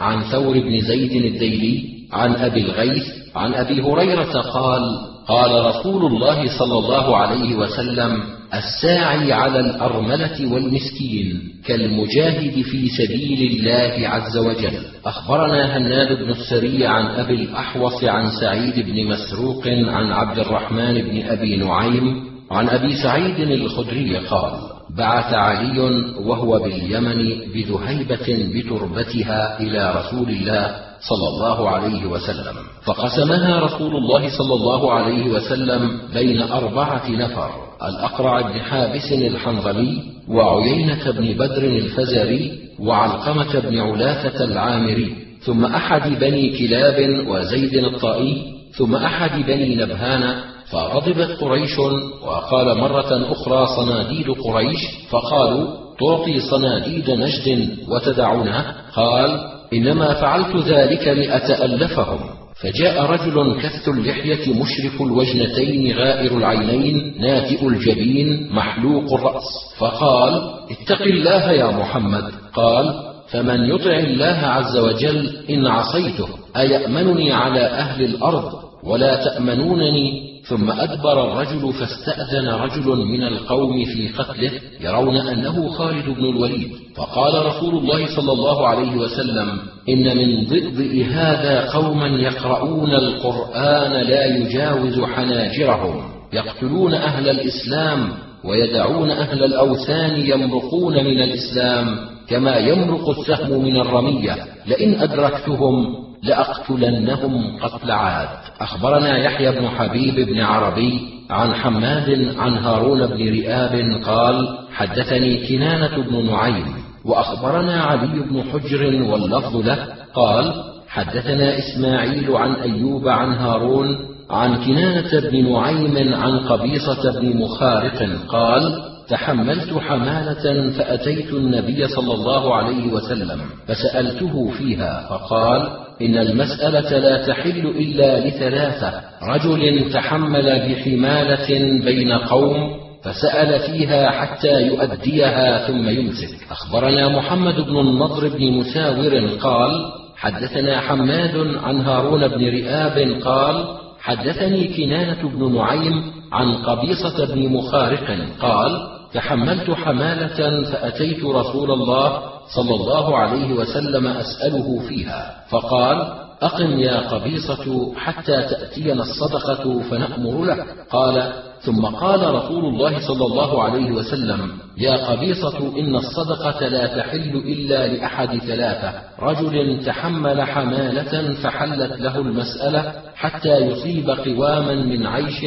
عن 0.00 0.20
ثور 0.22 0.52
بن 0.58 0.80
زيد 0.80 1.24
الديلي 1.24 1.84
عن 2.12 2.36
أبي 2.36 2.60
الغيث 2.60 3.04
عن 3.36 3.54
أبي 3.54 3.82
هريرة 3.82 4.40
قال 4.40 4.82
قال 5.28 5.64
رسول 5.66 6.06
الله 6.06 6.58
صلى 6.58 6.78
الله 6.78 7.16
عليه 7.16 7.54
وسلم 7.56 8.37
الساعي 8.54 9.32
على 9.32 9.60
الأرملة 9.60 10.52
والمسكين 10.52 11.52
كالمجاهد 11.66 12.62
في 12.62 12.88
سبيل 12.88 13.50
الله 13.50 14.08
عز 14.08 14.36
وجل. 14.36 14.72
أخبرنا 15.06 15.76
هناد 15.76 16.18
بن 16.18 16.30
السري 16.30 16.86
عن 16.86 17.06
أبي 17.06 17.34
الأحوص 17.34 18.04
عن 18.04 18.30
سعيد 18.40 18.86
بن 18.86 19.06
مسروق 19.06 19.68
عن 19.68 20.12
عبد 20.12 20.38
الرحمن 20.38 20.94
بن 20.94 21.22
أبي 21.26 21.56
نعيم 21.56 22.24
عن 22.50 22.68
أبي 22.68 22.96
سعيد 23.02 23.40
الخدري 23.40 24.16
قال 24.16 24.52
بعث 24.96 25.34
علي 25.34 25.78
وهو 26.24 26.58
باليمن 26.58 27.18
بذهيبة 27.54 28.50
بتربتها 28.54 29.60
إلى 29.60 29.94
رسول 29.96 30.28
الله 30.28 30.76
صلى 31.00 31.28
الله 31.28 31.70
عليه 31.70 32.06
وسلم 32.06 32.54
فقسمها 32.84 33.60
رسول 33.60 33.96
الله 33.96 34.38
صلى 34.38 34.54
الله 34.54 34.92
عليه 34.92 35.30
وسلم 35.30 36.00
بين 36.14 36.42
أربعة 36.42 37.10
نفر. 37.10 37.67
الأقرع 37.82 38.40
بن 38.40 38.60
حابس 38.60 39.12
الحنظلي 39.12 40.02
وعيينة 40.28 41.10
بن 41.10 41.32
بدر 41.32 41.64
الفزاري 41.64 42.52
وعلقمة 42.80 43.60
بن 43.60 43.78
علاثة 43.78 44.44
العامري 44.44 45.16
ثم 45.40 45.64
أحد 45.64 46.18
بني 46.20 46.58
كلاب 46.58 47.26
وزيد 47.28 47.74
الطائي 47.74 48.42
ثم 48.72 48.96
أحد 48.96 49.46
بني 49.46 49.76
نبهان 49.76 50.40
فغضبت 50.70 51.40
قريش 51.40 51.78
وقال 52.22 52.78
مرة 52.78 53.32
أخرى 53.32 53.66
صناديد 53.76 54.30
قريش 54.30 54.80
فقالوا 55.10 55.66
تعطي 56.00 56.40
صناديد 56.40 57.10
نجد 57.10 57.78
وتدعنا 57.88 58.74
قال 58.94 59.40
إنما 59.72 60.14
فعلت 60.14 60.56
ذلك 60.56 61.08
لأتألفهم. 61.08 62.37
فجاء 62.60 63.02
رجل 63.02 63.60
كث 63.62 63.88
اللحية 63.88 64.54
مشرف 64.54 65.02
الوجنتين 65.02 65.98
غائر 65.98 66.38
العينين 66.38 67.14
ناتئ 67.20 67.68
الجبين 67.68 68.48
محلوق 68.52 69.12
الرأس. 69.12 69.44
فقال 69.78 70.32
اتق 70.70 71.02
الله 71.02 71.52
يا 71.52 71.70
محمد. 71.70 72.24
قال 72.54 72.94
فمن 73.30 73.64
يطع 73.64 73.98
الله 73.98 74.38
عز 74.42 74.76
وجل 74.76 75.36
إن 75.50 75.66
عصيته 75.66 76.28
أيأمنني 76.56 77.32
على 77.32 77.60
أهل 77.60 78.04
الأرض 78.04 78.52
ولا 78.84 79.24
تأمنونني 79.24 80.37
ثم 80.48 80.70
أدبر 80.70 81.32
الرجل 81.32 81.72
فاستأذن 81.72 82.48
رجل 82.48 82.96
من 82.96 83.22
القوم 83.22 83.84
في 83.84 84.08
قتله 84.08 84.50
يرون 84.80 85.16
أنه 85.16 85.68
خالد 85.68 86.04
بن 86.04 86.24
الوليد. 86.24 86.68
فقال 86.96 87.46
رسول 87.46 87.74
الله 87.74 88.16
صلى 88.16 88.32
الله 88.32 88.68
عليه 88.68 88.96
وسلم 88.96 89.58
إن 89.88 90.16
من 90.16 90.44
ضئضئ 90.44 91.04
هذا 91.04 91.70
قوما 91.70 92.06
يقرؤون 92.06 92.94
القرآن 92.94 93.92
لا 93.92 94.36
يجاوز 94.36 95.00
حناجرهم 95.00 96.02
يقتلون 96.32 96.94
أهل 96.94 97.28
الإسلام 97.30 98.08
ويدعون 98.44 99.10
أهل 99.10 99.44
الأوثان 99.44 100.26
يمرقون 100.26 100.94
من 100.94 101.22
الإسلام 101.22 101.98
كما 102.28 102.56
يمرق 102.56 103.08
السهم 103.08 103.64
من 103.64 103.76
الرمية. 103.80 104.36
لئن 104.66 105.00
أدركتهم 105.00 106.07
لأقتلنهم 106.22 107.58
قتل 107.62 107.90
عاد. 107.90 108.28
أخبرنا 108.60 109.18
يحيى 109.18 109.60
بن 109.60 109.68
حبيب 109.68 110.28
بن 110.28 110.40
عربي 110.40 111.00
عن 111.30 111.54
حماد 111.54 112.34
عن 112.38 112.54
هارون 112.54 113.06
بن 113.06 113.28
رئاب 113.28 114.02
قال 114.04 114.58
حدثني 114.72 115.46
كنانة 115.48 115.96
بن 116.02 116.26
نعيم 116.30 116.66
وأخبرنا 117.04 117.82
علي 117.82 118.20
بن 118.20 118.42
حجر 118.52 119.02
واللفظ 119.02 119.56
له 119.56 119.86
قال 120.14 120.54
حدثنا 120.88 121.58
إسماعيل 121.58 122.36
عن 122.36 122.54
أيوب 122.54 123.08
عن 123.08 123.32
هارون 123.32 123.98
عن 124.30 124.56
كنانة 124.56 125.20
بن 125.30 125.52
نعيم 125.52 126.14
عن 126.14 126.38
قبيصة 126.38 127.20
بن 127.20 127.36
مخارق 127.36 128.08
قال 128.28 128.82
تحملت 129.08 129.74
حمالة 129.78 130.70
فأتيت 130.70 131.32
النبي 131.32 131.88
صلى 131.88 132.14
الله 132.14 132.54
عليه 132.54 132.92
وسلم 132.92 133.40
فسألته 133.66 134.50
فيها 134.50 135.06
فقال 135.10 135.68
إن 136.02 136.18
المسألة 136.18 136.98
لا 136.98 137.26
تحل 137.26 137.66
إلا 137.66 138.28
لثلاثة 138.28 139.00
رجل 139.22 139.92
تحمل 139.92 140.68
بحمالة 140.68 141.48
بين 141.84 142.12
قوم 142.12 142.56
فسأل 143.02 143.60
فيها 143.60 144.10
حتى 144.10 144.62
يؤديها 144.62 145.66
ثم 145.66 145.88
يمسك. 145.88 146.28
أخبرنا 146.50 147.08
محمد 147.08 147.60
بن 147.60 147.80
النضر 147.80 148.28
بن 148.28 148.52
مساور 148.52 149.28
قال 149.40 149.92
حدثنا 150.16 150.80
حماد 150.80 151.36
عن 151.62 151.80
هارون 151.80 152.28
بن 152.28 152.48
رئاب 152.48 153.22
قال 153.22 153.64
حدثني 154.00 154.68
كنانة 154.76 155.28
بن 155.28 155.54
نعيم 155.54 156.02
عن 156.32 156.54
قبيصة 156.54 157.34
بن 157.34 157.48
مخارق 157.48 158.18
قال 158.40 158.97
تحملت 159.14 159.70
حمالة 159.70 160.64
فأتيت 160.72 161.24
رسول 161.24 161.70
الله 161.70 162.22
صلى 162.56 162.74
الله 162.74 163.16
عليه 163.18 163.52
وسلم 163.52 164.06
أسأله 164.06 164.80
فيها 164.88 165.44
فقال 165.50 166.28
أقم 166.42 166.78
يا 166.78 167.10
قبيصة 167.10 167.94
حتى 167.96 168.42
تأتينا 168.42 169.02
الصدقة 169.02 169.80
فنأمر 169.90 170.44
لك. 170.44 170.66
قال 170.90 171.32
ثم 171.60 171.86
قال 171.86 172.34
رسول 172.34 172.64
الله 172.64 173.08
صلى 173.08 173.26
الله 173.26 173.62
عليه 173.62 173.90
وسلم 173.90 174.50
يا 174.78 175.10
قبيصة 175.10 175.58
إن 175.78 175.96
الصدقة 175.96 176.68
لا 176.68 176.86
تحل 176.86 177.36
إلا 177.36 177.86
لأحد 177.86 178.38
ثلاثة 178.38 178.92
رجل 179.20 179.84
تحمل 179.84 180.42
حمالة 180.42 181.34
فحلت 181.42 182.00
له 182.00 182.18
المسألة 182.18 182.92
حتى 183.14 183.56
يصيب 183.56 184.10
قواما 184.10 184.74
من 184.74 185.06
عيش 185.06 185.44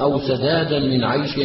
أو 0.00 0.18
سدادا 0.18 0.78
من 0.78 1.04
عيش 1.04 1.38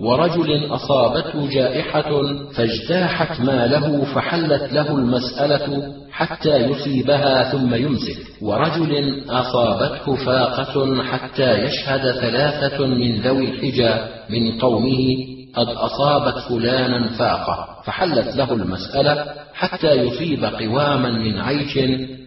ورجل 0.00 0.66
أصابته 0.74 1.48
جائحة 1.48 2.10
فاجتاحت 2.54 3.40
ماله 3.40 4.04
فحلت 4.04 4.72
له 4.72 4.90
المسألة 4.98 5.94
حتى 6.10 6.56
يصيبها 6.56 7.42
ثم 7.52 7.74
يمسك. 7.74 8.16
ورجل 8.42 9.22
أصابته 9.30 10.14
فاقة 10.14 11.02
حتى 11.02 11.52
يشهد 11.64 12.10
ثلاثة 12.10 12.86
من 12.86 13.20
ذوي 13.20 13.44
الحجى 13.44 13.94
من 14.30 14.58
قومه 14.58 15.32
قد 15.54 15.68
أصابت 15.68 16.38
فلانا 16.38 17.08
فاقة 17.08 17.68
فحلت 17.84 18.36
له 18.36 18.52
المسألة 18.52 19.24
حتى 19.54 19.92
يصيب 19.92 20.44
قواما 20.44 21.10
من 21.10 21.38
عيش 21.38 21.78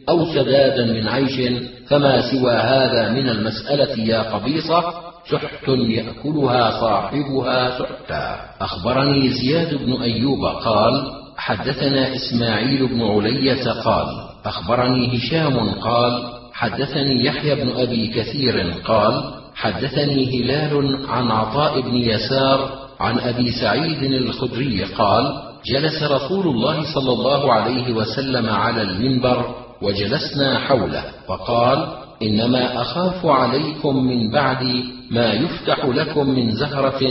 أو 0.10 0.26
سدادا 0.26 0.86
من 0.86 1.08
عيش 1.08 1.42
فما 1.88 2.22
سوى 2.32 2.54
هذا 2.54 3.10
من 3.10 3.30
المسألة 3.30 4.04
يا 4.04 4.22
قبيصة؟ 4.22 5.05
سحت 5.32 5.68
يأكلها 5.68 6.80
صاحبها 6.82 7.80
سحتا 7.80 8.40
أخبرني 8.62 9.30
زياد 9.30 9.74
بن 9.76 9.94
أيوب 10.02 10.46
قال 10.46 11.12
حدثنا 11.38 12.16
إسماعيل 12.16 12.88
بن 12.88 13.02
علية 13.02 13.72
قال 13.72 14.08
أخبرني 14.46 15.18
هشام 15.18 15.70
قال 15.70 16.24
حدثني 16.54 17.26
يحيى 17.26 17.56
بن 17.56 17.72
أبي 17.72 18.08
كثير 18.08 18.74
قال 18.86 19.24
حدثني 19.56 20.42
هلال 20.42 21.00
عن 21.10 21.32
عطاء 21.32 21.82
بن 21.82 21.96
يسار 21.96 22.70
عن 23.00 23.20
أبي 23.20 23.52
سعيد 23.52 24.04
الخدري 24.04 24.84
قال 24.84 25.42
جلس 25.66 26.04
رسول 26.04 26.48
الله 26.48 26.94
صلى 26.94 27.12
الله 27.14 27.54
عليه 27.54 27.94
وسلم 27.94 28.50
على 28.50 28.82
المنبر 28.82 29.56
وجلسنا 29.82 30.60
حوله 30.60 31.04
فقال 31.28 31.88
إنما 32.22 32.82
أخاف 32.82 33.26
عليكم 33.26 34.06
من 34.06 34.32
بعدي 34.32 34.95
ما 35.12 35.34
يفتح 35.34 35.86
لكم 35.86 36.30
من 36.30 36.52
زهرة 36.52 37.02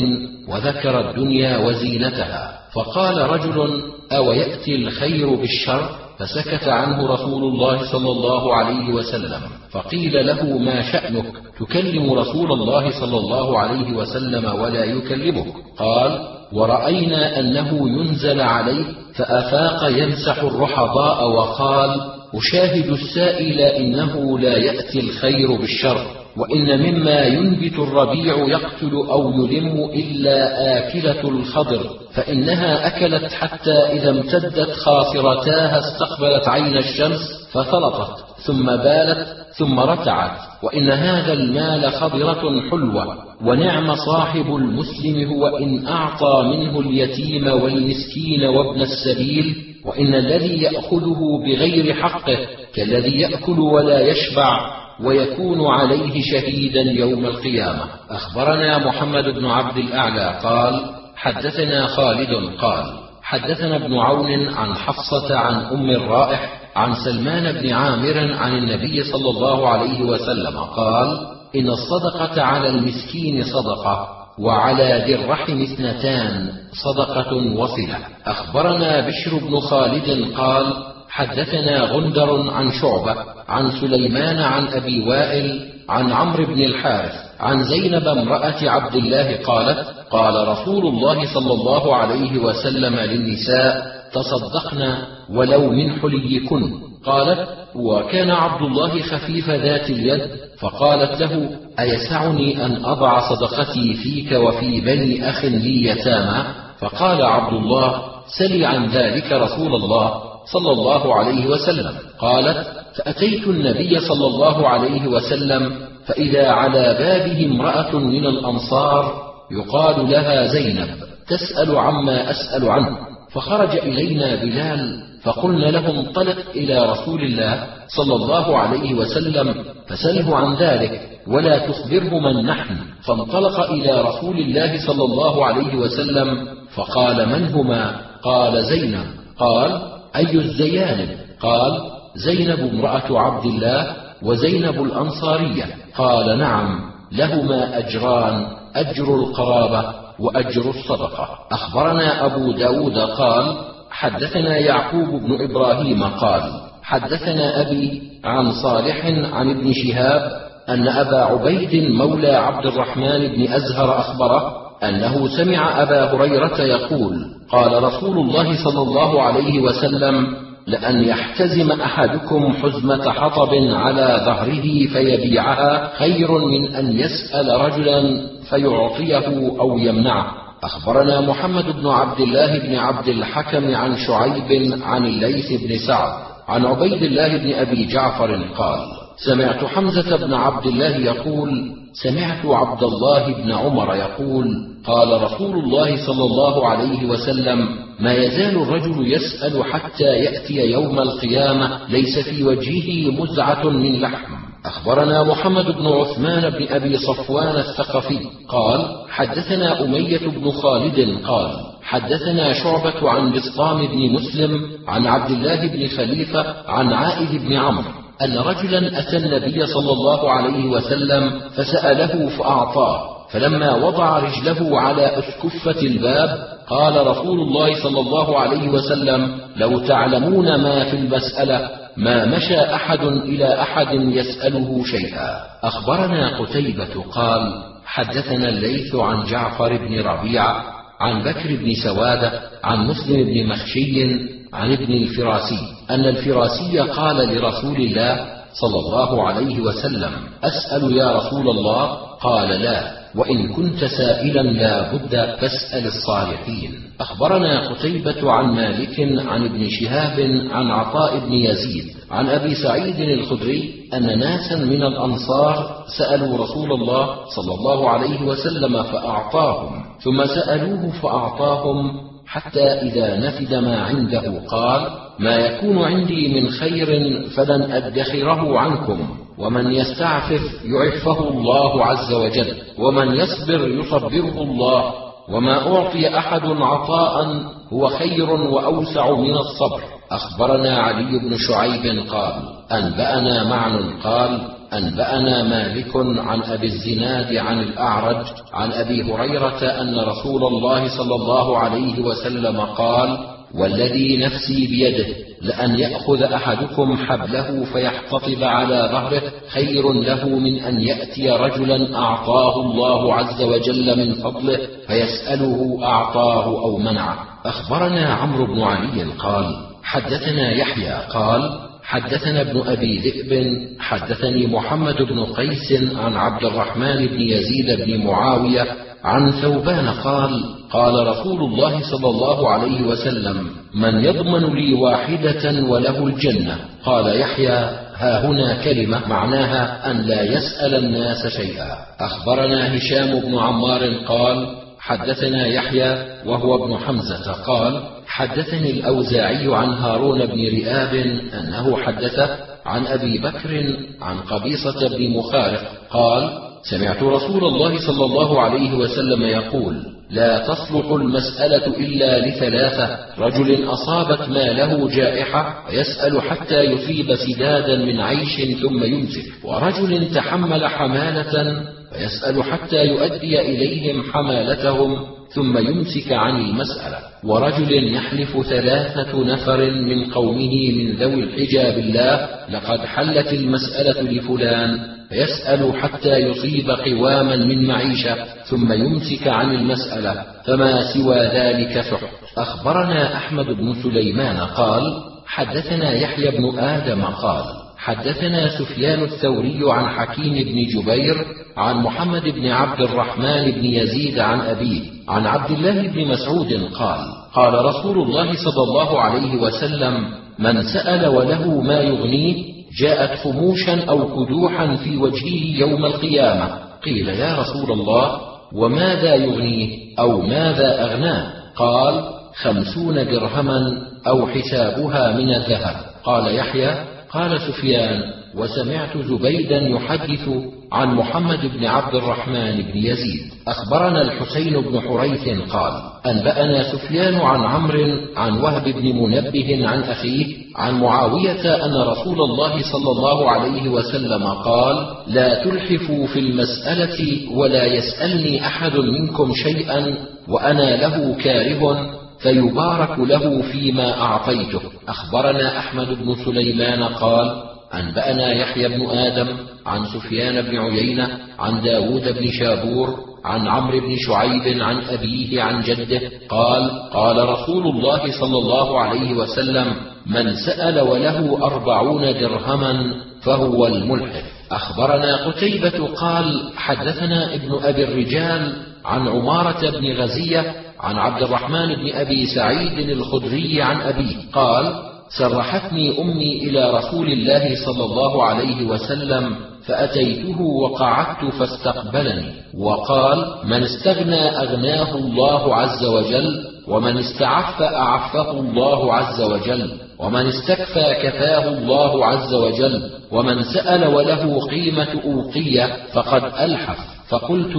وذكر 0.49 1.11
الدنيا 1.11 1.59
وزينتها. 1.59 2.61
فقال 2.75 3.31
رجل 3.31 3.83
أو 4.13 4.33
ياتي 4.33 4.75
الخير 4.75 5.35
بالشر؟ 5.35 5.91
فسكت 6.19 6.69
عنه 6.69 7.07
رسول 7.07 7.45
الله 7.45 7.93
صلى 7.93 8.11
الله 8.11 8.55
عليه 8.55 8.95
وسلم. 8.95 9.41
فقيل 9.71 10.27
له 10.27 10.59
ما 10.59 10.83
شأنك؟ 10.93 11.33
تكلم 11.61 12.13
رسول 12.13 12.53
الله 12.53 13.01
صلى 13.01 13.19
الله 13.19 13.59
عليه 13.59 13.93
وسلم 13.97 14.61
ولا 14.61 14.85
يكلمك. 14.85 15.47
قال 15.79 16.29
ورأينا 16.53 17.41
أنه 17.41 17.89
ينزل 17.89 18.41
عليه 18.41 18.85
فأفاق 19.15 19.91
يمسح 19.91 20.43
الرحضاء 20.43 21.31
وقال 21.31 22.01
أشاهد 22.35 22.91
السائل 22.91 23.61
إنه 23.61 24.39
لا 24.39 24.57
يأتي 24.57 25.01
الخير 25.01 25.57
بالشر. 25.57 26.24
وإن 26.37 26.79
مما 26.81 27.27
ينبت 27.27 27.79
الربيع 27.79 28.37
يقتل 28.37 28.93
أو 29.11 29.33
يلم 29.33 29.91
إلا 29.95 30.79
آكلة 30.79 31.29
الخضر 31.29 31.91
فإنها 32.15 32.87
أكلت 32.87 33.33
حتى 33.33 33.73
إذا 33.73 34.11
امتدت 34.11 34.71
خاصرتاها 34.71 35.79
استقبلت 35.79 36.49
عين 36.49 36.77
الشمس 36.77 37.49
فثلطت 37.53 38.25
ثم 38.47 38.67
بالت 38.67 39.27
ثم 39.59 39.81
رتعت 39.81 40.39
وإن 40.63 40.91
هذا 40.91 41.33
المال 41.33 41.93
خضرة 41.93 42.71
حلوة 42.71 43.19
ونعم 43.45 43.95
صاحب 43.95 44.57
المسلم 44.57 45.33
هو 45.33 45.57
إن 45.57 45.87
أعطى 45.87 46.43
منه 46.43 46.81
اليتيم 46.81 47.47
والمسكين 47.47 48.45
وابن 48.45 48.83
السبيل 48.83 49.57
وإن 49.85 50.15
الذي 50.15 50.63
يأخذه 50.63 51.21
بغير 51.47 51.95
حقه 51.95 52.39
كالذي 52.75 53.21
يأكل 53.21 53.61
ولا 53.61 54.01
يشبع 54.01 54.84
ويكون 55.03 55.67
عليه 55.67 56.23
شهيدا 56.33 56.81
يوم 56.81 57.27
القيامة. 57.27 57.85
أخبرنا 58.11 58.79
محمد 58.79 59.25
بن 59.25 59.47
عبد 59.47 59.77
الأعلى 59.77 60.41
قال 60.43 60.85
حدثنا 61.17 61.87
خالد 61.87 62.59
قال 62.61 63.05
حدثنا 63.23 63.77
ابن 63.77 63.99
عون 63.99 64.49
عن 64.49 64.75
حفصة 64.75 65.37
عن 65.37 65.55
أم 65.55 65.91
الرائح 65.91 66.61
عن 66.77 66.95
سلمان 66.95 67.53
بن 67.53 67.73
عامر 67.73 68.33
عن 68.33 68.57
النبي 68.57 69.05
صلى 69.05 69.31
الله 69.31 69.69
عليه 69.69 70.03
وسلم 70.03 70.59
قال 70.59 71.19
إن 71.57 71.69
الصدقة 71.69 72.43
على 72.43 72.69
المسكين 72.69 73.45
صدقة 73.45 74.09
وعلى 74.39 75.05
ذي 75.07 75.15
الرحم 75.15 75.63
اثنتان 75.63 76.53
صدقة 76.85 77.35
وصلة. 77.57 77.99
أخبرنا 78.27 79.09
بشر 79.09 79.39
بن 79.39 79.61
خالد 79.61 80.35
قال 80.37 80.94
حدثنا 81.15 81.81
غندر 81.81 82.51
عن 82.51 82.73
شعبة 82.73 83.17
عن 83.49 83.71
سليمان 83.71 84.39
عن 84.39 84.67
أبي 84.67 85.09
وائل 85.09 85.61
عن 85.89 86.13
عمرو 86.13 86.45
بن 86.47 86.61
الحارث 86.65 87.13
عن 87.41 87.65
زينب 87.65 88.09
امرأة 88.09 88.71
عبد 88.71 88.95
الله 88.95 89.37
قالت 89.37 89.87
قال 90.11 90.49
رسول 90.49 90.87
الله 90.87 91.35
صلى 91.35 91.53
الله 91.53 91.97
عليه 91.97 92.39
وسلم 92.39 92.97
للنساء 92.97 93.87
تصدقن 94.13 94.95
ولو 95.31 95.73
من 95.73 96.01
حليكن. 96.01 96.73
قالت 97.07 97.49
وكان 97.75 98.31
عبد 98.31 98.63
الله 98.63 99.03
خفيف 99.03 99.51
ذات 99.51 99.91
اليد 99.91 100.29
فقالت 100.59 101.21
له 101.21 101.51
أيسعني 101.81 102.67
أن 102.67 102.85
أضع 102.85 103.35
صدقتي 103.35 103.95
فيك 103.95 104.33
وفي 104.33 104.81
بني 104.81 105.31
أخ 105.31 105.45
لي 105.45 105.85
يتامى؟ 105.85 106.45
فقال 106.79 107.23
عبد 107.23 107.53
الله 107.53 108.03
سلي 108.39 108.67
عن 108.67 108.87
ذلك 108.87 109.33
رسول 109.33 109.75
الله. 109.75 110.34
صلى 110.53 110.73
الله 110.73 111.15
عليه 111.15 111.47
وسلم. 111.47 111.93
قالت 112.19 112.67
فأتيت 112.97 113.47
النبي 113.47 114.01
صلى 114.01 114.27
الله 114.27 114.69
عليه 114.69 115.07
وسلم 115.07 115.73
فإذا 116.07 116.49
على 116.49 116.97
بابه 116.99 117.47
امرأة 117.47 117.99
من 117.99 118.27
الأنصار 118.27 119.23
يقال 119.51 120.11
لها 120.11 120.47
زينب 120.47 120.89
تسأل 121.29 121.77
عما 121.77 122.31
أسأل 122.31 122.71
عنه. 122.71 122.97
فخرج 123.33 123.71
إلينا 123.71 124.35
بلال 124.35 125.03
فقلنا 125.23 125.67
له 125.67 125.91
انطلق 125.91 126.37
إلى 126.55 126.93
رسول 126.93 127.23
الله 127.23 127.67
صلى 127.89 128.15
الله 128.15 128.59
عليه 128.59 128.95
وسلم 128.95 129.65
فسله 129.89 130.37
عن 130.37 130.55
ذلك 130.55 131.01
ولا 131.27 131.59
تخبره 131.59 132.19
من 132.19 132.47
نحن؟ 132.47 132.77
فانطلق 133.07 133.61
إلى 133.61 134.01
رسول 134.01 134.39
الله 134.39 134.87
صلى 134.87 135.05
الله 135.05 135.47
عليه 135.47 135.75
وسلم 135.77 136.49
فقال 136.75 137.29
من 137.29 137.53
هما؟ 137.55 138.01
قال 138.23 138.65
زينب. 138.65 139.07
قال 139.39 139.94
أي 140.17 140.39
الزيانب 140.39 141.09
قال 141.41 141.91
زينب 142.15 142.59
امرأة 142.75 143.21
عبد 143.21 143.45
الله 143.45 143.97
وزينب 144.23 144.83
الأنصارية. 144.83 145.65
قال 145.97 146.39
نعم 146.39 146.81
لهما 147.13 147.79
أجران 147.79 148.47
أجر 148.77 149.15
القرابة 149.15 149.95
وأجر 150.21 150.71
الصدقة. 150.71 151.29
أخبرنا 151.53 152.27
أبو 152.27 152.53
داود 152.53 152.99
قال 152.99 153.57
حدثنا 153.91 154.59
يعقوب 154.59 155.09
بن 155.09 155.45
إبراهيم 155.51 156.05
قال 156.05 156.43
حدثنا 156.83 157.61
أبي 157.61 158.03
عن 158.25 158.53
صالح 158.53 159.07
عن 159.33 159.51
ابن 159.51 159.73
شهاب 159.73 160.45
أن 160.69 160.89
أبا 160.89 161.21
عبيد 161.21 161.91
مولى 161.91 162.37
عبد 162.37 162.67
الرحمن 162.67 163.29
بن 163.29 163.53
أزهر 163.53 163.99
أخبره 163.99 164.64
أنه 164.83 165.29
سمع 165.37 165.83
أبا 165.83 166.13
هريرة 166.15 166.61
يقول 166.61 167.27
قال 167.51 167.83
رسول 167.83 168.19
الله 168.19 168.65
صلى 168.65 168.83
الله 168.83 169.23
عليه 169.23 169.61
وسلم 169.61 170.27
لأن 170.67 171.05
يحتزم 171.05 171.73
أحدكم 171.73 172.53
حزمة 172.53 173.11
حطب 173.11 173.55
على 173.55 174.23
ظهره 174.25 174.87
فيبيعها 174.87 175.93
خير 175.99 176.39
من 176.39 176.75
أن 176.75 176.93
يسأل 176.99 177.61
رجلا 177.61 178.21
فيعطيه 178.51 179.27
أو 179.61 179.79
يمنعه. 179.79 180.27
أخبرنا 180.65 181.21
محمد 181.21 181.65
بن 181.65 181.87
عبد 181.87 182.21
الله 182.21 182.59
بن 182.59 182.77
عبد 182.77 183.09
الحكم 183.09 183.75
عن 183.75 183.97
شعيب 183.97 184.83
عن 184.83 185.07
الليث 185.07 185.63
بن 185.63 185.79
سعد 185.87 186.13
عن 186.49 186.67
عبيد 186.67 187.03
الله 187.03 187.37
بن 187.37 187.53
أبي 187.55 187.87
جعفر 187.87 188.45
قال 188.59 188.79
سمعت 189.27 189.65
حمزة 189.65 190.27
بن 190.27 190.35
عبد 190.35 190.67
الله 190.67 190.97
يقول 190.97 191.74
سمعت 192.03 192.47
عبد 192.47 192.83
الله 192.83 193.33
بن 193.33 193.53
عمر 193.53 193.95
يقول 193.95 194.47
قال 194.87 195.23
رسول 195.23 195.59
الله 195.59 196.07
صلى 196.07 196.25
الله 196.25 196.69
عليه 196.69 197.09
وسلم 197.09 197.69
ما 198.01 198.13
يزال 198.15 198.63
الرجل 198.63 199.13
يسأل 199.13 199.65
حتى 199.65 200.05
يأتي 200.05 200.55
يوم 200.55 200.99
القيامة 200.99 201.81
ليس 201.89 202.19
في 202.19 202.43
وجهه 202.45 203.11
مزعة 203.11 203.69
من 203.69 204.01
لحم. 204.01 204.35
أخبرنا 204.65 205.23
محمد 205.23 205.65
بن 205.65 205.87
عثمان 205.87 206.51
بن 206.51 206.67
أبي 206.69 206.99
صفوان 206.99 207.57
الثقفي 207.57 208.19
قال 208.49 208.89
حدثنا 209.09 209.85
أمية 209.85 210.19
بن 210.19 210.51
خالد 210.51 211.19
قال 211.27 211.51
حدثنا 211.83 212.53
شعبة 212.53 213.11
عن 213.11 213.33
بسطام 213.33 213.87
بن 213.87 214.13
مسلم 214.13 214.67
عن 214.89 215.07
عبد 215.07 215.31
الله 215.31 215.67
بن 215.67 215.89
خليفة 215.89 216.71
عن 216.71 216.93
عائد 216.93 217.43
بن 217.43 217.53
عمرو. 217.53 218.04
أن 218.23 218.39
رجلا 218.39 218.99
أتى 218.99 219.17
النبي 219.17 219.67
صلى 219.67 219.93
الله 219.93 220.31
عليه 220.31 220.65
وسلم 220.67 221.41
فسأله 221.57 222.29
فأعطاه 222.29 223.15
فلما 223.31 223.75
وضع 223.75 224.19
رجله 224.19 224.81
على 224.81 225.19
أسكفة 225.19 225.81
الباب 225.81 226.49
قال 226.69 227.07
رسول 227.07 227.41
الله 227.41 227.83
صلى 227.83 228.01
الله 228.01 228.41
عليه 228.41 228.69
وسلم 228.69 229.39
لو 229.57 229.79
تعلمون 229.79 230.55
ما 230.55 230.85
في 230.85 230.97
المسألة 230.97 231.69
ما 231.97 232.25
مشى 232.25 232.61
أحد 232.61 233.03
إلى 233.05 233.63
أحد 233.63 233.89
يسأله 233.93 234.85
شيئا. 234.85 235.41
أخبرنا 235.63 236.39
قتيبة 236.39 237.03
قال 237.13 237.53
حدثنا 237.85 238.49
الليث 238.49 238.95
عن 238.95 239.25
جعفر 239.25 239.77
بن 239.77 240.01
ربيعة 240.01 240.65
عن 241.01 241.23
بكر 241.23 241.57
بن 241.57 241.75
سوادة 241.85 242.41
عن 242.65 242.87
مسلم 242.87 243.25
بن 243.25 243.47
مخشي 243.49 244.34
عن 244.55 244.73
ابن 244.73 244.93
الفراسي 244.93 245.59
أن 245.91 246.05
الفراسي 246.05 246.79
قال 246.79 247.17
لرسول 247.17 247.77
الله 247.77 248.15
صلى 248.55 248.79
الله 248.79 249.29
عليه 249.29 249.61
وسلم 249.61 250.11
أسأل 250.45 250.97
يا 250.97 251.13
رسول 251.13 251.49
الله؟ 251.51 251.85
قال 252.21 252.49
لا 252.49 253.05
وإن 253.15 253.53
كنت 253.53 253.85
سائلا 253.85 254.41
لا 254.43 254.93
بد 254.93 255.15
فاسأل 255.41 255.87
الصالحين. 255.87 256.71
أخبرنا 257.01 257.69
قتيبة 257.69 258.33
عن 258.33 258.55
مالك 258.55 259.01
عن 259.27 259.45
ابن 259.45 259.69
شهاب 259.71 260.21
عن 260.51 260.71
عطاء 260.71 261.19
بن 261.19 261.33
يزيد 261.33 261.85
عن 262.11 262.29
أبي 262.29 262.55
سعيد 262.55 263.01
الخدري 263.01 263.75
أن 263.95 264.19
ناسا 264.19 264.57
من 264.57 264.83
الأنصار 264.83 265.85
سألوا 265.99 266.39
رسول 266.39 266.73
الله 266.73 267.07
صلى 267.37 267.55
الله 267.55 267.91
عليه 267.91 268.23
وسلم 268.23 268.83
فأعطاهم 268.83 269.85
ثم 270.01 270.25
سألوه 270.27 270.91
فأعطاهم 271.03 272.14
حتى 272.27 272.65
إذا 272.65 273.17
نفد 273.17 273.55
ما 273.55 273.83
عنده 273.83 274.41
قال 274.49 274.91
ما 275.19 275.37
يكون 275.37 275.79
عندي 275.79 276.41
من 276.41 276.51
خير 276.51 277.21
فلن 277.37 277.73
أدخره 277.73 278.59
عنكم 278.59 279.09
ومن 279.39 279.73
يستعفف 279.73 280.65
يعفه 280.65 281.29
الله 281.29 281.85
عز 281.85 282.13
وجل 282.13 282.55
ومن 282.79 283.15
يصبر 283.15 283.69
يصبره 283.69 284.43
الله 284.43 284.93
وما 285.29 285.77
أعطي 285.77 286.19
أحد 286.19 286.47
عطاء 286.47 287.43
هو 287.73 287.89
خير 287.89 288.31
وأوسع 288.31 289.11
من 289.11 289.35
الصبر. 289.35 289.81
أخبرنا 290.11 290.79
علي 290.79 291.19
بن 291.19 291.37
شعيب 291.37 292.09
قال 292.09 292.35
أنبأنا 292.73 293.45
معن 293.45 293.91
قال 294.05 294.41
أنبأنا 294.79 295.43
مالك 295.43 295.97
عن 296.19 296.43
أبي 296.43 296.67
الزناد 296.67 297.37
عن 297.37 297.61
الأعرج 297.61 298.27
عن 298.53 298.73
أبي 298.73 299.03
هريرة 299.03 299.63
أن 299.81 299.99
رسول 299.99 300.45
الله 300.45 300.89
صلى 300.97 301.15
الله 301.15 301.59
عليه 301.59 302.01
وسلم 302.01 302.61
قال 302.61 303.19
والذي 303.55 304.17
نفسي 304.17 304.67
بيده 304.67 305.07
لأن 305.43 305.79
يأخذ 305.79 306.23
أحدكم 306.23 306.97
حبله 306.97 307.65
فيحتطب 307.73 308.45
على 308.45 308.89
ظهره 308.93 309.23
خير 309.49 309.93
له 309.93 310.29
من 310.29 310.61
أن 310.61 310.81
يأتي 310.81 311.31
رجلا 311.31 311.99
أعطاه 311.99 312.61
الله 312.61 313.15
عز 313.15 313.43
وجل 313.43 313.99
من 313.99 314.15
فضله 314.15 314.59
فيسأله 314.87 315.79
أعطاه 315.83 316.45
أو 316.45 316.79
منعه. 316.79 317.19
أخبرنا 317.47 318.15
عمرو 318.15 318.47
بن 318.47 318.63
علي 318.63 319.05
قال 319.19 319.57
حدثنا 319.83 320.53
يحيى 320.53 320.95
قال 321.11 321.64
حدثنا 321.85 322.41
ابن 322.41 322.63
أبي 322.67 322.99
ذئب 322.99 323.59
حدثني 323.79 324.47
محمد 324.47 325.03
بن 325.03 325.25
قيس 325.25 325.73
عن 325.97 326.17
عبد 326.17 326.45
الرحمن 326.45 327.07
بن 327.07 327.21
يزيد 327.21 327.81
بن 327.81 328.07
معاوية 328.07 328.67
عن 329.05 329.33
ثوبان 329.33 329.89
قال 329.89 330.31
قال 330.71 331.07
رسول 331.07 331.41
الله 331.41 331.81
صلى 331.91 332.09
الله 332.09 332.51
عليه 332.51 332.83
وسلم 332.83 333.51
من 333.75 334.05
يضمن 334.05 334.55
لي 334.55 334.75
واحدة 334.75 335.63
وله 335.63 336.07
الجنة. 336.07 336.59
قال 336.85 337.21
يحيى 337.21 337.69
ها 337.97 338.27
هنا 338.27 338.65
كلمة 338.65 339.09
معناها 339.09 339.91
أن 339.91 339.97
لا 339.97 340.23
يسأل 340.23 340.75
الناس 340.75 341.27
شيئا. 341.27 341.77
أخبرنا 342.01 342.77
هشام 342.77 343.21
بن 343.21 343.39
عمار 343.39 343.95
قال 344.07 344.47
حدثنا 344.79 345.47
يحيى 345.47 346.05
وهو 346.27 346.65
ابن 346.65 346.79
حمزة 346.79 347.33
قال 347.33 347.83
حدثني 348.07 348.71
الأوزاعي 348.71 349.55
عن 349.55 349.69
هارون 349.69 350.27
بن 350.27 350.47
رئاب 350.47 350.95
أنه 351.41 351.77
حدثه 351.77 352.39
عن 352.67 352.87
أبي 352.87 353.19
بكر 353.19 353.77
عن 354.03 354.19
قبيصة 354.19 354.89
بن 354.89 355.11
مخارق 355.11 355.63
قال 355.91 356.31
سمعت 356.71 357.03
رسول 357.03 357.45
الله 357.45 357.87
صلى 357.87 358.05
الله 358.05 358.41
عليه 358.43 358.75
وسلم 358.75 359.23
يقول 359.23 359.95
لا 360.11 360.47
تصلح 360.47 360.91
المسألة 360.91 361.67
إلا 361.67 362.29
لثلاثة 362.29 362.99
رجل 363.19 363.65
أصابت 363.65 364.29
ماله 364.29 364.89
جائحة 364.89 365.65
ويسال 365.69 366.23
حتى 366.23 366.61
يصيب 366.61 367.15
سدادا 367.15 367.77
من 367.77 368.01
عيش 368.01 368.41
ثم 368.63 368.85
يمسك 368.85 369.25
ورجل 369.45 370.15
تحمل 370.15 370.67
حمالة 370.67 371.65
ويسال 371.93 372.43
حتى 372.43 372.87
يؤدي 372.87 373.41
إليهم 373.41 374.03
حمالتهم 374.13 375.14
ثم 375.35 375.59
يمسك 375.59 376.13
عن 376.13 376.41
المسألة. 376.41 376.99
ورجل 377.25 377.95
يحلف 377.95 378.47
ثلاثة 378.47 379.25
نفر 379.25 379.71
من 379.71 380.05
قومه 380.05 380.73
من 380.73 380.97
ذوي 380.97 381.23
الحجاب 381.23 381.75
بالله 381.75 382.29
لقد 382.51 382.79
حلت 382.79 383.33
المسألة 383.33 384.03
لفلان. 384.03 384.95
فيسأل 385.09 385.73
حتى 385.83 386.19
يصيب 386.19 386.71
قواما 386.71 387.37
من 387.37 387.67
معيشة 387.67 388.17
ثم 388.45 388.73
يمسك 388.73 389.29
عن 389.29 389.55
المسألة. 389.55 390.23
فما 390.47 390.93
سوى 390.93 391.17
ذلك 391.17 391.81
سحت 391.81 392.11
أخبرنا 392.39 393.17
أحمد 393.17 393.47
بن 393.47 393.75
سليمان 393.83 394.37
قال 394.37 394.83
حدثنا 395.27 395.93
يحيى 395.93 396.31
بن 396.31 396.59
آدم 396.59 397.05
قال 397.05 397.64
حدثنا 397.85 398.49
سفيان 398.59 399.03
الثوري 399.03 399.61
عن 399.63 399.89
حكيم 399.89 400.33
بن 400.33 400.67
جبير 400.67 401.27
عن 401.57 401.77
محمد 401.77 402.23
بن 402.23 402.47
عبد 402.47 402.81
الرحمن 402.81 403.51
بن 403.51 403.65
يزيد 403.65 404.19
عن 404.19 404.41
أبيه 404.41 404.81
عن 405.09 405.27
عبد 405.27 405.51
الله 405.51 405.89
بن 405.89 406.09
مسعود 406.09 406.53
قال 406.79 406.99
قال 407.35 407.65
رسول 407.65 407.99
الله 407.99 408.33
صلى 408.33 408.63
الله 408.63 409.01
عليه 409.01 409.37
وسلم 409.37 410.05
من 410.39 410.63
سأل 410.63 411.07
وله 411.07 411.63
ما 411.63 411.81
يغنيه 411.81 412.45
جاءت 412.81 413.19
خموشا 413.19 413.85
أو 413.85 414.25
كدوحا 414.25 414.77
في 414.77 414.97
وجهه 414.97 415.59
يوم 415.61 415.85
القيامة. 415.85 416.59
قيل 416.85 417.09
يا 417.09 417.37
رسول 417.39 417.73
الله 417.73 418.21
وماذا 418.55 419.15
يغنيه؟ 419.15 419.79
أو 419.99 420.21
ماذا 420.21 420.85
أغناه؟ 420.85 421.33
قال 421.57 422.05
خمسون 422.43 422.95
درهما 422.95 423.61
أو 424.07 424.27
حسابها 424.27 425.17
من 425.17 425.35
الذهب. 425.35 425.77
قال 426.05 426.35
يحيى 426.35 426.94
قال 427.15 427.41
سفيان 427.41 428.01
وسمعت 428.35 428.99
زبيدا 428.99 429.59
يحدث 429.59 430.29
عن 430.73 430.95
محمد 430.95 431.41
بن 431.59 431.65
عبد 431.67 431.95
الرحمن 431.95 432.57
بن 432.57 432.77
يزيد. 432.79 433.21
أخبرنا 433.49 434.03
الحسين 434.03 434.61
بن 434.61 434.81
حريث 434.81 435.29
قال 435.51 435.73
أنبأنا 436.07 436.73
سفيان 436.73 437.15
عن 437.15 437.41
عمرو 437.41 438.01
عن 438.17 438.33
وهب 438.41 438.65
بن 438.65 438.87
منبه 438.97 439.69
عن 439.69 439.83
أخيه 439.83 440.27
عن 440.57 440.81
معاوية 440.81 441.65
أن 441.65 441.75
رسول 441.75 442.21
الله 442.21 442.63
صلى 442.73 442.91
الله 442.91 443.31
عليه 443.31 443.69
وسلم 443.69 444.25
قال 444.27 444.87
لا 445.07 445.45
تلحفوا 445.45 446.07
في 446.07 446.19
المسألة 446.19 446.99
ولا 447.33 447.65
يسألني 447.65 448.47
أحد 448.47 448.77
منكم 448.77 449.33
شيئا 449.35 449.95
وأنا 450.29 450.77
له 450.77 451.17
كاره 451.25 451.91
فيبارك 452.25 452.99
له 452.99 453.43
فيما 453.43 454.01
أعطيته. 454.01 454.61
أخبرنا 454.89 455.59
أحمد 455.59 455.89
بن 455.89 456.15
سليمان 456.25 456.83
قال 456.83 457.43
أنبأنا 457.75 458.33
يحيى 458.33 458.69
بن 458.69 458.87
آدم 458.87 459.29
عن 459.67 459.85
سفيان 459.85 460.43
بن 460.43 460.59
عيينة 460.59 461.19
عن 461.39 461.63
داود 461.63 462.19
بن 462.19 462.31
شابور 462.33 462.89
عن 463.25 463.49
عمرو 463.49 463.81
بن 463.81 463.97
شعيب 463.97 464.63
عن 464.63 464.77
أبيه 464.89 465.43
عن 465.43 465.61
جده 465.63 466.01
قال 466.29 466.71
قال 466.93 467.29
رسول 467.29 467.67
الله 467.67 468.21
صلى 468.21 468.39
الله 468.39 468.81
عليه 468.81 469.15
وسلم 469.15 469.75
من 470.07 470.35
سأل 470.47 470.81
وله 470.81 471.47
أربعون 471.47 472.03
درهما 472.03 472.95
فهو 473.23 473.67
الملحف. 473.67 474.25
أخبرنا 474.51 475.27
قتيبة 475.27 475.87
قال 475.87 476.53
حدثنا 476.57 477.35
ابن 477.35 477.59
أبي 477.63 477.85
الرجال 477.85 478.57
عن 478.85 479.09
عمارة 479.09 479.71
بن 479.71 479.93
غزية 479.93 480.64
عن 480.85 480.99
عبد 480.99 481.23
الرحمن 481.23 481.75
بن 481.75 481.93
أبي 481.95 482.27
سعيد 482.27 482.91
الخدري 482.91 483.63
عن 483.63 483.81
أبيه 483.81 484.17
قال 484.33 484.75
سرحتني 485.19 486.01
أمي 486.01 486.37
إلى 486.37 486.71
رسول 486.71 487.13
الله 487.13 487.55
صلى 487.67 487.85
الله 487.85 488.25
عليه 488.25 488.67
وسلم 488.67 489.37
فأتيته 489.67 490.41
وقعدت 490.43 491.35
فاستقبلني 491.35 492.33
وقال 492.59 493.35
من 493.45 493.63
استغنى 493.63 494.39
أغناه 494.39 494.95
الله 494.95 495.57
عز 495.57 495.85
وجل 495.85 496.45
ومن 496.69 496.99
استعف 496.99 497.63
أعفه 497.63 498.31
الله 498.31 498.95
عز 498.95 499.21
وجل 499.23 499.73
ومن 499.99 500.27
استكفى 500.27 500.95
كفاه 501.03 501.49
الله 501.49 502.07
عز 502.07 502.35
وجل 502.35 502.91
ومن 503.13 503.43
سأل 503.43 503.95
وله 503.95 504.41
قيمة 504.47 505.01
أوقية 505.05 505.77
فقد 505.93 506.25
ألحف 506.25 506.79
فقلت 507.09 507.57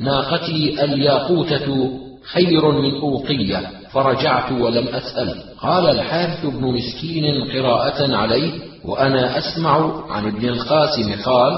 ناقتي 0.00 0.84
الياقوتة 0.84 1.90
خير 2.32 2.70
من 2.70 2.94
أوقية 3.00 3.62
فرجعت 3.92 4.52
ولم 4.52 4.88
أسأل. 4.88 5.34
قال 5.62 5.90
الحارث 5.90 6.46
بن 6.46 6.64
مسكين 6.66 7.24
قراءة 7.52 8.16
عليه 8.16 8.52
وأنا 8.84 9.38
أسمع 9.38 10.02
عن 10.10 10.26
ابن 10.26 10.48
القاسم 10.48 11.22
قال 11.24 11.52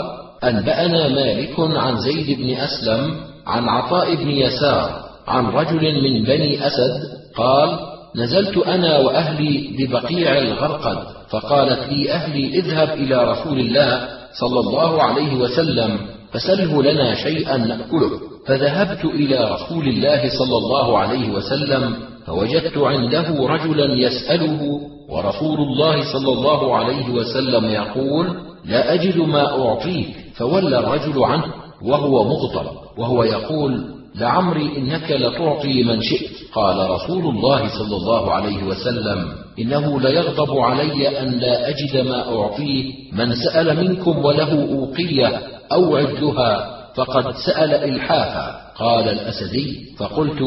أنبأنا 0.45 1.09
مالك 1.09 1.55
عن 1.59 1.97
زيد 2.01 2.39
بن 2.41 2.51
أسلم 2.57 3.15
عن 3.47 3.69
عطاء 3.69 4.15
بن 4.15 4.31
يسار 4.31 4.91
عن 5.29 5.47
رجل 5.47 6.03
من 6.03 6.25
بني 6.25 6.67
أسد 6.67 7.03
قال 7.37 7.79
نزلت 8.17 8.57
أنا 8.59 8.99
وأهلي 8.99 9.77
ببقيع 9.79 10.39
الغرقد 10.39 10.99
فقالت 11.31 11.93
لي 11.93 12.13
أهلي 12.13 12.59
اذهب 12.59 12.89
إلى 12.89 13.33
رسول 13.33 13.61
الله 13.61 14.09
صلى 14.41 14.61
الله 14.61 15.03
عليه 15.03 15.35
وسلم. 15.35 15.99
فسله 16.33 16.83
لنا 16.83 17.15
شيئا 17.15 17.57
نأكله. 17.57 18.11
فذهبت 18.47 19.05
إلى 19.05 19.51
رسول 19.55 19.89
الله 19.89 20.29
صلى 20.39 20.57
الله 20.57 20.99
عليه 20.99 21.31
وسلم 21.31 21.95
فوجدت 22.27 22.79
عنده 22.79 23.47
رجلا 23.47 23.95
يسأله 23.95 24.81
ورسول 25.09 25.59
الله 25.59 26.13
صلى 26.13 26.33
الله 26.33 26.77
عليه 26.77 27.11
وسلم 27.11 27.65
يقول 27.65 28.27
لا 28.65 28.95
أجد 28.95 29.17
ما 29.17 29.67
أعطيك. 29.67 30.09
فولى 30.35 30.79
الرجل 30.79 31.25
عنه 31.25 31.45
وهو 31.83 32.25
مغضب 32.25 32.67
وهو 32.99 33.25
يقول 33.25 33.85
لعمري 34.15 34.77
إنك 34.77 35.11
لتعطي 35.11 35.85
من 35.85 36.03
شئت. 36.03 36.31
قال 36.53 36.91
رسول 36.91 37.25
الله 37.27 37.69
صلى 37.79 37.97
الله 37.97 38.33
عليه 38.33 38.63
وسلم 38.65 39.29
إنه 39.59 40.01
ليغضب 40.01 40.59
علي 40.59 41.21
أن 41.21 41.39
لا 41.39 41.69
أجد 41.69 42.07
ما 42.07 42.37
أعطيه 42.37 42.93
من 43.13 43.35
سأل 43.35 43.77
منكم 43.77 44.25
وله 44.25 44.73
أوقية 44.73 45.41
أو 45.73 45.97
عدها 45.97 46.81
فقد 46.95 47.35
سأل 47.37 47.75
إلحافا. 47.75 48.61
قال 48.77 49.09
الأسدي 49.09 49.95
فقلت 49.99 50.43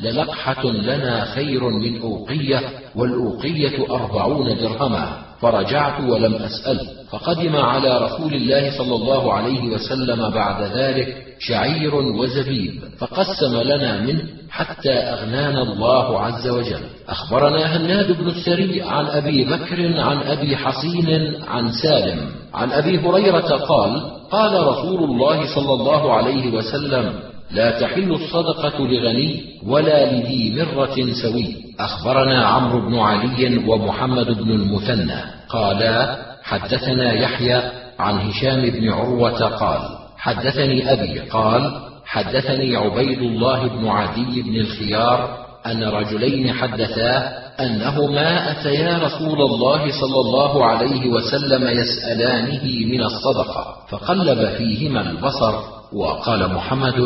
للقحة 0.00 0.66
لنا 0.66 1.24
خير 1.24 1.68
من 1.68 2.00
أوقية 2.00 2.60
والأوقية 2.96 3.94
أربعون 3.94 4.58
درهما. 4.58 5.08
فرجعت 5.40 6.00
ولم 6.00 6.34
أسأل. 6.34 6.88
فقدم 7.10 7.56
على 7.56 7.98
رسول 7.98 8.34
الله 8.34 8.78
صلى 8.78 8.94
الله 8.94 9.32
عليه 9.32 9.62
وسلم 9.74 10.30
بعد 10.30 10.62
ذلك 10.62 11.27
شعير 11.38 11.94
وزبيب 11.94 12.82
فقسم 12.98 13.60
لنا 13.62 14.00
منه 14.00 14.22
حتى 14.50 14.92
أغنانا 14.92 15.62
الله 15.62 16.20
عز 16.20 16.48
وجل. 16.48 16.80
أخبرنا 17.08 17.76
هناد 17.76 18.12
بن 18.12 18.28
السري 18.28 18.82
عن 18.82 19.06
أبي 19.06 19.44
بكر 19.44 20.00
عن 20.00 20.16
أبي 20.16 20.56
حصين 20.56 21.34
عن 21.48 21.70
سالم. 21.82 22.30
عن 22.54 22.72
أبي 22.72 22.98
هريرة 22.98 23.56
قال 23.56 24.02
قال 24.30 24.66
رسول 24.66 25.04
الله 25.04 25.54
صلى 25.54 25.72
الله 25.72 26.12
عليه 26.12 26.52
وسلم 26.52 27.12
لا 27.50 27.80
تحل 27.80 28.12
الصدقة 28.12 28.78
لغني 28.78 29.42
ولا 29.66 30.12
لذي 30.12 30.62
مرة 30.62 31.12
سوي. 31.22 31.56
أخبرنا 31.80 32.46
عمرو 32.46 32.80
بن 32.80 32.98
علي 32.98 33.64
ومحمد 33.68 34.26
بن 34.26 34.50
المثنى. 34.50 35.20
قالا 35.48 36.16
حدثنا 36.42 37.12
يحيى 37.12 37.62
عن 37.98 38.18
هشام 38.18 38.70
بن 38.70 38.88
عروة 38.88 39.38
قال 39.38 39.97
حدثني 40.28 40.92
أبي 40.92 41.18
قال 41.18 41.80
حدثني 42.06 42.76
عبيد 42.76 43.18
الله 43.18 43.68
بن 43.68 43.88
عدي 43.88 44.42
بن 44.42 44.56
الخيار 44.60 45.38
أن 45.66 45.84
رجلين 45.84 46.52
حدثاه 46.52 47.48
أنهما 47.60 48.50
أتيا 48.50 48.98
رسول 48.98 49.42
الله 49.42 50.00
صلى 50.00 50.20
الله 50.20 50.64
عليه 50.64 51.08
وسلم 51.08 51.68
يسألانه 51.68 52.64
من 52.92 53.02
الصدقة 53.02 53.76
فقلب 53.88 54.48
فيهما 54.48 55.10
البصر 55.10 55.54
وقال 55.92 56.54
محمد 56.54 57.00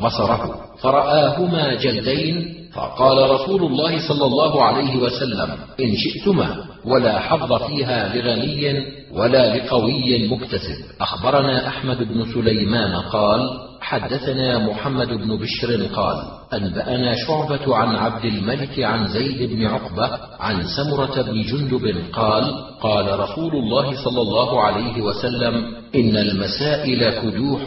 بصره 0.00 0.60
فرآهما 0.82 1.74
جلدين 1.74 2.55
فقال 2.76 3.30
رسول 3.30 3.62
الله 3.62 4.08
صلى 4.08 4.24
الله 4.24 4.62
عليه 4.64 4.96
وسلم 4.96 5.50
إن 5.80 5.94
شئتما 5.96 6.64
ولا 6.84 7.20
حظ 7.20 7.62
فيها 7.62 8.14
لغني 8.16 8.86
ولا 9.12 9.56
لقوي 9.56 10.28
مكتسب. 10.28 10.78
أخبرنا 11.00 11.68
أحمد 11.68 11.98
بن 11.98 12.24
سليمان 12.34 12.94
قال 12.94 13.40
حدثنا 13.80 14.58
محمد 14.58 15.08
بن 15.08 15.36
بشر 15.36 15.86
قال 15.94 16.16
أنبأنا 16.54 17.14
شعبة 17.26 17.76
عن 17.76 17.96
عبد 17.96 18.24
الملك 18.24 18.80
عن 18.80 19.08
زيد 19.08 19.50
بن 19.50 19.66
عقبة 19.66 20.10
عن 20.40 20.62
سمرة 20.76 21.22
بن 21.22 21.42
جندب 21.42 21.96
قال 22.12 22.44
قال 22.80 23.20
رسول 23.20 23.56
الله 23.56 24.04
صلى 24.04 24.20
الله 24.20 24.60
عليه 24.62 25.02
وسلم 25.02 25.54
إن 25.94 26.16
المسائل 26.16 27.10
كدوح 27.10 27.62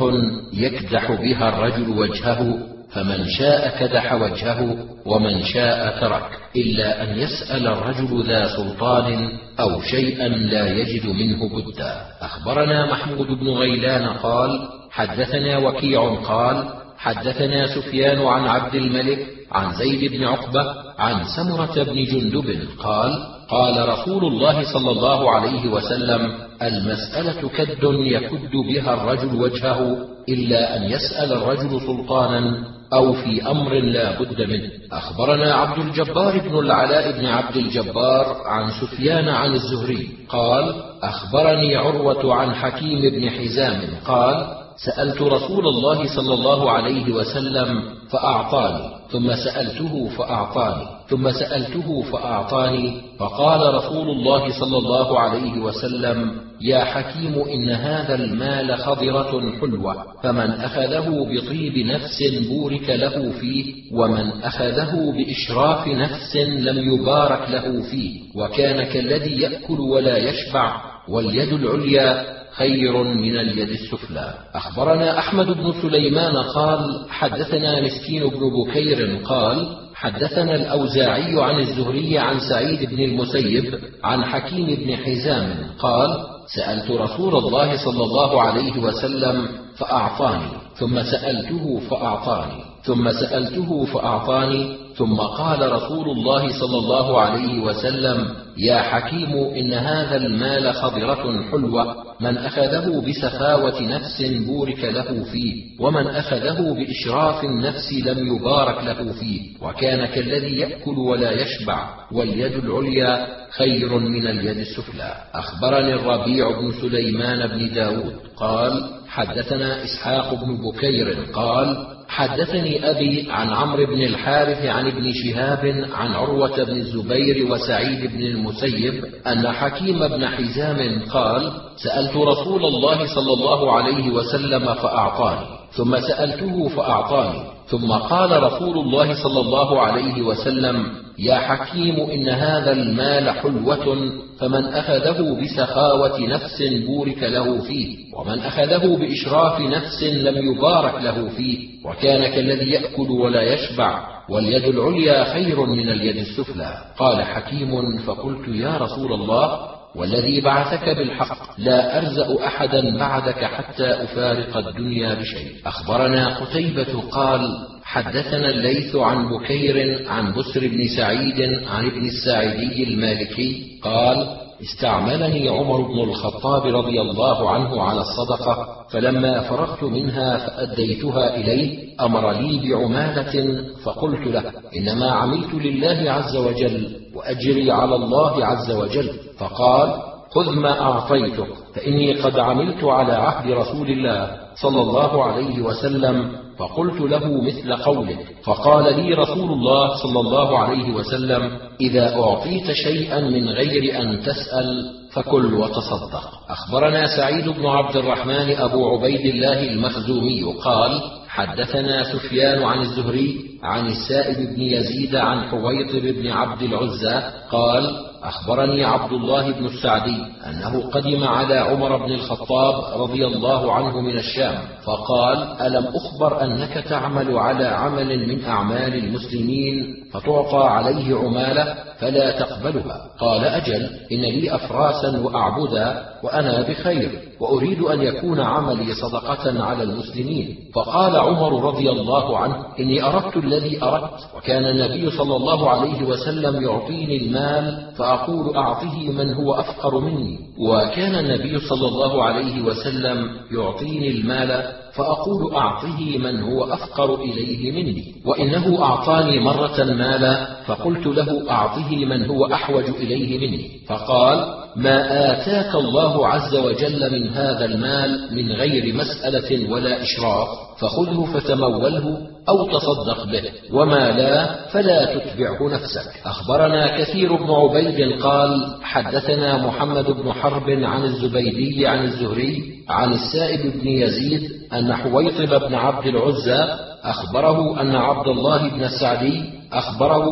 يكدح 0.53 1.11
بها 1.11 1.49
الرجل 1.49 1.99
وجهه 1.99 2.57
فمن 2.93 3.29
شاء 3.29 3.79
كدح 3.79 4.13
وجهه 4.13 4.77
ومن 5.05 5.43
شاء 5.43 6.01
ترك 6.01 6.39
إلا 6.55 7.03
أن 7.03 7.19
يسأل 7.19 7.67
الرجل 7.67 8.23
ذا 8.27 8.47
سلطان 8.57 9.29
أو 9.59 9.81
شيئا 9.81 10.27
لا 10.27 10.67
يجد 10.67 11.05
منه 11.07 11.49
بدا 11.49 12.05
أخبرنا 12.21 12.91
محمود 12.91 13.27
بن 13.27 13.49
غيلان 13.49 14.07
قال 14.07 14.59
حدثنا 14.91 15.57
وكيع 15.57 16.15
قال 16.15 16.63
حدثنا 16.97 17.67
سفيان 17.67 18.21
عن 18.21 18.47
عبد 18.47 18.75
الملك 18.75 19.27
عن 19.51 19.73
زيد 19.73 20.11
بن 20.11 20.23
عقبة 20.23 20.75
عن 20.97 21.23
سمرة 21.23 21.83
بن 21.83 22.03
جندب 22.03 22.67
قال 22.79 23.11
قال 23.49 23.89
رسول 23.89 24.25
الله 24.25 24.73
صلى 24.73 24.91
الله 24.91 25.31
عليه 25.31 25.67
وسلم 25.69 26.31
المسألة 26.61 27.49
كد 27.49 27.77
يكد 27.83 28.51
بها 28.51 28.93
الرجل 28.93 29.41
وجهه 29.41 29.97
إلا 30.29 30.77
أن 30.77 30.83
يسأل 30.83 31.31
الرجل 31.33 31.81
سلطانا 31.81 32.63
أو 32.93 33.13
في 33.13 33.51
أمر 33.51 33.73
لا 33.73 34.19
بد 34.19 34.41
منه. 34.41 34.69
أخبرنا 34.91 35.53
عبد 35.53 35.77
الجبار 35.77 36.39
بن 36.39 36.59
العلاء 36.59 37.11
بن 37.11 37.25
عبد 37.25 37.57
الجبار 37.57 38.41
عن 38.45 38.71
سفيان 38.81 39.29
عن 39.29 39.53
الزهري 39.53 40.09
قال 40.29 40.75
أخبرني 41.03 41.75
عروة 41.75 42.35
عن 42.35 42.55
حكيم 42.55 43.01
بن 43.01 43.29
حزام 43.29 43.81
قال 44.05 44.59
سألت 44.85 45.22
رسول 45.22 45.68
الله 45.68 46.15
صلى 46.15 46.34
الله 46.34 46.72
عليه 46.72 47.14
وسلم 47.14 47.84
فأعطاني 48.11 48.89
ثم 49.11 49.35
سألته 49.35 50.10
فأعطاني 50.18 50.88
ثم 51.10 51.31
سألته 51.31 52.01
فأعطاني 52.01 53.01
فقال 53.19 53.73
رسول 53.73 54.10
الله 54.10 54.60
صلى 54.60 54.77
الله 54.77 55.19
عليه 55.19 55.60
وسلم 55.60 56.31
يا 56.61 56.84
حكيم 56.84 57.43
إن 57.53 57.69
هذا 57.69 58.15
المال 58.15 58.77
خضرة 58.77 59.51
حلوة 59.61 59.95
فمن 60.23 60.51
أخذه 60.51 61.10
بطيب 61.10 61.77
نفس 61.77 62.23
بورك 62.49 62.89
له 62.89 63.31
فيه 63.31 63.73
ومن 63.93 64.31
أخذه 64.43 65.14
بإشراف 65.18 65.88
نفس 65.88 66.35
لم 66.35 66.93
يبارك 66.93 67.49
له 67.49 67.81
فيه 67.81 68.22
وكان 68.35 68.84
كالذي 68.84 69.41
يأكل 69.41 69.80
ولا 69.80 70.18
يشبع 70.18 70.81
واليد 71.10 71.53
العليا 71.53 72.26
خير 72.52 73.03
من 73.03 73.40
اليد 73.40 73.69
السفلى. 73.69 74.34
أخبرنا 74.53 75.19
أحمد 75.19 75.45
بن 75.45 75.73
سليمان 75.81 76.38
قال 76.38 77.06
حدثنا 77.10 77.81
مسكين 77.81 78.23
بن 78.27 78.40
بكير 78.49 79.19
قال 79.26 79.77
حدثنا 79.95 80.56
الأوزاعي 80.56 81.41
عن 81.41 81.60
الزهري 81.60 82.18
عن 82.18 82.40
سعيد 82.40 82.90
بن 82.90 83.03
المسيب 83.03 83.80
عن 84.03 84.23
حكيم 84.26 84.65
بن 84.65 84.95
حزام 84.98 85.53
قال 85.80 86.10
سألت 86.56 86.91
رسول 86.91 87.36
الله 87.36 87.77
صلى 87.86 88.03
الله 88.03 88.41
عليه 88.41 88.80
وسلم 88.80 89.48
فأعطاني 89.80 90.51
ثم 90.76 91.03
سألته 91.03 91.80
فأعطاني 91.89 92.64
ثم 92.84 93.11
سألته 93.11 93.85
فأعطاني 93.85 94.77
ثم 94.95 95.15
قال 95.15 95.72
رسول 95.72 96.10
الله 96.10 96.60
صلى 96.60 96.77
الله 96.77 97.22
عليه 97.22 97.60
وسلم 97.60 98.27
يا 98.57 98.81
حكيم 98.81 99.34
إن 99.35 99.73
هذا 99.73 100.18
المال 100.18 100.73
خضرة 100.73 101.43
حلوة 101.51 101.95
من 102.22 102.38
أخذه 102.38 103.03
بسخاوة 103.07 103.81
نفس 103.81 104.22
بورك 104.47 104.84
له 104.84 105.23
فيه 105.23 105.64
ومن 105.80 106.07
أخذه 106.07 106.73
بإشراف 106.73 107.43
النفس 107.43 107.93
لم 108.06 108.35
يبارك 108.35 108.84
له 108.84 109.11
فيه 109.11 109.41
وكان 109.61 110.06
كالذي 110.06 110.60
يأكل 110.60 110.99
ولا 110.99 111.31
يشبع 111.31 111.89
واليد 112.11 112.53
العليا 112.53 113.27
خير 113.57 113.99
من 113.99 114.27
اليد 114.27 114.57
السفلى. 114.57 115.14
أخبرني 115.34 115.93
الربيع 115.93 116.60
بن 116.60 116.72
سليمان 116.81 117.47
بن 117.47 117.73
داود 117.73 118.15
قال 118.38 118.98
حدثنا 119.10 119.84
إسحاق 119.84 120.34
بن 120.34 120.57
بكير 120.57 121.18
قال 121.34 121.88
حدثني 122.10 122.90
أبي 122.90 123.27
عن 123.31 123.49
عمرو 123.49 123.86
بن 123.86 124.02
الحارث 124.02 124.65
عن 124.65 124.88
ابن 124.88 125.11
شهاب 125.14 125.86
عن 125.94 126.11
عروة 126.14 126.64
بن 126.64 126.76
الزبير 126.76 127.52
وسعيد 127.52 128.11
بن 128.11 128.22
المسيب 128.22 129.03
أن 129.27 129.52
حكيم 129.52 130.07
بن 130.07 130.27
حزام 130.27 131.02
قال 131.11 131.52
سألت 131.76 132.15
رسول 132.15 132.65
الله 132.65 133.15
صلى 133.15 133.34
الله 133.34 133.72
عليه 133.73 134.11
وسلم 134.11 134.73
فأعطاني 134.73 135.45
ثم 135.72 135.99
سألته 135.99 136.68
فأعطاني 136.68 137.44
ثم 137.68 137.91
قال 137.91 138.44
رسول 138.44 138.77
الله 138.77 139.23
صلى 139.23 139.40
الله 139.40 139.81
عليه 139.81 140.22
وسلم 140.22 140.86
يا 141.19 141.35
حكيم 141.35 141.99
إن 141.99 142.29
هذا 142.29 142.71
المال 142.71 143.29
حلوة 143.29 144.11
فمن 144.39 144.65
أخذه 144.65 145.41
بسخاوة 145.41 146.19
نفس 146.19 146.63
بورك 146.87 147.23
له 147.23 147.61
فيه 147.61 147.97
ومن 148.15 148.39
أخذه 148.39 148.97
بإشراف 148.97 149.61
نفس 149.61 150.03
لم 150.03 150.51
يبارك 150.55 151.03
له 151.03 151.29
فيه 151.29 151.69
وكان 151.85 152.27
كالذي 152.35 152.71
يأكل 152.71 153.11
ولا 153.11 153.41
يشبع 153.41 154.07
واليد 154.29 154.63
العليا 154.63 155.33
خير 155.33 155.65
من 155.65 155.89
اليد 155.89 156.17
السفلى. 156.17 156.77
قال 156.97 157.23
حكيم 157.23 157.97
فقلت 157.97 158.47
يا 158.47 158.77
رسول 158.77 159.13
الله 159.13 159.78
والذي 159.95 160.41
بعثك 160.41 160.89
بالحق 160.89 161.59
لا 161.59 161.97
أرزأ 161.97 162.45
أحدا 162.47 162.97
بعدك 162.97 163.45
حتى 163.45 164.03
أفارق 164.03 164.57
الدنيا 164.57 165.13
بشيء. 165.13 165.51
أخبرنا 165.65 166.37
قتيبة 166.37 167.01
قال 167.11 167.41
حدثنا 167.83 168.49
الليث 168.49 168.95
عن 168.95 169.29
بكير 169.29 170.07
عن 170.09 170.33
بسر 170.33 170.67
بن 170.67 170.87
سعيد 170.97 171.41
عن 171.67 171.85
ابن 171.85 172.05
الساعدي 172.05 172.83
المالكي 172.83 173.79
قال 173.83 174.27
استعملني 174.61 175.49
عمر 175.49 175.81
بن 175.81 175.99
الخطاب 175.99 176.76
رضي 176.76 177.02
الله 177.02 177.49
عنه 177.49 177.84
على 177.84 178.02
الصدقة 178.02 178.68
فلما 178.90 179.41
فرغت 179.41 179.84
منها 179.84 180.38
فأديتها 180.38 181.36
إليه 181.36 181.90
أمر 182.02 182.31
لي 182.31 182.69
بعمالة 182.69 183.64
فقلت 183.84 184.27
له 184.27 184.44
إنما 184.77 185.11
عملت 185.11 185.53
لله 185.53 186.11
عز 186.11 186.36
وجل 186.36 186.95
وأجري 187.15 187.72
على 187.72 187.95
الله 187.95 188.45
عز 188.45 188.72
وجل. 188.72 189.10
فقال 189.38 190.09
خذ 190.34 190.49
ما 190.60 190.81
أعطيتك 190.81 191.47
فإني 191.76 192.14
قد 192.14 192.39
عملت 192.39 192.84
على 192.84 193.14
عهد 193.14 193.51
رسول 193.51 193.89
الله 193.89 194.38
صلى 194.56 194.81
الله 194.81 195.23
عليه 195.23 195.61
وسلم 195.61 196.31
فقلت 196.60 197.01
له 197.01 197.41
مثل 197.41 197.73
قولك 197.73 198.26
فقال 198.43 198.95
لي 198.95 199.14
رسول 199.14 199.51
الله 199.51 199.95
صلى 199.95 200.19
الله 200.19 200.60
عليه 200.60 200.93
وسلم 200.93 201.51
إذا 201.81 202.15
أعطيت 202.19 202.72
شيئا 202.72 203.19
من 203.19 203.49
غير 203.49 204.01
أن 204.01 204.22
تسأل 204.22 204.91
فكل 205.14 205.53
وتصدق. 205.53 206.23
أخبرنا 206.49 207.18
سعيد 207.18 207.49
بن 207.49 207.65
عبد 207.65 207.95
الرحمن 207.95 208.56
أبو 208.57 208.89
عبيد 208.89 209.26
الله 209.26 209.64
المخزومي 209.64 210.43
قال 210.64 211.01
حدثنا 211.27 212.14
سفيان 212.14 212.64
عن 212.64 212.80
الزهري 212.80 213.38
عن 213.64 213.88
السائب 213.88 214.56
بن 214.56 214.61
يزيد 214.61 215.15
عن 215.15 215.41
حويطب 215.41 216.01
بن 216.01 216.27
عبد 216.27 216.61
العزى 216.61 217.22
قال 217.51 218.09
أخبرني 218.23 218.85
عبد 218.85 219.11
الله 219.13 219.51
بن 219.51 219.65
السعدي 219.65 220.25
أنه 220.47 220.89
قدم 220.91 221.23
على 221.23 221.57
عمر 221.57 221.97
بن 221.97 222.11
الخطاب 222.11 223.01
رضي 223.01 223.25
الله 223.25 223.73
عنه 223.73 224.01
من 224.01 224.17
الشام 224.17 224.57
فقال 224.83 225.37
ألم 225.61 225.87
أخبر 225.95 226.43
أنك 226.43 226.73
تعمل 226.89 227.37
على 227.37 227.65
عمل 227.65 228.27
من 228.27 228.45
أعمال 228.45 228.93
المسلمين؟ 228.95 229.95
فتعطى 230.14 230.68
عليه 230.68 231.15
عمالة 231.15 231.76
فلا 231.99 232.40
تقبلها. 232.40 233.02
قال 233.19 233.45
أجل 233.45 233.90
إن 234.11 234.22
لي 234.22 234.56
أفراسا 234.56 235.22
وأعبدا 235.23 236.06
وأنا 236.23 236.61
بخير 236.61 237.10
وأريد 237.40 237.81
أن 237.81 238.02
يكون 238.02 238.40
عملي 238.40 238.94
صدقة 238.94 239.64
على 239.64 239.84
المسلمين. 239.84 240.57
فقال 240.76 241.15
عمر 241.15 241.64
رضي 241.64 241.90
الله 241.91 242.38
عنه 242.38 242.56
إني 242.80 243.03
أردت 243.03 243.38
الذي 243.38 243.84
أردت 243.84 244.19
وكان 244.38 244.65
النبي 244.65 245.11
صلى 245.11 245.36
الله 245.36 245.69
عليه 245.69 246.03
وسلم 246.03 246.64
يعطيني 246.64 247.18
المال 247.18 247.88
فأقول 247.98 248.56
أعطه 248.56 249.11
من 249.11 249.34
هو 249.34 249.53
أفقر 249.53 249.99
مني. 249.99 250.40
وكان 250.60 251.15
النبي 251.15 251.60
صلى 251.60 251.88
الله 251.88 252.23
عليه 252.23 252.61
وسلم 252.61 253.30
يعطيني 253.52 254.10
المال 254.10 254.80
فأقول 254.99 255.55
أعطه 255.55 256.17
من 256.17 256.41
هو 256.41 256.63
أفقر 256.63 257.15
إليه 257.15 257.71
مني 257.71 258.13
وإنه 258.26 258.84
أعطاني 258.84 259.39
مرة 259.39 259.84
مالا 259.84 260.47
فقلت 260.65 261.07
له 261.07 261.51
أعطه 261.51 262.05
من 262.05 262.26
هو 262.26 262.45
أحوج 262.45 262.84
إليه 262.84 263.47
مني. 263.47 263.71
فقال 263.88 264.59
ما 264.76 265.31
آتاك 265.31 265.76
الله 265.76 266.27
عز 266.27 266.55
وجل 266.55 267.11
من 267.11 267.30
هذا 267.30 267.65
المال 267.65 268.35
من 268.35 268.51
غير 268.51 268.95
مسألة 268.95 269.71
ولا 269.71 270.03
إشراف 270.03 270.68
فخذه 270.80 271.26
فتموله 271.34 272.18
أو 272.49 272.68
تصدق 272.68 273.26
به 273.26 273.43
وما 273.73 274.11
لا 274.11 274.56
فلا 274.68 275.06
تتبعه 275.06 275.69
نفسك. 275.69 276.26
أخبرنا 276.26 276.97
كثير 276.97 277.35
بن 277.35 277.51
عبيد 277.51 278.22
قال 278.22 278.77
حدثنا 278.81 279.68
محمد 279.68 280.06
بن 280.06 280.34
حرب 280.34 280.69
عن 280.69 281.03
الزبيدي 281.03 281.88
عن 281.88 282.03
الزهري 282.03 282.64
عن 282.89 283.14
السائب 283.14 283.81
بن 283.81 283.88
يزيد 283.88 284.51
أن 284.73 284.93
حويطب 284.93 285.68
بن 285.68 285.76
عبد 285.76 286.07
العزى 286.07 286.60
أخبره 287.03 287.81
أن 287.81 287.95
عبد 287.95 288.27
الله 288.27 288.69
بن 288.69 288.84
السعدي 288.84 289.43
أخبره 289.73 290.23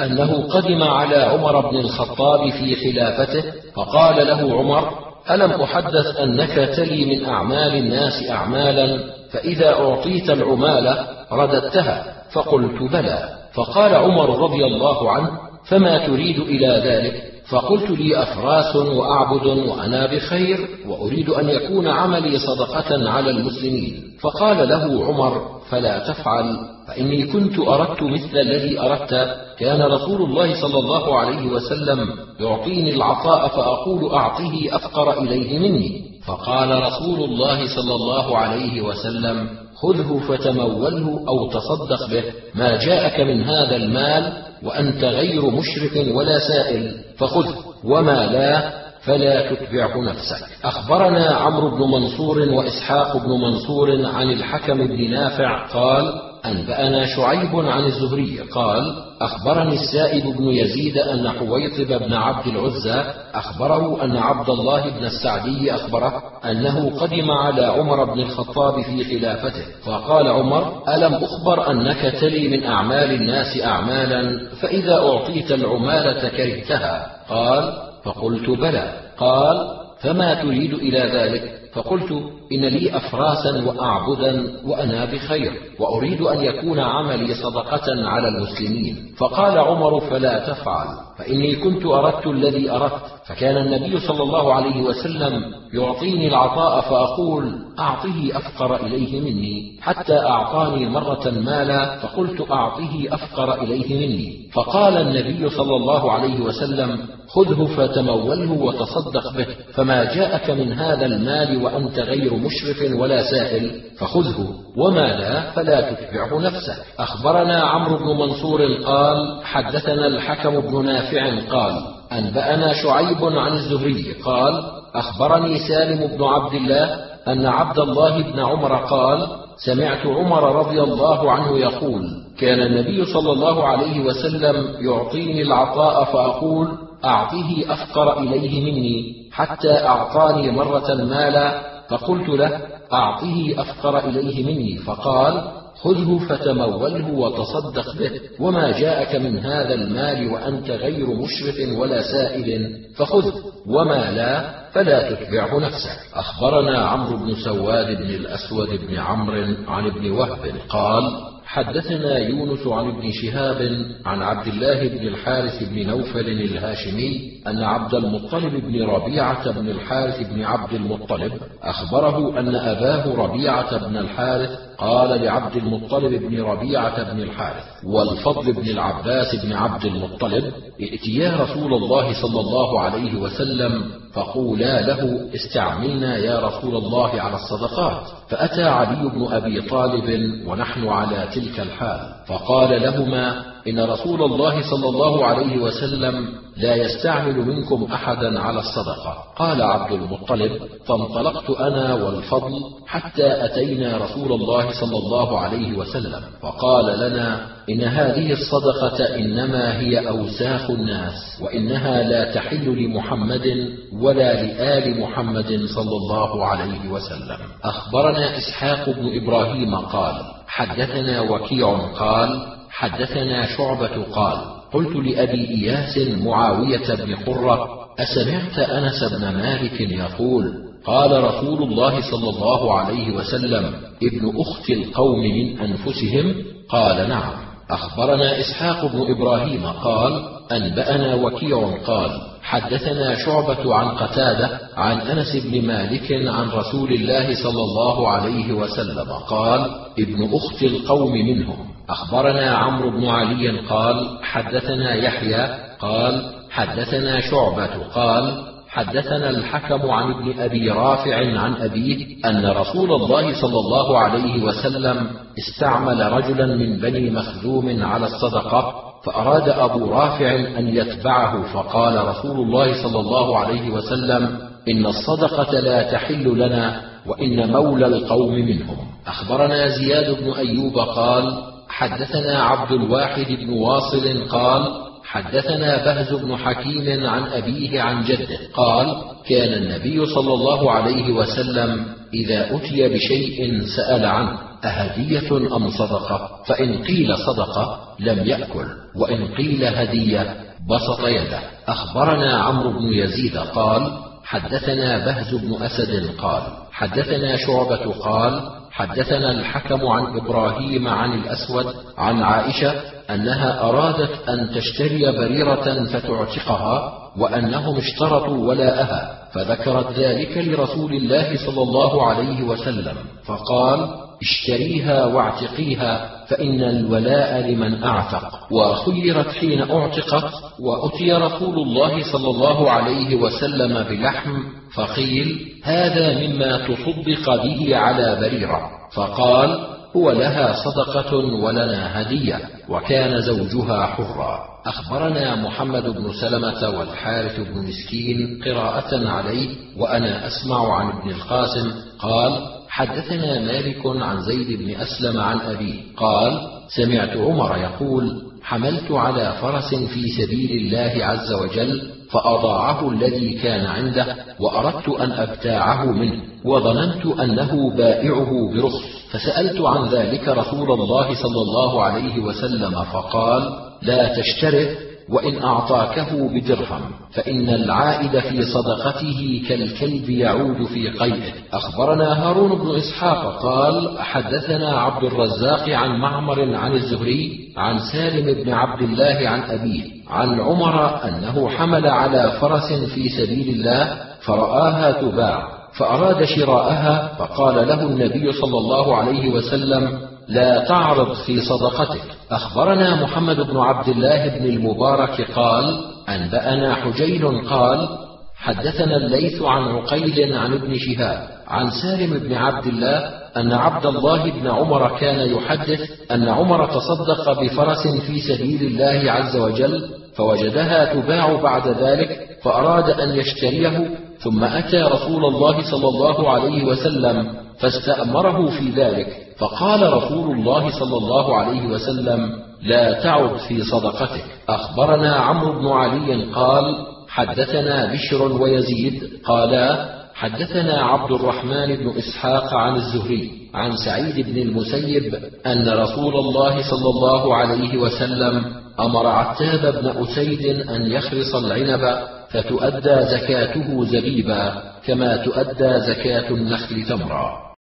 أنه 0.00 0.48
قدم 0.48 0.82
على 0.82 1.16
عمر 1.16 1.70
بن 1.70 1.76
الخطاب 1.76 2.50
في 2.50 2.76
خلافته 2.76 3.42
فقال 3.74 4.26
له 4.26 4.58
عمر 4.58 5.06
ألم 5.30 5.52
أحدث 5.52 6.16
أنك 6.20 6.54
تلي 6.76 7.04
من 7.04 7.24
أعمال 7.24 7.76
الناس 7.76 8.30
أعمالا 8.30 9.15
فإذا 9.30 9.72
أعطيت 9.74 10.30
العمالة 10.30 11.06
رددتها 11.32 12.22
فقلت 12.32 12.82
بلى. 12.92 13.28
فقال 13.54 13.94
عمر 13.94 14.38
رضي 14.38 14.64
الله 14.64 15.10
عنه 15.10 15.30
فما 15.68 16.06
تريد 16.06 16.38
إلى 16.38 16.82
ذلك؟ 16.84 17.35
فقلت 17.48 17.90
لي 17.90 18.22
أفراس 18.22 18.76
وأعبد 18.76 19.46
وأنا 19.46 20.06
بخير 20.06 20.68
وأريد 20.88 21.30
أن 21.30 21.48
يكون 21.48 21.86
عملي 21.88 22.38
صدقة 22.38 23.10
على 23.10 23.30
المسلمين. 23.30 24.02
فقال 24.20 24.68
له 24.68 25.04
عمر 25.06 25.60
فلا 25.70 26.12
تفعل 26.12 26.56
فإني 26.88 27.26
كنت 27.26 27.58
أردت 27.58 28.02
مثل 28.02 28.38
الذي 28.38 28.80
أردت. 28.80 29.36
كان 29.58 29.82
رسول 29.82 30.22
الله 30.22 30.60
صلى 30.62 30.78
الله 30.78 31.18
عليه 31.18 31.46
وسلم 31.46 32.08
يعطيني 32.40 32.94
العطاء 32.94 33.48
فأقول 33.48 34.12
أعطه 34.12 34.68
أفقر 34.72 35.22
إليه 35.22 35.58
مني. 35.58 36.06
فقال 36.26 36.82
رسول 36.82 37.30
الله 37.30 37.76
صلى 37.76 37.94
الله 37.94 38.38
عليه 38.38 38.80
وسلم 38.80 39.48
خذه 39.76 40.20
فتموله 40.28 41.24
أو 41.28 41.50
تصدق 41.50 42.10
به 42.10 42.24
ما 42.54 42.76
جاءك 42.76 43.20
من 43.20 43.44
هذا 43.44 43.76
المال 43.76 44.45
وأنت 44.62 45.04
غير 45.04 45.50
مشرك 45.50 46.14
ولا 46.14 46.38
سائل 46.38 46.94
فخذه 47.18 47.54
وما 47.84 48.26
لا 48.26 48.72
فلا 49.00 49.54
تتبعه 49.54 50.02
نفسك. 50.02 50.46
أخبرنا 50.64 51.26
عمرو 51.26 51.70
بن 51.70 51.90
منصور 51.90 52.38
وإسحاق 52.38 53.16
بن 53.16 53.30
منصور 53.30 54.06
عن 54.06 54.30
الحكم 54.30 54.86
بن 54.86 55.10
نافع 55.10 55.66
قال 55.66 56.12
أنبأنا 56.44 57.06
شعيب 57.06 57.56
عن 57.56 57.84
الزهري. 57.84 58.38
قال 58.40 59.06
أخبرني 59.20 59.74
السائب 59.74 60.36
بن 60.36 60.44
يزيد 60.44 60.98
أن 60.98 61.28
حويطب 61.28 62.02
بن 62.04 62.12
عبد 62.12 62.46
العزى 62.46 63.04
أخبره 63.34 64.04
أن 64.04 64.16
عبد 64.16 64.50
الله 64.50 64.90
بن 64.90 65.04
السعدي 65.04 65.74
أخبره 65.74 66.22
أنه 66.44 66.98
قدم 67.00 67.30
على 67.30 67.66
عمر 67.66 68.04
بن 68.04 68.20
الخطاب 68.20 68.82
في 68.82 69.04
خلافته 69.04 69.64
فقال 69.84 70.28
عمر 70.28 70.82
ألم 70.88 71.14
أخبر 71.14 71.70
أنك 71.70 72.14
تلي 72.20 72.48
من 72.48 72.64
أعمال 72.64 73.12
الناس 73.12 73.60
أعمالا 73.64 74.48
فإذا 74.60 74.94
أعطيت 74.94 75.52
العمالة 75.52 76.28
كرهتها؟ 76.28 77.06
قال 77.28 77.72
فقلت 78.04 78.50
بلى. 78.50 78.92
قال 79.18 79.56
فما 80.00 80.34
تريد 80.34 80.74
إلى 80.74 80.98
ذلك؟ 80.98 81.56
فقلت 81.74 82.12
إن 82.52 82.64
لي 82.64 82.96
أفراسا 82.96 83.64
وأعبدا 83.66 84.60
وأنا 84.66 85.04
بخير 85.04 85.52
وأريد 85.80 86.20
أن 86.22 86.44
يكون 86.44 86.80
عملي 86.80 87.34
صدقة 87.34 88.08
على 88.08 88.28
المسلمين. 88.28 89.14
فقال 89.18 89.58
عمر 89.58 90.00
فلا 90.00 90.38
تفعل 90.48 90.86
فإني 91.18 91.56
كنت 91.56 91.86
أردت 91.86 92.26
الذي 92.26 92.70
أردت. 92.70 93.02
فكان 93.26 93.56
النبي 93.56 94.00
صلى 94.00 94.22
الله 94.22 94.54
عليه 94.54 94.82
وسلم 94.82 95.42
يعطيني 95.72 96.28
العطاء 96.28 96.80
فأقول 96.80 97.54
أعطه 97.78 98.30
أفقر 98.32 98.86
إليه 98.86 99.20
مني 99.20 99.78
حتى 99.80 100.18
أعطاني 100.18 100.88
مرة 100.88 101.30
مالا 101.30 101.98
فقلت 101.98 102.50
أعطه 102.50 103.04
أفقر 103.10 103.62
إليه 103.62 104.06
مني. 104.06 104.50
فقال 104.52 104.96
النبي 104.96 105.50
صلى 105.50 105.76
الله 105.76 106.12
عليه 106.12 106.40
وسلم 106.40 106.98
خذه 107.28 107.64
فتموله 107.64 108.52
وتصدق 108.52 109.36
به 109.36 109.46
فما 109.74 110.14
جاءك 110.14 110.50
من 110.50 110.72
هذا 110.72 111.06
المال 111.06 111.64
وأنت 111.64 111.98
غير 111.98 112.35
مشرف 112.36 113.00
ولا 113.00 113.22
سائل 113.30 113.80
فخذه 113.98 114.48
وما 114.76 115.06
لا 115.06 115.50
فلا 115.50 115.92
تتبعه 115.92 116.40
نفسك. 116.40 116.76
أخبرنا 116.98 117.60
عمرو 117.60 117.98
بن 117.98 118.20
منصور 118.20 118.60
قال 118.84 119.44
حدثنا 119.44 120.06
الحكم 120.06 120.60
بن 120.60 120.84
نافع 120.84 121.40
قال 121.50 121.80
أنبأنا 122.12 122.72
شعيب 122.72 123.24
عن 123.24 123.52
الزهري 123.52 124.12
قال 124.24 124.62
أخبرني 124.94 125.58
سالم 125.68 126.16
بن 126.16 126.24
عبد 126.24 126.54
الله 126.54 126.84
أن 127.28 127.46
عبد 127.46 127.78
الله 127.78 128.22
بن 128.22 128.40
عمر 128.40 128.76
قال 128.76 129.26
سمعت 129.66 130.06
عمر 130.06 130.56
رضي 130.56 130.82
الله 130.82 131.30
عنه 131.30 131.58
يقول 131.58 132.02
كان 132.38 132.60
النبي 132.60 133.04
صلى 133.04 133.32
الله 133.32 133.64
عليه 133.64 134.00
وسلم 134.00 134.74
يعطيني 134.80 135.42
العطاء 135.42 136.04
فأقول 136.04 136.68
أعطه 137.04 137.64
أفقر 137.68 138.18
إليه 138.18 138.64
مني 138.64 139.14
حتى 139.32 139.72
أعطاني 139.72 140.50
مرة 140.50 140.94
مالا 140.94 141.75
فقلت 141.88 142.28
له 142.28 142.60
أعطه 142.92 143.54
أفقر 143.58 143.98
إليه 144.08 144.44
مني 144.44 144.78
فقال 144.78 145.52
خذه 145.82 146.18
فتموله 146.28 147.10
وتصدق 147.12 147.96
به 147.98 148.10
وما 148.40 148.80
جاءك 148.80 149.16
من 149.16 149.38
هذا 149.38 149.74
المال 149.74 150.32
وأنت 150.32 150.70
غير 150.70 151.06
مشرف 151.06 151.78
ولا 151.78 152.02
سائل 152.02 152.78
فخذه 152.96 153.34
وما 153.66 154.10
لا 154.10 154.56
فلا 154.72 155.10
تتبعه 155.10 155.60
نفسك. 155.60 155.98
أخبرنا 156.14 156.78
عمرو 156.78 157.16
بن 157.16 157.34
سواد 157.34 157.86
بن 157.96 158.10
الأسود 158.10 158.68
بن 158.68 158.98
عمرو 158.98 159.54
عن 159.68 159.86
ابن 159.86 160.10
وهب 160.10 160.52
قال 160.68 161.35
حدثنا 161.46 162.18
يونس 162.18 162.66
عن 162.66 162.88
ابن 162.88 163.10
شهاب 163.12 163.86
عن 164.06 164.22
عبد 164.22 164.46
الله 164.46 164.88
بن 164.88 165.06
الحارث 165.08 165.62
بن 165.62 165.86
نوفل 165.86 166.28
الهاشمي 166.28 167.40
أن 167.46 167.62
عبد 167.62 167.94
المطلب 167.94 168.52
بن 168.66 168.82
ربيعة 168.82 169.50
بن 169.50 169.68
الحارث 169.68 170.32
بن 170.32 170.42
عبد 170.42 170.72
المطلب 170.72 171.32
أخبره 171.62 172.40
أن 172.40 172.54
أباه 172.54 173.14
ربيعة 173.14 173.88
بن 173.88 173.96
الحارث 173.96 174.65
قال 174.78 175.22
لعبد 175.22 175.56
المطلب 175.56 176.14
بن 176.14 176.42
ربيعة 176.42 177.12
بن 177.12 177.22
الحارث 177.22 177.64
والفضل 177.84 178.52
بن 178.52 178.68
العباس 178.68 179.34
بن 179.44 179.52
عبد 179.52 179.84
المطلب 179.84 180.52
ائتيا 180.80 181.36
رسول 181.36 181.74
الله 181.74 182.22
صلى 182.22 182.40
الله 182.40 182.80
عليه 182.80 183.16
وسلم 183.16 183.90
فقولا 184.12 184.80
له 184.80 185.28
استعملنا 185.34 186.16
يا 186.16 186.40
رسول 186.40 186.76
الله 186.76 187.20
على 187.20 187.34
الصدقات. 187.34 188.02
فأتى 188.28 188.64
علي 188.64 189.08
بن 189.08 189.26
أبي 189.32 189.60
طالب 189.60 190.30
ونحن 190.46 190.88
على 190.88 191.28
تلك 191.34 191.60
الحال 191.60 192.00
فقال 192.26 192.82
لهما 192.82 193.55
إن 193.68 193.80
رسول 193.80 194.22
الله 194.22 194.70
صلى 194.70 194.88
الله 194.88 195.26
عليه 195.26 195.58
وسلم 195.58 196.28
لا 196.56 196.76
يستعمل 196.76 197.36
منكم 197.36 197.88
أحدا 197.92 198.40
على 198.40 198.58
الصدقة. 198.58 199.16
قال 199.36 199.62
عبد 199.62 199.92
المطلب 199.92 200.52
فانطلقت 200.86 201.50
أنا 201.50 201.94
والفضل 201.94 202.52
حتى 202.86 203.44
أتينا 203.44 203.96
رسول 203.96 204.32
الله 204.32 204.70
صلى 204.80 204.98
الله 204.98 205.40
عليه 205.40 205.78
وسلم 205.78 206.20
فقال 206.42 206.98
لنا 206.98 207.46
إن 207.70 207.82
هذه 207.82 208.32
الصدقة 208.32 209.14
إنما 209.16 209.78
هي 209.78 210.08
أوساخ 210.08 210.70
الناس 210.70 211.14
وإنها 211.42 212.02
لا 212.02 212.34
تحل 212.34 212.64
لمحمد 212.64 213.68
ولا 213.92 214.42
لآل 214.42 215.00
محمد 215.00 215.60
صلى 215.74 215.96
الله 215.96 216.44
عليه 216.44 216.88
وسلم. 216.88 217.38
أخبرنا 217.64 218.38
إسحاق 218.38 218.90
بن 218.90 219.22
إبراهيم 219.22 219.74
قال 219.74 220.14
حدثنا 220.48 221.20
وكيع 221.20 221.76
قال 221.98 222.56
حدثنا 222.78 223.56
شعبة 223.56 224.02
قال 224.12 224.38
قلت 224.72 224.96
لأبي 224.96 225.48
إياس 225.48 225.98
معاوية 225.98 226.94
بن 226.94 227.14
قرة 227.14 227.68
أسمعت 227.98 228.58
أنس 228.58 229.04
بن 229.04 229.20
مالك 229.20 229.80
يقول 229.80 230.52
قال 230.84 231.24
رسول 231.24 231.62
الله 231.62 232.10
صلى 232.10 232.30
الله 232.30 232.78
عليه 232.78 233.16
وسلم 233.16 233.72
ابن 234.02 234.32
أخت 234.40 234.70
القوم 234.70 235.20
من 235.20 235.60
أنفسهم؟ 235.60 236.34
قال 236.68 237.08
نعم. 237.08 237.32
أخبرنا 237.70 238.40
إسحاق 238.40 238.86
بن 238.86 239.10
إبراهيم 239.10 239.66
قال 239.66 240.22
أنبأنا 240.52 241.14
وكيع 241.14 241.76
قال 241.86 242.10
حدثنا 242.42 243.14
شعبة 243.14 243.74
عن 243.74 243.88
قتادة 243.88 244.60
عن 244.76 245.00
أنس 245.00 245.36
بن 245.36 245.66
مالك 245.66 246.12
عن 246.12 246.48
رسول 246.48 246.92
الله 246.92 247.42
صلى 247.42 247.62
الله 247.62 248.08
عليه 248.08 248.52
وسلم 248.52 249.12
قال 249.28 249.70
ابن 249.98 250.30
أخت 250.34 250.62
القوم 250.62 251.12
منهم. 251.12 251.75
أخبرنا 251.88 252.50
عمرو 252.50 252.90
بن 252.90 253.06
علي 253.06 253.58
قال 253.58 254.18
حدثنا 254.22 254.94
يحيى 254.94 255.48
قال 255.80 256.32
حدثنا 256.50 257.20
شعبة 257.20 257.70
قال 257.94 258.42
حدثنا 258.68 259.30
الحكم 259.30 259.90
عن 259.90 260.12
ابن 260.12 260.40
أبي 260.40 260.70
رافع 260.70 261.16
عن 261.16 261.54
أبيه 261.54 262.06
أن 262.24 262.46
رسول 262.46 262.92
الله 262.92 263.40
صلى 263.40 263.58
الله 263.58 263.98
عليه 263.98 264.42
وسلم 264.42 265.10
استعمل 265.38 266.12
رجلا 266.12 266.46
من 266.46 266.78
بني 266.78 267.10
مخزوم 267.10 267.82
على 267.82 268.06
الصدقة 268.06 268.74
فأراد 269.04 269.48
أبو 269.48 269.90
رافع 269.90 270.34
أن 270.34 270.68
يتبعه 270.68 271.52
فقال 271.52 272.08
رسول 272.08 272.36
الله 272.40 272.82
صلى 272.82 273.00
الله 273.00 273.38
عليه 273.38 273.70
وسلم 273.70 274.38
إن 274.68 274.86
الصدقة 274.86 275.60
لا 275.60 275.82
تحل 275.92 276.38
لنا 276.38 276.80
وإن 277.06 277.52
مولى 277.52 277.86
القوم 277.86 278.32
منهم. 278.34 278.76
أخبرنا 279.06 279.68
زياد 279.68 280.22
بن 280.22 280.30
أيوب 280.30 280.78
قال 280.78 281.55
حدثنا 281.68 282.42
عبد 282.42 282.72
الواحد 282.72 283.26
بن 283.26 283.50
واصل 283.50 284.28
قال 284.28 284.86
حدثنا 285.04 285.84
بهز 285.84 286.12
بن 286.14 286.36
حكيم 286.36 287.06
عن 287.06 287.22
أبيه 287.22 287.82
عن 287.82 288.04
جده 288.04 288.38
قال 288.54 288.96
كان 289.28 289.52
النبي 289.52 290.06
صلى 290.06 290.34
الله 290.34 290.70
عليه 290.70 291.12
وسلم 291.12 291.86
إذا 292.14 292.56
أتي 292.56 292.88
بشيء 292.88 293.62
سأل 293.76 294.04
عنه 294.04 294.38
أهدية 294.64 295.56
أم 295.56 295.70
صدقة؟ 295.70 296.42
فإن 296.46 296.84
قيل 296.84 297.18
صدقة 297.18 297.80
لم 298.00 298.26
يأكل 298.26 298.66
وإن 298.96 299.34
قيل 299.34 299.64
هدية 299.64 300.36
بسط 300.70 301.00
يده. 301.06 301.40
أخبرنا 301.68 302.38
عمرو 302.38 302.70
بن 302.70 302.92
يزيد 302.92 303.36
قال 303.36 303.92
حدثنا 304.24 305.04
بهز 305.04 305.34
بن 305.34 305.62
أسد 305.62 306.10
قال 306.18 306.42
حدثنا 306.72 307.36
شعبة 307.36 307.92
قال 307.92 308.40
حدثنا 308.76 309.30
الحكم 309.30 309.86
عن 309.86 310.16
إبراهيم 310.16 310.88
عن 310.88 311.12
الأسود 311.12 311.74
عن 311.98 312.22
عائشة 312.22 312.74
أنها 313.10 313.62
أرادت 313.68 314.28
أن 314.28 314.50
تشتري 314.54 315.12
بريرة 315.12 315.84
فتعتقها 315.84 316.92
وأنهم 317.18 317.76
اشترطوا 317.76 318.48
ولاءها 318.48 319.28
فذكرت 319.32 319.92
ذلك 319.92 320.38
لرسول 320.38 320.92
الله 320.94 321.36
صلى 321.46 321.62
الله 321.62 322.06
عليه 322.06 322.42
وسلم 322.42 322.96
فقال 323.24 324.05
اشتريها 324.22 325.04
واعتقيها 325.04 326.10
فإن 326.28 326.62
الولاء 326.62 327.50
لمن 327.50 327.84
أعتق. 327.84 328.52
وخيرت 328.52 329.28
حين 329.28 329.70
أعتقت 329.70 330.32
وأتي 330.60 331.12
رسول 331.12 331.58
الله 331.58 332.12
صلى 332.12 332.30
الله 332.30 332.70
عليه 332.70 333.16
وسلم 333.16 333.82
بلحم 333.82 334.32
فقيل 334.74 335.52
هذا 335.64 336.26
مما 336.26 336.66
تصدق 336.66 337.42
به 337.42 337.76
على 337.76 338.16
بريرة. 338.20 338.70
فقال 338.94 339.66
هو 339.96 340.10
لها 340.10 340.52
صدقة 340.64 341.16
ولنا 341.16 342.00
هدية 342.00 342.40
وكان 342.68 343.20
زوجها 343.20 343.86
حرا. 343.86 344.56
أخبرنا 344.66 345.34
محمد 345.34 345.82
بن 345.82 346.12
سلمة 346.20 346.78
والحارث 346.78 347.40
بن 347.40 347.68
مسكين 347.68 348.40
قراءة 348.44 349.08
عليه 349.08 349.48
وأنا 349.78 350.26
أسمع 350.26 350.76
عن 350.76 350.98
ابن 350.98 351.10
القاسم 351.10 351.72
قال 351.98 352.55
حدثنا 352.76 353.40
مالك 353.40 353.86
عن 353.86 354.22
زيد 354.22 354.58
بن 354.58 354.74
أسلم 354.74 355.20
عن 355.20 355.40
أبيه 355.40 355.74
قال 355.96 356.40
سمعت 356.68 357.16
عمر 357.16 357.56
يقول 357.56 358.22
حملت 358.42 358.92
على 358.92 359.32
فرس 359.40 359.74
في 359.74 360.08
سبيل 360.08 360.50
الله 360.50 361.04
عز 361.04 361.32
وجل 361.32 361.82
فأضاعه 362.10 362.90
الذي 362.90 363.32
كان 363.32 363.66
عنده 363.66 364.16
وأردت 364.40 364.88
أن 364.88 365.12
أبتاعه 365.12 365.84
منه 365.84 366.22
وظننت 366.44 367.06
أنه 367.06 367.76
بائعه 367.76 368.30
برخص. 368.54 368.82
فسألت 369.10 369.60
عن 369.60 369.88
ذلك 369.88 370.28
رسول 370.28 370.72
الله 370.72 371.14
صلى 371.14 371.42
الله 371.42 371.82
عليه 371.82 372.18
وسلم 372.18 372.84
فقال 372.84 373.42
لا 373.82 374.20
تشتره 374.20 374.68
وإن 375.10 375.42
أعطاكه 375.42 376.28
بدرهم 376.28 376.80
فإن 377.12 377.48
العائد 377.48 378.18
في 378.18 378.42
صدقته 378.42 379.44
كالكلب 379.48 380.10
يعود 380.10 380.66
في 380.66 380.88
قيئه 380.88 381.32
أخبرنا 381.52 382.22
هارون 382.22 382.58
بن 382.58 382.76
إسحاق 382.76 383.42
قال 383.42 383.98
حدثنا 383.98 384.78
عبد 384.78 385.04
الرزاق 385.04 385.68
عن 385.68 386.00
معمر 386.00 386.54
عن 386.56 386.72
الزهري 386.72 387.52
عن 387.56 387.78
سالم 387.92 388.44
بن 388.44 388.52
عبد 388.52 388.82
الله 388.82 389.28
عن 389.28 389.40
أبيه 389.40 389.84
عن 390.08 390.40
عمر 390.40 391.04
أنه 391.08 391.48
حمل 391.48 391.86
على 391.86 392.32
فرس 392.40 392.72
في 392.72 393.08
سبيل 393.08 393.48
الله 393.48 393.96
فرآها 394.20 394.92
تباع 394.92 395.56
فأراد 395.78 396.24
شراءها 396.24 397.14
فقال 397.18 397.68
له 397.68 397.82
النبي 397.82 398.32
صلى 398.32 398.58
الله 398.58 398.96
عليه 398.96 399.30
وسلم 399.30 399.98
لا 400.28 400.64
تعرض 400.68 401.12
في 401.12 401.40
صدقتك. 401.40 402.02
أخبرنا 402.30 403.02
محمد 403.02 403.40
بن 403.40 403.56
عبد 403.56 403.88
الله 403.88 404.38
بن 404.38 404.44
المبارك 404.44 405.30
قال 405.30 405.84
أنبأنا 406.08 406.74
حجيل 406.74 407.48
قال 407.50 407.88
حدثنا 408.36 408.96
الليث 408.96 409.42
عن 409.42 409.62
عقيل 409.62 410.36
عن 410.36 410.52
ابن 410.52 410.78
شهاب 410.78 411.28
عن 411.48 411.70
سالم 411.70 412.18
بن 412.18 412.34
عبد 412.34 412.66
الله 412.66 412.98
أن 413.36 413.52
عبد 413.52 413.86
الله 413.86 414.30
بن 414.30 414.46
عمر 414.46 414.98
كان 414.98 415.30
يحدث 415.30 415.80
أن 416.10 416.28
عمر 416.28 416.66
تصدق 416.66 417.40
بفرس 417.42 417.86
في 417.86 418.20
سبيل 418.20 418.62
الله 418.62 419.12
عز 419.12 419.36
وجل 419.36 419.88
فوجدها 420.16 420.94
تباع 420.94 421.40
بعد 421.42 421.68
ذلك 421.68 422.38
فأراد 422.42 423.00
أن 423.00 423.18
يشتريه 423.18 423.90
ثم 424.18 424.44
أتى 424.44 424.76
رسول 424.82 425.24
الله 425.24 425.70
صلى 425.70 425.88
الله 425.88 426.30
عليه 426.30 426.64
وسلم 426.64 427.32
فاستأمره 427.58 428.50
في 428.50 428.70
ذلك. 428.70 429.25
فقال 429.38 429.92
رسول 429.92 430.36
الله 430.36 430.70
صلى 430.70 430.96
الله 430.96 431.36
عليه 431.36 431.66
وسلم 431.66 432.32
لا 432.62 432.92
تعد 432.92 433.36
في 433.48 433.64
صدقتك. 433.64 434.24
أخبرنا 434.48 435.14
عمرو 435.14 435.60
بن 435.60 435.68
علي 435.68 436.24
قال 436.24 436.64
حدثنا 437.08 437.92
بشر 437.92 438.42
ويزيد. 438.42 439.02
قالا 439.24 439.96
حدثنا 440.14 440.82
عبد 440.82 441.12
الرحمن 441.12 441.76
بن 441.76 441.98
إسحاق 441.98 442.54
عن 442.54 442.76
الزهري 442.76 443.32
عن 443.54 443.76
سعيد 443.76 444.26
بن 444.26 444.38
المسيب 444.42 445.14
أن 445.46 445.68
رسول 445.68 446.16
الله 446.16 446.70
صلى 446.70 446.90
الله 446.90 447.36
عليه 447.36 447.78
وسلم 447.78 448.44
أمر 448.80 449.06
عتاب 449.06 449.74
بن 449.82 450.04
أسيد 450.04 450.68
أن 450.68 450.92
يخرص 450.92 451.34
العنب 451.34 451.98
فتؤدى 452.30 453.02
زكاته 453.02 453.84
زبيبا 453.84 454.62
كما 454.86 455.16
تؤدى 455.16 455.80
زكاة 455.80 456.30
النخل 456.30 456.84
تمرا. 456.88 457.55